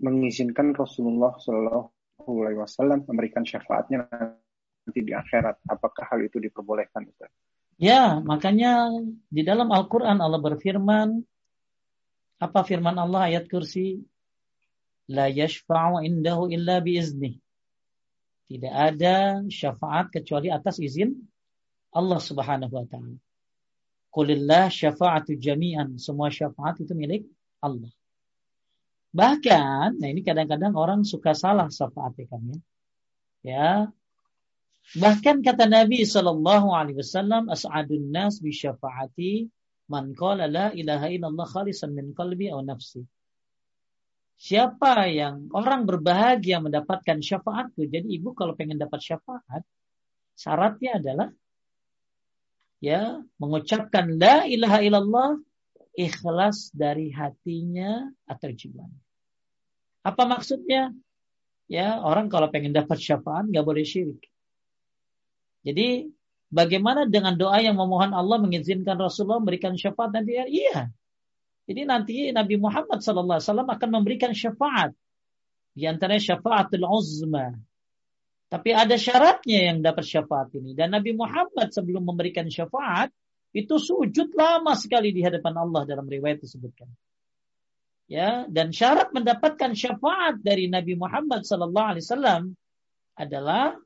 mengizinkan 0.00 0.72
Rasulullah 0.72 1.36
Shallallahu 1.44 2.24
Alaihi 2.24 2.64
Wasallam 2.64 3.04
memberikan 3.04 3.44
syafaatnya 3.44 4.08
nanti 4.08 5.00
di 5.04 5.12
akhirat? 5.12 5.60
Apakah 5.68 6.08
hal 6.08 6.24
itu 6.24 6.40
diperbolehkan? 6.40 7.04
Ustaz? 7.04 7.28
Ya, 7.74 8.22
makanya 8.22 9.02
di 9.26 9.42
dalam 9.42 9.66
Al-Quran 9.74 10.22
Allah 10.22 10.38
berfirman, 10.38 11.26
apa 12.38 12.60
firman 12.62 12.94
Allah 12.94 13.34
ayat 13.34 13.50
kursi? 13.50 13.98
La 15.10 15.26
yashfa'u 15.26 16.00
indahu 16.06 16.48
illa 16.54 16.78
biizni. 16.80 17.42
Tidak 18.46 18.70
ada 18.70 19.42
syafaat 19.48 20.12
kecuali 20.12 20.52
atas 20.52 20.78
izin 20.78 21.16
Allah 21.92 22.20
Subhanahu 22.20 22.72
wa 22.72 22.86
taala. 22.86 23.18
Qulillah 24.14 24.70
syafa'atu 24.70 25.34
jami'an. 25.34 25.98
Semua 25.98 26.30
syafaat 26.30 26.78
itu 26.78 26.94
milik 26.94 27.26
Allah. 27.58 27.90
Bahkan, 29.14 29.98
nah 29.98 30.08
ini 30.10 30.22
kadang-kadang 30.22 30.74
orang 30.74 31.02
suka 31.06 31.34
salah 31.34 31.70
syafaat 31.70 32.14
ya. 33.42 33.90
Bahkan 34.92 35.40
kata 35.40 35.64
Nabi 35.64 36.04
Shallallahu 36.04 36.68
Alaihi 36.76 37.00
Wasallam, 37.00 37.48
as'adun 37.48 38.12
nas 38.12 38.38
bi 38.44 38.52
syafaati 38.52 39.48
man 39.88 40.12
qala 40.12 40.44
la 40.44 40.66
ilaha 40.76 41.08
illallah 41.08 41.48
khalisan 41.48 41.96
min 41.96 42.12
qalbi 42.12 42.52
aw 42.52 42.60
nafsi. 42.60 43.00
Siapa 44.36 45.08
yang 45.08 45.48
orang 45.56 45.88
berbahagia 45.88 46.60
mendapatkan 46.60 47.22
syafaatku. 47.24 47.88
Jadi 47.88 48.12
ibu 48.18 48.36
kalau 48.36 48.52
pengen 48.52 48.76
dapat 48.76 49.00
syafaat, 49.00 49.64
syaratnya 50.36 51.00
adalah 51.00 51.28
ya 52.82 53.24
mengucapkan 53.40 54.20
la 54.20 54.44
ilaha 54.44 54.78
illallah 54.84 55.30
ikhlas 55.96 56.74
dari 56.74 57.08
hatinya 57.14 58.10
atau 58.28 58.50
jiwanya. 58.52 59.00
Apa 60.04 60.28
maksudnya? 60.28 60.92
Ya, 61.64 61.96
orang 62.04 62.28
kalau 62.28 62.52
pengen 62.52 62.76
dapat 62.76 63.00
syafaat 63.00 63.48
nggak 63.48 63.64
boleh 63.64 63.86
syirik. 63.88 64.20
Jadi 65.64 66.12
bagaimana 66.52 67.08
dengan 67.08 67.34
doa 67.34 67.58
yang 67.58 67.74
memohon 67.80 68.12
Allah 68.12 68.38
mengizinkan 68.38 69.00
Rasulullah 69.00 69.40
memberikan 69.40 69.74
syafaat 69.74 70.12
nanti? 70.12 70.36
Ya, 70.36 70.44
iya. 70.46 70.78
Jadi 71.64 71.80
nanti 71.88 72.14
Nabi 72.28 72.60
Muhammad 72.60 73.00
SAW 73.00 73.40
akan 73.40 73.88
memberikan 73.90 74.36
syafaat. 74.36 74.92
Di 75.74 75.88
antara 75.88 76.20
syafaatul 76.20 76.86
uzma. 76.86 77.50
Tapi 78.52 78.70
ada 78.70 78.94
syaratnya 78.94 79.72
yang 79.72 79.78
dapat 79.82 80.06
syafaat 80.06 80.54
ini. 80.54 80.76
Dan 80.76 80.94
Nabi 80.94 81.16
Muhammad 81.16 81.74
sebelum 81.74 82.06
memberikan 82.06 82.46
syafaat, 82.46 83.10
itu 83.50 83.74
sujud 83.78 84.30
lama 84.34 84.78
sekali 84.78 85.10
di 85.10 85.26
hadapan 85.26 85.58
Allah 85.58 85.82
dalam 85.82 86.06
riwayat 86.06 86.42
disebutkan. 86.42 86.86
Ya, 88.04 88.44
dan 88.52 88.70
syarat 88.70 89.10
mendapatkan 89.16 89.72
syafaat 89.72 90.38
dari 90.44 90.68
Nabi 90.68 90.92
Muhammad 90.92 91.42
sallallahu 91.48 91.90
alaihi 91.96 92.04
wasallam 92.04 92.42
adalah 93.16 93.80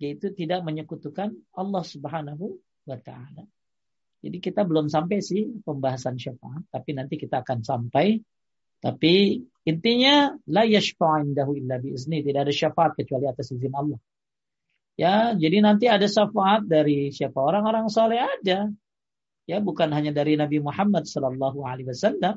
yaitu 0.00 0.32
tidak 0.32 0.64
menyekutukan 0.64 1.36
Allah 1.54 1.84
Subhanahu 1.84 2.56
wa 2.88 2.98
taala. 2.98 3.44
Jadi 4.20 4.36
kita 4.40 4.64
belum 4.64 4.88
sampai 4.88 5.20
sih 5.20 5.48
pembahasan 5.62 6.16
syafaat, 6.16 6.66
tapi 6.72 6.96
nanti 6.96 7.20
kita 7.20 7.44
akan 7.44 7.60
sampai. 7.64 8.20
Tapi 8.80 9.44
Intinya 9.68 10.32
la 10.48 10.64
yashfa'indahu 10.64 11.52
illa 11.60 11.76
biizni. 11.76 12.24
Tidak 12.24 12.40
ada 12.40 12.54
syafaat 12.54 12.96
kecuali 12.96 13.28
atas 13.28 13.52
izin 13.52 13.74
Allah. 13.76 14.00
Ya, 14.96 15.32
jadi 15.36 15.64
nanti 15.64 15.88
ada 15.88 16.04
syafaat 16.08 16.64
dari 16.64 17.12
siapa 17.12 17.36
orang-orang 17.40 17.88
soleh 17.92 18.20
aja. 18.20 18.68
Ya, 19.48 19.58
bukan 19.60 19.88
hanya 19.92 20.12
dari 20.12 20.36
Nabi 20.36 20.60
Muhammad 20.60 21.08
Sallallahu 21.08 21.64
Alaihi 21.64 21.88
Wasallam, 21.88 22.36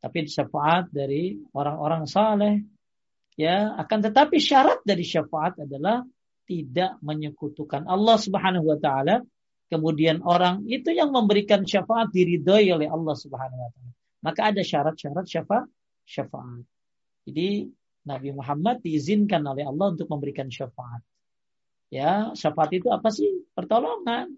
tapi 0.00 0.18
syafaat 0.26 0.88
dari 0.92 1.36
orang-orang 1.52 2.08
saleh. 2.08 2.64
Ya, 3.36 3.72
akan 3.76 3.98
tetapi 4.12 4.40
syarat 4.40 4.84
dari 4.84 5.04
syafaat 5.04 5.60
adalah 5.64 6.04
tidak 6.52 7.00
menyekutukan 7.00 7.88
Allah 7.88 8.16
Subhanahu 8.20 8.68
Wa 8.68 8.78
Taala. 8.84 9.24
Kemudian 9.72 10.20
orang 10.20 10.68
itu 10.68 10.92
yang 10.92 11.08
memberikan 11.08 11.64
syafaat 11.64 12.12
diridhoi 12.12 12.68
oleh 12.76 12.92
Allah 12.92 13.16
Subhanahu 13.16 13.60
Wa 13.64 13.70
Taala. 13.72 13.92
Maka 14.20 14.40
ada 14.52 14.60
syarat-syarat 14.60 15.24
syafaat 15.24 15.66
syafaat. 16.04 16.62
Jadi 17.24 17.72
Nabi 18.04 18.30
Muhammad 18.34 18.84
diizinkan 18.84 19.40
oleh 19.46 19.64
Allah 19.64 19.94
untuk 19.94 20.10
memberikan 20.12 20.52
syafaat. 20.52 21.00
Ya, 21.92 22.32
syafaat 22.36 22.70
itu 22.76 22.88
apa 22.92 23.08
sih? 23.08 23.46
Pertolongan. 23.56 24.32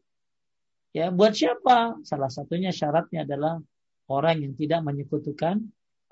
Ya, 0.94 1.10
buat 1.10 1.34
siapa? 1.34 1.98
Salah 2.06 2.30
satunya 2.30 2.70
syaratnya 2.70 3.26
adalah 3.26 3.58
orang 4.06 4.42
yang 4.46 4.54
tidak 4.54 4.84
menyekutukan 4.86 5.62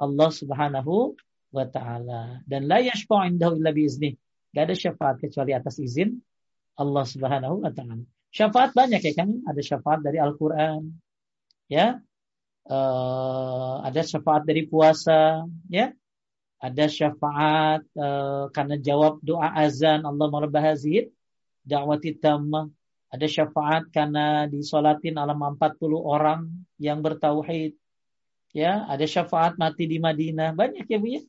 Allah 0.01 0.31
Subhanahu 0.33 1.15
wa 1.53 1.66
taala. 1.69 2.41
Dan 2.49 2.66
la 2.66 2.81
yashfa'u 2.81 3.29
indahu 3.29 3.61
illa 3.61 3.70
biizni. 3.70 4.16
Gak 4.53 4.65
ada 4.69 4.77
syafaat 4.77 5.16
kecuali 5.16 5.57
atas 5.57 5.81
izin 5.81 6.20
Allah 6.77 7.05
Subhanahu 7.09 7.65
wa 7.65 7.73
taala. 7.73 8.05
Syafaat 8.33 8.73
banyak 8.73 9.01
ya 9.01 9.12
kan? 9.16 9.29
Ada 9.45 9.61
syafaat 9.61 10.01
dari 10.01 10.16
Al-Qur'an. 10.16 10.89
Ya, 11.69 12.01
uh, 12.69 13.81
ada 13.85 14.01
syafaat 14.05 14.45
dari 14.45 14.69
puasa, 14.69 15.45
ya. 15.69 15.93
Ada 16.62 16.87
syafaat 16.87 17.83
uh, 17.99 18.47
karena 18.55 18.79
jawab 18.79 19.19
doa 19.19 19.51
azan 19.51 20.07
Allah 20.07 20.31
marabbah 20.31 20.62
hazid 20.62 21.11
da'wati 21.66 22.23
tammah. 22.23 22.70
Ada 23.12 23.29
syafaat 23.29 23.93
karena 23.93 24.49
disolatin 24.49 25.20
alam 25.20 25.37
40 25.37 25.61
orang 26.01 26.49
yang 26.81 27.05
bertauhid. 27.05 27.77
Ya, 28.57 28.85
ada 28.89 29.05
syafaat 29.05 29.61
mati 29.61 29.85
di 29.85 30.01
Madinah. 30.01 30.57
Banyak 30.57 30.89
ya 30.89 30.99
Bu 31.01 31.09
ya. 31.09 31.23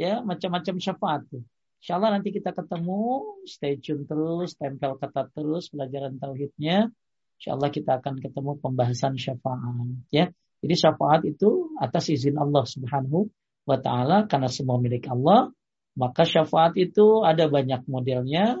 Ya, 0.00 0.12
macam-macam 0.24 0.80
syafaat 0.80 1.28
tuh. 1.28 1.44
Insya 1.80 1.96
Allah 1.96 2.20
nanti 2.20 2.28
kita 2.28 2.52
ketemu, 2.52 3.40
stay 3.48 3.80
tune 3.80 4.04
terus, 4.04 4.52
tempel 4.60 5.00
kata 5.00 5.32
terus 5.32 5.72
pelajaran 5.72 6.20
tauhidnya. 6.20 6.92
Insya 7.40 7.56
Allah 7.56 7.72
kita 7.72 8.04
akan 8.04 8.20
ketemu 8.20 8.60
pembahasan 8.60 9.16
syafaat. 9.16 9.88
Ya, 10.12 10.28
jadi 10.60 10.74
syafaat 10.76 11.24
itu 11.24 11.72
atas 11.80 12.12
izin 12.12 12.36
Allah 12.36 12.68
Subhanahu 12.68 13.32
wa 13.64 13.80
taala 13.80 14.28
karena 14.28 14.52
semua 14.52 14.76
milik 14.76 15.08
Allah, 15.08 15.48
maka 15.96 16.28
syafaat 16.28 16.76
itu 16.76 17.24
ada 17.24 17.48
banyak 17.48 17.88
modelnya. 17.88 18.60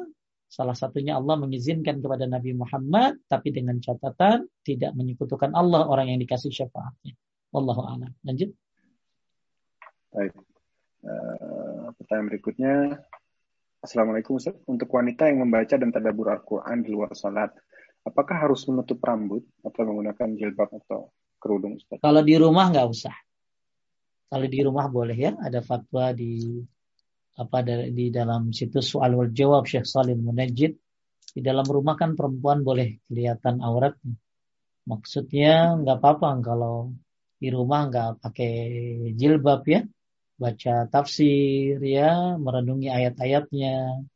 Salah 0.50 0.74
satunya 0.74 1.14
Allah 1.14 1.38
mengizinkan 1.38 2.02
kepada 2.02 2.26
Nabi 2.26 2.56
Muhammad 2.56 3.22
tapi 3.30 3.54
dengan 3.54 3.78
catatan 3.78 4.50
tidak 4.66 4.96
menyekutukan 4.98 5.54
Allah 5.54 5.86
orang 5.86 6.10
yang 6.10 6.18
dikasih 6.18 6.50
syafaatnya. 6.50 7.14
Wallahu 7.54 7.86
a'lam. 7.86 8.10
Lanjut. 8.26 8.50
Baik. 10.10 10.34
Uh, 11.06 11.69
pertanyaan 11.94 12.28
berikutnya. 12.30 12.74
Assalamualaikum 13.80 14.36
Ustaz. 14.36 14.56
Untuk 14.68 14.92
wanita 14.92 15.26
yang 15.26 15.46
membaca 15.46 15.74
dan 15.74 15.88
tadabur 15.88 16.28
Al-Quran 16.30 16.84
di 16.84 16.90
luar 16.92 17.16
salat, 17.16 17.50
apakah 18.04 18.36
harus 18.46 18.68
menutup 18.68 19.00
rambut 19.00 19.44
atau 19.64 19.80
menggunakan 19.88 20.36
jilbab 20.36 20.68
atau 20.84 21.10
kerudung 21.40 21.80
Ustaz? 21.80 21.98
Kalau 22.04 22.20
di 22.20 22.36
rumah 22.36 22.68
nggak 22.68 22.88
usah. 22.88 23.16
Kalau 24.30 24.46
di 24.46 24.60
rumah 24.62 24.86
boleh 24.86 25.16
ya, 25.18 25.32
ada 25.40 25.58
fatwa 25.64 26.14
di 26.14 26.62
apa 27.40 27.64
di 27.88 28.12
dalam 28.12 28.52
situs 28.52 28.92
soal 28.92 29.16
wal 29.16 29.32
jawab 29.32 29.64
Syekh 29.64 29.88
Salim 29.88 30.20
Munajjid 30.28 30.76
di 31.30 31.40
dalam 31.40 31.64
rumah 31.64 31.96
kan 31.96 32.12
perempuan 32.12 32.60
boleh 32.60 33.00
kelihatan 33.08 33.64
auratnya. 33.64 34.14
Maksudnya 34.86 35.78
nggak 35.80 35.98
apa-apa 35.98 36.36
kalau 36.44 36.92
di 37.40 37.48
rumah 37.48 37.88
nggak 37.88 38.20
pakai 38.20 38.52
jilbab 39.16 39.62
ya, 39.64 39.80
baca 40.40 40.88
tafsir 40.88 41.76
ya, 41.84 42.40
merenungi 42.40 42.88
ayat-ayatnya, 42.88 44.08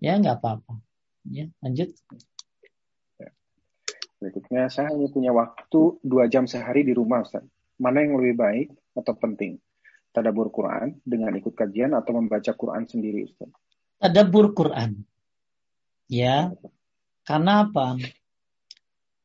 ya 0.00 0.12
nggak 0.16 0.40
apa-apa. 0.40 0.80
Ya, 1.28 1.52
lanjut. 1.60 1.92
Berikutnya, 4.16 4.72
saya 4.72 4.96
hanya 4.96 5.12
punya 5.12 5.36
waktu 5.36 6.00
dua 6.00 6.24
jam 6.32 6.48
sehari 6.48 6.88
di 6.88 6.96
rumah, 6.96 7.20
Ustaz. 7.20 7.44
Mana 7.76 8.00
yang 8.00 8.16
lebih 8.16 8.34
baik 8.40 8.68
atau 8.96 9.12
penting? 9.12 9.60
Tadabur 10.16 10.48
Quran 10.48 10.96
dengan 11.04 11.36
ikut 11.36 11.52
kajian 11.52 11.92
atau 11.92 12.16
membaca 12.16 12.48
Quran 12.56 12.88
sendiri, 12.88 13.28
Ustaz? 13.28 13.52
Tadabur 14.00 14.56
Quran. 14.56 15.04
Ya. 16.08 16.56
Karena 17.28 17.68
apa? 17.68 18.00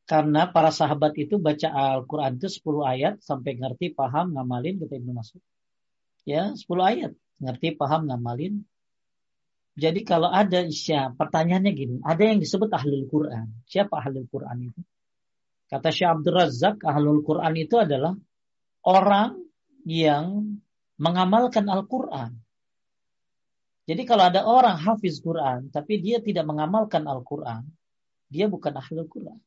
Karena 0.04 0.50
para 0.50 0.68
sahabat 0.68 1.16
itu 1.16 1.40
baca 1.40 1.72
Al-Quran 1.72 2.36
itu 2.36 2.50
10 2.52 2.84
ayat 2.84 3.14
sampai 3.24 3.56
ngerti, 3.56 3.96
paham, 3.96 4.36
ngamalin, 4.36 4.76
kata 4.82 5.00
Ibnu 5.00 5.16
Mas'ud. 5.16 5.40
Ya, 6.22 6.54
10 6.54 6.66
ayat. 6.82 7.12
Ngerti, 7.42 7.74
paham, 7.74 8.06
ngamalin. 8.06 8.62
Jadi 9.72 10.04
kalau 10.04 10.28
ada 10.28 10.60
isya, 10.62 11.16
pertanyaannya 11.16 11.72
gini, 11.72 11.96
ada 12.04 12.22
yang 12.28 12.38
disebut 12.38 12.68
ahlul 12.68 13.08
Quran. 13.08 13.64
Siapa 13.64 14.04
ahlul 14.04 14.28
Quran 14.28 14.68
itu? 14.68 14.80
Kata 15.72 15.88
Syekh 15.88 16.12
Abdul 16.12 16.36
Razak, 16.36 16.84
ahlul 16.84 17.24
Quran 17.24 17.56
itu 17.56 17.80
adalah 17.80 18.12
orang 18.84 19.40
yang 19.88 20.60
mengamalkan 21.00 21.66
Al-Quran. 21.72 22.36
Jadi 23.88 24.02
kalau 24.04 24.28
ada 24.28 24.44
orang 24.44 24.78
hafiz 24.78 25.18
Quran, 25.24 25.72
tapi 25.72 25.98
dia 25.98 26.20
tidak 26.20 26.46
mengamalkan 26.46 27.08
Al-Quran, 27.08 27.66
dia 28.28 28.46
bukan 28.52 28.76
ahlul 28.76 29.08
Quran. 29.08 29.40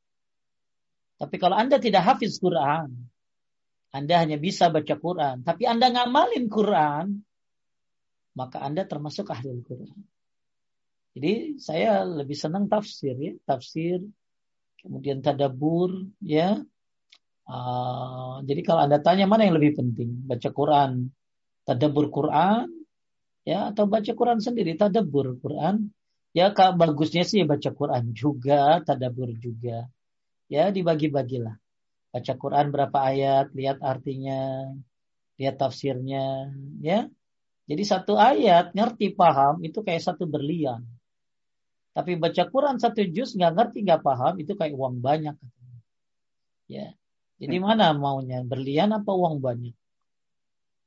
Tapi 1.16 1.36
kalau 1.40 1.56
Anda 1.56 1.80
tidak 1.80 2.04
hafiz 2.04 2.42
Quran, 2.42 3.08
Anda 3.96 4.20
hanya 4.20 4.36
bisa 4.36 4.68
baca 4.68 4.96
Quran, 5.00 5.48
tapi 5.48 5.64
Anda 5.64 5.88
ngamalin 5.88 6.52
Quran, 6.52 7.24
maka 8.36 8.60
Anda 8.60 8.84
termasuk 8.84 9.32
ahlul 9.32 9.64
Quran. 9.64 10.00
Jadi 11.16 11.56
saya 11.64 12.04
lebih 12.04 12.36
senang 12.36 12.68
tafsir 12.68 13.16
ya, 13.16 13.32
tafsir, 13.48 14.04
kemudian 14.84 15.24
tadabur 15.24 16.12
ya, 16.20 16.60
Uh, 17.46 18.42
jadi 18.42 18.62
kalau 18.66 18.90
Anda 18.90 18.98
tanya 18.98 19.30
mana 19.30 19.46
yang 19.46 19.62
lebih 19.62 19.78
penting, 19.78 20.26
baca 20.26 20.50
Quran, 20.50 21.14
tadabur 21.62 22.10
Quran, 22.10 22.66
ya 23.46 23.70
atau 23.70 23.86
baca 23.86 24.12
Quran 24.18 24.42
sendiri, 24.42 24.74
tadabur 24.74 25.38
Quran, 25.38 25.94
ya 26.34 26.50
kak 26.58 26.74
bagusnya 26.74 27.22
sih 27.22 27.46
baca 27.46 27.70
Quran 27.70 28.18
juga, 28.18 28.82
tadabur 28.82 29.30
juga, 29.38 29.86
ya 30.50 30.74
dibagi-bagilah. 30.74 31.54
Baca 32.16 32.34
Quran 32.40 32.72
berapa 32.72 32.96
ayat, 32.96 33.52
lihat 33.52 33.84
artinya, 33.84 34.72
lihat 35.36 35.60
tafsirnya, 35.60 36.48
ya. 36.80 37.12
Jadi 37.68 37.84
satu 37.84 38.16
ayat 38.16 38.72
ngerti 38.72 39.12
paham 39.12 39.60
itu 39.68 39.84
kayak 39.84 40.00
satu 40.00 40.24
berlian. 40.24 40.80
Tapi 41.92 42.16
baca 42.16 42.48
Quran 42.48 42.80
satu 42.80 43.04
juz 43.12 43.36
nggak 43.36 43.52
ngerti 43.52 43.84
nggak 43.84 44.00
paham 44.00 44.40
itu 44.40 44.56
kayak 44.56 44.80
uang 44.80 45.04
banyak. 45.04 45.36
Ya, 46.72 46.96
jadi 47.36 47.60
mana 47.60 47.92
maunya 47.92 48.48
berlian 48.48 48.96
apa 48.96 49.12
uang 49.12 49.44
banyak? 49.44 49.76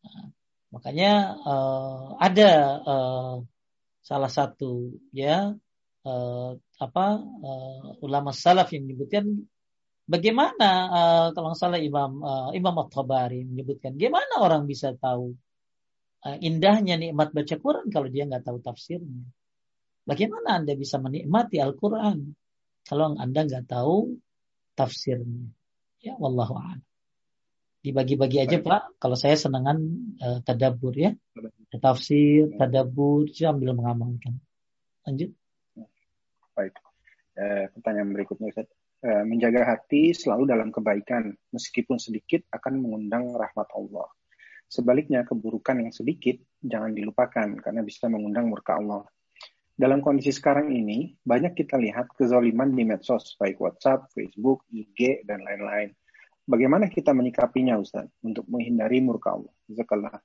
Nah, 0.01 0.27
makanya 0.73 1.13
uh, 1.45 2.17
ada 2.17 2.51
uh, 2.89 3.35
salah 4.01 4.33
satu 4.33 4.97
ya 5.13 5.53
uh, 6.09 6.51
apa 6.81 7.07
uh, 7.21 8.01
ulama 8.01 8.33
salaf 8.33 8.73
yang 8.73 8.89
menyebutkan 8.89 9.45
bagaimana 10.09 10.69
uh, 10.89 11.27
kalau 11.37 11.53
salah 11.53 11.79
Imam 11.79 12.25
uh, 12.25 12.51
Imam 12.57 12.75
At-Tabari 12.81 13.45
menyebutkan 13.45 13.95
bagaimana 13.95 14.41
orang 14.41 14.65
bisa 14.65 14.97
tahu 14.97 15.37
uh, 16.25 16.37
indahnya 16.41 16.97
nikmat 16.97 17.31
baca 17.37 17.55
Quran 17.61 17.87
kalau 17.93 18.09
dia 18.09 18.25
nggak 18.25 18.43
tahu 18.49 18.59
tafsirnya. 18.65 19.29
Bagaimana 20.09 20.65
Anda 20.65 20.73
bisa 20.73 20.97
menikmati 20.97 21.61
Al-Quran 21.61 22.33
kalau 22.89 23.13
Anda 23.21 23.45
nggak 23.45 23.69
tahu 23.69 24.17
tafsirnya? 24.73 25.53
Ya, 26.01 26.17
wallahu 26.17 26.57
a'lam. 26.57 26.81
Dibagi-bagi 27.85 28.41
aja 28.41 28.59
Baik. 28.59 28.67
Pak. 28.67 28.83
Kalau 28.97 29.17
saya 29.21 29.37
senangan 29.37 29.79
uh, 30.19 30.39
tadabur 30.43 30.97
ya. 30.97 31.13
Tafsir, 31.77 32.49
tadabur, 32.57 33.29
sambil 33.31 33.77
mengamalkan. 33.77 34.41
Lanjut. 35.05 35.37
Baik. 36.57 36.75
Eh, 37.39 37.71
pertanyaan 37.71 38.11
berikutnya 38.17 38.51
Ustaz. 38.51 38.67
Eh, 38.99 39.23
menjaga 39.23 39.63
hati 39.63 40.11
selalu 40.11 40.51
dalam 40.51 40.75
kebaikan, 40.75 41.31
meskipun 41.55 42.03
sedikit 42.03 42.43
akan 42.51 42.83
mengundang 42.83 43.31
rahmat 43.31 43.71
Allah. 43.79 44.11
Sebaliknya, 44.67 45.23
keburukan 45.23 45.79
yang 45.79 45.95
sedikit 45.95 46.35
jangan 46.59 46.91
dilupakan 46.91 47.47
karena 47.63 47.87
bisa 47.87 48.11
mengundang 48.11 48.51
murka 48.51 48.75
Allah. 48.75 49.07
Dalam 49.79 50.03
kondisi 50.03 50.35
sekarang 50.35 50.75
ini, 50.75 51.15
banyak 51.23 51.55
kita 51.55 51.79
lihat 51.79 52.11
kezaliman 52.19 52.75
di 52.75 52.83
medsos, 52.83 53.39
baik 53.39 53.63
WhatsApp, 53.63 54.11
Facebook, 54.11 54.67
IG, 54.75 55.23
dan 55.23 55.47
lain-lain. 55.47 55.95
Bagaimana 56.43 56.91
kita 56.91 57.15
menyikapinya, 57.15 57.79
Ustaz, 57.79 58.11
untuk 58.27 58.51
menghindari 58.51 58.99
murka 58.99 59.39
Allah? 59.39 59.55
Zakallah. 59.71 60.19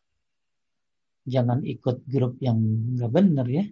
Jangan 1.30 1.62
ikut 1.62 2.10
grup 2.10 2.42
yang 2.42 2.58
nggak 2.98 3.12
benar 3.14 3.46
ya. 3.46 3.70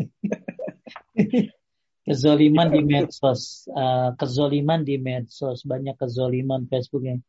kezoliman 2.04 2.68
di 2.68 2.80
medsos, 2.84 3.64
uh, 3.72 4.12
kezoliman 4.14 4.84
di 4.84 5.00
medsos, 5.00 5.64
banyak 5.64 5.96
kezoliman 5.96 6.68
Facebook 6.68 7.04
yang 7.04 7.20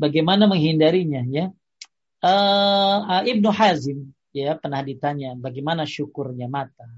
bagaimana 0.00 0.48
menghindarinya 0.48 1.22
ya. 1.28 1.46
Uh, 2.24 3.20
Ibnu 3.28 3.52
Hazim 3.52 4.16
ya 4.32 4.56
pernah 4.56 4.80
ditanya 4.80 5.36
bagaimana 5.36 5.84
syukurnya 5.84 6.48
mata 6.48 6.88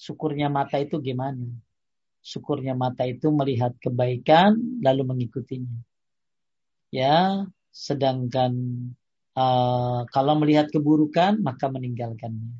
syukurnya 0.00 0.48
mata 0.48 0.80
itu 0.80 0.96
gimana? 1.04 1.44
Syukurnya 2.24 2.72
mata 2.72 3.04
itu 3.04 3.28
melihat 3.28 3.76
kebaikan 3.76 4.80
lalu 4.80 5.04
mengikutinya. 5.04 5.84
Ya, 6.88 7.44
sedangkan 7.68 8.52
uh, 9.36 10.08
kalau 10.08 10.34
melihat 10.40 10.72
keburukan 10.72 11.44
maka 11.44 11.68
meninggalkannya. 11.68 12.56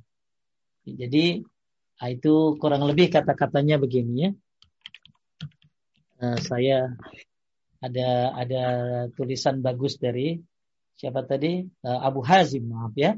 Jadi 0.84 1.40
ah, 2.00 2.08
itu 2.10 2.56
kurang 2.56 2.82
lebih 2.88 3.12
kata-katanya 3.12 3.76
begini 3.76 4.14
ya. 4.24 4.30
Uh, 6.20 6.36
saya 6.40 6.92
ada 7.80 8.08
ada 8.36 8.62
tulisan 9.16 9.64
bagus 9.64 9.96
dari 9.96 10.36
siapa 10.96 11.24
tadi 11.24 11.64
uh, 11.64 12.00
Abu 12.04 12.20
Hazim 12.24 12.68
maaf 12.68 12.92
ya. 12.96 13.16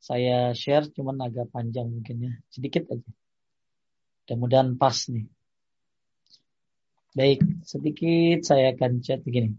Saya 0.00 0.52
share 0.52 0.92
cuman 0.92 1.18
agak 1.24 1.48
panjang 1.48 1.88
mungkin 1.88 2.30
ya, 2.30 2.32
sedikit 2.52 2.84
aja. 2.92 3.10
Mudah-mudahan 4.26 4.74
pas 4.76 4.94
nih. 5.08 5.26
Baik, 7.16 7.40
sedikit 7.64 8.44
saya 8.44 8.76
akan 8.76 9.00
chat 9.00 9.24
begini. 9.24 9.56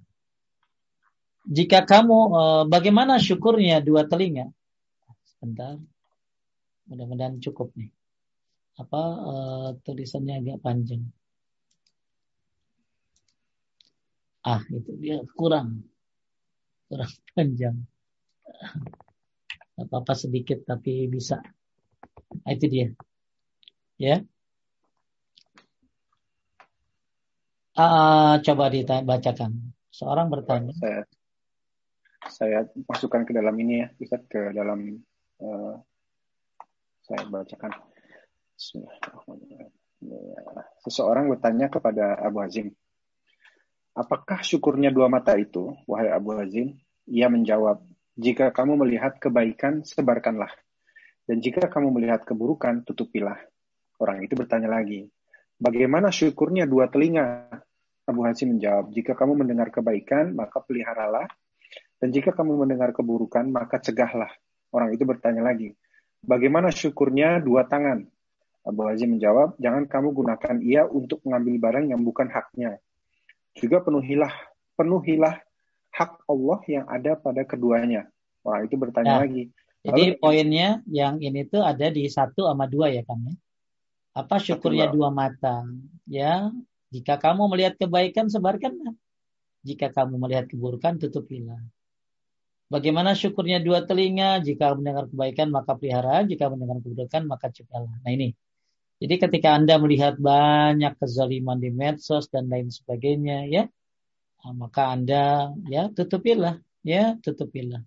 Jika 1.48 1.88
kamu, 1.90 2.20
eh, 2.38 2.64
bagaimana 2.70 3.18
syukurnya 3.18 3.82
dua 3.82 4.06
telinga? 4.06 4.52
Sebentar. 5.26 5.82
Mudah-mudahan 6.86 7.42
cukup 7.42 7.74
nih. 7.74 7.90
Apa 8.78 9.02
uh, 9.02 9.70
tulisannya 9.82 10.38
agak 10.38 10.62
panjang. 10.62 11.02
Ah, 14.46 14.62
itu 14.70 14.94
dia 15.02 15.18
kurang. 15.34 15.84
Kurang 16.88 17.12
panjang. 17.36 17.76
Apa-apa 19.78 20.14
sedikit 20.14 20.62
tapi 20.64 21.10
bisa. 21.10 21.42
Nah, 22.46 22.52
itu 22.54 22.66
dia. 22.70 22.88
Ya. 23.98 24.22
Uh, 27.78 28.42
coba 28.42 28.74
dibacakan. 28.74 29.74
Seorang 29.94 30.30
bertanya. 30.30 30.74
Saya, 30.78 31.02
saya 32.30 32.60
masukkan 32.90 33.26
ke 33.26 33.34
dalam 33.34 33.54
ini 33.58 33.86
ya, 33.86 33.88
bisa 33.98 34.18
ke 34.26 34.54
dalam 34.54 35.02
uh, 35.42 35.78
saya 37.06 37.22
bacakan. 37.30 37.87
Seseorang 40.82 41.30
bertanya 41.30 41.70
kepada 41.70 42.18
Abu 42.18 42.42
Hazim, 42.42 42.74
apakah 43.94 44.42
syukurnya 44.42 44.90
dua 44.90 45.10
mata 45.14 45.38
itu, 45.38 45.78
wahai 45.86 46.10
Abu 46.10 46.34
Hazim? 46.34 46.74
Ia 47.06 47.30
menjawab, 47.30 47.86
jika 48.18 48.50
kamu 48.50 48.82
melihat 48.82 49.22
kebaikan, 49.22 49.86
sebarkanlah. 49.86 50.50
Dan 51.30 51.38
jika 51.40 51.70
kamu 51.70 51.94
melihat 51.94 52.26
keburukan, 52.26 52.82
tutupilah. 52.82 53.38
Orang 54.02 54.26
itu 54.26 54.34
bertanya 54.34 54.74
lagi, 54.74 55.06
bagaimana 55.62 56.10
syukurnya 56.10 56.66
dua 56.66 56.90
telinga? 56.90 57.50
Abu 58.08 58.24
Hasim 58.26 58.56
menjawab, 58.56 58.90
jika 58.96 59.14
kamu 59.14 59.44
mendengar 59.44 59.70
kebaikan, 59.70 60.34
maka 60.34 60.64
peliharalah. 60.64 61.28
Dan 62.00 62.10
jika 62.10 62.34
kamu 62.34 62.58
mendengar 62.66 62.96
keburukan, 62.96 63.46
maka 63.52 63.78
cegahlah. 63.84 64.30
Orang 64.72 64.96
itu 64.96 65.04
bertanya 65.04 65.44
lagi, 65.44 65.76
bagaimana 66.24 66.72
syukurnya 66.72 67.44
dua 67.44 67.68
tangan? 67.68 68.08
Abu 68.68 68.84
Hazim 68.84 69.16
menjawab, 69.16 69.56
jangan 69.64 69.88
kamu 69.88 70.12
gunakan 70.12 70.56
ia 70.60 70.84
untuk 70.84 71.24
mengambil 71.24 71.56
barang 71.56 71.86
yang 71.88 72.04
bukan 72.04 72.28
haknya. 72.28 72.84
Juga 73.56 73.80
penuhilah, 73.80 74.34
penuhilah 74.76 75.40
hak 75.96 76.12
Allah 76.28 76.60
yang 76.68 76.86
ada 76.92 77.16
pada 77.16 77.48
keduanya. 77.48 78.12
Orang 78.44 78.68
itu 78.68 78.76
bertanya 78.76 79.18
ya. 79.18 79.24
lagi. 79.24 79.44
Jadi 79.88 80.04
Lalu, 80.12 80.20
poinnya 80.20 80.70
yang 80.92 81.24
ini 81.24 81.48
tuh 81.48 81.64
ada 81.64 81.88
di 81.88 82.04
satu 82.12 82.52
sama 82.52 82.68
dua 82.68 82.92
ya 82.92 83.08
kan 83.08 83.24
ya? 83.24 83.34
Apa 84.20 84.36
syukurnya 84.36 84.92
dua 84.92 85.16
mata? 85.16 85.64
Ya, 86.04 86.52
jika 86.92 87.16
kamu 87.16 87.48
melihat 87.54 87.80
kebaikan, 87.80 88.28
sebarkanlah. 88.28 88.98
Jika 89.64 89.94
kamu 89.94 90.20
melihat 90.20 90.50
keburukan, 90.50 91.00
tutupilah. 91.00 91.62
Bagaimana 92.68 93.16
syukurnya 93.16 93.64
dua 93.64 93.88
telinga? 93.88 94.44
Jika 94.44 94.76
mendengar 94.76 95.08
kebaikan, 95.08 95.48
maka 95.54 95.72
pelihara. 95.78 96.26
Jika 96.28 96.52
mendengar 96.52 96.84
keburukan, 96.84 97.24
maka 97.24 97.48
cegahlah. 97.48 97.96
Nah 98.04 98.12
ini. 98.12 98.36
Jadi 98.98 99.16
ketika 99.22 99.54
Anda 99.54 99.78
melihat 99.78 100.18
banyak 100.18 100.98
kezaliman 100.98 101.62
di 101.62 101.70
medsos 101.70 102.34
dan 102.34 102.50
lain 102.50 102.74
sebagainya, 102.74 103.46
ya, 103.46 103.70
nah, 104.42 104.54
maka 104.58 104.90
Anda 104.90 105.54
ya 105.70 105.94
tutupilah, 105.94 106.58
ya 106.82 107.14
tutupilah. 107.22 107.86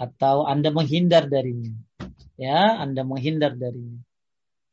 Atau 0.00 0.48
Anda 0.48 0.72
menghindar 0.72 1.28
darinya. 1.28 1.76
Ya, 2.40 2.80
Anda 2.80 3.04
menghindar 3.04 3.54
darinya. 3.54 4.00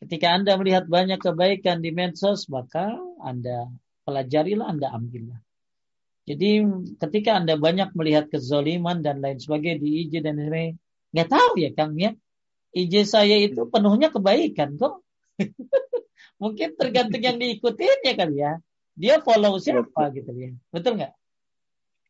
Ketika 0.01 0.33
Anda 0.33 0.57
melihat 0.57 0.89
banyak 0.89 1.19
kebaikan 1.21 1.83
di 1.83 1.93
medsos, 1.93 2.49
maka 2.49 2.95
Anda 3.21 3.69
pelajarilah, 4.07 4.65
Anda 4.65 4.89
ambillah. 4.89 5.37
Jadi 6.25 6.63
ketika 6.95 7.37
Anda 7.37 7.59
banyak 7.59 7.91
melihat 7.97 8.31
kezoliman 8.31 9.03
dan 9.03 9.19
lain 9.19 9.41
sebagainya 9.41 9.77
di 9.81 9.89
IG 10.05 10.13
dan 10.21 10.37
lain 10.37 10.77
nggak 11.11 11.27
tahu 11.27 11.59
ya 11.59 11.69
Kang 11.75 11.97
ya. 11.99 12.15
IG 12.71 13.03
saya 13.03 13.35
itu 13.35 13.67
penuhnya 13.67 14.13
kebaikan 14.15 14.79
kok. 14.79 15.03
Mungkin 16.41 16.73
tergantung 16.77 17.21
yang 17.21 17.37
diikutin 17.37 17.99
ya 18.05 18.13
kali 18.17 18.35
ya. 18.41 18.53
Dia 18.97 19.15
follow 19.23 19.57
siapa 19.57 20.11
gitu 20.13 20.31
ya. 20.35 20.51
Betul 20.73 21.01
nggak? 21.01 21.13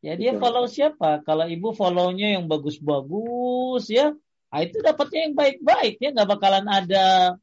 Ya 0.02 0.14
dia 0.18 0.32
follow 0.36 0.66
siapa? 0.66 1.22
Kalau 1.22 1.46
ibu 1.46 1.78
follownya 1.78 2.40
yang 2.40 2.50
bagus-bagus 2.50 3.86
ya, 3.92 4.18
nah 4.50 4.60
itu 4.66 4.82
dapatnya 4.82 5.30
yang 5.30 5.36
baik-baik 5.38 6.02
ya, 6.02 6.10
nggak 6.10 6.30
bakalan 6.32 6.66
ada 6.66 7.38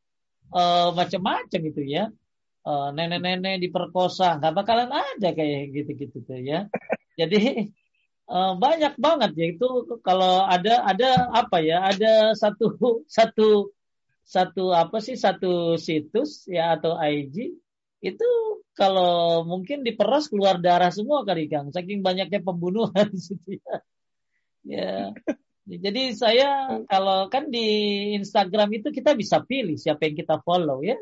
uh, 0.53 0.91
macam-macam 0.97 1.61
itu 1.71 1.83
ya 1.85 2.11
uh, 2.65 2.89
nenek-nenek 2.93 3.61
diperkosa 3.63 4.41
nggak 4.41 4.55
bakalan 4.55 4.91
ada 4.93 5.29
kayak 5.33 5.73
gitu-gitu 5.73 6.25
tuh 6.25 6.41
ya 6.41 6.69
jadi 7.17 7.69
uh, 8.29 8.55
banyak 8.63 8.95
banget 9.01 9.31
ya 9.37 9.47
itu 9.57 9.69
kalau 10.05 10.45
ada 10.45 10.85
ada 10.85 11.33
apa 11.33 11.59
ya 11.65 11.85
ada 11.85 12.37
satu 12.37 12.77
satu 13.17 13.73
satu 14.29 14.77
apa 14.77 15.01
sih 15.01 15.17
satu 15.17 15.81
situs 15.81 16.45
ya 16.45 16.77
atau 16.77 17.01
IG 17.01 17.57
itu 18.05 18.29
kalau 18.77 19.43
mungkin 19.49 19.81
diperas 19.81 20.29
keluar 20.29 20.61
darah 20.61 20.93
semua 20.93 21.25
kali 21.25 21.49
Kang 21.49 21.73
saking 21.73 22.05
banyaknya 22.05 22.45
pembunuhan 22.45 23.09
ya. 23.49 23.77
ya 24.69 25.09
jadi 25.69 26.17
saya 26.17 26.49
kalau 26.89 27.29
kan 27.29 27.53
di 27.53 27.69
Instagram 28.17 28.81
itu 28.81 28.89
kita 28.89 29.13
bisa 29.13 29.45
pilih 29.45 29.77
siapa 29.77 30.09
yang 30.09 30.17
kita 30.17 30.41
follow 30.41 30.81
ya. 30.81 30.97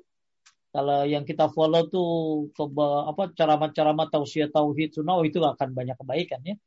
Kalau 0.74 1.06
yang 1.06 1.22
kita 1.22 1.46
follow 1.54 1.86
tuh 1.86 2.10
ke 2.50 2.62
apa 2.82 3.30
ceramah-ceramah 3.30 4.10
tausiah 4.10 4.50
tauhid 4.50 4.92
sunnah 4.92 5.22
oh, 5.22 5.24
itu 5.24 5.38
akan 5.38 5.70
banyak 5.70 5.94
kebaikan 5.94 6.42
ya. 6.42 6.58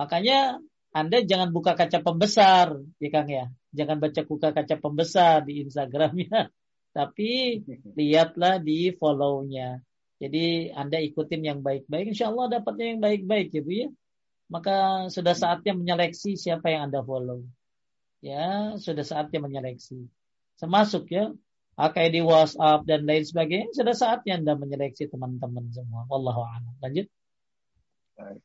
Makanya 0.00 0.64
Anda 0.96 1.20
jangan 1.20 1.52
buka 1.52 1.76
kaca 1.76 2.00
pembesar 2.00 2.80
ya 2.96 3.08
Kang 3.12 3.28
ya. 3.28 3.52
Jangan 3.76 4.00
baca 4.00 4.20
buka 4.24 4.48
kaca 4.56 4.76
pembesar 4.80 5.44
di 5.44 5.60
Instagramnya. 5.60 6.48
Tapi 6.96 7.60
lihatlah 7.92 8.56
di 8.56 8.96
follow-nya. 8.96 9.84
Jadi 10.16 10.72
Anda 10.72 10.96
ikutin 10.96 11.44
yang 11.44 11.60
baik-baik, 11.60 12.16
insya 12.16 12.32
Allah 12.32 12.56
dapatnya 12.56 12.96
yang 12.96 13.00
baik-baik 13.04 13.52
ya 13.52 13.60
Bu 13.60 13.72
ya 13.76 13.88
maka 14.46 15.06
sudah 15.10 15.34
saatnya 15.34 15.74
menyeleksi 15.74 16.38
siapa 16.38 16.70
yang 16.70 16.90
Anda 16.90 17.02
follow. 17.02 17.42
Ya, 18.22 18.74
sudah 18.78 19.02
saatnya 19.02 19.42
menyeleksi. 19.42 20.06
Termasuk 20.58 21.10
ya, 21.12 21.30
di 22.10 22.20
WhatsApp 22.22 22.86
dan 22.88 23.04
lain 23.04 23.24
sebagainya, 23.26 23.70
sudah 23.74 23.94
saatnya 23.94 24.40
Anda 24.40 24.54
menyeleksi 24.56 25.10
teman-teman 25.10 25.70
semua. 25.74 26.06
Wallahu 26.08 26.42
a'lam. 26.42 26.74
Lanjut. 26.80 27.06
Baik. 28.16 28.40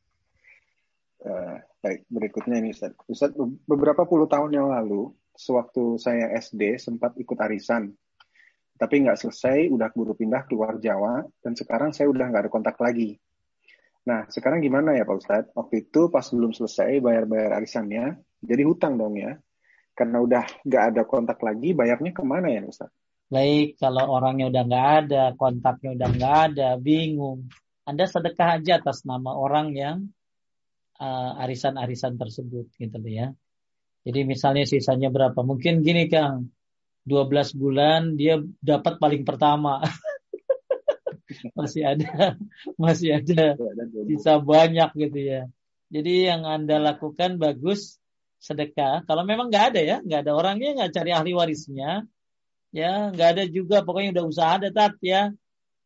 Uh, 1.22 1.62
baik, 1.78 2.02
berikutnya 2.10 2.58
ini 2.58 2.74
Ustaz. 2.74 2.92
Ustaz, 3.06 3.30
beberapa 3.66 4.02
puluh 4.02 4.26
tahun 4.26 4.50
yang 4.58 4.68
lalu, 4.68 5.14
sewaktu 5.38 5.96
saya 6.02 6.34
SD 6.34 6.82
sempat 6.82 7.14
ikut 7.14 7.38
arisan. 7.38 7.94
Tapi 8.74 9.06
nggak 9.06 9.18
selesai, 9.22 9.70
udah 9.70 9.94
buru 9.94 10.18
pindah 10.18 10.42
keluar 10.50 10.82
Jawa, 10.82 11.22
dan 11.38 11.54
sekarang 11.54 11.94
saya 11.94 12.10
udah 12.10 12.26
nggak 12.26 12.42
ada 12.48 12.50
kontak 12.50 12.74
lagi 12.82 13.22
Nah, 14.02 14.26
sekarang 14.26 14.58
gimana 14.58 14.98
ya 14.98 15.06
Pak 15.06 15.16
Ustadz? 15.18 15.52
Waktu 15.54 15.86
itu 15.86 16.10
pas 16.10 16.26
belum 16.26 16.50
selesai 16.50 16.98
bayar-bayar 16.98 17.62
arisannya, 17.62 18.18
jadi 18.42 18.62
hutang 18.66 18.98
dong 18.98 19.14
ya. 19.14 19.38
Karena 19.94 20.18
udah 20.18 20.42
nggak 20.66 20.84
ada 20.94 21.02
kontak 21.06 21.38
lagi, 21.38 21.70
bayarnya 21.70 22.10
ke 22.10 22.22
mana 22.26 22.50
ya 22.50 22.66
Ustadz? 22.66 22.94
Baik, 23.30 23.78
kalau 23.78 24.10
orangnya 24.12 24.50
udah 24.50 24.62
nggak 24.66 24.88
ada, 25.06 25.24
kontaknya 25.38 25.90
udah 25.94 26.08
nggak 26.18 26.36
ada, 26.50 26.68
bingung. 26.82 27.46
Anda 27.86 28.04
sedekah 28.10 28.58
aja 28.58 28.82
atas 28.82 29.06
nama 29.06 29.38
orang 29.38 29.72
yang 29.72 29.96
uh, 31.02 31.42
arisan-arisan 31.42 32.14
tersebut 32.14 32.70
gitu 32.78 32.98
ya. 33.10 33.34
Jadi 34.06 34.20
misalnya 34.26 34.64
sisanya 34.66 35.10
berapa? 35.10 35.42
Mungkin 35.42 35.82
gini 35.82 36.06
Kang, 36.06 36.50
12 37.06 37.58
bulan 37.58 38.14
dia 38.14 38.38
dapat 38.62 39.02
paling 39.02 39.26
pertama. 39.26 39.82
masih 41.58 41.82
ada 41.96 42.36
masih 42.76 43.18
ada 43.18 43.56
sisa 44.06 44.38
banyak 44.38 44.90
gitu 45.08 45.18
ya. 45.18 45.42
Jadi 45.92 46.28
yang 46.28 46.48
anda 46.48 46.80
lakukan 46.80 47.36
bagus 47.36 48.00
sedekah. 48.42 49.06
Kalau 49.06 49.22
memang 49.22 49.52
nggak 49.52 49.66
ada 49.74 49.80
ya, 49.80 49.96
nggak 50.02 50.20
ada 50.26 50.32
orangnya 50.34 50.70
nggak 50.82 50.92
cari 50.92 51.10
ahli 51.14 51.32
warisnya, 51.36 52.02
ya 52.74 53.12
nggak 53.14 53.28
ada 53.38 53.44
juga 53.46 53.86
pokoknya 53.86 54.18
udah 54.18 54.24
usaha 54.26 54.50
ada 54.58 54.68
tat 54.74 54.98
ya, 54.98 55.30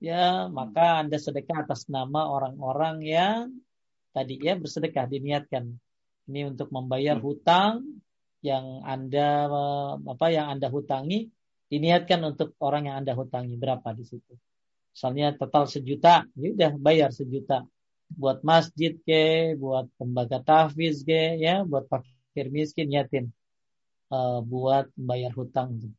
ya 0.01 0.49
maka 0.49 1.05
anda 1.05 1.21
sedekah 1.21 1.69
atas 1.69 1.85
nama 1.93 2.33
orang-orang 2.33 2.97
yang 3.05 3.41
tadi 4.17 4.41
ya 4.41 4.57
bersedekah 4.57 5.05
diniatkan. 5.05 5.77
Ini 6.33 6.49
untuk 6.49 6.73
membayar 6.73 7.21
hmm. 7.21 7.25
hutang 7.29 8.01
yang 8.41 8.81
anda 8.89 9.53
apa 10.09 10.27
yang 10.33 10.57
anda 10.57 10.73
hutangi 10.73 11.29
diniatkan 11.69 12.25
untuk 12.25 12.57
orang 12.65 12.89
yang 12.89 12.97
anda 13.05 13.13
hutangi 13.13 13.61
berapa 13.61 13.93
di 13.93 14.09
situ. 14.09 14.33
Misalnya 14.97 15.37
total 15.37 15.69
sejuta, 15.69 16.25
ya 16.33 16.49
udah 16.57 16.73
bayar 16.81 17.13
sejuta. 17.13 17.69
Buat 18.09 18.41
masjid 18.41 18.97
ke, 18.97 19.53
buat 19.61 19.93
lembaga 20.01 20.41
tahfiz 20.41 21.05
ke, 21.05 21.37
ya, 21.37 21.69
buat 21.69 21.85
fakir 21.91 22.49
miskin 22.49 22.89
yatim. 22.89 23.29
Uh, 24.09 24.41
buat 24.41 24.89
bayar 24.97 25.37
hutang. 25.37 25.93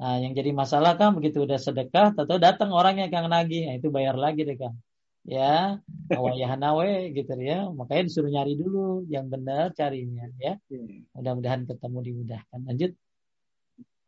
Nah, 0.00 0.16
yang 0.18 0.32
jadi 0.32 0.50
masalah 0.50 0.96
kan 0.96 1.14
begitu 1.14 1.44
udah 1.44 1.60
sedekah, 1.60 2.16
atau 2.16 2.40
datang 2.40 2.72
orangnya 2.72 3.06
kang 3.12 3.28
nagih, 3.28 3.68
nah, 3.68 3.74
itu 3.76 3.92
bayar 3.92 4.16
lagi 4.16 4.42
deh 4.42 4.56
kang. 4.56 4.74
Ya, 5.20 5.78
awayahanawe 6.08 7.12
gitu 7.12 7.32
ya. 7.38 7.68
Makanya 7.68 8.02
disuruh 8.08 8.32
nyari 8.32 8.56
dulu 8.56 9.04
yang 9.06 9.28
benar 9.28 9.70
carinya 9.76 10.26
ya. 10.40 10.56
Hmm. 10.72 11.04
Mudah-mudahan 11.12 11.68
ketemu 11.68 11.98
dimudahkan. 12.00 12.60
Lanjut. 12.64 12.92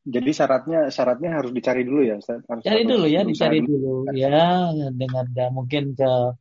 Jadi 0.03 0.31
syaratnya 0.35 0.91
syaratnya 0.91 1.31
harus 1.31 1.55
dicari 1.55 1.87
dulu 1.87 2.03
ya, 2.03 2.19
Ustaz. 2.19 2.43
Harus 2.51 2.67
Cari 2.67 2.83
dulu 2.83 3.07
ya, 3.07 3.23
dicari 3.23 3.63
dulu, 3.63 4.11
dulu 4.11 4.19
ya 4.19 4.75
dengan 4.91 5.31
ada 5.31 5.47
mungkin 5.55 5.95
ke 5.95 6.35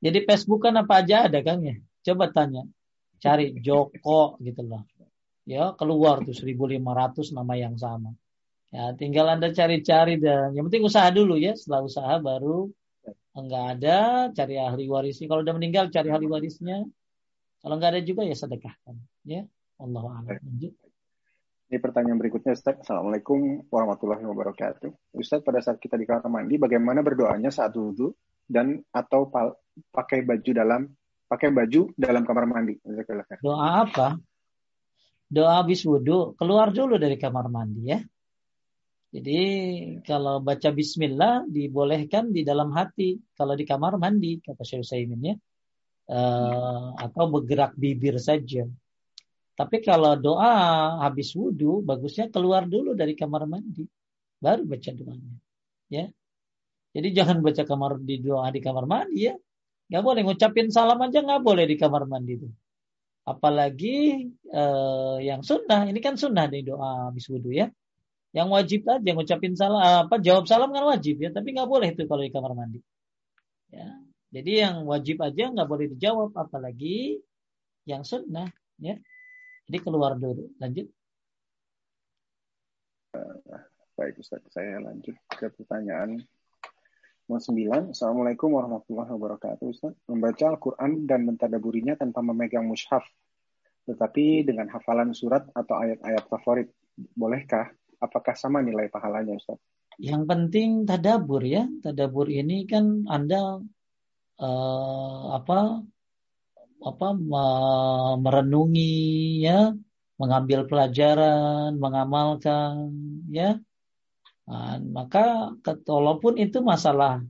jadi 0.00 0.24
Facebook 0.24 0.64
kan 0.68 0.76
apa 0.80 1.04
aja 1.04 1.28
ada 1.28 1.40
kan 1.44 1.60
ya. 1.60 1.76
Coba 2.04 2.28
tanya. 2.32 2.64
Cari 3.20 3.56
Joko 3.60 4.36
gitu 4.40 4.60
loh. 4.64 4.84
Ya, 5.44 5.76
keluar 5.76 6.24
tuh 6.24 6.32
1500 6.32 7.32
nama 7.36 7.52
yang 7.56 7.76
sama. 7.76 8.16
Ya, 8.72 8.92
tinggal 8.96 9.28
Anda 9.28 9.52
cari-cari 9.52 10.16
dan 10.20 10.56
yang 10.56 10.68
penting 10.68 10.84
usaha 10.88 11.08
dulu 11.12 11.36
ya. 11.36 11.56
Setelah 11.56 11.84
usaha 11.84 12.14
baru 12.20 12.72
enggak 13.34 13.64
ada, 13.78 13.98
cari 14.32 14.54
ahli 14.56 14.84
warisnya. 14.88 15.26
Kalau 15.30 15.42
udah 15.44 15.54
meninggal 15.54 15.90
cari 15.90 16.08
ahli 16.08 16.26
warisnya. 16.28 16.84
Kalau 17.60 17.74
enggak 17.80 17.96
ada 17.96 18.02
juga 18.04 18.22
ya 18.28 18.36
sedekahkan, 18.36 18.96
ya. 19.24 19.42
Allah 19.80 20.04
a'lam. 20.06 20.38
Lanjut. 20.38 20.72
Ini 21.72 21.78
pertanyaan 21.80 22.20
berikutnya 22.20 22.52
Ustaz. 22.54 22.78
Assalamualaikum 22.84 23.66
warahmatullahi 23.72 24.22
wabarakatuh. 24.22 25.16
Ustaz, 25.16 25.40
pada 25.40 25.64
saat 25.64 25.80
kita 25.80 25.96
di 25.96 26.04
kamar 26.04 26.28
mandi, 26.28 26.60
bagaimana 26.60 27.00
berdoanya 27.00 27.48
saat 27.48 27.72
wudhu 27.74 28.12
dan 28.44 28.78
atau 28.92 29.26
pakai 29.90 30.22
baju 30.22 30.50
dalam 30.52 30.86
pakai 31.24 31.50
baju 31.50 31.90
dalam 31.96 32.22
kamar 32.22 32.44
mandi? 32.46 32.78
Doa 33.40 33.88
apa? 33.88 34.20
doa 35.34 35.58
habis 35.58 35.82
wudhu 35.82 36.38
keluar 36.38 36.70
dulu 36.70 36.94
dari 37.00 37.18
kamar 37.18 37.50
mandi 37.50 37.90
ya. 37.90 37.98
Jadi 39.14 39.40
kalau 40.02 40.42
baca 40.42 40.74
Bismillah 40.74 41.46
dibolehkan 41.46 42.34
di 42.34 42.42
dalam 42.42 42.74
hati 42.74 43.14
kalau 43.38 43.54
di 43.54 43.62
kamar 43.62 43.94
mandi 43.94 44.42
kata 44.42 44.66
Syekh 44.66 44.82
Saimin 44.82 45.22
ya, 45.22 45.34
uh, 46.10 46.98
atau 46.98 47.30
bergerak 47.30 47.78
bibir 47.78 48.18
saja. 48.18 48.66
Tapi 49.54 49.78
kalau 49.86 50.18
doa 50.18 50.98
habis 51.06 51.30
wudhu, 51.38 51.78
bagusnya 51.86 52.26
keluar 52.26 52.66
dulu 52.66 52.98
dari 52.98 53.14
kamar 53.14 53.46
mandi, 53.46 53.86
baru 54.42 54.66
baca 54.66 54.90
doanya. 54.90 55.34
Ya, 55.86 56.10
jadi 56.90 57.22
jangan 57.22 57.38
baca 57.38 57.62
kamar 57.62 58.02
di 58.02 58.18
doa 58.18 58.50
di 58.50 58.58
kamar 58.58 58.82
mandi 58.90 59.30
ya. 59.30 59.38
Gak 59.94 60.02
boleh 60.02 60.26
ngucapin 60.26 60.74
salam 60.74 60.98
aja 60.98 61.22
nggak 61.22 61.38
boleh 61.38 61.70
di 61.70 61.78
kamar 61.78 62.02
mandi 62.10 62.34
itu. 62.34 62.50
Apalagi 63.22 64.26
uh, 64.50 65.22
yang 65.22 65.46
sunnah, 65.46 65.86
ini 65.86 66.02
kan 66.02 66.18
sunnah 66.18 66.50
di 66.50 66.66
doa 66.66 67.14
habis 67.14 67.30
wudhu 67.30 67.54
ya. 67.54 67.70
Yang 68.34 68.48
wajib 68.50 68.80
aja 68.90 69.10
ngucapin 69.14 69.54
salam 69.54 69.78
apa 69.78 70.18
jawab 70.18 70.50
salam 70.50 70.74
kan 70.74 70.82
wajib 70.90 71.22
ya, 71.22 71.30
tapi 71.30 71.54
nggak 71.54 71.70
boleh 71.70 71.94
itu 71.94 72.02
kalau 72.10 72.22
di 72.26 72.34
kamar 72.34 72.52
mandi. 72.58 72.82
Ya. 73.70 73.94
Jadi 74.34 74.52
yang 74.58 74.82
wajib 74.90 75.22
aja 75.22 75.54
nggak 75.54 75.68
boleh 75.70 75.86
dijawab, 75.94 76.34
apalagi 76.34 77.22
yang 77.86 78.02
sunnah 78.02 78.50
ya. 78.82 78.98
Jadi 79.70 79.78
keluar 79.78 80.18
dulu. 80.18 80.50
Lanjut. 80.58 80.90
Baik 83.94 84.18
Ustaz, 84.18 84.42
saya 84.50 84.82
lanjut 84.82 85.14
ke 85.30 85.46
pertanyaan 85.54 86.18
nomor 87.30 87.38
9. 87.38 87.94
Assalamualaikum 87.94 88.50
warahmatullahi 88.50 89.14
wabarakatuh 89.14 89.66
Ustaz. 89.70 89.94
Membaca 90.10 90.50
Al-Quran 90.50 91.06
dan 91.06 91.22
mentadaburinya 91.22 91.94
tanpa 91.94 92.18
memegang 92.18 92.66
mushaf, 92.66 93.06
tetapi 93.86 94.42
dengan 94.42 94.66
hafalan 94.74 95.14
surat 95.14 95.46
atau 95.54 95.78
ayat-ayat 95.78 96.26
favorit, 96.26 96.74
bolehkah? 97.14 97.70
Apakah 98.04 98.36
sama 98.36 98.60
nilai 98.60 98.92
pahalanya 98.92 99.34
Ustaz? 99.40 99.56
Yang 99.96 100.22
penting 100.26 100.68
tadabur 100.84 101.40
ya. 101.40 101.64
Tadabur 101.80 102.26
ini 102.28 102.68
kan 102.68 103.08
Anda 103.08 103.62
uh, 104.38 105.24
apa 105.38 105.80
apa 106.84 107.08
merenungi 108.20 109.40
ya, 109.40 109.72
mengambil 110.20 110.68
pelajaran, 110.68 111.80
mengamalkan 111.80 112.92
ya. 113.32 113.56
Nah, 114.44 114.76
maka 114.92 115.56
walaupun 115.88 116.36
itu 116.36 116.60
masalah 116.60 117.24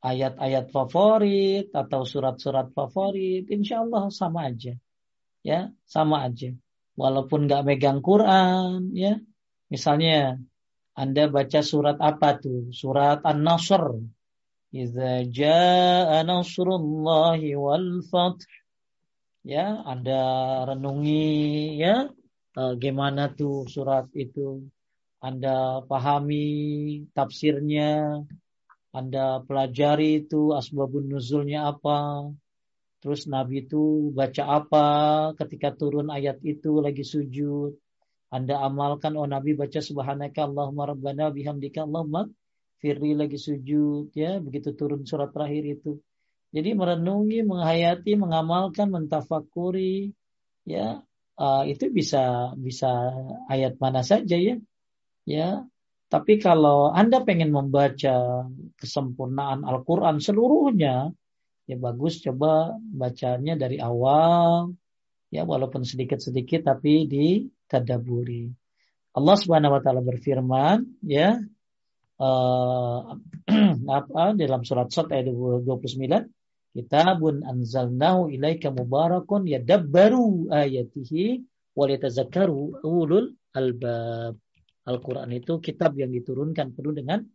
ayat-ayat 0.00 0.72
favorit 0.72 1.68
atau 1.76 2.08
surat-surat 2.08 2.72
favorit, 2.72 3.44
insya 3.52 3.84
Allah 3.84 4.08
sama 4.08 4.48
aja, 4.48 4.72
ya 5.44 5.68
sama 5.84 6.24
aja. 6.24 6.56
Walaupun 6.96 7.44
nggak 7.44 7.64
megang 7.68 8.00
Quran, 8.00 8.96
ya 8.96 9.20
Misalnya 9.70 10.34
Anda 10.98 11.30
baca 11.30 11.62
surat 11.62 11.96
apa 12.02 12.42
tuh? 12.42 12.74
Surat 12.74 13.22
An-Nasr. 13.22 14.02
Iza 14.74 15.26
jaa 15.30 16.22
nasrullahi 16.26 17.54
wal 17.54 18.02
fath. 18.10 18.42
Ya, 19.46 19.78
Anda 19.86 20.20
renungi 20.68 21.78
ya 21.80 22.10
uh, 22.58 22.74
gimana 22.76 23.30
tuh 23.30 23.70
surat 23.70 24.10
itu. 24.12 24.66
Anda 25.20 25.84
pahami 25.84 26.46
tafsirnya, 27.12 28.24
Anda 28.90 29.44
pelajari 29.44 30.24
itu 30.26 30.56
asbabun 30.56 31.12
nuzulnya 31.12 31.70
apa. 31.70 32.26
Terus 33.00 33.24
Nabi 33.28 33.64
itu 33.64 34.12
baca 34.12 34.44
apa 34.60 34.86
ketika 35.40 35.72
turun 35.72 36.12
ayat 36.12 36.40
itu 36.44 36.84
lagi 36.84 37.00
sujud 37.00 37.76
anda 38.30 38.62
amalkan 38.62 39.18
oh 39.18 39.26
Nabi 39.26 39.58
baca 39.58 39.82
subhanaka 39.82 40.46
Allahumma 40.46 40.94
rabbana 40.94 41.34
bihamdika 41.34 41.82
Allahumma 41.82 42.30
firli 42.78 43.18
lagi 43.18 43.34
sujud 43.34 44.14
ya 44.14 44.38
begitu 44.38 44.70
turun 44.78 45.02
surat 45.02 45.34
terakhir 45.34 45.66
itu. 45.66 45.98
Jadi 46.50 46.74
merenungi, 46.74 47.46
menghayati, 47.46 48.14
mengamalkan, 48.14 48.90
mentafakuri 48.90 50.14
ya 50.62 51.02
uh, 51.38 51.62
itu 51.66 51.90
bisa 51.90 52.54
bisa 52.54 52.90
ayat 53.50 53.74
mana 53.82 54.06
saja 54.06 54.38
ya. 54.38 54.62
Ya. 55.26 55.66
Tapi 56.10 56.42
kalau 56.42 56.90
Anda 56.90 57.22
pengen 57.22 57.54
membaca 57.54 58.46
kesempurnaan 58.78 59.62
Al-Qur'an 59.62 60.18
seluruhnya 60.18 61.14
ya 61.70 61.76
bagus 61.78 62.18
coba 62.18 62.74
bacanya 62.82 63.54
dari 63.54 63.78
awal 63.78 64.74
ya 65.30 65.46
walaupun 65.46 65.86
sedikit-sedikit 65.86 66.66
tapi 66.66 67.06
di 67.06 67.26
tadaburi. 67.70 68.50
Allah 69.14 69.36
Subhanahu 69.38 69.78
wa 69.78 69.80
taala 69.82 70.02
berfirman 70.02 70.82
ya 71.06 71.38
uh, 72.18 73.00
apa 73.98 74.34
dalam 74.34 74.66
surat 74.66 74.90
Sad 74.90 75.14
ayat 75.14 75.30
29 75.30 76.26
Kitabun 76.70 77.42
anzalnahu 77.42 78.30
ilaika 78.30 78.70
mubarakun 78.70 79.42
yadabbaru 79.42 80.54
ayatihi 80.54 81.42
waliyatazakkaru 81.74 82.86
ulul 82.86 83.34
albab. 83.50 84.38
Al-Qur'an 84.86 85.34
itu 85.34 85.58
kitab 85.58 85.98
yang 85.98 86.14
diturunkan 86.14 86.70
penuh 86.70 86.94
dengan 86.94 87.26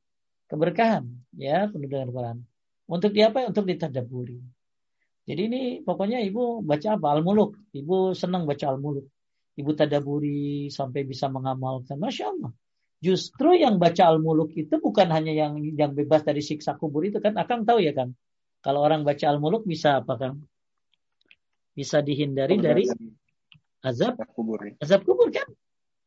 keberkahan 0.48 1.04
ya, 1.36 1.68
penuh 1.68 1.88
dengan 1.88 2.08
keberkahan. 2.10 2.40
Untuk 2.88 3.12
diapa? 3.12 3.44
Untuk 3.44 3.68
ditadaburi. 3.68 4.40
Jadi 5.28 5.42
ini 5.52 5.62
pokoknya 5.84 6.24
ibu 6.24 6.64
baca 6.64 6.96
apa? 6.96 7.20
Al-Muluk. 7.20 7.76
Ibu 7.76 8.16
senang 8.16 8.48
baca 8.48 8.72
Al-Muluk 8.72 9.15
ibu 9.56 9.72
tadaburi 9.72 10.68
sampai 10.72 11.08
bisa 11.08 11.32
mengamalkan. 11.32 11.96
Masya 12.00 12.32
Allah. 12.32 12.52
Justru 13.00 13.56
yang 13.56 13.76
baca 13.80 14.08
Al-Muluk 14.08 14.56
itu 14.56 14.80
bukan 14.80 15.12
hanya 15.12 15.32
yang 15.36 15.60
yang 15.76 15.92
bebas 15.92 16.24
dari 16.24 16.40
siksa 16.44 16.76
kubur 16.80 17.04
itu 17.08 17.20
kan. 17.20 17.36
Akang 17.36 17.68
tahu 17.68 17.84
ya 17.84 17.92
kan. 17.92 18.16
Kalau 18.64 18.82
orang 18.84 19.04
baca 19.04 19.26
Al-Muluk 19.30 19.68
bisa 19.68 20.02
apa 20.04 20.16
kan? 20.18 20.34
Bisa 21.76 22.00
dihindari 22.00 22.58
dari 22.58 22.88
azab 23.84 24.20
kubur. 24.32 24.64
Ya. 24.64 24.74
Azab 24.82 25.04
kubur 25.04 25.30
kan? 25.30 25.48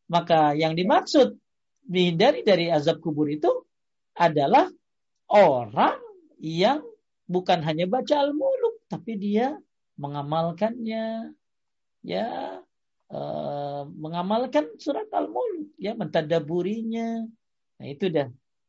Maka 0.08 0.56
yang 0.56 0.72
dimaksud 0.72 1.36
dihindari 1.84 2.40
dari 2.44 2.72
azab 2.72 3.00
kubur 3.04 3.28
itu 3.28 3.48
adalah 4.16 4.66
orang 5.28 6.00
yang 6.40 6.82
bukan 7.28 7.60
hanya 7.62 7.84
baca 7.84 8.24
Al-Muluk 8.24 8.88
tapi 8.88 9.20
dia 9.20 9.54
mengamalkannya 10.00 11.36
ya 12.02 12.26
uh, 13.12 13.82
mengamalkan 13.88 14.76
surat 14.76 15.08
Al-Mulk 15.12 15.76
ya 15.80 15.96
mentadaburinya. 15.96 17.24
Nah 17.78 17.86
itu 17.86 18.12
dah. 18.12 18.28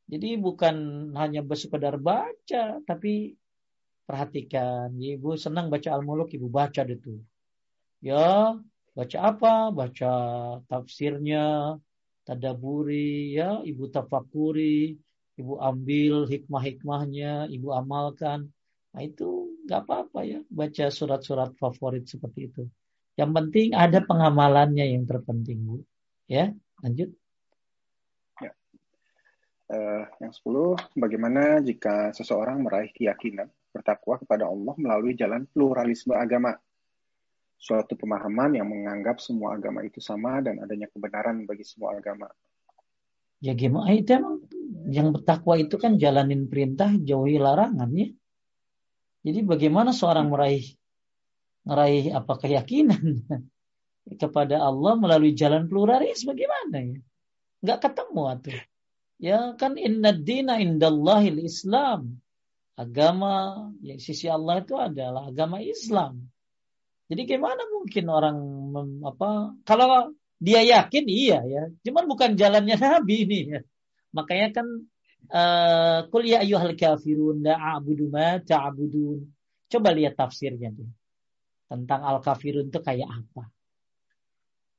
Jadi 0.09 0.41
bukan 0.41 0.75
hanya 1.13 1.45
bersekedar 1.45 2.01
baca 2.01 2.81
tapi 2.81 3.37
perhatikan 4.09 4.89
ibu 4.97 5.37
senang 5.37 5.69
baca 5.69 5.93
Al-Mulk 5.93 6.33
ibu 6.33 6.49
baca 6.49 6.81
itu 6.87 7.21
ya 8.01 8.57
baca 8.97 9.17
apa? 9.21 9.69
Baca 9.69 10.13
tafsirnya 10.65 11.77
tadaburi 12.25 13.37
ya 13.37 13.61
ibu 13.61 13.85
tafakuri 13.91 14.97
ibu 15.39 15.53
ambil 15.61 16.25
hikmah-hikmahnya 16.25 17.51
ibu 17.53 17.69
amalkan. 17.75 18.49
Nah 18.89 19.01
itu 19.05 19.53
nggak 19.69 19.85
apa-apa 19.85 20.19
ya 20.25 20.39
baca 20.49 20.89
surat-surat 20.89 21.53
favorit 21.61 22.09
seperti 22.09 22.49
itu 22.49 22.63
yang 23.19 23.35
penting 23.35 23.75
ada 23.75 23.99
pengamalannya 23.99 24.95
yang 24.95 25.03
terpenting, 25.03 25.59
Bu. 25.67 25.83
Ya, 26.31 26.55
lanjut. 26.79 27.11
Ya. 28.39 28.55
Uh, 29.67 30.07
yang 30.23 30.31
sepuluh, 30.31 30.79
bagaimana 30.95 31.59
jika 31.59 32.15
seseorang 32.15 32.63
meraih 32.63 32.95
keyakinan 32.95 33.51
bertakwa 33.75 34.15
kepada 34.23 34.47
Allah 34.47 34.71
melalui 34.79 35.19
jalan 35.19 35.43
pluralisme 35.51 36.15
agama? 36.15 36.55
Suatu 37.59 37.99
pemahaman 37.99 38.55
yang 38.55 38.71
menganggap 38.71 39.19
semua 39.19 39.59
agama 39.59 39.83
itu 39.83 39.99
sama 39.99 40.39
dan 40.39 40.63
adanya 40.63 40.87
kebenaran 40.87 41.43
bagi 41.43 41.67
semua 41.67 41.99
agama. 41.99 42.31
Ya 43.43 43.51
gimana 43.51 43.91
itu 43.91 44.15
emang 44.15 44.47
yang 44.87 45.11
bertakwa 45.11 45.59
itu 45.59 45.75
kan 45.75 45.99
jalanin 45.99 46.47
perintah, 46.47 46.95
jauhi 46.95 47.35
larangan 47.35 47.91
ya. 47.91 48.07
Jadi 49.27 49.39
bagaimana 49.43 49.91
seorang 49.91 50.31
meraih 50.31 50.78
meraih 51.69 52.09
apa 52.17 52.33
keyakinan 52.41 53.21
kepada 54.21 54.57
Allah 54.57 54.97
melalui 54.97 55.37
jalan 55.37 55.69
pluralis 55.69 56.25
bagaimana 56.25 56.81
ya? 56.81 56.99
Nggak 57.61 57.79
ketemu 57.85 58.23
tuh. 58.41 58.61
Ya 59.19 59.39
kan 59.53 59.77
inna 59.77 60.15
dina 60.15 60.57
indallahil 60.57 61.45
Islam. 61.45 62.17
Agama 62.79 63.67
yang 63.83 63.99
sisi 63.99 64.31
Allah 64.31 64.63
itu 64.63 64.73
adalah 64.79 65.27
agama 65.27 65.59
Islam. 65.59 66.31
Jadi 67.11 67.27
gimana 67.27 67.67
mungkin 67.67 68.05
orang 68.07 68.37
apa 69.03 69.51
kalau 69.67 70.15
dia 70.39 70.63
yakin 70.63 71.03
iya 71.11 71.43
ya, 71.43 71.63
cuman 71.83 72.07
bukan 72.07 72.39
jalannya 72.39 72.79
Nabi 72.81 73.27
ini 73.27 73.39
ya. 73.51 73.61
Makanya 74.15 74.47
kan 74.55 74.67
uh, 75.27 76.07
eh, 76.07 76.23
ya 76.23 76.39
ayyuhal 76.39 76.79
kafirun 76.79 77.43
la 77.43 77.59
a'budu 77.77 78.07
ma. 78.07 78.39
Coba 79.69 79.89
lihat 79.91 80.15
tafsirnya 80.15 80.71
tuh 80.71 80.87
tentang 81.69 82.01
al-kafirun 82.01 82.73
itu 82.73 82.81
kayak 82.81 83.07
apa. 83.07 83.47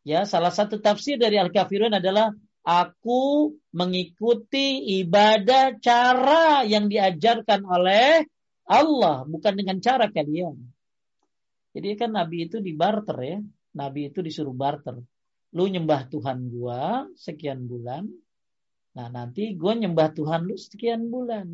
Ya, 0.02 0.26
salah 0.26 0.50
satu 0.50 0.82
tafsir 0.82 1.16
dari 1.16 1.38
al-kafirun 1.38 1.94
adalah 1.94 2.34
aku 2.66 3.54
mengikuti 3.70 4.98
ibadah 5.00 5.78
cara 5.78 6.66
yang 6.66 6.90
diajarkan 6.90 7.62
oleh 7.62 8.26
Allah, 8.66 9.22
bukan 9.24 9.54
dengan 9.54 9.78
cara 9.78 10.10
kalian. 10.10 10.58
Jadi 11.70 11.88
kan 11.94 12.10
Nabi 12.10 12.50
itu 12.50 12.58
di 12.58 12.74
barter 12.74 13.18
ya. 13.22 13.38
Nabi 13.78 14.10
itu 14.10 14.18
disuruh 14.18 14.54
barter. 14.54 14.98
Lu 15.54 15.66
nyembah 15.66 16.10
Tuhan 16.10 16.50
gua 16.50 17.06
sekian 17.14 17.66
bulan. 17.70 18.10
Nah 18.98 19.06
nanti 19.10 19.54
gua 19.54 19.78
nyembah 19.78 20.10
Tuhan 20.10 20.50
lu 20.50 20.58
sekian 20.58 21.06
bulan. 21.10 21.46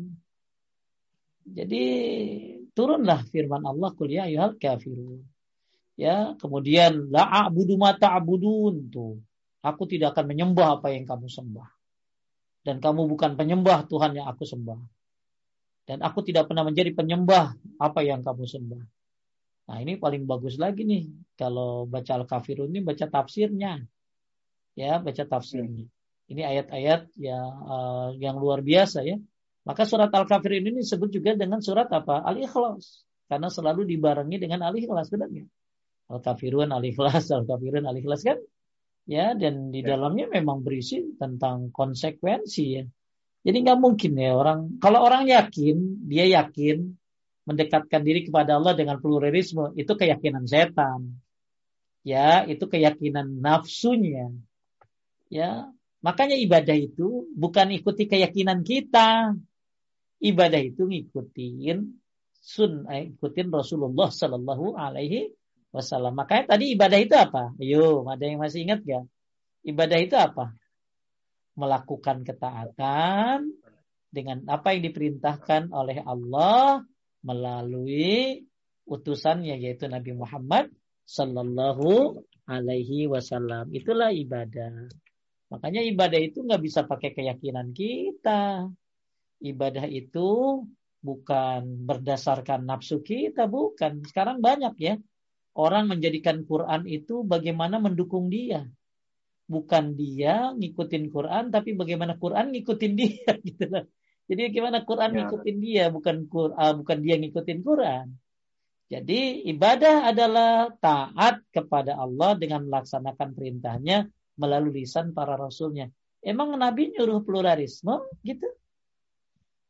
Jadi 1.45 1.85
turunlah 2.77 3.25
firman 3.33 3.65
Allah 3.65 3.89
kuliah 3.97 4.29
ya 4.29 4.53
kafirun. 4.53 5.25
Ya, 5.97 6.37
kemudian 6.37 7.09
la 7.09 7.25
a'budu 7.25 7.73
ma 7.73 7.97
ta'budun 7.97 8.93
tuh. 8.93 9.17
Aku 9.65 9.89
tidak 9.89 10.13
akan 10.13 10.29
menyembah 10.29 10.77
apa 10.77 10.93
yang 10.93 11.09
kamu 11.09 11.25
sembah. 11.25 11.65
Dan 12.61 12.77
kamu 12.77 13.09
bukan 13.09 13.33
penyembah 13.33 13.89
Tuhan 13.89 14.13
yang 14.13 14.29
aku 14.29 14.45
sembah. 14.45 14.77
Dan 15.89 16.05
aku 16.05 16.21
tidak 16.21 16.45
pernah 16.45 16.61
menjadi 16.61 16.93
penyembah 16.93 17.57
apa 17.81 18.05
yang 18.05 18.21
kamu 18.21 18.45
sembah. 18.45 18.83
Nah 19.67 19.77
ini 19.81 19.97
paling 19.97 20.29
bagus 20.29 20.61
lagi 20.61 20.85
nih. 20.85 21.09
Kalau 21.33 21.89
baca 21.89 22.21
Al-Kafirun 22.21 22.69
ini 22.69 22.85
baca 22.85 23.09
tafsirnya. 23.09 23.81
Ya, 24.77 25.01
baca 25.01 25.23
tafsirnya. 25.25 25.89
Ini 26.27 26.41
ayat-ayat 26.45 27.09
ya, 27.17 27.39
uh, 27.41 28.09
yang 28.21 28.37
luar 28.37 28.61
biasa 28.61 29.01
ya. 29.01 29.17
Maka 29.67 29.83
surat 29.83 30.07
Al-Kafirun 30.07 30.63
ini 30.63 30.79
disebut 30.79 31.11
juga 31.11 31.35
dengan 31.35 31.59
surat 31.59 31.91
apa? 31.91 32.23
Al-Ikhlas. 32.23 33.03
Karena 33.27 33.51
selalu 33.51 33.83
dibarengi 33.83 34.39
dengan 34.39 34.63
Al-Ikhlas 34.63 35.11
sebenarnya. 35.11 35.43
Al-Kafirun, 36.07 36.71
Al-Ikhlas, 36.71 37.27
Al-Kafirun, 37.37 37.83
Al-Ikhlas 37.83 38.23
kan? 38.23 38.39
Ya, 39.07 39.35
dan 39.35 39.71
di 39.71 39.83
ya. 39.83 39.95
dalamnya 39.95 40.31
memang 40.31 40.63
berisi 40.63 41.15
tentang 41.19 41.71
konsekuensi 41.71 42.65
ya. 42.79 42.83
Jadi 43.47 43.57
nggak 43.63 43.79
mungkin 43.79 44.11
ya 44.19 44.35
orang, 44.35 44.59
kalau 44.83 44.99
orang 45.07 45.23
yakin, 45.31 46.03
dia 46.03 46.27
yakin 46.27 46.99
mendekatkan 47.47 48.03
diri 48.03 48.27
kepada 48.27 48.59
Allah 48.59 48.75
dengan 48.75 48.99
pluralisme, 48.99 49.71
itu 49.79 49.87
keyakinan 49.95 50.43
setan. 50.43 51.15
Ya, 52.03 52.43
itu 52.43 52.67
keyakinan 52.67 53.39
nafsunya. 53.39 54.35
Ya, 55.31 55.71
makanya 56.03 56.35
ibadah 56.35 56.75
itu 56.75 57.31
bukan 57.31 57.71
ikuti 57.71 58.07
keyakinan 58.11 58.67
kita. 58.67 59.35
Ibadah 60.17 60.61
itu 60.61 60.89
ngikutin 60.89 61.77
sun, 62.41 62.87
eh, 62.89 63.13
ikutin 63.13 63.53
Rasulullah 63.53 64.09
Sallallahu 64.09 64.73
Alaihi 64.73 65.29
wasallam. 65.69 66.17
Makanya 66.17 66.57
tadi 66.57 66.73
ibadah 66.73 66.99
itu 66.99 67.13
apa? 67.13 67.53
Ayo, 67.59 68.07
ada 68.07 68.23
yang 68.23 68.41
masih 68.41 68.65
ingat 68.65 68.81
gak? 68.81 69.05
Ibadah 69.67 69.99
itu 69.99 70.15
apa? 70.15 70.55
Melakukan 71.57 72.23
ketaatan 72.25 73.51
dengan 74.09 74.47
apa 74.47 74.73
yang 74.73 74.87
diperintahkan 74.89 75.69
oleh 75.75 76.01
Allah 76.01 76.81
melalui 77.21 78.47
utusannya 78.87 79.59
yaitu 79.59 79.91
Nabi 79.91 80.15
Muhammad 80.15 80.71
Sallallahu 81.03 82.23
Alaihi 82.47 83.11
Wasallam. 83.11 83.75
Itulah 83.75 84.15
ibadah. 84.15 84.87
Makanya 85.51 85.83
ibadah 85.83 86.19
itu 86.19 86.43
nggak 86.43 86.63
bisa 86.63 86.87
pakai 86.87 87.11
keyakinan 87.11 87.75
kita. 87.75 88.71
Ibadah 89.37 89.85
itu 89.85 90.61
bukan 91.01 91.61
berdasarkan 91.85 92.65
nafsu 92.65 93.01
kita, 93.05 93.45
bukan. 93.45 94.01
Sekarang 94.05 94.41
banyak 94.41 94.73
ya 94.81 94.95
orang 95.57 95.89
menjadikan 95.89 96.45
Quran 96.45 96.85
itu 96.85 97.25
bagaimana 97.25 97.81
mendukung 97.81 98.29
dia. 98.29 98.69
Bukan 99.47 99.95
dia 99.95 100.51
ngikutin 100.53 101.07
Quran, 101.09 101.49
tapi 101.49 101.73
bagaimana 101.73 102.19
Quran 102.19 102.51
ngikutin 102.51 102.93
dia 102.93 103.31
gitu 103.47 103.65
loh. 103.65 103.85
Jadi 104.27 104.51
bagaimana 104.51 104.83
Quran 104.83 105.09
ya. 105.11 105.17
ngikutin 105.23 105.57
dia, 105.63 105.85
bukan 105.87 106.17
Quran, 106.27 106.57
ah, 106.59 106.73
bukan 106.75 106.97
dia 106.99 107.15
ngikutin 107.15 107.59
Quran. 107.63 108.07
Jadi 108.87 109.47
ibadah 109.51 110.11
adalah 110.11 110.71
taat 110.79 111.43
kepada 111.51 111.99
Allah 111.99 112.35
dengan 112.39 112.67
melaksanakan 112.67 113.35
perintahnya 113.35 114.07
melalui 114.39 114.83
lisan 114.83 115.11
para 115.11 115.35
rasulnya. 115.35 115.91
Emang 116.23 116.55
Nabi 116.55 116.91
nyuruh 116.95 117.23
pluralisme 117.23 118.03
gitu? 118.23 118.47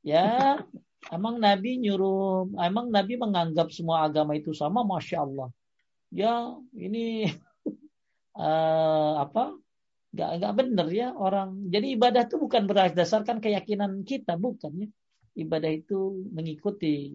Ya, 0.08 0.64
emang 1.12 1.36
Nabi 1.44 1.84
nyuruh, 1.84 2.48
emang 2.64 2.88
Nabi 2.88 3.20
menganggap 3.20 3.76
semua 3.76 4.08
agama 4.08 4.40
itu 4.40 4.56
sama, 4.56 4.88
masya 4.88 5.28
Allah. 5.28 5.52
Ya 6.08 6.56
ini 6.80 7.28
uh, 8.40 9.14
apa? 9.28 9.52
Nggak 10.16 10.30
nggak 10.40 10.54
benar 10.56 10.88
ya 10.96 11.12
orang. 11.12 11.68
Jadi 11.68 12.00
ibadah 12.00 12.24
itu 12.24 12.40
bukan 12.40 12.64
berdasarkan 12.72 13.44
keyakinan 13.44 14.08
kita 14.08 14.40
bukan 14.40 14.88
ya. 14.88 14.90
Ibadah 15.38 15.70
itu 15.76 16.24
mengikuti 16.32 17.14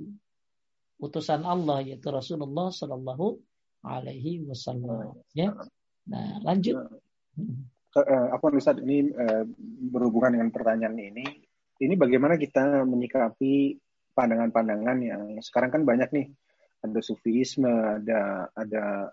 utusan 1.01 1.43
Allah 1.43 1.83
yaitu 1.83 2.13
Rasulullah 2.13 2.71
Shallallahu 2.71 3.41
Alaihi 3.89 4.45
Wasallam 4.47 5.17
ya. 5.33 5.57
Nah 6.13 6.45
lanjut. 6.45 6.77
Uh, 7.93 8.29
apa 8.33 8.53
Ustaz 8.53 8.81
ini 8.81 9.11
uh, 9.11 9.45
berhubungan 9.93 10.37
dengan 10.37 10.49
pertanyaan 10.53 10.97
ini 10.97 11.42
ini 11.83 11.95
bagaimana 11.99 12.39
kita 12.39 12.87
menyikapi 12.87 13.75
pandangan-pandangan 14.15 14.99
yang 15.03 15.23
sekarang 15.43 15.75
kan 15.75 15.83
banyak 15.83 16.09
nih 16.15 16.27
ada 16.83 17.01
sufisme, 17.03 17.71
ada 17.71 18.51
ada 18.55 19.11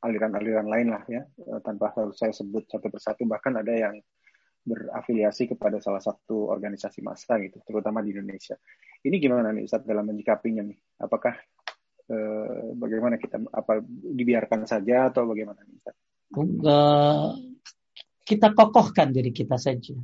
aliran-aliran 0.00 0.66
lain 0.66 0.88
lah 0.94 1.02
ya, 1.06 1.22
eh, 1.22 1.60
tanpa 1.60 1.92
harus 1.92 2.16
saya 2.16 2.32
sebut 2.32 2.66
satu 2.66 2.88
persatu. 2.88 3.26
Bahkan 3.26 3.60
ada 3.60 3.74
yang 3.74 3.94
berafiliasi 4.60 5.56
kepada 5.56 5.80
salah 5.80 6.00
satu 6.00 6.48
organisasi 6.48 7.00
massa 7.04 7.36
gitu, 7.42 7.60
terutama 7.64 8.00
di 8.00 8.14
Indonesia. 8.14 8.56
Ini 9.00 9.16
gimana 9.16 9.52
nih 9.52 9.64
Ustaz 9.64 9.84
dalam 9.84 10.08
menyikapinya 10.08 10.64
nih? 10.64 10.78
Apakah 11.04 11.34
eh, 12.08 12.64
bagaimana 12.76 13.18
kita 13.20 13.42
apa 13.50 13.82
dibiarkan 13.86 14.64
saja 14.64 15.10
atau 15.12 15.28
bagaimana 15.28 15.60
nih 15.66 15.74
Ustaz? 15.80 15.96
Kita 18.24 18.54
kokohkan 18.54 19.10
diri 19.10 19.34
kita 19.34 19.58
saja. 19.58 19.98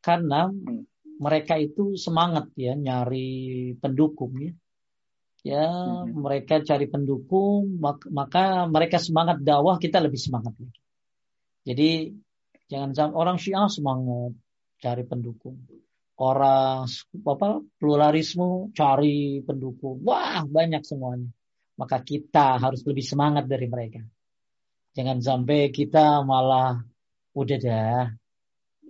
Karena 0.00 0.48
hmm. 0.48 0.89
Mereka 1.20 1.60
itu 1.60 2.00
semangat 2.00 2.48
ya 2.56 2.72
nyari 2.72 3.76
pendukung 3.76 4.32
ya. 4.40 4.52
Ya 5.40 5.68
hmm. 5.68 6.20
mereka 6.20 6.60
cari 6.64 6.88
pendukung 6.88 7.80
maka 8.12 8.68
mereka 8.68 9.00
semangat 9.00 9.40
dakwah 9.40 9.76
kita 9.76 10.00
lebih 10.00 10.20
semangat 10.20 10.56
lagi. 10.56 10.80
Jadi 11.64 11.90
jangan 12.72 12.90
sampai 12.96 13.16
orang 13.20 13.36
Syiah 13.36 13.68
semangat 13.68 14.32
cari 14.80 15.04
pendukung. 15.04 15.60
Orang 16.20 16.88
apa 17.24 17.48
pluralisme 17.80 18.72
cari 18.76 19.44
pendukung. 19.44 20.00
Wah 20.04 20.44
banyak 20.44 20.84
semuanya. 20.84 21.28
Maka 21.76 22.04
kita 22.04 22.60
harus 22.60 22.84
lebih 22.84 23.04
semangat 23.04 23.48
dari 23.48 23.64
mereka. 23.68 24.04
Jangan 24.92 25.20
sampai 25.24 25.72
kita 25.72 26.20
malah 26.24 26.80
udah 27.32 27.58
dah 27.60 28.04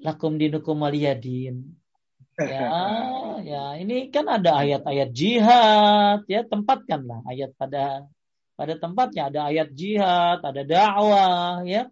lakum 0.02 0.34
dinukum 0.40 0.82
waliyadin 0.82 1.79
Ya, 2.40 2.68
ya 3.44 3.62
ini 3.76 4.08
kan 4.08 4.24
ada 4.24 4.64
ayat-ayat 4.64 5.10
jihad, 5.12 6.24
ya 6.24 6.40
tempatkanlah 6.48 7.20
ayat 7.28 7.52
pada 7.60 8.08
pada 8.56 8.74
tempatnya 8.80 9.28
ada 9.28 9.40
ayat 9.52 9.68
jihad, 9.76 10.40
ada 10.40 10.62
dakwah, 10.64 11.60
ya. 11.68 11.88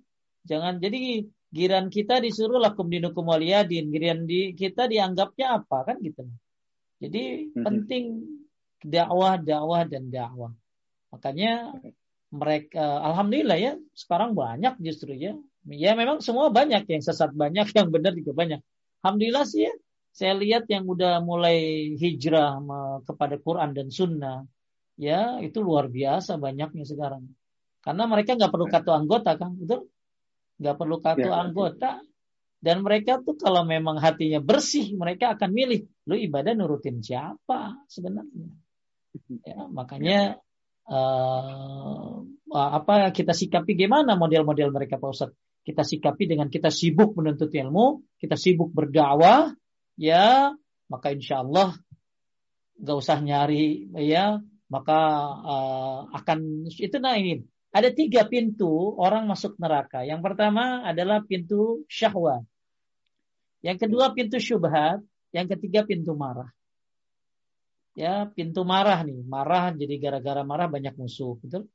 Jangan 0.48 0.80
jadi 0.80 1.28
giran 1.52 1.92
kita 1.92 2.20
disuruh 2.24 2.60
lakum 2.60 2.88
dinukum 2.88 3.28
waliyadin, 3.28 3.92
giran 3.92 4.24
di 4.24 4.56
kita 4.56 4.88
dianggapnya 4.88 5.60
apa 5.60 5.92
kan 5.92 5.96
gitu. 6.00 6.24
Jadi 7.00 7.52
hmm. 7.52 7.64
penting 7.64 8.04
dakwah, 8.80 9.36
dakwah 9.36 9.84
dan 9.84 10.08
dakwah. 10.08 10.52
Makanya 11.12 11.76
mereka 12.28 12.84
alhamdulillah 13.04 13.58
ya 13.60 13.72
sekarang 13.92 14.32
banyak 14.32 14.80
justru 14.80 15.12
ya. 15.16 15.36
Ya 15.68 15.92
memang 15.92 16.24
semua 16.24 16.48
banyak 16.48 16.88
yang 16.88 17.02
sesat 17.04 17.36
banyak, 17.36 17.68
yang 17.76 17.92
benar 17.92 18.16
juga 18.16 18.32
banyak. 18.32 18.60
Alhamdulillah 19.04 19.44
sih 19.44 19.68
ya 19.68 19.74
saya 20.12 20.35
lihat 20.35 20.66
yang 20.66 20.85
udah 20.89 21.22
mulai 21.22 21.90
hijrah 21.94 22.59
kepada 23.06 23.39
Quran 23.39 23.70
dan 23.76 23.89
Sunnah, 23.89 24.44
ya 24.98 25.39
itu 25.39 25.62
luar 25.62 25.86
biasa 25.86 26.36
banyaknya 26.36 26.82
sekarang. 26.82 27.30
Karena 27.78 28.05
mereka 28.10 28.35
nggak 28.35 28.51
perlu 28.51 28.66
kartu 28.66 28.90
anggota 28.90 29.39
kan, 29.39 29.55
betul? 29.55 29.86
Nggak 30.59 30.76
perlu 30.76 30.97
kartu 30.98 31.28
ya, 31.30 31.39
anggota. 31.39 32.02
Dan 32.59 32.82
mereka 32.82 33.22
tuh 33.22 33.39
kalau 33.39 33.62
memang 33.62 34.02
hatinya 34.02 34.43
bersih, 34.43 34.90
mereka 34.98 35.39
akan 35.39 35.51
milih. 35.55 35.86
Lu 36.10 36.18
ibadah 36.18 36.59
nurutin 36.59 36.98
siapa 36.98 37.86
sebenarnya? 37.86 38.51
Ya, 39.47 39.70
makanya 39.70 40.43
uh, 40.90 42.26
apa 42.51 43.14
kita 43.14 43.30
sikapi 43.30 43.78
gimana 43.78 44.18
model-model 44.18 44.74
mereka 44.74 44.98
Pak 44.98 45.10
Ustadz? 45.14 45.39
Kita 45.62 45.86
sikapi 45.86 46.26
dengan 46.26 46.51
kita 46.51 46.72
sibuk 46.72 47.14
menuntut 47.14 47.52
ilmu, 47.55 48.18
kita 48.18 48.35
sibuk 48.35 48.74
berdakwah, 48.74 49.55
ya 49.98 50.54
maka 50.86 51.12
insya 51.12 51.42
Allah 51.42 51.74
nggak 52.78 52.96
usah 53.02 53.18
nyari 53.18 53.90
ya 53.98 54.38
maka 54.70 55.00
uh, 55.42 55.98
akan 56.14 56.70
itu 56.70 56.96
nah 57.02 57.18
ini 57.18 57.42
ada 57.68 57.92
tiga 57.92 58.24
pintu 58.24 58.96
orang 58.96 59.28
masuk 59.28 59.60
neraka. 59.60 60.00
Yang 60.00 60.24
pertama 60.24 60.88
adalah 60.88 61.20
pintu 61.20 61.84
syahwat. 61.86 62.42
Yang 63.60 63.86
kedua 63.86 64.16
pintu 64.16 64.40
syubhat. 64.40 65.04
Yang 65.36 65.56
ketiga 65.56 65.84
pintu 65.84 66.16
marah. 66.16 66.48
Ya, 67.92 68.30
pintu 68.32 68.64
marah 68.64 69.04
nih. 69.04 69.20
Marah 69.28 69.76
jadi 69.76 70.00
gara-gara 70.00 70.40
marah 70.40 70.70
banyak 70.70 70.96
musuh. 70.96 71.36
Betul? 71.44 71.68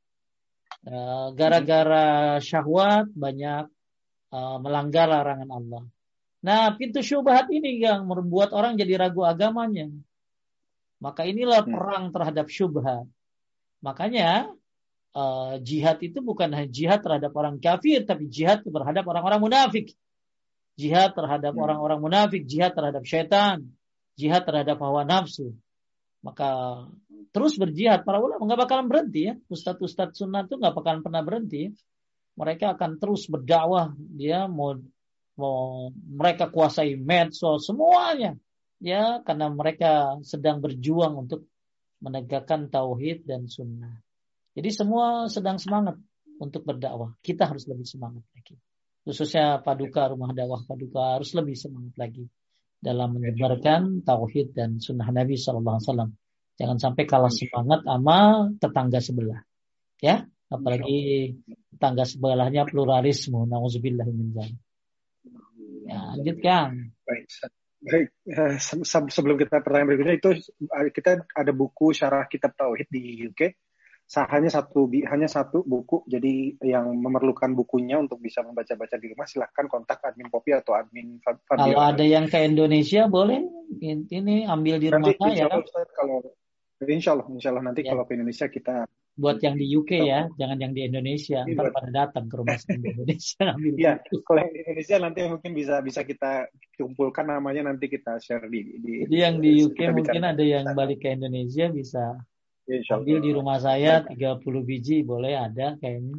Eh, 0.83 1.27
gara-gara 1.37 2.41
syahwat 2.41 3.13
banyak 3.13 3.69
uh, 4.33 4.57
melanggar 4.57 5.05
larangan 5.05 5.49
Allah. 5.53 5.83
Nah, 6.43 6.75
pintu 6.75 6.99
syubhat 6.99 7.47
ini 7.47 7.79
yang 7.79 8.03
membuat 8.03 8.51
orang 8.51 8.75
jadi 8.75 8.99
ragu 8.99 9.23
agamanya. 9.23 9.87
Maka 10.99 11.23
inilah 11.23 11.63
hmm. 11.63 11.71
perang 11.71 12.05
terhadap 12.11 12.51
syubhat. 12.51 13.07
Makanya 13.79 14.51
uh, 15.15 15.55
jihad 15.63 16.03
itu 16.03 16.19
bukan 16.19 16.51
hanya 16.51 16.67
jihad 16.67 16.99
terhadap 16.99 17.31
orang 17.31 17.63
kafir, 17.63 18.03
tapi 18.03 18.27
jihad 18.27 18.59
terhadap 18.59 19.07
orang-orang 19.07 19.39
munafik. 19.39 19.95
Jihad 20.75 21.15
terhadap 21.15 21.55
hmm. 21.55 21.63
orang-orang 21.63 21.99
munafik, 22.03 22.43
jihad 22.43 22.75
terhadap 22.75 23.07
syaitan, 23.07 23.63
jihad 24.19 24.43
terhadap 24.43 24.75
hawa 24.83 25.07
nafsu. 25.07 25.55
Maka 26.23 26.83
terus 27.31 27.55
berjihad 27.55 28.03
para 28.03 28.19
ulama 28.19 28.43
nggak 28.43 28.61
bakalan 28.67 28.87
berhenti 28.91 29.31
ya. 29.31 29.33
Ustadz-ustadz 29.47 30.19
sunnah 30.19 30.43
itu 30.43 30.59
nggak 30.59 30.75
bakalan 30.75 30.99
pernah 30.99 31.23
berhenti. 31.23 31.71
Mereka 32.35 32.75
akan 32.75 32.99
terus 32.99 33.27
berdakwah. 33.31 33.95
Dia 33.95 34.47
mau 34.47 34.75
mau 35.39 35.89
mereka 35.93 36.49
kuasai 36.53 36.93
medsos 36.93 37.65
semuanya 37.65 38.37
ya 38.83 39.23
karena 39.23 39.47
mereka 39.47 40.19
sedang 40.27 40.59
berjuang 40.59 41.25
untuk 41.25 41.47
menegakkan 42.03 42.67
tauhid 42.67 43.23
dan 43.23 43.47
sunnah. 43.47 44.03
Jadi 44.53 44.69
semua 44.75 45.31
sedang 45.31 45.55
semangat 45.55 45.95
untuk 46.37 46.67
berdakwah. 46.67 47.15
Kita 47.23 47.47
harus 47.47 47.63
lebih 47.65 47.87
semangat 47.87 48.27
lagi. 48.35 48.59
Khususnya 49.07 49.63
Paduka 49.63 50.11
Rumah 50.11 50.35
Dakwah 50.35 50.67
Paduka 50.67 51.15
harus 51.15 51.31
lebih 51.31 51.55
semangat 51.55 51.95
lagi 51.95 52.27
dalam 52.83 53.15
menyebarkan 53.15 54.03
tauhid 54.03 54.51
dan 54.51 54.83
sunnah 54.83 55.07
Nabi 55.07 55.39
Shallallahu 55.39 55.79
Alaihi 55.79 55.87
Wasallam. 55.87 56.11
Jangan 56.59 56.77
sampai 56.77 57.03
kalah 57.07 57.31
semangat 57.31 57.87
sama 57.87 58.17
tetangga 58.59 58.99
sebelah. 58.99 59.41
Ya, 60.03 60.27
apalagi 60.51 61.31
tetangga 61.71 62.03
sebelahnya 62.03 62.67
pluralisme. 62.67 63.47
Nauzubillah 63.47 64.05
min 64.11 64.35
Ya, 65.93 66.01
lanjutkan. 66.17 66.67
Baik. 67.05 67.25
Baik, 67.83 68.15
eh, 68.31 68.55
sebelum 69.11 69.35
kita 69.35 69.59
pertanyaan 69.59 69.91
berikutnya 69.91 70.15
itu 70.15 70.29
eh, 70.71 70.89
kita 70.95 71.27
ada 71.35 71.51
buku 71.51 71.91
syarah 71.91 72.31
kitab 72.31 72.55
tauhid 72.55 72.87
di 72.87 73.27
UK. 73.27 73.59
Hanya 74.13 74.51
satu 74.51 74.87
hanya 75.07 75.31
satu 75.31 75.63
buku, 75.63 76.03
jadi 76.05 76.59
yang 76.59 76.91
memerlukan 76.91 77.55
bukunya 77.55 77.97
untuk 77.97 78.19
bisa 78.19 78.43
membaca-baca 78.43 78.99
di 78.99 79.07
rumah 79.09 79.25
silahkan 79.25 79.65
kontak 79.67 80.03
admin 80.03 80.27
Popi 80.27 80.53
atau 80.53 80.75
admin 80.75 81.17
Fabio. 81.23 81.71
Kalau 81.71 81.81
ada 81.81 82.03
yang 82.03 82.27
ke 82.27 82.39
Indonesia 82.43 83.07
boleh 83.07 83.41
ini 83.81 84.43
ambil 84.43 84.75
di 84.79 84.87
rumah 84.91 85.11
saya. 85.17 85.49
Kalau 85.95 86.19
Insya 86.83 87.15
Allah, 87.15 87.27
insya 87.31 87.49
Allah 87.55 87.63
nanti 87.63 87.81
ya. 87.85 87.95
kalau 87.95 88.03
ke 88.03 88.13
Indonesia 88.17 88.47
kita 88.51 88.83
buat 89.13 89.37
yang 89.45 89.55
di 89.61 89.69
UK 89.69 89.91
ya, 90.09 90.25
jangan 90.41 90.57
yang 90.57 90.73
di 90.73 90.81
Indonesia. 90.89 91.45
Ntar 91.45 91.69
pada 91.69 91.89
datang 91.93 92.25
ke 92.25 92.33
rumah 92.33 92.57
di 92.57 92.81
Indonesia 92.81 93.53
Iya, 93.81 93.93
kalau 94.25 94.39
yang 94.41 94.53
di 94.53 94.59
Indonesia 94.65 94.95
nanti 94.97 95.19
mungkin 95.29 95.51
bisa 95.53 95.75
bisa 95.85 96.01
kita 96.01 96.49
kumpulkan 96.73 97.29
namanya 97.29 97.69
nanti 97.69 97.85
kita 97.85 98.17
share 98.17 98.49
di. 98.49 98.81
di 98.81 98.93
Jadi 99.05 99.17
yang 99.17 99.37
di 99.37 99.61
UK 99.61 99.79
mungkin 99.93 100.25
bicara. 100.25 100.33
ada 100.33 100.43
yang 100.43 100.65
balik 100.73 101.05
ke 101.05 101.13
Indonesia 101.13 101.69
bisa 101.69 102.17
ya, 102.65 102.77
ambil 102.89 103.17
di 103.21 103.29
rumah 103.37 103.61
saya 103.61 104.01
30 104.01 104.41
biji 104.65 105.05
boleh 105.05 105.37
ada 105.37 105.77
kayaknya. 105.77 106.17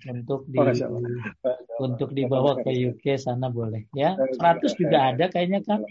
Untuk 0.00 0.48
di 0.48 0.56
oh, 0.56 0.96
untuk 1.84 2.16
dibawa 2.16 2.56
ke 2.64 2.72
UK 2.72 3.20
sana 3.20 3.52
boleh. 3.52 3.84
Ya 3.92 4.16
100 4.16 4.80
juga 4.80 5.12
ada 5.12 5.28
kayaknya 5.28 5.60
kan 5.60 5.84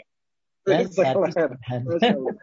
ya, 0.66 0.82
Alhamdulillah. 0.82 2.34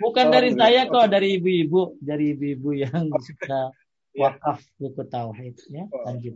Bukan 0.00 0.26
dari 0.30 0.50
saya 0.54 0.86
kok, 0.86 1.06
dari 1.10 1.38
ibu-ibu, 1.38 1.98
dari 1.98 2.34
ibu-ibu 2.34 2.70
yang 2.74 3.10
suka 3.18 3.70
ya. 3.70 3.74
wakaf 4.14 4.62
buku 4.78 5.02
tauhid 5.10 5.56
ya. 5.70 5.84
Lanjut. 6.06 6.34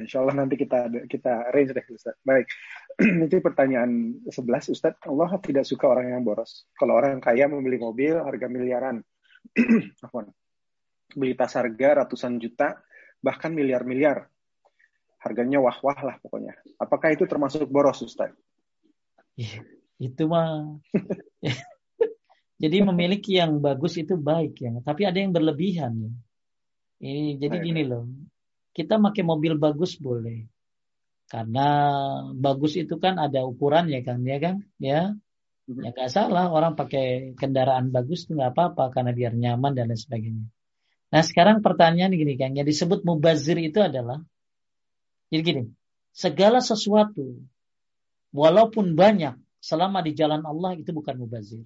Insya 0.00 0.24
Allah 0.24 0.44
nanti 0.44 0.60
kita 0.60 0.88
kita 1.08 1.50
arrange 1.52 1.72
deh 1.76 1.86
Ustaz. 1.92 2.16
Baik. 2.22 2.46
Itu 3.26 3.40
pertanyaan 3.40 4.20
11 4.28 4.74
Ustaz. 4.74 4.94
Allah 5.04 5.30
tidak 5.40 5.64
suka 5.64 5.88
orang 5.90 6.12
yang 6.12 6.22
boros. 6.22 6.68
Kalau 6.76 6.96
orang 6.96 7.18
kaya 7.18 7.48
membeli 7.48 7.80
mobil 7.80 8.20
harga 8.20 8.46
miliaran. 8.48 9.00
Beli 11.14 11.38
tas 11.38 11.54
harga 11.54 12.02
ratusan 12.02 12.42
juta, 12.42 12.74
bahkan 13.22 13.54
miliar-miliar. 13.54 14.26
Harganya 15.22 15.62
wah-wah 15.62 16.00
lah 16.02 16.16
pokoknya. 16.18 16.58
Apakah 16.76 17.14
itu 17.14 17.24
termasuk 17.24 17.70
boros 17.70 18.02
Ustaz? 18.02 18.34
Iya 19.38 19.62
itu 20.02 20.26
mah 20.26 20.74
jadi 22.64 22.80
memiliki 22.80 23.36
yang 23.36 23.60
bagus 23.60 24.00
itu 24.00 24.16
baik 24.16 24.56
ya. 24.56 24.72
Tapi 24.80 25.04
ada 25.04 25.20
yang 25.20 25.36
berlebihan 25.36 25.92
ya. 26.00 26.12
Ini 27.04 27.36
jadi 27.36 27.60
gini 27.60 27.84
loh. 27.84 28.08
Kita 28.72 28.96
pakai 28.96 29.20
mobil 29.20 29.60
bagus 29.60 30.00
boleh. 30.00 30.48
Karena 31.28 31.68
bagus 32.32 32.80
itu 32.80 32.96
kan 32.96 33.20
ada 33.20 33.44
ukuran 33.44 33.92
ya 33.92 34.00
kan 34.00 34.24
ya 34.24 34.38
kan? 34.40 34.64
Ya. 34.80 35.12
Mm-hmm. 35.64 35.80
ya 35.80 35.90
nggak 35.96 36.10
salah 36.12 36.52
orang 36.52 36.76
pakai 36.76 37.36
kendaraan 37.40 37.88
bagus 37.88 38.28
itu 38.28 38.36
nggak 38.36 38.52
apa-apa 38.52 38.92
karena 38.92 39.12
biar 39.16 39.32
nyaman 39.36 39.76
dan 39.76 39.92
lain 39.92 40.00
sebagainya. 40.00 40.44
Nah 41.12 41.22
sekarang 41.24 41.60
pertanyaan 41.60 42.12
gini 42.16 42.36
kan 42.40 42.56
yang 42.56 42.68
disebut 42.68 43.04
mubazir 43.04 43.56
itu 43.60 43.80
adalah 43.80 44.20
jadi 45.32 45.40
gini 45.40 45.62
segala 46.12 46.60
sesuatu 46.60 47.40
walaupun 48.36 48.92
banyak 48.92 49.40
selama 49.60 50.04
di 50.04 50.12
jalan 50.12 50.44
Allah 50.44 50.76
itu 50.76 50.92
bukan 50.92 51.16
mubazir. 51.16 51.64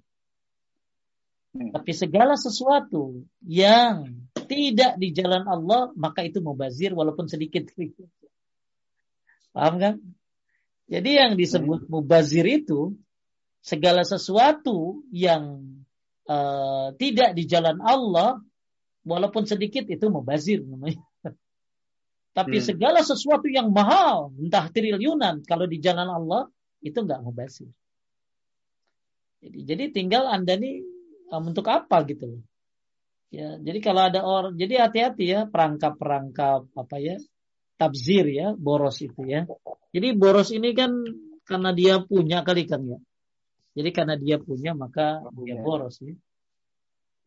Hmm. 1.59 1.74
Tapi 1.74 1.90
segala 1.90 2.39
sesuatu 2.39 3.26
yang 3.43 4.06
tidak 4.47 4.94
di 5.02 5.10
jalan 5.10 5.43
Allah 5.43 5.90
maka 5.98 6.22
itu 6.22 6.39
mubazir 6.39 6.94
walaupun 6.94 7.26
sedikit. 7.26 7.66
Paham 9.51 9.74
kan? 9.82 9.94
Jadi 10.86 11.10
yang 11.18 11.35
disebut 11.35 11.85
hmm. 11.85 11.90
mubazir 11.90 12.47
itu 12.47 12.94
segala 13.59 14.06
sesuatu 14.06 15.02
yang 15.10 15.66
uh, 16.30 16.94
tidak 16.94 17.35
di 17.35 17.44
jalan 17.51 17.82
Allah 17.82 18.39
walaupun 19.02 19.43
sedikit 19.43 19.82
itu 19.90 20.06
mubazir 20.06 20.62
namanya. 20.62 21.02
Tapi 22.39 22.62
hmm. 22.62 22.66
segala 22.70 23.02
sesuatu 23.02 23.51
yang 23.51 23.74
mahal, 23.74 24.30
entah 24.39 24.70
triliunan, 24.70 25.43
kalau 25.43 25.66
di 25.66 25.82
jalan 25.82 26.06
Allah 26.06 26.47
itu 26.78 27.02
nggak 27.02 27.18
mubazir. 27.26 27.66
Jadi, 29.43 29.59
jadi 29.66 29.85
tinggal 29.90 30.30
Anda 30.30 30.55
nih 30.55 30.98
um, 31.32 31.42
untuk 31.50 31.66
apa 31.68 32.05
gitu 32.09 32.24
loh. 32.36 32.42
Ya, 33.28 33.60
jadi 33.60 33.78
kalau 33.84 34.02
ada 34.09 34.24
orang, 34.24 34.56
jadi 34.56 34.88
hati-hati 34.88 35.24
ya 35.28 35.40
perangkap-perangkap 35.44 36.72
apa 36.72 36.96
ya 36.96 37.20
tabzir 37.76 38.24
ya 38.32 38.56
boros 38.56 39.05
itu 39.05 39.20
ya. 39.28 39.44
Jadi 39.92 40.09
boros 40.16 40.48
ini 40.48 40.72
kan 40.72 40.90
karena 41.44 41.70
dia 41.76 42.00
punya 42.00 42.40
kali 42.40 42.64
kan 42.64 42.80
ya. 42.88 42.98
Jadi 43.76 43.90
karena 43.92 44.16
dia 44.16 44.40
punya 44.40 44.72
maka 44.72 45.20
dia 45.44 45.60
boros 45.60 46.00
ya. 46.00 46.16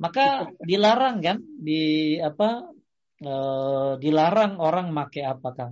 Maka 0.01 0.49
dilarang 0.65 1.21
kan 1.21 1.37
di 1.61 2.17
apa 2.17 2.73
e, 3.21 3.33
dilarang 4.01 4.57
orang 4.57 4.89
make 4.89 5.21
apa 5.21 5.49
kan? 5.53 5.71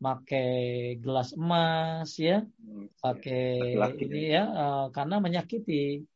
pakai 0.00 0.50
gelas 0.96 1.36
emas 1.36 2.16
ya, 2.16 2.40
hmm, 2.40 3.04
pakai 3.04 3.76
ini 4.00 4.32
ya 4.32 4.44
uh, 4.48 4.86
karena 4.96 5.20
menyakiti 5.20 6.08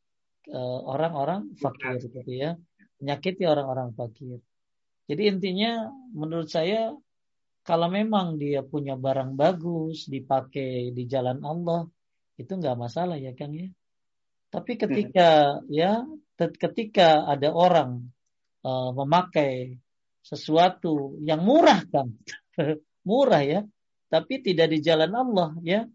orang-orang 0.53 1.57
fakir 1.57 2.01
gitu 2.05 2.33
ya, 2.33 2.59
menyakiti 3.01 3.45
orang-orang 3.49 3.97
fakir. 3.97 4.41
Jadi 5.05 5.23
intinya 5.29 5.93
menurut 6.13 6.49
saya 6.49 6.93
kalau 7.65 7.89
memang 7.89 8.37
dia 8.37 8.61
punya 8.61 8.97
barang 8.97 9.37
bagus 9.41 10.05
dipakai 10.09 10.93
di 10.93 11.05
jalan 11.09 11.41
Allah 11.45 11.89
itu 12.37 12.53
nggak 12.53 12.77
masalah 12.77 13.17
ya 13.17 13.33
Kang 13.33 13.57
ya. 13.57 13.69
Tapi 14.53 14.77
ketika 14.77 15.61
ya 15.73 16.05
ketika 16.37 17.25
ada 17.25 17.51
orang 17.51 18.05
uh, 18.63 18.93
memakai 18.93 19.81
sesuatu 20.25 21.21
yang 21.21 21.45
murah 21.45 21.85
kan 21.89 22.13
murah 23.09 23.45
ya 23.45 23.61
tapi 24.13 24.41
tidak 24.45 24.73
di 24.73 24.79
jalan 24.85 25.13
Allah 25.13 25.51
ya. 25.65 25.89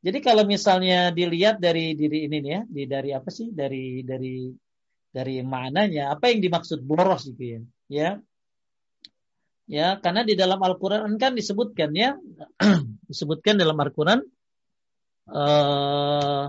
Jadi 0.00 0.18
kalau 0.24 0.48
misalnya 0.48 1.12
dilihat 1.12 1.60
dari 1.60 1.92
diri 1.92 2.24
ini 2.24 2.40
ya, 2.40 2.64
di 2.64 2.88
dari 2.88 3.12
apa 3.12 3.28
sih? 3.28 3.52
Dari 3.52 4.00
dari 4.00 4.48
dari 5.12 5.44
maknanya 5.44 6.16
apa 6.16 6.32
yang 6.32 6.40
dimaksud 6.40 6.80
boros 6.80 7.28
gitu 7.28 7.44
ya. 7.44 7.60
Ya. 7.90 8.10
Ya, 9.70 10.02
karena 10.02 10.26
di 10.26 10.34
dalam 10.34 10.58
Al-Qur'an 10.58 11.14
kan 11.14 11.38
disebutkan 11.38 11.94
ya, 11.94 12.18
disebutkan 13.10 13.54
dalam 13.54 13.78
Al-Qur'an 13.78 14.18
uh, 15.30 16.44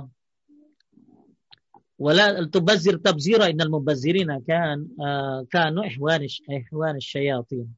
wala 2.02 2.26
tubazir 2.50 2.98
tabzira 2.98 3.46
innal 3.54 3.70
mubazzirina 3.70 4.42
kan 4.42 4.90
uh, 4.98 5.46
kanu 5.54 5.86
ihwan 5.86 6.26
ihwan 6.26 6.98
syayatin. 6.98 7.70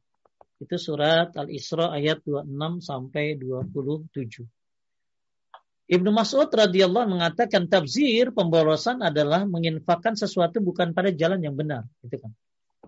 Itu 0.63 0.79
surat 0.79 1.35
Al-Isra 1.35 1.91
ayat 1.91 2.23
26 2.23 2.79
sampai 2.79 3.35
27. 3.35 4.47
Ibnu 5.83 6.15
Mas'ud 6.15 6.47
radhiyallahu 6.47 7.11
mengatakan 7.11 7.67
tabzir 7.67 8.31
pemborosan 8.31 9.03
adalah 9.03 9.43
menginfakkan 9.43 10.15
sesuatu 10.15 10.63
bukan 10.63 10.95
pada 10.95 11.11
jalan 11.11 11.43
yang 11.43 11.59
benar, 11.59 11.83
itu 11.99 12.15
kan. 12.23 12.31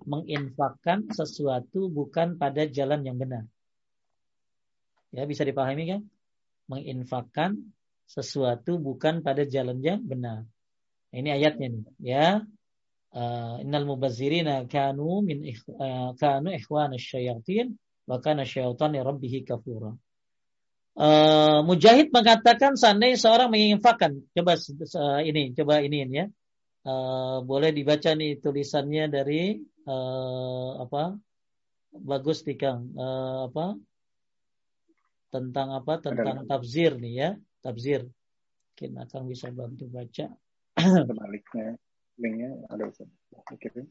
Menginfakkan 0.07 1.11
sesuatu 1.11 1.91
bukan 1.91 2.39
pada 2.39 2.63
jalan 2.63 3.03
yang 3.03 3.19
benar. 3.19 3.43
Ya, 5.11 5.27
bisa 5.27 5.43
dipahami 5.43 5.91
kan? 5.91 6.01
Menginfakkan 6.71 7.59
sesuatu 8.07 8.79
bukan 8.79 9.19
pada 9.19 9.43
jalan 9.43 9.83
yang 9.83 9.99
benar. 9.99 10.47
Ini 11.11 11.35
ayatnya 11.35 11.67
nih, 11.75 11.83
ya. 11.99 12.27
Uh, 13.15 13.63
innal 13.63 13.87
mubazzirina 13.87 14.67
kanu 14.67 15.23
min 15.23 15.47
uh, 15.79 16.11
kanu 16.19 16.51
ikhwana 16.51 16.99
syayatin 16.99 17.79
wa 18.03 18.19
kana 18.19 18.43
syaitanu 18.43 18.99
rabbih 18.99 19.47
kafura. 19.47 19.95
Uh, 20.95 21.59
Mujahid 21.67 22.15
mengatakan 22.15 22.79
seandainya 22.79 23.19
seorang 23.19 23.51
menginfakkan, 23.51 24.23
coba 24.31 24.55
uh, 24.55 25.21
ini, 25.21 25.51
coba 25.51 25.83
ini 25.83 26.07
ya. 26.07 26.25
Uh, 26.85 27.43
boleh 27.43 27.75
dibaca 27.75 28.15
nih 28.15 28.39
tulisannya 28.39 29.11
dari 29.11 29.59
uh, 29.85 30.87
apa? 30.87 31.19
Bagus 31.95 32.47
nih 32.47 32.55
Kang. 32.55 32.95
Uh, 32.95 33.51
apa? 33.51 33.75
Tentang 35.35 35.75
apa? 35.75 35.99
Tentang 35.99 36.47
tafsir 36.47 36.95
nih 36.95 37.13
ya, 37.13 37.29
tafsir. 37.59 38.07
Mungkin 38.75 38.91
akan 39.03 39.21
bisa 39.27 39.47
bantu 39.51 39.87
baca 39.91 40.31
sebaliknya 40.75 41.79
linknya 42.19 42.51
ada 42.67 42.83
bisa 42.91 43.03
kirim 43.59 43.87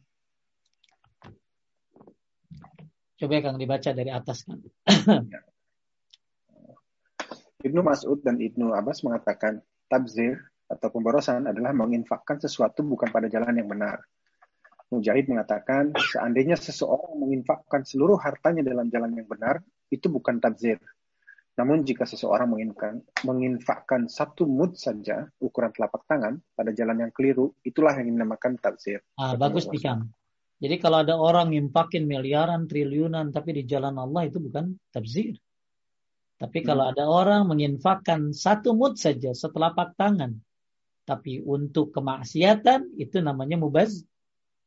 coba 3.15 3.41
kang 3.41 3.57
dibaca 3.57 3.91
dari 3.95 4.11
atas 4.11 4.45
kan. 4.45 4.59
Ibnu 7.65 7.81
Mas'ud 7.81 8.21
dan 8.21 8.37
Ibnu 8.37 8.77
Abbas 8.77 9.01
mengatakan 9.03 9.65
tabzir 9.89 10.37
atau 10.69 10.89
pemborosan 10.93 11.49
adalah 11.49 11.73
menginfakkan 11.73 12.37
sesuatu 12.37 12.85
bukan 12.85 13.09
pada 13.09 13.27
jalan 13.33 13.57
yang 13.57 13.69
benar. 13.73 14.05
Mujahid 14.93 15.33
mengatakan 15.33 15.97
seandainya 15.97 16.61
seseorang 16.61 17.17
menginfakkan 17.17 17.89
seluruh 17.89 18.21
hartanya 18.21 18.61
dalam 18.61 18.93
jalan 18.93 19.17
yang 19.17 19.25
benar, 19.25 19.65
itu 19.89 20.13
bukan 20.13 20.39
tabzir, 20.39 20.77
namun 21.55 21.87
jika 21.87 22.03
seseorang 22.03 22.51
menginfakkan 23.23 24.11
satu 24.11 24.43
mud 24.43 24.75
saja, 24.75 25.23
ukuran 25.39 25.71
telapak 25.71 26.03
tangan, 26.11 26.43
pada 26.51 26.75
jalan 26.75 27.07
yang 27.07 27.13
keliru, 27.15 27.55
itulah 27.63 27.95
yang 27.95 28.11
dinamakan 28.11 28.59
tafsir. 28.59 28.99
Ah, 29.15 29.39
bagus 29.39 29.71
nih 29.71 30.03
Jadi 30.59 30.77
kalau 30.83 31.07
ada 31.07 31.15
orang 31.15 31.55
ngimpakin 31.55 32.11
miliaran, 32.11 32.67
triliunan, 32.67 33.31
tapi 33.31 33.55
di 33.55 33.63
jalan 33.71 33.95
Allah 34.03 34.27
itu 34.27 34.43
bukan 34.43 34.75
tafsir. 34.91 35.39
Tapi 36.45 36.61
hmm. 36.61 36.67
kalau 36.69 36.85
ada 36.93 37.05
orang 37.09 37.49
menginfakkan 37.49 38.37
satu 38.37 38.77
mud 38.77 39.01
saja, 39.01 39.33
setelapak 39.33 39.97
tangan, 39.97 40.37
tapi 41.09 41.41
untuk 41.41 41.97
kemaksiatan, 41.97 43.01
itu 43.01 43.25
namanya 43.25 43.57
mubaz, 43.57 44.05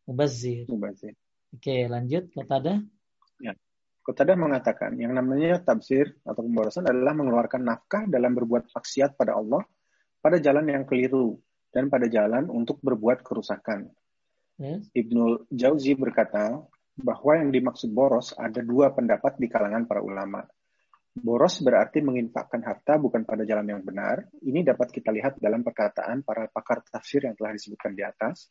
mubazir. 0.10 0.66
Mubazir. 0.66 1.14
Oke, 1.54 1.86
lanjut. 1.86 2.34
Kata 2.34 2.54
ada? 2.58 2.76
Ya. 3.38 3.54
Qatadah 4.02 4.40
mengatakan 4.40 4.98
yang 4.98 5.14
namanya 5.14 5.62
tafsir 5.62 6.18
atau 6.26 6.41
pemborosan 6.41 6.90
adalah 6.90 7.14
mengeluarkan 7.14 7.62
nafkah 7.62 8.04
dalam 8.10 8.34
berbuat 8.34 8.74
maksiat 8.74 9.14
pada 9.14 9.38
Allah 9.38 9.62
pada 10.24 10.41
jalan 10.41 10.66
yang 10.66 10.84
keliru 10.88 11.38
dan 11.76 11.91
pada 11.94 12.10
jalan 12.10 12.49
untuk 12.49 12.82
berbuat 12.82 13.22
kerusakan. 13.22 13.91
Yes. 14.58 14.90
Ibnu 14.95 15.52
Jauzi 15.54 15.94
berkata 15.94 16.58
bahwa 16.98 17.32
yang 17.38 17.54
dimaksud 17.54 17.94
boros 17.94 18.34
ada 18.34 18.64
dua 18.66 18.90
pendapat 18.90 19.38
di 19.38 19.45
kalangan 19.45 19.86
para 19.86 20.02
ulama. 20.02 20.41
Boros 21.18 21.61
berarti 21.65 21.99
menginfakkan 22.06 22.61
harta 22.61 23.02
bukan 23.02 23.26
pada 23.26 23.41
jalan 23.41 23.77
yang 23.77 23.81
benar. 23.81 24.30
Ini 24.41 24.61
dapat 24.61 24.94
kita 24.94 25.10
lihat 25.10 25.41
dalam 25.41 25.65
perkataan 25.65 26.22
para 26.22 26.45
pakar 26.49 26.85
tafsir 26.85 27.26
yang 27.26 27.34
telah 27.34 27.53
disebutkan 27.57 27.98
di 27.98 28.06
atas. 28.06 28.49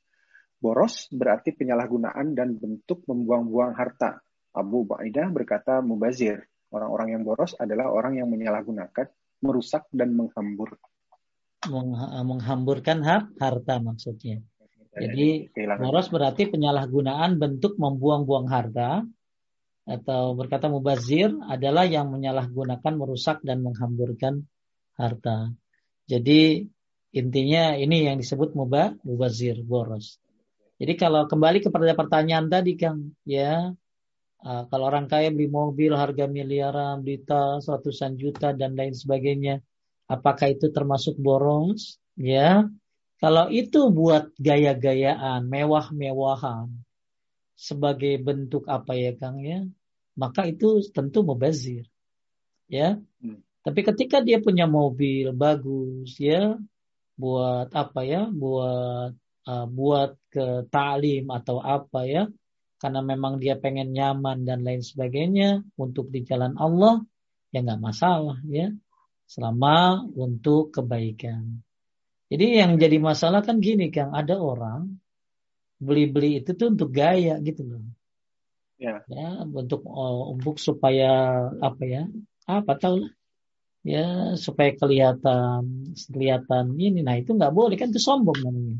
Boros 0.56 1.06
berarti 1.12 1.52
penyalahgunaan 1.52 2.32
dan 2.32 2.56
bentuk 2.56 3.04
membuang-buang 3.06 3.76
harta 3.76 4.24
Abu 4.56 4.88
Ubaidah 4.88 5.28
berkata 5.28 5.84
mubazir. 5.84 6.48
Orang-orang 6.72 7.14
yang 7.14 7.22
boros 7.22 7.52
adalah 7.60 7.92
orang 7.92 8.18
yang 8.18 8.28
menyalahgunakan, 8.32 9.06
merusak 9.44 9.86
dan 9.92 10.16
menghambur. 10.16 10.80
Menghamburkan 11.68 13.04
hak 13.04 13.24
harta 13.38 13.78
maksudnya. 13.78 14.40
Jadi 14.96 15.52
boros 15.76 16.08
berarti 16.08 16.48
penyalahgunaan 16.48 17.36
bentuk 17.36 17.76
membuang-buang 17.76 18.48
harta 18.48 19.04
atau 19.86 20.34
berkata 20.34 20.66
mubazir 20.66 21.30
adalah 21.46 21.86
yang 21.86 22.10
menyalahgunakan, 22.10 22.92
merusak 22.98 23.38
dan 23.46 23.62
menghamburkan 23.62 24.42
harta. 24.98 25.54
Jadi 26.10 26.66
intinya 27.14 27.78
ini 27.78 28.10
yang 28.10 28.18
disebut 28.18 28.58
mubah, 28.58 28.98
mubazir, 29.06 29.62
boros. 29.62 30.18
Jadi 30.76 30.92
kalau 30.98 31.30
kembali 31.30 31.62
kepada 31.62 31.94
pertanyaan 31.94 32.50
tadi 32.50 32.74
Kang, 32.74 33.14
ya 33.22 33.70
kalau 34.42 34.84
orang 34.90 35.06
kaya 35.06 35.30
beli 35.32 35.48
mobil 35.48 35.94
harga 35.96 36.28
miliaran, 36.28 37.00
beli 37.00 37.22
tas 37.24 37.64
ratusan 37.66 38.18
juta 38.20 38.52
dan 38.52 38.76
lain 38.76 38.92
sebagainya, 38.92 39.62
apakah 40.10 40.52
itu 40.52 40.70
termasuk 40.70 41.16
boros? 41.18 41.98
Ya, 42.14 42.68
kalau 43.22 43.48
itu 43.48 43.88
buat 43.90 44.30
gaya-gayaan, 44.36 45.48
mewah-mewahan 45.48 46.68
sebagai 47.56 48.20
bentuk 48.20 48.68
apa 48.68 48.92
ya 48.92 49.16
Kang 49.16 49.40
ya, 49.40 49.64
maka 50.16 50.48
itu 50.48 50.82
tentu 50.90 51.22
mubazir. 51.22 51.86
Ya. 52.66 52.98
Hmm. 53.22 53.44
Tapi 53.62 53.80
ketika 53.84 54.24
dia 54.24 54.42
punya 54.42 54.66
mobil 54.66 55.30
bagus 55.36 56.16
ya, 56.18 56.56
buat 57.14 57.70
apa 57.70 58.00
ya, 58.02 58.26
buat 58.28 59.12
uh, 59.46 59.66
buat 59.68 60.18
ke 60.32 60.66
talim 60.72 61.30
atau 61.30 61.60
apa 61.62 62.04
ya, 62.08 62.24
karena 62.82 63.00
memang 63.00 63.40
dia 63.40 63.56
pengen 63.56 63.92
nyaman 63.92 64.44
dan 64.44 64.62
lain 64.66 64.84
sebagainya 64.84 65.64
untuk 65.80 66.12
di 66.12 66.22
jalan 66.26 66.54
Allah 66.60 67.00
ya 67.50 67.64
nggak 67.64 67.82
masalah 67.82 68.36
ya 68.46 68.68
selama 69.26 70.06
untuk 70.14 70.70
kebaikan. 70.76 71.64
Jadi 72.26 72.58
yang 72.58 72.78
jadi 72.78 72.98
masalah 72.98 73.42
kan 73.42 73.62
gini 73.62 73.90
Kang, 73.90 74.10
ada 74.10 74.38
orang 74.38 74.98
beli-beli 75.78 76.42
itu 76.42 76.54
tuh 76.58 76.74
untuk 76.74 76.90
gaya 76.90 77.38
gitu 77.42 77.62
loh. 77.62 77.82
Ya. 78.76 79.00
Ya, 79.08 79.28
untuk 79.44 79.82
oh, 79.88 80.36
untuk 80.36 80.60
supaya 80.60 81.08
apa 81.64 81.82
ya? 81.84 82.02
Apa 82.44 82.76
tahu 82.76 83.04
lah. 83.04 83.12
Ya, 83.86 84.34
supaya 84.34 84.74
kelihatan 84.74 85.94
kelihatan 86.10 86.74
ini. 86.76 87.00
Nah, 87.06 87.16
itu 87.16 87.32
nggak 87.32 87.54
boleh 87.54 87.76
kan 87.78 87.88
itu 87.90 88.02
sombong 88.02 88.36
namanya. 88.44 88.76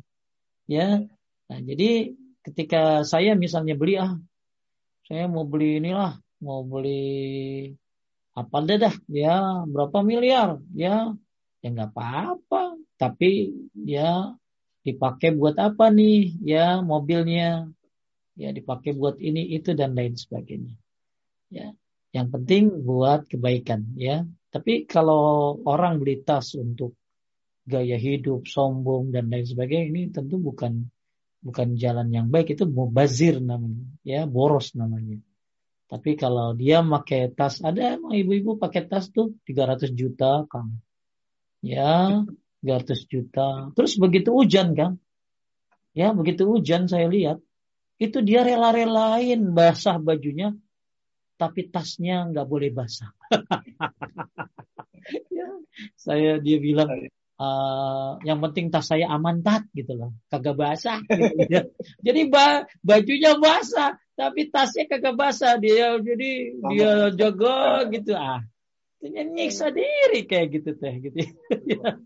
Ya. 0.67 1.01
Nah, 1.47 1.59
jadi 1.63 2.13
ketika 2.47 3.03
saya 3.03 3.35
misalnya 3.35 3.75
beli 3.75 3.99
ah 3.99 4.15
saya 5.07 5.27
mau 5.27 5.47
beli 5.47 5.83
inilah 5.83 6.19
mau 6.43 6.63
beli 6.63 7.75
apa 8.37 8.57
deh 8.67 8.79
dah 8.79 8.95
ya 9.11 9.65
berapa 9.67 9.99
miliar 10.05 10.61
ya 10.77 11.15
ya 11.63 11.67
nggak 11.73 11.91
apa-apa 11.91 12.77
tapi 13.01 13.51
ya 13.75 14.37
dipakai 14.87 15.35
buat 15.35 15.57
apa 15.59 15.91
nih 15.91 16.39
ya 16.47 16.79
mobilnya 16.85 17.67
ya 18.37 18.53
dipakai 18.53 18.93
buat 18.93 19.17
ini 19.19 19.57
itu 19.57 19.73
dan 19.73 19.97
lain 19.97 20.15
sebagainya. 20.15 20.77
Ya 21.49 21.73
yang 22.17 22.33
penting 22.33 22.85
buat 22.85 23.29
kebaikan 23.29 23.97
ya. 23.97 24.25
Tapi 24.49 24.89
kalau 24.89 25.57
orang 25.69 26.01
beli 26.01 26.25
tas 26.25 26.57
untuk 26.57 26.97
gaya 27.69 27.99
hidup 28.01 28.49
sombong 28.49 29.13
dan 29.13 29.29
lain 29.29 29.45
sebagainya 29.45 29.87
ini 29.93 30.03
tentu 30.09 30.41
bukan 30.41 30.89
bukan 31.45 31.77
jalan 31.77 32.09
yang 32.09 32.33
baik. 32.33 32.57
Itu 32.57 32.65
mubazir 32.65 33.37
namanya 33.43 33.85
ya 34.01 34.25
boros 34.25 34.73
namanya. 34.73 35.21
Tapi 35.87 36.19
kalau 36.19 36.57
dia 36.57 36.81
pakai 36.83 37.31
tas 37.37 37.61
ada 37.61 38.01
emang 38.01 38.17
ibu-ibu 38.17 38.57
pakai 38.57 38.89
tas 38.89 39.13
tuh 39.13 39.37
300 39.45 39.93
juta 39.93 40.49
kang. 40.49 40.81
Ya 41.61 42.25
300 42.65 43.13
juta. 43.13 43.71
Terus 43.77 44.01
begitu 44.01 44.33
hujan 44.33 44.73
kang. 44.73 44.99
Ya 45.93 46.17
begitu 46.17 46.49
hujan 46.49 46.89
saya 46.89 47.13
lihat 47.13 47.45
itu 47.97 48.21
dia 48.21 48.45
rela-relain 48.45 49.41
basah 49.57 49.97
bajunya 49.97 50.53
tapi 51.37 51.69
tasnya 51.69 52.25
nggak 52.33 52.49
boleh 52.49 52.73
basah 52.73 53.13
ya, 55.37 55.49
saya 55.97 56.41
dia 56.41 56.59
bilang 56.61 56.89
uh, 57.37 58.17
yang 58.25 58.41
penting 58.41 58.73
tas 58.73 58.89
saya 58.89 59.09
aman 59.13 59.45
tat 59.45 59.65
gitu 59.73 59.97
loh 59.97 60.13
kagak 60.29 60.57
basah 60.57 61.01
gitu, 61.05 61.25
ya. 61.53 61.63
jadi 62.01 62.21
ba 62.29 62.65
bajunya 62.81 63.37
basah 63.37 64.01
tapi 64.17 64.49
tasnya 64.49 64.89
kagak 64.89 65.17
basah 65.17 65.61
dia 65.61 65.97
jadi 66.01 66.31
dia 66.73 66.93
jaga 67.13 67.85
gitu 67.93 68.17
ah 68.17 68.41
nyiksa 69.05 69.71
diri 69.71 70.25
kayak 70.25 70.49
gitu 70.61 70.71
teh 70.77 70.95
gitu 71.01 71.17
ya. 71.77 72.01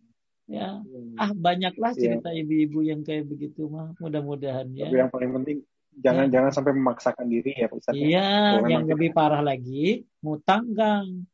Ya, 0.50 0.82
hmm. 0.82 1.14
ah 1.14 1.30
banyaklah 1.30 1.94
iya. 1.94 2.18
cerita 2.18 2.34
ibu-ibu 2.34 2.82
yang 2.82 3.06
kayak 3.06 3.30
begitu 3.30 3.70
mah. 3.70 3.94
Mudah-mudahan 4.02 4.66
ya. 4.74 4.90
Tapi 4.90 4.98
yang 4.98 5.12
paling 5.14 5.30
penting 5.38 5.62
jangan 5.98 6.26
ya. 6.28 6.32
jangan 6.38 6.50
sampai 6.54 6.72
memaksakan 6.78 7.26
diri 7.26 7.52
ya 7.58 7.68
Ustaz. 7.70 7.94
Ya. 7.94 8.06
Iya, 8.06 8.30
yang 8.66 8.84
lebih 8.86 9.10
parah 9.10 9.42
lagi 9.42 10.06
mutang 10.22 10.72
Kang. 10.76 11.26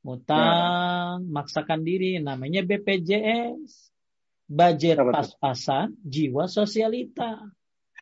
Mutang, 0.00 1.20
ya. 1.20 1.28
maksakan 1.28 1.84
diri 1.84 2.16
namanya 2.22 2.64
BPJS. 2.64 3.92
Budget 4.50 4.98
pas-pasan, 4.98 5.94
jiwa 6.02 6.50
sosialita. 6.50 7.38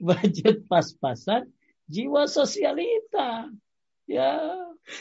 Budget 0.00 0.64
pas-pasan, 0.64 1.52
jiwa 1.92 2.24
sosialita. 2.24 3.52
Ya, 4.08 4.40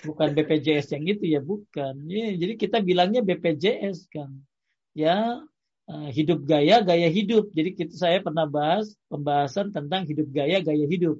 bukan 0.04 0.36
BPJS 0.36 0.92
yang 0.92 1.08
itu 1.08 1.24
ya, 1.24 1.40
bukan. 1.40 2.04
Ya, 2.12 2.36
jadi 2.36 2.54
kita 2.60 2.84
bilangnya 2.84 3.24
BPJS 3.24 4.12
kan. 4.12 4.44
Ya, 4.92 5.40
hidup 6.12 6.46
gaya, 6.46 6.80
gaya 6.82 7.10
hidup. 7.12 7.52
Jadi 7.52 7.70
kita 7.76 7.96
saya 7.96 8.18
pernah 8.24 8.46
bahas 8.46 8.94
pembahasan 9.12 9.74
tentang 9.74 10.08
hidup 10.08 10.28
gaya, 10.32 10.62
gaya 10.64 10.86
hidup. 10.88 11.20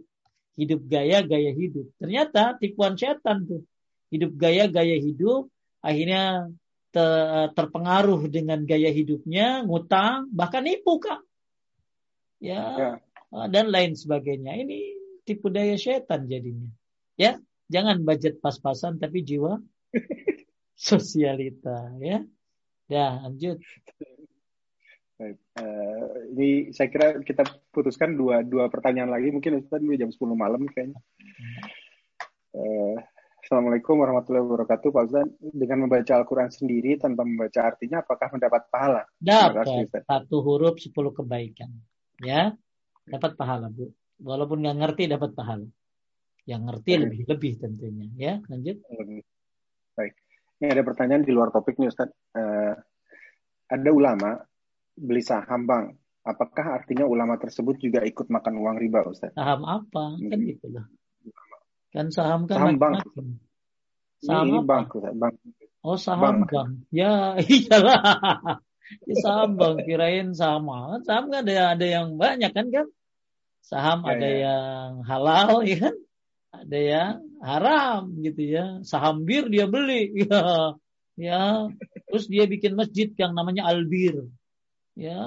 Hidup 0.56 0.82
gaya, 0.86 1.24
gaya 1.24 1.52
hidup. 1.52 1.88
Ternyata 1.98 2.60
tipuan 2.60 2.96
setan 2.96 3.48
tuh. 3.48 3.64
Hidup 4.12 4.36
gaya, 4.36 4.68
gaya 4.68 4.98
hidup. 5.00 5.48
Akhirnya 5.82 6.52
terpengaruh 7.56 8.28
dengan 8.28 8.68
gaya 8.68 8.92
hidupnya, 8.92 9.64
ngutang, 9.64 10.28
bahkan 10.36 10.68
nipu 10.68 11.00
kan. 11.00 11.24
Ya, 12.42 12.62
ya, 12.76 12.92
eh, 13.32 13.48
dan 13.48 13.72
lain 13.72 13.96
sebagainya. 13.96 14.60
Ini 14.60 14.78
tipu 15.24 15.48
daya 15.48 15.80
setan 15.80 16.28
jadinya. 16.28 16.68
Ya, 17.16 17.40
Jangan 17.72 18.04
budget 18.04 18.44
pas-pasan 18.44 19.00
tapi 19.00 19.24
jiwa 19.24 19.56
sosialita 20.76 21.96
ya. 22.04 22.20
Ya, 22.92 23.24
lanjut. 23.24 23.64
Baik. 25.22 25.38
Uh, 25.54 26.34
ini 26.34 26.50
saya 26.74 26.90
kira 26.90 27.22
kita 27.22 27.46
putuskan 27.70 28.18
dua 28.18 28.42
dua 28.42 28.74
pertanyaan 28.74 29.14
lagi 29.14 29.30
mungkin 29.30 29.62
Ustaz 29.62 29.86
jam 29.86 30.10
10 30.10 30.18
malam 30.34 30.66
kayaknya. 30.66 30.98
Uh, 32.58 32.98
Assalamualaikum 33.46 34.02
warahmatullahi 34.02 34.42
wabarakatuh 34.42 34.90
Pak 34.90 35.04
Ustaz. 35.06 35.30
Dengan 35.38 35.86
membaca 35.86 36.14
Al-Quran 36.18 36.50
sendiri 36.50 36.98
tanpa 36.98 37.22
membaca 37.22 37.62
artinya 37.62 38.02
apakah 38.02 38.34
mendapat 38.34 38.66
pahala? 38.74 39.06
Dapat. 39.22 39.94
Satu 40.10 40.42
huruf 40.42 40.82
sepuluh 40.82 41.14
kebaikan. 41.14 41.70
Ya, 42.18 42.58
dapat 43.06 43.38
pahala 43.38 43.70
Bu. 43.70 43.94
Walaupun 44.26 44.66
nggak 44.66 44.78
ngerti 44.82 45.04
dapat 45.06 45.38
pahala 45.38 45.70
yang 46.50 46.66
ngerti 46.66 46.92
lebih 46.98 47.22
lebih 47.30 47.54
tentunya 47.62 48.08
ya 48.18 48.34
lanjut 48.50 48.82
baik 49.94 50.14
ini 50.62 50.68
ada 50.74 50.82
pertanyaan 50.82 51.22
di 51.26 51.32
luar 51.34 51.54
topik 51.54 51.78
nih 51.78 51.90
Ustaz 51.90 52.10
uh, 52.10 52.74
ada 53.70 53.90
ulama 53.94 54.42
beli 54.96 55.24
saham 55.24 55.68
bang. 55.68 55.96
Apakah 56.22 56.78
artinya 56.78 57.10
ulama 57.10 57.42
tersebut 57.42 57.82
juga 57.82 58.06
ikut 58.06 58.30
makan 58.30 58.62
uang 58.62 58.78
riba 58.78 59.02
Ustaz? 59.10 59.34
Saham 59.34 59.66
apa? 59.66 60.22
Kan 60.22 60.40
gitu 60.46 60.70
lah. 60.70 60.86
Kan 61.92 62.08
saham 62.14 62.46
kan 62.48 62.58
saham 62.62 62.78
bank 62.80 62.96
saham 64.22 64.46
ini, 64.48 64.62
ini 64.62 64.68
bank 64.70 64.88
Ustaz 64.96 65.16
bank 65.18 65.36
oh 65.82 65.98
saham 65.98 66.46
bank, 66.46 66.54
bank. 66.54 66.70
ya 66.94 67.36
iyalah. 67.42 68.02
Ya, 69.08 69.16
saham 69.24 69.58
bang. 69.58 69.76
Kirain 69.84 70.30
sama 70.38 71.02
saham 71.04 71.34
kan 71.34 71.42
ada 71.42 71.74
ada 71.74 71.86
yang 71.90 72.16
banyak 72.22 72.52
kan 72.54 72.68
kan? 72.70 72.88
Saham 73.66 74.06
ya, 74.06 74.10
ada 74.14 74.30
ya. 74.30 74.38
yang 74.46 74.90
halal 75.10 75.52
ya 75.66 75.78
kan? 75.90 75.96
Ada 76.52 76.80
yang 76.80 77.16
haram 77.42 78.02
gitu 78.22 78.42
ya. 78.46 78.66
Saham 78.86 79.26
bir 79.26 79.50
dia 79.50 79.66
beli. 79.66 80.28
Ya. 80.30 80.78
Ya 81.20 81.70
terus 82.08 82.26
dia 82.32 82.48
bikin 82.50 82.74
masjid 82.74 83.12
yang 83.20 83.36
namanya 83.36 83.68
albir 83.68 84.26
ya 84.96 85.20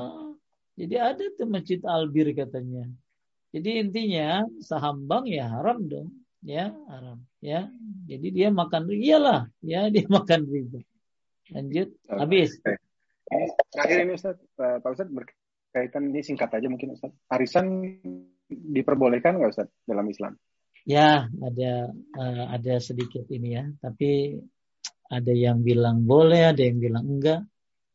jadi 0.74 0.94
ada 1.14 1.24
tuh 1.38 1.46
masjid 1.46 1.78
albir 1.86 2.34
katanya. 2.34 2.90
Jadi 3.54 3.86
intinya 3.86 4.42
saham 4.58 5.06
bank 5.06 5.30
ya 5.30 5.46
haram 5.46 5.86
dong. 5.86 6.10
Ya 6.42 6.74
haram. 6.90 7.22
Ya 7.38 7.70
jadi 8.10 8.28
dia 8.34 8.48
makan 8.50 8.90
iyalah 8.90 9.46
ya 9.62 9.86
dia 9.94 10.06
makan 10.10 10.40
riba. 10.50 10.82
Lanjut 11.54 11.94
habis. 12.10 12.58
Terakhir 13.70 13.98
ini 14.02 14.12
Ustaz 14.18 14.36
Pak 14.58 14.90
Ustaz 14.90 15.08
berkaitan 15.08 16.10
ini 16.10 16.20
singkat 16.26 16.50
aja 16.50 16.66
mungkin 16.66 16.98
Ustaz. 16.98 17.14
Arisan 17.30 17.96
diperbolehkan 18.50 19.38
nggak 19.38 19.52
Ustaz 19.54 19.70
dalam 19.86 20.10
Islam? 20.10 20.34
Ya, 20.84 21.32
ada 21.40 21.96
uh, 21.96 22.44
ada 22.52 22.76
sedikit 22.76 23.24
ini 23.32 23.56
ya, 23.56 23.64
tapi 23.80 24.36
ada 25.08 25.32
yang 25.32 25.64
bilang 25.64 26.04
boleh, 26.04 26.52
ada 26.52 26.60
yang 26.60 26.76
bilang 26.76 27.08
enggak. 27.08 27.40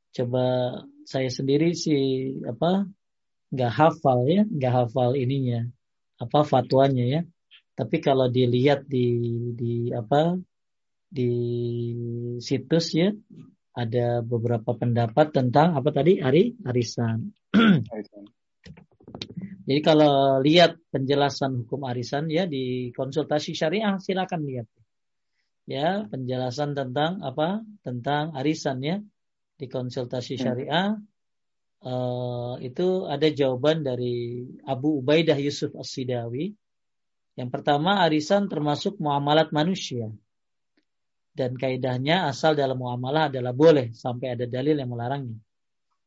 Coba 0.10 0.74
saya 1.10 1.30
sendiri 1.34 1.74
sih 1.74 2.38
apa 2.46 2.86
nggak 3.50 3.74
hafal 3.74 4.30
ya, 4.30 4.46
nggak 4.46 4.74
hafal 4.78 5.18
ininya, 5.18 5.66
apa 6.22 6.46
fatwanya 6.46 7.06
ya. 7.10 7.22
Tapi 7.74 7.98
kalau 7.98 8.30
dilihat 8.30 8.86
di 8.86 9.18
di 9.58 9.90
apa 9.90 10.38
di 11.10 11.32
situs 12.38 12.94
ya, 12.94 13.10
ada 13.74 14.22
beberapa 14.22 14.78
pendapat 14.78 15.34
tentang 15.34 15.74
apa 15.74 15.90
tadi 15.90 16.22
hari 16.22 16.54
arisan. 16.62 17.34
Jadi 19.66 19.82
kalau 19.82 20.42
lihat 20.46 20.78
penjelasan 20.94 21.66
hukum 21.66 21.90
arisan 21.90 22.30
ya 22.30 22.46
di 22.46 22.94
konsultasi 22.94 23.58
syariah 23.58 23.98
silakan 23.98 24.46
lihat. 24.46 24.68
Ya, 25.70 26.06
penjelasan 26.10 26.74
tentang 26.74 27.22
apa? 27.22 27.62
Tentang 27.86 28.34
arisan 28.38 28.82
ya 28.82 28.98
di 29.60 29.68
konsultasi 29.68 30.40
hmm. 30.40 30.42
syariah 30.42 30.90
hmm. 30.96 31.84
uh, 31.84 32.56
itu 32.64 33.04
ada 33.12 33.28
jawaban 33.28 33.84
dari 33.84 34.48
Abu 34.64 35.04
Ubaidah 35.04 35.36
Yusuf 35.36 35.76
As-Sidawi. 35.76 36.56
Yang 37.36 37.50
pertama 37.52 38.04
arisan 38.04 38.48
termasuk 38.48 39.00
muamalat 39.04 39.52
manusia. 39.52 40.08
Dan 41.30 41.56
kaidahnya 41.56 42.28
asal 42.28 42.56
dalam 42.56 42.80
muamalah 42.80 43.32
adalah 43.32 43.56
boleh 43.56 43.96
sampai 43.96 44.36
ada 44.36 44.44
dalil 44.44 44.76
yang 44.76 44.92
melarangnya. 44.92 45.40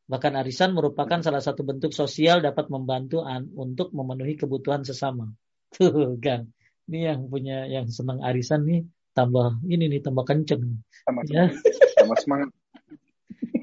Bahkan 0.05 0.33
arisan 0.37 0.77
merupakan 0.77 1.23
salah 1.25 1.41
satu 1.41 1.65
bentuk 1.65 1.89
sosial 1.89 2.43
dapat 2.43 2.69
membantu 2.69 3.25
untuk 3.57 3.89
memenuhi 3.97 4.37
kebutuhan 4.37 4.85
sesama. 4.85 5.31
Tuh, 5.73 6.19
Gang. 6.21 6.53
Ini 6.85 7.15
yang 7.15 7.31
punya 7.31 7.65
yang 7.65 7.89
senang 7.89 8.21
arisan 8.21 8.67
nih 8.67 8.85
tambah 9.15 9.63
ini 9.65 9.89
nih 9.89 10.01
tambah 10.05 10.25
kenceng. 10.27 10.83
Tambah, 11.07 11.23
ya. 11.31 11.49
tambah 11.97 12.17
semangat. 12.19 12.49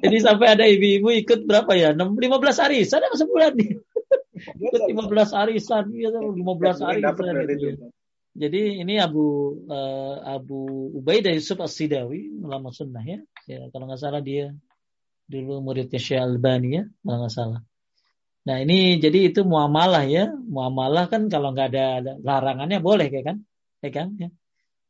Jadi 0.01 0.17
sampai 0.21 0.47
ada 0.57 0.65
ibu-ibu 0.65 1.09
ikut 1.13 1.45
berapa 1.45 1.73
ya? 1.77 1.93
15 1.93 2.17
arisan 2.67 3.01
apa 3.05 3.17
sebulan 3.17 3.53
nih? 3.57 3.71
ikut 4.67 4.83
15 4.89 5.43
arisan, 5.45 5.85
ya 5.93 6.09
15 6.13 6.89
arisan 6.89 7.35
gitu 7.47 7.67
ya. 7.77 7.89
Jadi 8.31 8.81
ini 8.87 8.95
Abu 9.03 9.59
uh, 9.67 10.23
Abu 10.23 10.89
Ubaidah 11.03 11.35
Yusuf 11.35 11.59
As-Sidawi 11.59 12.31
ulama 12.39 12.71
sunnah 12.71 13.03
ya. 13.03 13.19
ya 13.51 13.67
kalau 13.75 13.91
nggak 13.91 14.01
salah 14.01 14.23
dia 14.23 14.55
dulu 15.27 15.59
muridnya 15.63 15.99
Syekh 15.99 16.23
Albani 16.23 16.79
ya 16.79 16.83
kalau 17.03 17.27
nggak 17.27 17.35
salah. 17.35 17.61
Nah 18.47 18.57
ini 18.63 18.97
jadi 18.97 19.35
itu 19.35 19.45
muamalah 19.45 20.07
ya, 20.09 20.33
muamalah 20.33 21.11
kan 21.13 21.29
kalau 21.29 21.53
nggak 21.53 21.69
ada 21.75 22.17
larangannya 22.23 22.81
boleh 22.81 23.13
ya 23.13 23.23
kan, 23.27 23.37
ya 23.85 23.91
kan? 23.93 24.09
Ya. 24.17 24.29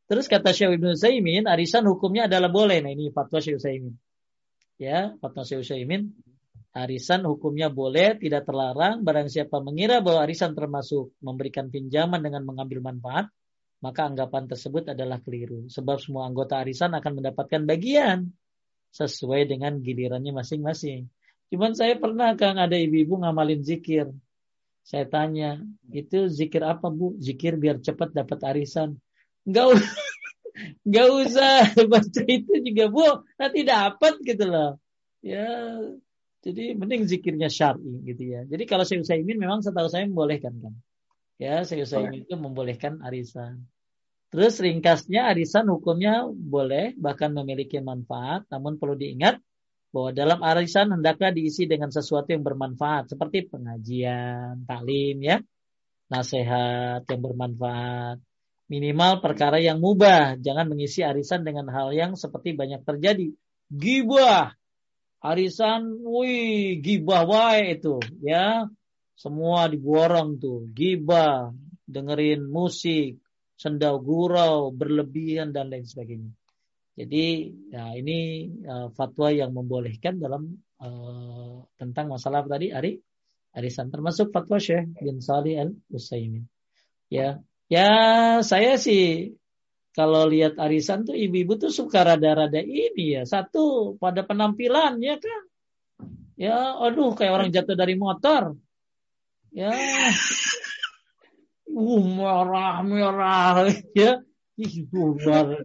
Terus 0.07 0.27
kata 0.31 0.55
Syekh 0.55 0.79
Ibnu 0.79 0.95
Zaimin, 0.95 1.51
arisan 1.51 1.87
hukumnya 1.89 2.31
adalah 2.31 2.51
boleh. 2.53 2.79
Nah 2.85 2.93
ini 2.95 3.11
fatwa 3.11 3.43
Syekh 3.43 3.59
Zaimin. 3.59 3.95
Ya, 4.81 5.13
fatwa 5.21 5.45
Syekh 5.45 5.69
Zaimin, 5.69 6.09
arisan 6.73 7.29
hukumnya 7.29 7.69
boleh, 7.69 8.17
tidak 8.17 8.49
terlarang. 8.49 9.05
Barang 9.05 9.29
siapa 9.29 9.61
mengira 9.61 10.01
bahwa 10.01 10.25
arisan 10.25 10.57
termasuk 10.57 11.13
memberikan 11.21 11.69
pinjaman 11.69 12.25
dengan 12.25 12.49
mengambil 12.49 12.81
manfaat, 12.81 13.29
maka 13.85 14.09
anggapan 14.09 14.49
tersebut 14.49 14.89
adalah 14.97 15.21
keliru. 15.21 15.69
Sebab 15.69 16.01
semua 16.01 16.25
anggota 16.25 16.57
arisan 16.57 16.97
akan 16.97 17.13
mendapatkan 17.21 17.61
bagian 17.69 18.33
sesuai 18.97 19.53
dengan 19.53 19.85
gilirannya 19.85 20.33
masing-masing. 20.33 21.13
Cuman 21.53 21.77
saya 21.77 22.01
pernah 22.01 22.33
Kang 22.41 22.57
ada 22.57 22.81
ibu-ibu 22.81 23.21
ngamalin 23.21 23.61
zikir. 23.61 24.09
Saya 24.81 25.05
tanya, 25.05 25.61
itu 25.93 26.25
zikir 26.33 26.65
apa 26.65 26.89
Bu? 26.89 27.21
Zikir 27.21 27.61
biar 27.61 27.85
cepat 27.85 28.17
dapat 28.17 28.41
arisan. 28.49 28.97
Enggak 29.45 29.77
Enggak 30.85 31.09
usah 31.11 31.55
baca 31.93 32.23
itu 32.25 32.53
juga 32.65 32.85
Bu, 32.89 33.07
nanti 33.37 33.61
dapat 33.65 34.15
gitu 34.25 34.45
loh. 34.49 34.81
Ya, 35.21 35.77
jadi 36.41 36.73
mending 36.73 37.05
zikirnya 37.05 37.53
syar'i 37.53 38.01
gitu 38.09 38.23
ya. 38.25 38.41
Jadi 38.49 38.65
kalau 38.65 38.89
saya 38.89 39.05
Utsaimin 39.05 39.37
memang 39.37 39.61
setahu 39.61 39.93
saya 39.93 40.09
membolehkan 40.09 40.57
kan. 40.57 40.75
Ya, 41.37 41.61
saya 41.69 41.85
Utsaimin 41.85 42.25
itu 42.25 42.35
membolehkan 42.37 43.05
arisan. 43.05 43.69
Terus 44.31 44.63
ringkasnya 44.63 45.27
arisan 45.27 45.69
hukumnya 45.69 46.25
boleh 46.31 46.95
bahkan 46.97 47.35
memiliki 47.35 47.83
manfaat, 47.83 48.47
namun 48.49 48.79
perlu 48.79 48.95
diingat 48.95 49.43
bahwa 49.91 50.15
dalam 50.15 50.39
arisan 50.47 50.95
hendaklah 50.95 51.35
diisi 51.35 51.67
dengan 51.67 51.91
sesuatu 51.91 52.31
yang 52.31 52.47
bermanfaat 52.47 53.11
seperti 53.11 53.51
pengajian, 53.51 54.63
taklim 54.65 55.19
ya, 55.19 55.43
nasihat 56.09 57.03
yang 57.11 57.21
bermanfaat. 57.21 58.23
Minimal 58.71 59.19
perkara 59.19 59.59
yang 59.59 59.83
mubah. 59.83 60.39
Jangan 60.39 60.71
mengisi 60.71 61.03
arisan 61.03 61.43
dengan 61.43 61.67
hal 61.75 61.91
yang 61.91 62.15
seperti 62.15 62.55
banyak 62.55 62.87
terjadi. 62.87 63.35
Gibah. 63.67 64.55
Arisan, 65.21 66.01
wih, 66.01 66.79
gibah 66.81 67.27
wae 67.27 67.77
itu. 67.77 67.99
Ya, 68.23 68.71
semua 69.19 69.67
diborong 69.67 70.39
tuh. 70.39 70.71
Gibah, 70.71 71.51
dengerin 71.85 72.47
musik, 72.47 73.19
sendau 73.59 74.01
gurau, 74.01 74.73
berlebihan 74.73 75.53
dan 75.53 75.69
lain 75.69 75.85
sebagainya. 75.85 76.33
Jadi 76.97 77.27
ya 77.73 77.97
ini 77.97 78.49
uh, 78.65 78.89
fatwa 78.93 79.29
yang 79.33 79.53
membolehkan 79.57 80.21
dalam 80.21 80.57
uh, 80.81 81.65
tentang 81.81 82.13
masalah 82.13 82.45
tadi 82.45 82.73
Ari 82.73 83.01
arisan 83.57 83.89
termasuk 83.89 84.31
fatwa 84.31 84.61
Syekh 84.61 85.01
bin 85.01 85.19
Salih 85.25 85.65
Al 85.65 85.71
Utsaimin. 85.89 86.45
Ya, 87.11 87.43
Ya 87.71 87.87
saya 88.43 88.75
sih 88.83 89.39
kalau 89.95 90.27
lihat 90.27 90.59
arisan 90.59 91.07
tuh 91.07 91.15
ibu-ibu 91.15 91.55
tuh 91.55 91.71
suka 91.71 92.03
rada-rada 92.03 92.59
ini 92.59 93.15
ya. 93.15 93.23
Satu 93.23 93.95
pada 93.95 94.27
penampilannya 94.27 95.15
kan. 95.23 95.43
Ya, 96.35 96.75
aduh 96.83 97.15
kayak 97.15 97.33
orang 97.37 97.51
jatuh 97.55 97.79
dari 97.79 97.95
motor. 97.95 98.59
Ya. 99.55 99.71
Uh, 101.71 102.03
merah 102.03 102.83
merah 102.83 103.63
ya. 103.95 104.19
Ih, 104.59 104.91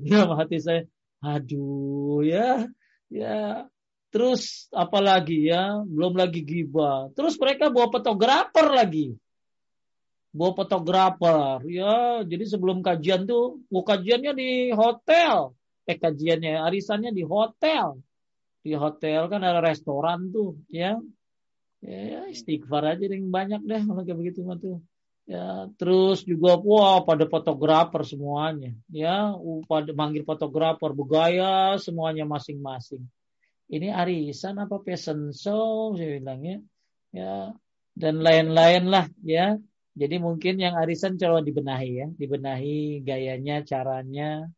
dalam 0.05 0.37
hati 0.37 0.61
saya. 0.61 0.85
Aduh 1.17 2.21
ya. 2.21 2.69
Ya. 3.09 3.65
Terus 4.13 4.69
apalagi 4.69 5.49
ya, 5.49 5.81
belum 5.81 6.13
lagi 6.13 6.45
gibah. 6.45 7.09
Terus 7.17 7.41
mereka 7.41 7.73
bawa 7.73 7.89
fotografer 7.89 8.69
lagi 8.69 9.17
bawa 10.35 10.51
fotografer. 10.51 11.63
Ya 11.71 12.21
jadi 12.27 12.43
sebelum 12.43 12.83
kajian 12.83 13.23
tuh 13.23 13.63
mau 13.71 13.87
kajiannya 13.87 14.35
di 14.35 14.49
hotel. 14.75 15.55
Eh 15.87 15.95
kajiannya 15.95 16.59
arisannya 16.59 17.15
di 17.15 17.23
hotel. 17.23 18.03
Di 18.59 18.75
hotel 18.75 19.31
kan 19.31 19.41
ada 19.41 19.63
restoran 19.63 20.29
tuh 20.35 20.59
ya. 20.67 20.99
Ya 21.79 22.27
istighfar 22.27 22.99
aja 22.99 23.07
yang 23.07 23.31
banyak 23.31 23.63
deh 23.63 23.81
kalau 23.87 24.03
kayak 24.03 24.19
begitu 24.19 24.43
mah 24.43 24.59
tuh. 24.59 24.83
Ya 25.25 25.71
terus 25.79 26.21
juga 26.27 26.59
wah 26.59 26.99
pada 27.07 27.23
fotografer 27.31 28.03
semuanya. 28.03 28.75
Ya 28.91 29.31
pada 29.71 29.95
manggil 29.95 30.27
fotografer 30.27 30.91
bergaya 30.91 31.79
semuanya 31.79 32.27
masing-masing. 32.27 33.07
Ini 33.65 33.95
arisan 33.95 34.61
apa 34.61 34.77
fashion 34.83 35.33
show 35.33 35.97
saya 35.97 36.21
bilangnya 36.21 36.61
ya 37.09 37.55
dan 37.95 38.19
lain-lain 38.19 38.91
lah 38.91 39.07
ya 39.23 39.55
jadi 39.95 40.15
mungkin 40.19 40.59
yang 40.59 40.75
arisan 40.75 41.15
coba 41.15 41.39
dibenahi 41.39 41.89
ya, 42.03 42.07
dibenahi 42.11 42.99
gayanya, 43.07 43.63
caranya, 43.63 44.51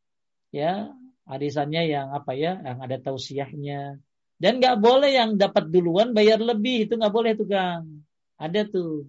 ya 0.50 0.90
arisannya 1.30 1.82
yang 1.94 2.10
apa 2.10 2.34
ya, 2.34 2.58
yang 2.58 2.82
ada 2.82 2.98
tausiahnya. 2.98 4.02
Dan 4.42 4.58
nggak 4.58 4.82
boleh 4.82 5.14
yang 5.14 5.38
dapat 5.38 5.70
duluan 5.70 6.18
bayar 6.18 6.42
lebih, 6.42 6.90
itu 6.90 6.94
nggak 6.98 7.14
boleh 7.14 7.32
tuh 7.38 7.46
Kang. 7.46 8.02
Ada 8.42 8.66
tuh, 8.66 9.06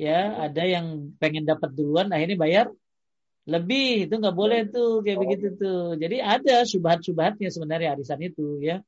ya 0.00 0.32
ada 0.48 0.64
yang 0.64 1.12
pengen 1.20 1.44
dapat 1.44 1.76
duluan, 1.76 2.08
ini 2.08 2.40
bayar 2.40 2.72
lebih, 3.44 4.08
itu 4.08 4.14
nggak 4.16 4.36
boleh 4.36 4.64
tuh 4.72 5.04
kayak 5.04 5.18
begitu 5.20 5.46
tuh. 5.60 5.92
Jadi 6.00 6.24
ada 6.24 6.64
subhat-subhatnya 6.64 7.52
sebenarnya 7.52 8.00
arisan 8.00 8.20
itu 8.24 8.64
ya, 8.64 8.80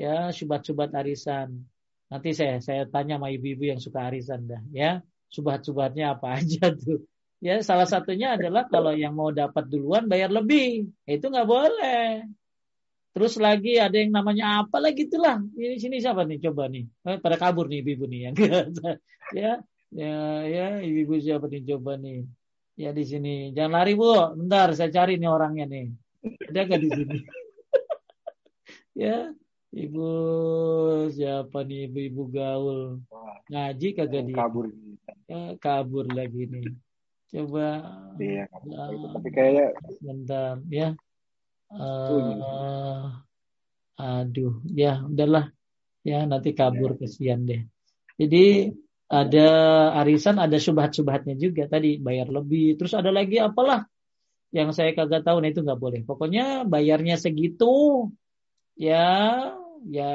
ya 0.00 0.32
subhat-subhat 0.32 0.88
arisan. 0.96 1.68
Nanti 2.08 2.32
saya 2.32 2.64
saya 2.64 2.88
tanya 2.88 3.20
sama 3.20 3.28
ibu-ibu 3.28 3.68
yang 3.68 3.80
suka 3.80 4.08
arisan 4.08 4.48
dah, 4.48 4.64
ya 4.72 5.04
subhat-subhatnya 5.32 6.16
apa 6.16 6.26
aja 6.40 6.72
tuh. 6.72 7.04
Ya 7.38 7.62
salah 7.62 7.86
satunya 7.86 8.34
adalah 8.34 8.66
kalau 8.66 8.90
yang 8.90 9.14
mau 9.14 9.30
dapat 9.30 9.70
duluan 9.70 10.10
bayar 10.10 10.26
lebih, 10.34 10.90
itu 11.06 11.26
nggak 11.30 11.46
boleh. 11.46 12.26
Terus 13.14 13.38
lagi 13.38 13.78
ada 13.78 13.94
yang 13.94 14.10
namanya 14.10 14.66
apa 14.66 14.82
lagi 14.82 15.06
itulah. 15.06 15.38
Ini 15.54 15.78
sini 15.78 16.02
siapa 16.02 16.26
nih 16.26 16.38
coba 16.50 16.66
nih? 16.66 16.84
Eh, 17.06 17.18
pada 17.22 17.38
kabur 17.38 17.70
nih 17.70 17.82
ibu-ibu 17.82 18.04
nih 18.10 18.20
yang 18.30 18.34
ya 19.38 19.52
ya 19.94 20.14
ya 20.46 20.66
ibu-ibu 20.82 21.14
siapa 21.22 21.46
nih 21.46 21.62
coba 21.74 21.94
nih? 21.94 22.26
Ya 22.78 22.90
di 22.90 23.04
sini. 23.06 23.54
Jangan 23.54 23.72
lari 23.74 23.94
bu, 23.94 24.34
bentar 24.38 24.74
saya 24.74 24.90
cari 24.90 25.18
nih 25.18 25.30
orangnya 25.30 25.66
nih. 25.66 25.86
Ada 26.50 26.60
nggak 26.66 26.80
di 26.82 26.90
sini? 26.90 27.16
ya 29.06 29.30
Ibu 29.68 30.08
siapa 31.12 31.60
nih 31.60 31.92
ibu-ibu 31.92 32.22
gaul? 32.32 33.04
Ngaji 33.52 33.88
kagak 33.92 34.24
dia 34.24 34.36
kabur 34.36 34.64
ya, 35.28 35.40
kabur 35.60 36.04
lagi 36.08 36.48
nih. 36.48 36.72
Coba 37.28 37.84
iya 38.16 38.48
uh, 38.48 39.12
tapi 39.12 39.28
kayak 39.28 39.76
bentar 40.00 40.56
ya. 40.72 40.96
Uh, 41.68 43.12
aduh 44.00 44.56
ya 44.72 45.04
udahlah. 45.04 45.52
Ya 46.00 46.24
nanti 46.24 46.56
kabur 46.56 46.96
ya. 46.96 47.04
kesian 47.04 47.44
deh. 47.44 47.68
Jadi 48.16 48.72
ada 49.08 49.48
arisan 50.00 50.40
ada 50.40 50.56
subhat-subhatnya 50.56 51.36
juga 51.36 51.68
tadi 51.68 52.00
bayar 52.00 52.32
lebih. 52.32 52.80
Terus 52.80 52.96
ada 52.96 53.12
lagi 53.12 53.36
apalah 53.36 53.84
yang 54.48 54.72
saya 54.72 54.96
kagak 54.96 55.28
tahu 55.28 55.44
nah 55.44 55.52
itu 55.52 55.60
nggak 55.60 55.76
boleh. 55.76 56.00
Pokoknya 56.08 56.64
bayarnya 56.64 57.20
segitu 57.20 58.08
ya 58.78 59.04
ya 59.86 60.12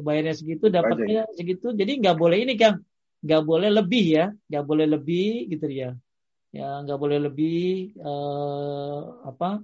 bayarnya 0.00 0.34
segitu 0.36 0.72
dapatnya 0.72 1.28
segitu. 1.36 1.74
Jadi 1.76 2.00
nggak 2.00 2.16
boleh 2.16 2.38
ini 2.44 2.54
kang. 2.56 2.80
Nggak 3.24 3.42
boleh 3.44 3.70
lebih 3.72 4.04
ya. 4.16 4.26
Nggak 4.48 4.64
boleh 4.64 4.86
lebih 4.86 5.50
gitu 5.52 5.66
ya 5.68 5.90
ya 6.56 6.80
nggak 6.80 6.96
boleh 6.96 7.20
lebih 7.20 7.92
uh, 8.00 9.28
apa 9.28 9.60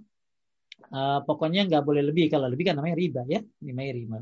uh, 0.92 1.18
pokoknya 1.24 1.64
nggak 1.64 1.84
boleh 1.88 2.02
lebih. 2.04 2.28
Kalau 2.28 2.52
lebih 2.52 2.68
kan 2.68 2.76
namanya 2.76 2.96
riba 3.00 3.22
ya. 3.24 3.40
Ini 3.40 3.70
namanya 3.72 3.92
riba. 3.96 4.18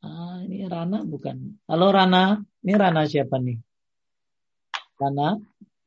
Ah 0.00 0.38
ini 0.42 0.66
Rana 0.66 1.06
bukan. 1.06 1.36
Halo 1.70 1.94
Rana. 1.94 2.40
Ini 2.66 2.72
Rana 2.74 3.06
siapa 3.06 3.36
nih? 3.38 3.56
Rana? 5.00 5.38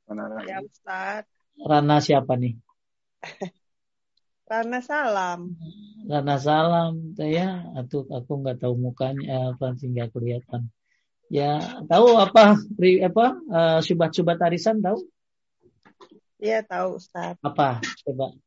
Rana 0.08 0.44
ya 0.44 0.60
Ustaz 0.60 1.26
Rana 1.58 1.98
siapa 2.04 2.36
nih 2.36 2.54
Rana 4.54 4.86
Salam. 4.86 5.58
Rana 6.06 6.38
Salam, 6.38 7.18
ya, 7.18 7.66
atau 7.74 8.06
aku 8.06 8.46
nggak 8.46 8.62
tahu 8.62 8.78
mukanya 8.78 9.58
apa 9.58 9.74
sehingga 9.82 10.14
kelihatan. 10.14 10.70
Ya, 11.26 11.82
tahu 11.90 12.22
apa 12.22 12.62
apa 13.02 13.26
uh, 13.50 13.80
subat-subat 13.82 14.38
arisan 14.46 14.78
tahu? 14.78 15.02
Iya 16.38 16.62
tahu 16.62 17.02
Ustaz. 17.02 17.34
Apa? 17.42 17.82
Coba. 18.06 18.38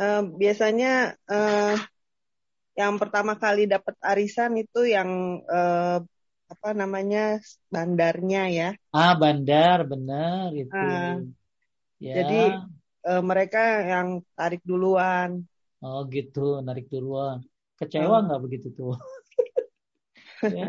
Uh, 0.00 0.24
biasanya 0.40 1.20
uh, 1.28 1.76
yang 2.72 2.96
pertama 2.96 3.36
kali 3.36 3.68
dapat 3.68 4.00
arisan 4.00 4.56
itu 4.56 4.88
yang 4.88 5.44
uh, 5.44 6.00
apa 6.48 6.68
namanya 6.72 7.44
bandarnya 7.68 8.48
ya. 8.48 8.70
Ah 8.88 9.12
bandar 9.12 9.84
benar 9.84 10.56
itu. 10.56 10.72
Uh, 10.72 11.28
ya. 12.00 12.24
Jadi 12.24 12.40
uh, 13.04 13.22
mereka 13.24 13.84
yang 13.84 14.08
tarik 14.36 14.62
duluan. 14.64 15.44
Oh 15.80 16.04
gitu, 16.08 16.60
narik 16.60 16.88
duluan. 16.92 17.40
Kecewa 17.80 18.24
nggak 18.24 18.40
uh. 18.40 18.44
begitu 18.44 18.68
tuh? 18.72 18.96
ya, 20.56 20.68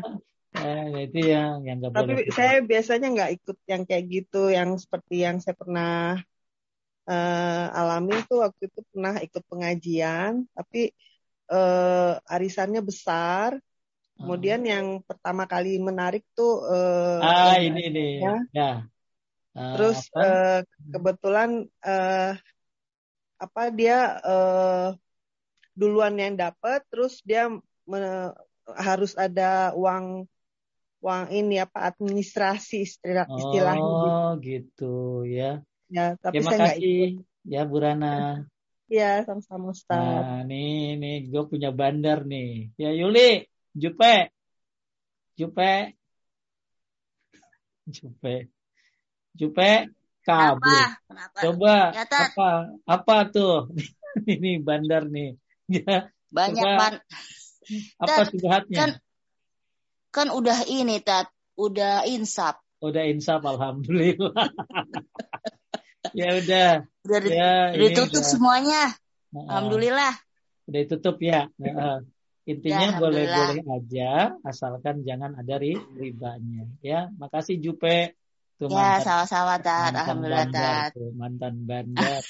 eh, 0.56 1.08
itu 1.08 1.20
yang 1.32 1.64
yang 1.64 1.78
gak 1.80 1.96
Tapi 1.96 2.14
boleh. 2.16 2.32
saya 2.32 2.60
biasanya 2.64 3.08
nggak 3.12 3.32
ikut 3.40 3.58
yang 3.68 3.84
kayak 3.88 4.06
gitu, 4.08 4.44
yang 4.52 4.70
seperti 4.80 5.24
yang 5.24 5.38
saya 5.44 5.56
pernah 5.56 6.20
uh, 7.08 7.66
alami 7.76 8.16
tuh 8.28 8.44
waktu 8.44 8.68
itu 8.72 8.80
pernah 8.92 9.16
ikut 9.20 9.44
pengajian, 9.48 10.48
tapi 10.56 10.92
uh, 11.52 12.20
arisannya 12.28 12.82
besar. 12.84 13.60
Kemudian 14.22 14.62
yang 14.62 15.02
pertama 15.02 15.50
kali 15.50 15.82
menarik 15.82 16.22
tuh 16.38 16.62
uh, 16.62 17.26
ah 17.26 17.58
ini 17.58 17.90
ini 17.90 18.08
ya, 18.22 18.38
ya 18.54 18.72
Uh, 19.52 19.76
Terus 19.76 20.00
uh, 20.16 20.64
kebetulan 20.96 21.68
uh, 21.84 22.34
apa 23.36 23.64
dia 23.76 24.16
uh, 24.24 24.96
duluan 25.76 26.16
yang 26.16 26.40
dapat, 26.40 26.86
terus 26.88 27.20
dia 27.28 27.52
me, 27.84 28.00
harus 28.80 29.12
ada 29.20 29.76
uang 29.76 30.24
uang 31.02 31.24
ini 31.34 31.60
apa 31.60 31.90
administrasi 31.92 32.86
istilah 32.86 33.26
istilahnya. 33.28 33.82
Oh 33.84 34.30
gitu 34.40 35.26
ya. 35.28 35.60
Ya 35.92 36.16
tapi 36.22 36.40
ya, 36.40 36.48
saya 36.48 36.58
nggak 36.62 36.80
ikut. 36.80 37.12
Ya 37.42 37.62
Bu 37.66 37.82
Rana. 37.82 38.46
Iya 38.88 39.26
sama-sama 39.28 39.74
Ustaz. 39.74 39.98
Nah 39.98 40.46
nih 40.48 40.96
nih 40.96 41.16
gue 41.28 41.44
punya 41.50 41.74
bandar 41.74 42.24
nih. 42.24 42.70
Ya 42.78 42.94
Yuli, 42.94 43.50
Jupe, 43.74 44.30
Jupe, 45.36 45.98
Jupe. 47.90 48.48
Jupe 49.36 49.92
kabur. 50.22 50.62
Kenapa? 50.62 51.00
Kenapa? 51.08 51.38
Coba 51.42 51.76
ya, 51.96 52.04
apa 52.08 52.50
apa 52.86 53.16
tuh? 53.32 53.72
Ini 54.28 54.60
bandar 54.60 55.08
nih. 55.08 55.40
Ya. 55.72 56.12
Banyak 56.32 56.64
ban. 56.64 56.94
Apa 58.00 58.22
subhatnya? 58.28 58.78
Kan 58.78 58.92
kan 60.12 60.28
udah 60.28 60.68
ini 60.68 61.00
tat, 61.00 61.32
udah 61.56 62.04
insap. 62.04 62.60
Udah 62.84 63.08
insap 63.08 63.48
alhamdulillah. 63.48 64.36
ya 66.20 66.28
udah. 66.36 66.70
Udah 67.08 67.20
ya, 67.24 67.54
ditutup 67.72 68.20
udah. 68.20 68.28
semuanya. 68.28 68.84
Alhamdulillah. 69.32 70.14
Udah 70.68 70.80
ditutup 70.84 71.16
ya. 71.24 71.48
Intinya 72.44 72.90
ya, 72.92 73.00
boleh-boleh 73.00 73.64
aja, 73.70 74.12
asalkan 74.44 75.06
jangan 75.08 75.38
ada 75.38 75.56
ribanya. 75.62 76.68
Ya, 76.84 77.08
makasih 77.16 77.62
Jupe. 77.62 78.18
Tuh, 78.62 78.70
ya, 78.70 79.02
sama-sama 79.02 79.58
Tat. 79.58 79.90
Alhamdulillah 79.90 80.46
Tat. 80.54 80.94
Mantan 81.18 81.66
bandar. 81.66 82.22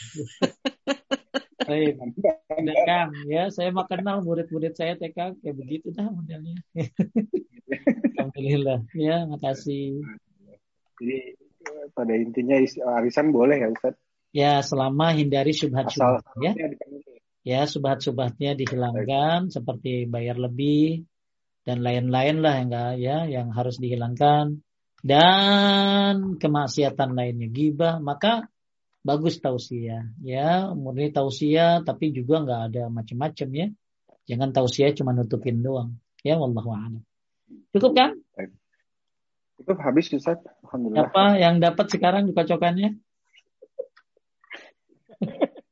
Baik, 1.68 2.00
Kang. 2.88 3.12
Ya, 3.28 3.52
saya 3.52 3.76
mah 3.76 3.84
kenal 3.84 4.24
murid-murid 4.24 4.72
saya 4.72 4.96
TK 4.96 5.44
kayak 5.44 5.56
begitu 5.60 5.92
dah 5.92 6.08
modelnya. 6.08 6.56
Alhamdulillah. 8.16 8.80
Ya, 8.96 9.28
makasih. 9.28 10.00
Jadi 11.04 11.36
pada 11.92 12.14
intinya 12.16 12.56
arisan 13.04 13.36
boleh 13.36 13.60
ya 13.60 13.68
Ustaz? 13.68 14.00
Ya, 14.32 14.64
selama 14.64 15.12
hindari 15.12 15.52
subhat-subhat 15.52 16.24
ya. 16.40 16.56
Ya, 17.44 17.68
subhat-subhatnya 17.68 18.56
dihilangkan 18.56 19.52
Baik. 19.52 19.52
seperti 19.52 20.08
bayar 20.08 20.40
lebih 20.40 21.04
dan 21.68 21.84
lain-lain 21.84 22.40
lah 22.40 22.56
enggak 22.64 22.92
ya 23.04 23.28
yang 23.28 23.52
harus 23.52 23.76
dihilangkan 23.84 24.64
dan 25.02 26.38
kemaksiatan 26.38 27.18
lainnya 27.18 27.50
gibah. 27.50 27.98
Maka 27.98 28.50
bagus 29.02 29.42
tausiah 29.42 30.10
ya. 30.22 30.70
Murni 30.74 31.10
tausiah 31.10 31.82
tapi 31.82 32.14
juga 32.14 32.46
nggak 32.46 32.62
ada 32.72 32.84
macam-macam 32.88 33.50
ya. 33.52 33.68
Jangan 34.30 34.50
tausiah 34.54 34.94
cuma 34.94 35.12
nutupin 35.12 35.60
doang 35.62 35.98
ya. 36.22 36.38
Wallahu 36.38 36.70
a'lam. 36.72 37.04
Cukup 37.74 37.92
kan? 37.98 38.18
Cukup 39.62 39.78
habis 39.82 40.10
Ustaz. 40.14 40.42
Alhamdulillah. 40.66 41.10
Apa 41.10 41.26
yang 41.38 41.62
dapat 41.62 41.86
sekarang 41.90 42.30
cocokannya 42.32 43.02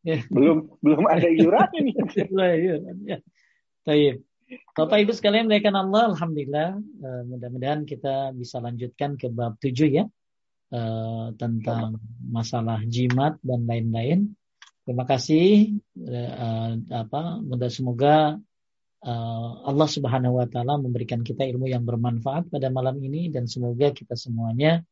ya. 0.04 0.18
belum 0.30 0.82
belum 0.82 1.04
ada 1.06 1.28
iuran. 1.30 1.70
Ini 1.78 1.92
belum 2.30 2.34
iuran 2.38 2.98
ya. 3.06 3.18
Taib. 3.86 4.29
Bapak 4.50 4.98
Ibu 5.06 5.14
sekalian 5.14 5.46
merayakan 5.46 5.78
Allah, 5.78 6.04
Alhamdulillah. 6.10 6.70
Uh, 6.82 7.22
mudah-mudahan 7.30 7.86
kita 7.86 8.34
bisa 8.34 8.58
lanjutkan 8.58 9.14
ke 9.14 9.30
bab 9.30 9.62
7 9.62 9.86
ya. 9.86 10.06
Uh, 10.70 11.34
tentang 11.38 11.98
masalah 12.26 12.82
jimat 12.86 13.38
dan 13.46 13.70
lain-lain. 13.70 14.34
Terima 14.86 15.06
kasih. 15.06 15.78
Uh, 15.94 16.82
apa, 16.90 17.38
mudah 17.46 17.70
semoga 17.70 18.42
Allah 19.64 19.88
Subhanahu 19.88 20.44
wa 20.44 20.48
taala 20.52 20.76
memberikan 20.76 21.24
kita 21.24 21.48
ilmu 21.48 21.72
yang 21.72 21.88
bermanfaat 21.88 22.52
pada 22.52 22.68
malam 22.68 23.00
ini 23.00 23.32
dan 23.32 23.48
semoga 23.48 23.96
kita 23.96 24.20
semuanya 24.20 24.84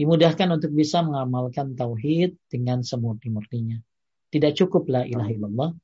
dimudahkan 0.00 0.48
untuk 0.48 0.72
bisa 0.72 1.04
mengamalkan 1.04 1.76
tauhid 1.76 2.40
dengan 2.48 2.80
semurni-murninya. 2.80 3.76
Tidak 4.32 4.56
cukup 4.56 4.88
la 4.88 5.04
ilaha 5.04 5.76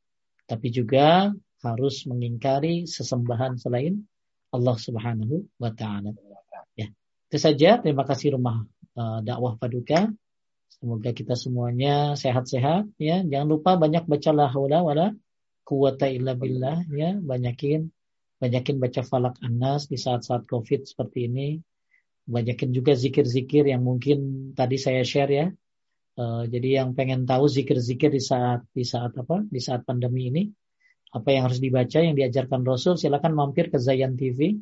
tapi 0.48 0.73
juga 0.73 1.36
harus 1.74 2.06
mengingkari 2.06 2.86
sesembahan 2.86 3.59
selain 3.59 4.06
Allah 4.55 4.76
Subhanahu 4.78 5.44
wa 5.59 5.70
taala. 5.74 6.14
Ya. 6.78 6.88
Itu 7.28 7.38
saja. 7.43 7.82
Terima 7.82 8.06
kasih 8.06 8.38
rumah 8.38 8.64
uh, 8.94 9.20
dakwah 9.20 9.59
Paduka. 9.59 10.09
Semoga 10.70 11.10
kita 11.12 11.34
semuanya 11.34 12.14
sehat-sehat 12.14 12.90
ya. 13.01 13.24
Jangan 13.24 13.48
lupa 13.48 13.80
banyak 13.80 14.05
baca 14.05 14.30
la 14.32 14.47
haula 14.48 14.84
wala 14.84 15.06
quwata 15.66 16.06
illa 16.09 16.36
billah 16.36 16.84
ya. 16.93 17.16
Banyakin 17.16 17.90
banyakin 18.36 18.76
baca 18.76 19.01
falak 19.01 19.40
anas 19.40 19.88
di 19.88 19.97
saat-saat 19.97 20.44
Covid 20.47 20.84
seperti 20.86 21.26
ini. 21.28 21.48
Banyakin 22.26 22.74
juga 22.74 22.93
zikir-zikir 22.98 23.70
yang 23.70 23.86
mungkin 23.86 24.52
tadi 24.52 24.76
saya 24.76 25.06
share 25.06 25.32
ya. 25.32 25.47
Uh, 26.16 26.48
jadi 26.48 26.80
yang 26.80 26.97
pengen 26.97 27.28
tahu 27.28 27.44
zikir-zikir 27.44 28.09
di 28.09 28.24
saat 28.24 28.64
di 28.72 28.84
saat 28.88 29.12
apa? 29.16 29.44
Di 29.44 29.60
saat 29.60 29.84
pandemi 29.84 30.32
ini 30.32 30.43
apa 31.14 31.28
yang 31.30 31.46
harus 31.46 31.62
dibaca 31.62 31.98
yang 32.02 32.18
diajarkan 32.18 32.66
Rasul 32.66 32.98
silakan 32.98 33.32
mampir 33.36 33.70
ke 33.70 33.78
Zayan 33.78 34.18
TV 34.18 34.58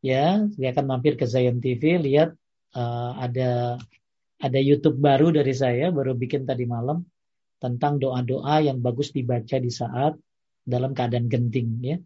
ya 0.00 0.44
silakan 0.54 0.86
mampir 0.86 1.18
ke 1.18 1.26
Zayan 1.26 1.58
TV 1.58 1.98
lihat 1.98 2.34
uh, 2.74 3.12
ada 3.18 3.80
ada 4.40 4.58
YouTube 4.58 4.96
baru 4.96 5.34
dari 5.34 5.52
saya 5.52 5.92
baru 5.92 6.16
bikin 6.16 6.48
tadi 6.48 6.64
malam 6.64 7.04
tentang 7.60 8.00
doa-doa 8.00 8.64
yang 8.64 8.80
bagus 8.80 9.12
dibaca 9.12 9.60
di 9.60 9.68
saat 9.68 10.16
dalam 10.64 10.96
keadaan 10.96 11.28
genting 11.28 11.70
ya. 11.84 11.96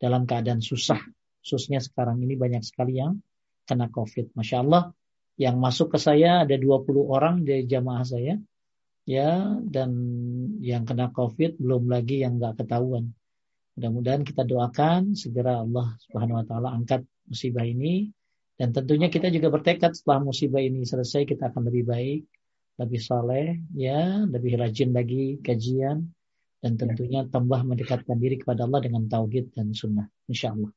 Dalam 0.00 0.24
keadaan 0.24 0.64
susah. 0.64 0.96
Khususnya 1.44 1.82
sekarang 1.82 2.22
ini 2.24 2.38
banyak 2.38 2.64
sekali 2.64 3.02
yang 3.02 3.20
kena 3.66 3.90
COVID. 3.92 4.32
Masya 4.38 4.56
Allah 4.64 4.94
yang 5.36 5.58
masuk 5.60 5.92
ke 5.92 5.98
saya 6.00 6.46
ada 6.46 6.56
20 6.56 6.88
orang 7.04 7.44
dari 7.44 7.66
jamaah 7.66 8.04
saya 8.06 8.36
ya 9.08 9.56
dan 9.64 9.90
yang 10.60 10.84
kena 10.84 11.10
COVID 11.10 11.56
belum 11.58 11.88
lagi 11.88 12.20
yang 12.20 12.36
nggak 12.36 12.60
ketahuan 12.60 13.16
Mudah-mudahan 13.78 14.22
kita 14.26 14.42
doakan 14.42 15.14
segera 15.14 15.62
Allah 15.62 15.94
Subhanahu 16.06 16.42
wa 16.42 16.44
taala 16.46 16.68
angkat 16.74 17.06
musibah 17.28 17.66
ini. 17.66 18.10
Dan 18.60 18.76
tentunya 18.76 19.08
kita 19.08 19.32
juga 19.32 19.48
bertekad 19.48 19.96
setelah 19.96 20.20
musibah 20.20 20.60
ini 20.60 20.84
selesai 20.84 21.24
kita 21.24 21.48
akan 21.48 21.72
lebih 21.72 21.88
baik, 21.88 22.22
lebih 22.76 23.00
soleh, 23.00 23.56
ya, 23.72 24.20
lebih 24.28 24.60
rajin 24.60 24.92
lagi 24.92 25.40
kajian. 25.40 26.12
Dan 26.60 26.76
tentunya 26.76 27.24
tambah 27.24 27.64
mendekatkan 27.64 28.20
diri 28.20 28.36
kepada 28.36 28.68
Allah 28.68 28.84
dengan 28.84 29.08
tauhid 29.08 29.56
dan 29.56 29.72
sunnah, 29.72 30.12
insya 30.28 30.52
Allah. 30.52 30.68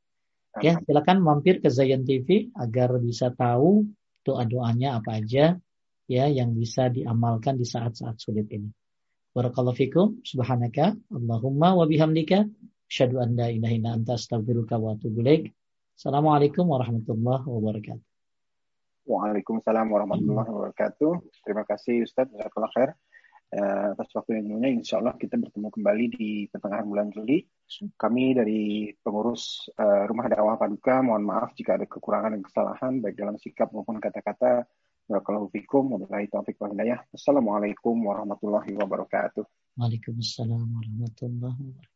Ya, 0.64 0.80
silakan 0.80 1.20
mampir 1.20 1.60
ke 1.60 1.68
Zayan 1.68 2.08
TV 2.08 2.54
agar 2.56 2.96
bisa 3.04 3.36
tahu 3.36 3.90
doa-doanya 4.24 5.02
apa 5.02 5.20
aja 5.20 5.60
ya 6.08 6.26
yang 6.30 6.56
bisa 6.56 6.88
diamalkan 6.94 7.60
di 7.60 7.66
saat-saat 7.68 8.22
sulit 8.22 8.48
ini. 8.54 8.70
Barakallahu 9.34 9.74
fikum, 9.74 10.22
subhanaka, 10.22 10.94
Allahumma 11.10 11.74
wa 11.74 11.90
bihamdika, 11.90 12.46
Asyhadu 12.94 13.26
an 13.26 13.34
la 13.34 13.50
ilaha 13.50 13.74
illa 13.74 13.90
anta 13.98 14.14
astaghfiruka 14.14 14.78
wa 14.78 14.94
atubu 14.94 15.26
ilaik. 15.26 15.50
Assalamualaikum 15.98 16.62
warahmatullahi 16.62 17.42
wabarakatuh. 17.42 18.06
Waalaikumsalam 19.10 19.90
warahmatullahi 19.90 20.46
wabarakatuh. 20.54 21.26
Terima 21.42 21.66
kasih 21.66 22.06
Ustaz 22.06 22.30
Jazakallah 22.30 22.70
khair 22.70 22.90
uh, 23.58 23.98
atas 23.98 24.14
waktu 24.14 24.38
yang 24.38 24.46
mulia. 24.46 24.78
Insya 24.78 25.02
Allah 25.02 25.18
kita 25.18 25.42
bertemu 25.42 25.74
kembali 25.74 26.06
di 26.14 26.46
pertengahan 26.54 26.86
bulan 26.86 27.10
Juli. 27.10 27.42
Kami 27.98 28.38
dari 28.38 28.94
pengurus 29.02 29.74
uh, 29.74 30.06
Rumah 30.06 30.30
Dakwah 30.30 30.62
Paduka, 30.62 31.02
mohon 31.02 31.26
maaf 31.26 31.58
jika 31.58 31.82
ada 31.82 31.90
kekurangan 31.90 32.38
dan 32.38 32.46
kesalahan 32.46 33.02
baik 33.02 33.18
dalam 33.18 33.42
sikap 33.42 33.74
maupun 33.74 33.98
kata-kata. 33.98 34.70
Barakallahu 35.10 35.50
fikum 35.50 35.98
wabillahi 35.98 36.30
taufiq 36.30 36.62
wal 36.62 36.78
hidayah. 36.78 37.02
Assalamualaikum 37.10 37.98
warahmatullahi 38.06 38.78
wabarakatuh. 38.78 39.42
Waalaikumsalam 39.82 40.62
warahmatullahi 40.62 41.58
wabarakatuh. 41.58 41.93